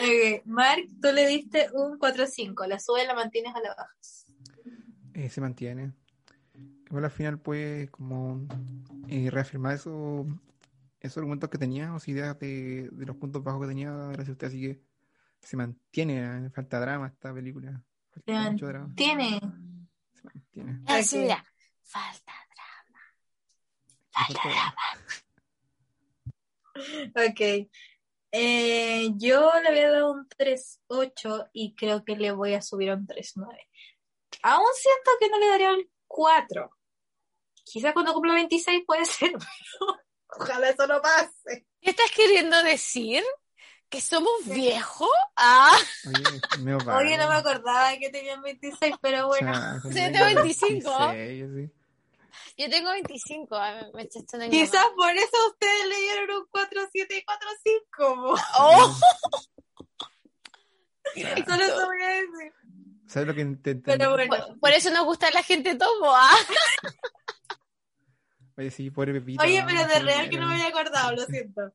Eh, 0.00 0.42
Mark, 0.44 0.82
tú 1.00 1.10
le 1.12 1.26
diste 1.26 1.68
un 1.72 1.98
4-5. 1.98 2.66
¿La 2.66 2.78
subes, 2.78 3.06
la 3.06 3.14
mantienes 3.14 3.54
o 3.54 3.60
la 3.60 3.74
bajas? 3.74 4.26
Eh, 5.14 5.30
se 5.30 5.40
mantiene. 5.40 5.94
Igual 6.86 7.04
al 7.04 7.10
final 7.10 7.40
puede 7.40 7.88
como 7.88 8.46
eh, 9.08 9.30
reafirmar 9.30 9.74
eso, 9.74 10.26
esos 11.00 11.16
argumentos 11.16 11.48
que 11.48 11.56
tenía, 11.56 11.94
o 11.94 11.98
sea, 11.98 12.12
ideas 12.12 12.38
de, 12.38 12.90
de 12.92 13.06
los 13.06 13.16
puntos 13.16 13.42
bajos 13.42 13.62
que 13.62 13.68
tenía 13.68 13.90
gracias 13.90 14.28
a 14.28 14.32
usted, 14.32 14.46
así 14.48 14.60
que 14.60 14.82
se 15.40 15.56
mantiene, 15.56 16.50
falta 16.50 16.78
drama 16.78 17.06
esta 17.06 17.32
película, 17.32 17.82
Se 18.12 18.20
falta 18.20 18.50
mucho 18.50 18.66
drama, 18.66 18.94
Tiene. 18.94 19.40
Se 20.26 20.62
mantiene. 20.62 20.84
Ah, 20.86 21.00
mira, 21.12 21.44
falta 21.82 22.32
Le 22.48 22.94
falta 24.12 24.40
drama. 24.48 24.86
Ok. 27.30 27.68
Eh, 28.32 29.08
yo 29.16 29.50
le 29.62 29.68
había 29.68 29.90
dado 29.90 30.12
un 30.12 30.28
3-8 30.28 31.48
y 31.52 31.74
creo 31.74 32.04
que 32.04 32.16
le 32.16 32.32
voy 32.32 32.54
a 32.54 32.62
subir 32.62 32.90
a 32.90 32.94
un 32.94 33.06
3-9. 33.06 33.56
Aún 34.42 34.66
siento 34.74 35.10
que 35.18 35.30
no 35.30 35.38
le 35.38 35.48
daría 35.48 35.72
un 35.72 35.88
4. 36.06 36.70
Quizá 37.64 37.92
cuando 37.92 38.12
cumpla 38.12 38.34
26 38.34 38.84
puede 38.86 39.04
ser, 39.06 39.32
pero 39.32 40.00
ojalá 40.38 40.68
eso 40.70 40.86
no 40.86 41.00
pase. 41.00 41.66
¿Qué 41.80 41.90
estás 41.90 42.10
queriendo 42.12 42.62
decir? 42.62 43.24
¿Que 43.88 44.00
somos 44.00 44.44
viejos? 44.46 45.08
Ah, 45.36 45.76
Oye, 46.06 46.24
Oye, 46.96 47.16
no 47.18 47.28
me 47.28 47.34
acordaba 47.36 47.96
que 47.98 48.10
tenían 48.10 48.42
26, 48.42 48.96
pero 49.00 49.26
O 49.26 49.28
bueno. 49.28 49.52
Sí, 49.82 49.88
yo 49.88 49.94
tengo 49.94 50.24
tengo 50.26 50.42
25. 50.42 50.98
26, 51.08 51.44
así. 51.44 51.70
yo 52.58 52.70
tengo 52.70 52.90
25. 52.90 53.56
ah, 53.56 53.90
me, 53.94 54.08
Quizás 54.48 54.86
por 54.96 55.10
eso 55.10 55.36
ustedes 55.50 55.88
le 55.88 55.96
dieron 56.00 56.30
un 56.36 56.46
4-7 56.50 57.06
y 57.10 57.24
4-5. 57.24 58.40
¡Oh! 58.58 58.98
Solo 61.46 61.64
eso 61.64 61.86
voy 61.86 62.02
a 62.02 62.08
decir. 62.08 62.52
¿Sabes 63.06 63.28
lo 63.28 63.34
que 63.34 63.44
te 63.44 63.70
entendí? 63.70 63.82
Pero 63.84 64.10
bueno. 64.10 64.36
Por, 64.48 64.58
por 64.60 64.70
eso 64.72 64.90
nos 64.90 65.04
gusta 65.04 65.30
la 65.30 65.44
gente 65.44 65.76
tomo, 65.76 66.12
¿ah? 66.14 66.36
Oye, 68.58 68.70
sí, 68.70 68.90
pobre 68.90 69.12
Pepito. 69.12 69.44
Oye, 69.44 69.62
pero 69.64 69.86
de 69.86 69.94
sí, 69.94 70.00
real 70.00 70.28
que 70.28 70.38
no 70.38 70.48
me 70.48 70.54
había 70.54 70.68
acordado, 70.68 71.12
lo 71.14 71.24
siento. 71.26 71.72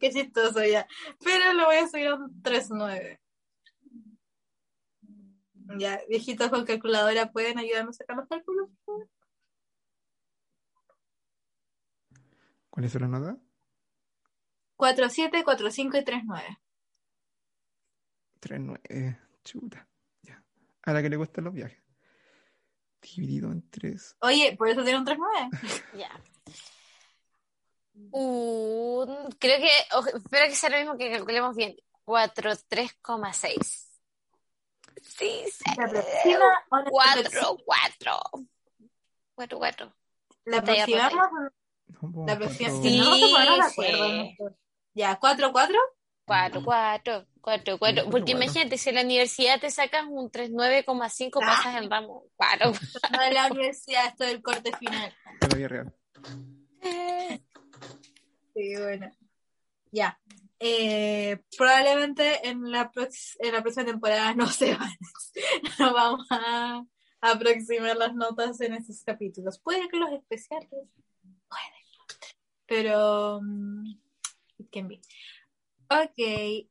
Qué 0.00 0.10
chistoso 0.10 0.64
ya. 0.64 0.88
Pero 1.22 1.52
lo 1.52 1.66
voy 1.66 1.76
a 1.76 1.86
subir 1.86 2.08
a 2.08 2.14
un 2.14 2.42
3-9. 2.42 3.20
Ya, 5.78 6.00
viejitos 6.08 6.48
con 6.48 6.64
calculadora, 6.64 7.30
¿pueden 7.30 7.58
ayudarme 7.58 7.90
a 7.90 7.92
sacar 7.92 8.16
los 8.16 8.26
cálculos? 8.26 8.70
¿Cuál 12.70 12.86
es 12.86 12.94
la 12.94 13.06
nota? 13.06 13.36
4-7, 14.78 15.44
4-5 15.44 16.00
y 16.00 16.04
3-9. 16.04 16.58
3, 18.40 18.60
9. 18.60 19.20
Chuta. 19.44 19.86
Ya. 20.22 20.42
A 20.82 20.92
la 20.94 21.02
que 21.02 21.10
le 21.10 21.16
gustan 21.16 21.44
los 21.44 21.52
viajes. 21.52 21.78
Dividido 23.02 23.52
en 23.52 23.68
3. 23.68 24.16
Oye, 24.22 24.56
por 24.56 24.68
eso 24.68 24.82
tiene 24.82 24.98
un 24.98 25.06
3-9. 25.06 25.18
Ya. 25.98 26.10
Un- 28.12 29.30
creo 29.38 29.58
que, 29.58 29.68
espero 30.16 30.46
que 30.46 30.54
sea 30.54 30.70
lo 30.70 30.78
mismo 30.78 30.96
que 30.98 31.10
calculemos 31.10 31.54
bien. 31.56 31.76
4, 32.04 32.50
3,6. 32.68 33.86
Sí, 35.02 35.44
sí. 35.50 35.64
¿La 35.76 35.84
aproxima 35.86 36.44
o 36.70 36.76
la 36.76 36.90
4, 36.90 37.56
4. 37.64 38.20
4, 39.34 39.58
4. 39.58 39.94
¿La 40.44 40.58
aproximamos? 40.58 41.12
No, 42.02 42.26
La 42.26 42.36
próxima 42.38 42.70
cuatro- 42.70 42.82
Sí. 42.90 42.98
no, 42.98 43.14
sí. 43.14 43.34
acuerdo. 43.60 44.56
Ya, 44.94 45.16
¿cuatro, 45.18 45.52
cuatro? 45.52 45.78
Cuatro, 46.26 46.62
cuatro, 46.64 47.26
cuatro, 47.40 47.78
cuatro. 47.78 47.78
cuatro, 47.78 48.04
Porque 48.10 48.32
cuatro. 48.32 48.44
imagínate, 48.44 48.78
si 48.78 48.88
en 48.90 48.94
la 48.96 49.02
universidad 49.02 49.60
te 49.60 49.70
sacas 49.70 50.04
un 50.08 50.30
39,5, 50.30 51.40
Ah. 51.42 51.46
pasas 51.46 51.74
el 51.76 51.90
ramo. 51.90 52.24
Cuatro. 52.36 52.72
No 53.12 53.20
de 53.22 53.32
la 53.32 53.46
universidad, 53.48 54.06
esto 54.06 54.24
del 54.24 54.42
corte 54.42 54.76
final. 54.76 55.14
la 55.40 55.48
vida 55.56 55.68
real. 55.68 55.94
Sí, 58.54 58.74
bueno. 58.76 59.10
Ya. 59.92 60.20
Eh, 60.58 61.42
probablemente 61.56 62.46
en 62.48 62.70
la, 62.70 62.90
en 63.38 63.52
la 63.52 63.62
próxima 63.62 63.86
temporada 63.86 64.34
no 64.34 64.46
se 64.46 64.74
van. 64.76 64.90
No 65.78 65.92
vamos 65.94 66.26
a 66.30 66.84
aproximar 67.20 67.96
las 67.96 68.14
notas 68.14 68.60
en 68.60 68.74
estos 68.74 69.02
capítulos. 69.04 69.58
Puede 69.60 69.88
que 69.88 69.96
los 69.96 70.12
especiales. 70.12 70.68
Puede. 70.70 71.74
Pero. 72.66 73.40
mm, 73.42 73.90
it 74.58 74.70
can 74.70 74.88
be. 74.88 75.00
Ok. 75.88 76.14
eh, 76.18 76.66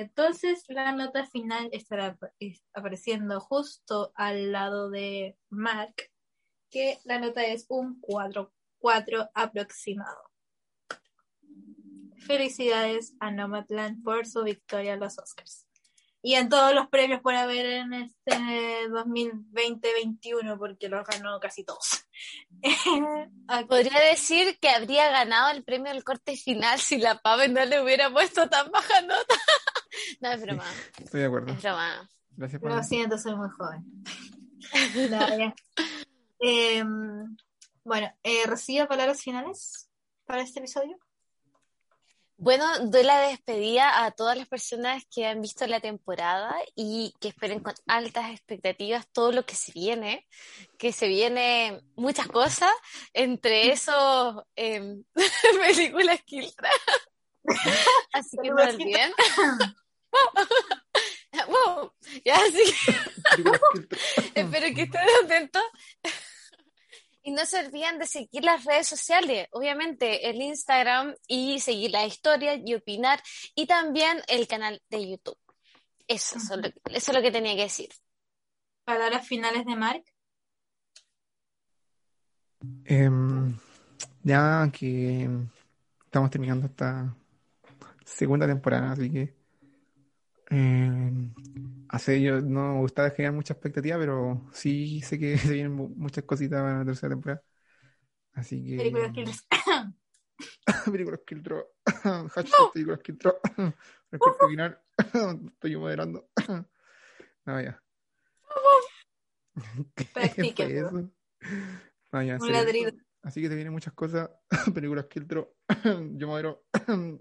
entonces 0.00 0.64
la 0.68 0.92
nota 0.92 1.26
final 1.26 1.68
estará 1.72 2.06
ap- 2.08 2.32
es- 2.38 2.62
apareciendo 2.74 3.40
justo 3.40 4.12
al 4.14 4.52
lado 4.52 4.88
de 4.90 5.36
Mark. 5.50 5.94
Que 6.70 6.98
la 7.04 7.18
nota 7.18 7.44
es 7.44 7.66
un 7.68 8.00
4, 8.00 8.52
4 8.78 9.28
aproximado. 9.34 10.31
Felicidades 12.26 13.14
a 13.20 13.30
Nomadland 13.30 14.02
por 14.02 14.26
su 14.26 14.42
victoria 14.44 14.94
en 14.94 15.00
los 15.00 15.18
Oscars. 15.18 15.66
Y 16.24 16.34
en 16.34 16.48
todos 16.48 16.72
los 16.72 16.86
premios 16.86 17.20
por 17.20 17.34
haber 17.34 17.66
en 17.66 17.92
este 17.94 18.88
2020-21, 18.90 20.56
porque 20.56 20.88
los 20.88 21.04
ganó 21.04 21.40
casi 21.40 21.64
todos. 21.64 22.06
Podría 23.68 23.98
decir 24.00 24.56
que 24.60 24.68
habría 24.68 25.10
ganado 25.10 25.50
el 25.50 25.64
premio 25.64 25.92
del 25.92 26.04
corte 26.04 26.36
final 26.36 26.78
si 26.78 26.98
la 26.98 27.20
Pave 27.20 27.48
no 27.48 27.64
le 27.64 27.82
hubiera 27.82 28.08
puesto 28.12 28.48
tan 28.48 28.70
baja 28.70 29.02
nota. 29.02 29.34
No, 30.20 30.32
es 30.32 30.40
broma, 30.40 30.64
Estoy 30.98 31.20
de 31.20 31.26
acuerdo. 31.26 31.52
es 31.52 31.62
broma. 31.62 32.08
Gracias 32.30 32.62
por 32.62 32.70
Lo 32.70 32.82
siento, 32.82 33.18
soy 33.18 33.34
muy 33.34 33.48
joven. 33.50 33.84
Em, 36.44 37.36
bueno, 37.84 38.12
eh, 38.24 38.46
¿recibe 38.46 38.86
palabras 38.86 39.22
finales 39.22 39.88
para 40.24 40.42
este 40.42 40.58
episodio? 40.58 40.98
Bueno, 42.42 42.66
doy 42.86 43.04
la 43.04 43.20
despedida 43.20 44.04
a 44.04 44.10
todas 44.10 44.36
las 44.36 44.48
personas 44.48 45.04
que 45.14 45.26
han 45.26 45.40
visto 45.40 45.64
la 45.68 45.78
temporada 45.78 46.52
y 46.74 47.14
que 47.20 47.28
esperen 47.28 47.60
con 47.60 47.72
altas 47.86 48.32
expectativas 48.32 49.06
todo 49.12 49.30
lo 49.30 49.46
que 49.46 49.54
se 49.54 49.70
viene, 49.70 50.26
que 50.76 50.90
se 50.90 51.06
viene 51.06 51.80
muchas 51.94 52.26
cosas, 52.26 52.72
entre 53.12 53.70
esos 53.72 54.42
em, 54.56 55.04
películas 55.60 56.20
Kiltra. 56.24 56.68
Así 58.12 58.36
que 58.42 58.50
no 58.50 58.56
olviden. 58.56 59.12
Wow. 61.46 61.92
Ya, 62.24 62.36
así 62.36 62.74
que 64.34 64.40
espero 64.40 64.74
que 64.74 64.82
estén 64.82 65.08
atentos. 65.24 65.62
Y 67.22 67.30
no 67.30 67.46
se 67.46 67.64
olviden 67.64 67.98
de 67.98 68.06
seguir 68.06 68.44
las 68.44 68.64
redes 68.64 68.88
sociales, 68.88 69.46
obviamente 69.52 70.28
el 70.28 70.42
Instagram 70.42 71.14
y 71.28 71.60
seguir 71.60 71.92
la 71.92 72.04
historia 72.04 72.54
y 72.54 72.74
opinar 72.74 73.22
y 73.54 73.66
también 73.66 74.20
el 74.26 74.48
canal 74.48 74.82
de 74.90 75.10
YouTube. 75.10 75.38
Eso, 76.08 76.38
es 76.38 76.50
lo, 76.50 76.56
eso 76.66 77.10
es 77.10 77.12
lo 77.12 77.22
que 77.22 77.30
tenía 77.30 77.54
que 77.54 77.62
decir. 77.62 77.88
Palabras 78.84 79.26
finales 79.26 79.64
de 79.64 79.76
Mark. 79.76 80.04
Em, 82.84 83.56
ya 84.22 84.68
que 84.72 85.28
estamos 86.04 86.30
terminando 86.30 86.66
esta 86.66 87.14
segunda 88.04 88.46
temporada, 88.46 88.92
así 88.92 89.10
que 89.10 89.41
em, 90.52 91.32
hace 91.88 92.20
yo 92.22 92.40
no 92.40 92.74
me 92.74 92.80
gusta 92.80 93.10
generar 93.10 93.34
mucha 93.34 93.54
expectativa, 93.54 93.98
pero 93.98 94.48
sí 94.52 95.00
sé 95.02 95.18
que 95.18 95.36
se 95.38 95.52
vienen 95.52 95.72
mu- 95.72 95.88
muchas 95.96 96.24
cositas 96.24 96.60
para 96.60 96.78
la 96.80 96.84
tercera 96.84 97.10
temporada. 97.10 97.42
Así 98.34 98.64
que 98.64 98.76
Películas 98.76 99.12
que 99.12 99.24
películas 100.90 101.20
Kiltro. 101.26 101.72
Hashtag 101.84 102.72
películas 102.72 103.00
Kiltro. 103.00 103.38
Respecto 104.10 104.48
final, 104.48 104.78
estoy 105.52 105.76
moderando. 105.76 106.28
No, 107.44 107.60
ya. 107.60 107.82
No, 112.12 112.22
ya, 112.22 112.36
Un 112.40 112.52
ladrido. 112.52 112.92
Así 113.22 113.40
que 113.40 113.48
te 113.48 113.54
vienen 113.54 113.72
muchas 113.72 113.94
cosas. 113.94 114.30
Películas 114.74 115.06
Kiltro. 115.06 115.54
Yo 115.84 116.26
modero. 116.26 116.64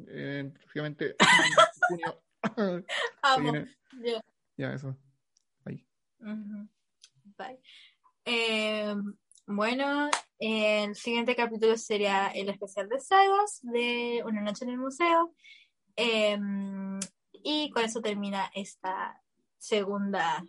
eh, 0.08 0.52
próximamente. 0.54 1.16
en 1.20 1.88
junio. 1.88 2.24
Amo. 3.22 3.54
Ya. 4.58 4.74
Eso. 4.74 4.96
Ujú. 6.20 6.68
Bye. 7.36 7.60
Eh, 8.26 8.94
bueno, 9.48 10.10
el 10.38 10.96
siguiente 10.96 11.36
capítulo 11.36 11.76
sería 11.78 12.28
el 12.28 12.50
especial 12.50 12.88
de 12.90 13.00
sagas 13.00 13.60
de 13.64 14.22
Una 14.24 14.42
noche 14.42 14.66
en 14.66 14.72
el 14.72 14.78
museo. 14.78 15.34
Eh, 15.96 16.38
y 17.32 17.72
con 17.72 17.84
eso 17.84 18.02
termina 18.02 18.52
esta 18.54 19.20
segunda 19.58 20.44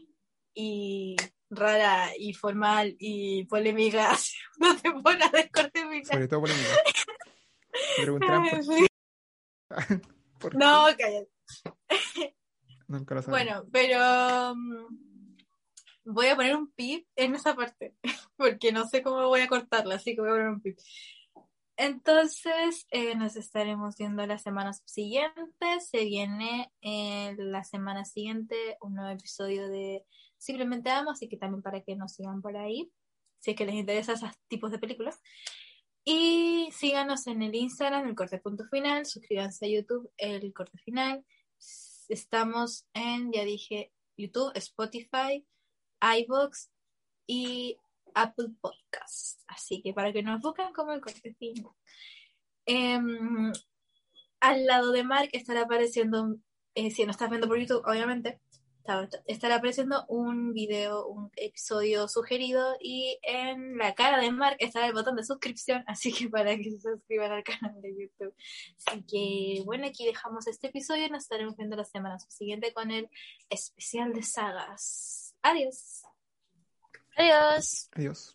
y 0.54 1.16
rara 1.48 2.10
y 2.18 2.34
formal 2.34 2.96
y 2.98 3.44
polémica 3.46 4.14
segunda 4.16 4.82
temporada 4.82 5.30
de 5.30 5.50
corte. 5.50 6.04
Sobre 6.04 6.28
todo 6.28 6.42
polémica. 6.42 6.68
Me 7.96 8.02
preguntarán 8.02 8.48
por 8.50 8.62
Sí. 8.62 8.86
por 10.38 10.54
No, 10.54 10.84
cállate. 10.98 11.30
Bueno, 13.30 13.64
pero 13.72 14.54
mm, 14.54 14.98
voy 16.04 16.26
a 16.26 16.36
poner 16.36 16.56
un 16.56 16.70
pip 16.72 17.06
en 17.16 17.34
esa 17.34 17.54
parte, 17.54 17.94
porque 18.36 18.70
no 18.70 18.86
sé 18.86 19.02
cómo 19.02 19.26
voy 19.28 19.40
a 19.40 19.48
cortarla, 19.48 19.94
así 19.94 20.14
que 20.14 20.20
voy 20.20 20.30
a 20.30 20.32
poner 20.34 20.48
un 20.48 20.60
pip. 20.60 20.78
Entonces, 21.76 22.86
eh, 22.90 23.14
nos 23.14 23.36
estaremos 23.36 23.96
viendo 23.96 24.24
la 24.26 24.38
semana 24.38 24.72
subsiguiente. 24.72 25.80
Se 25.80 26.04
viene 26.04 26.70
eh, 26.82 27.34
la 27.38 27.64
semana 27.64 28.04
siguiente 28.04 28.76
un 28.80 28.94
nuevo 28.94 29.10
episodio 29.10 29.68
de 29.68 30.04
Simplemente 30.36 30.90
Amo, 30.90 31.12
así 31.12 31.28
que 31.28 31.36
también 31.36 31.62
para 31.62 31.82
que 31.82 31.96
nos 31.96 32.12
sigan 32.12 32.42
por 32.42 32.56
ahí, 32.56 32.92
si 33.38 33.52
es 33.52 33.56
que 33.56 33.64
les 33.64 33.74
interesa 33.74 34.12
esos 34.12 34.30
tipos 34.48 34.70
de 34.70 34.78
películas. 34.78 35.18
Y 36.04 36.68
síganos 36.72 37.26
en 37.26 37.42
el 37.42 37.54
Instagram, 37.54 38.08
el 38.08 38.14
corte 38.14 38.38
punto 38.38 38.64
final, 38.70 39.06
suscríbanse 39.06 39.66
a 39.66 39.68
YouTube, 39.68 40.10
el 40.16 40.52
corte 40.52 40.78
final. 40.78 41.24
Estamos 42.08 42.86
en, 42.94 43.32
ya 43.32 43.44
dije, 43.44 43.92
YouTube, 44.16 44.52
Spotify, 44.54 45.46
iVoox 46.00 46.68
y 47.26 47.78
Apple 48.14 48.50
Podcasts. 48.60 49.42
Así 49.46 49.82
que 49.82 49.92
para 49.92 50.12
que 50.12 50.22
nos 50.22 50.40
busquen 50.40 50.72
como 50.72 50.92
el 50.92 51.00
corte 51.00 51.34
final. 51.34 51.72
Em, 52.66 53.52
al 54.40 54.66
lado 54.66 54.92
de 54.92 55.04
Mark 55.04 55.30
estará 55.32 55.62
apareciendo, 55.62 56.36
eh, 56.74 56.90
si 56.90 57.04
no 57.04 57.10
estás 57.10 57.30
viendo 57.30 57.48
por 57.48 57.58
YouTube, 57.58 57.82
obviamente, 57.86 58.40
estará 59.26 59.56
apareciendo 59.56 60.04
un 60.08 60.52
video, 60.52 61.06
un 61.06 61.30
episodio 61.36 62.08
sugerido 62.08 62.76
y 62.80 63.18
en 63.22 63.78
la 63.78 63.94
cara 63.94 64.20
de 64.20 64.30
Mark 64.30 64.56
estará 64.58 64.86
el 64.86 64.92
botón 64.92 65.16
de 65.16 65.24
suscripción, 65.24 65.84
así 65.86 66.12
que 66.12 66.28
para 66.28 66.56
que 66.56 66.64
se 66.64 66.80
suscriban 66.80 67.32
al 67.32 67.44
canal 67.44 67.80
de 67.80 67.94
YouTube. 67.96 68.34
Así 68.86 69.02
que 69.04 69.62
bueno, 69.64 69.86
aquí 69.86 70.06
dejamos 70.06 70.46
este 70.46 70.68
episodio 70.68 71.06
y 71.06 71.10
nos 71.10 71.24
estaremos 71.24 71.56
viendo 71.56 71.76
la 71.76 71.84
semana 71.84 72.18
siguiente 72.18 72.72
con 72.72 72.90
el 72.90 73.08
especial 73.48 74.12
de 74.12 74.22
sagas. 74.22 75.34
Adiós. 75.42 76.02
Adiós. 77.16 77.88
Adiós. 77.94 78.34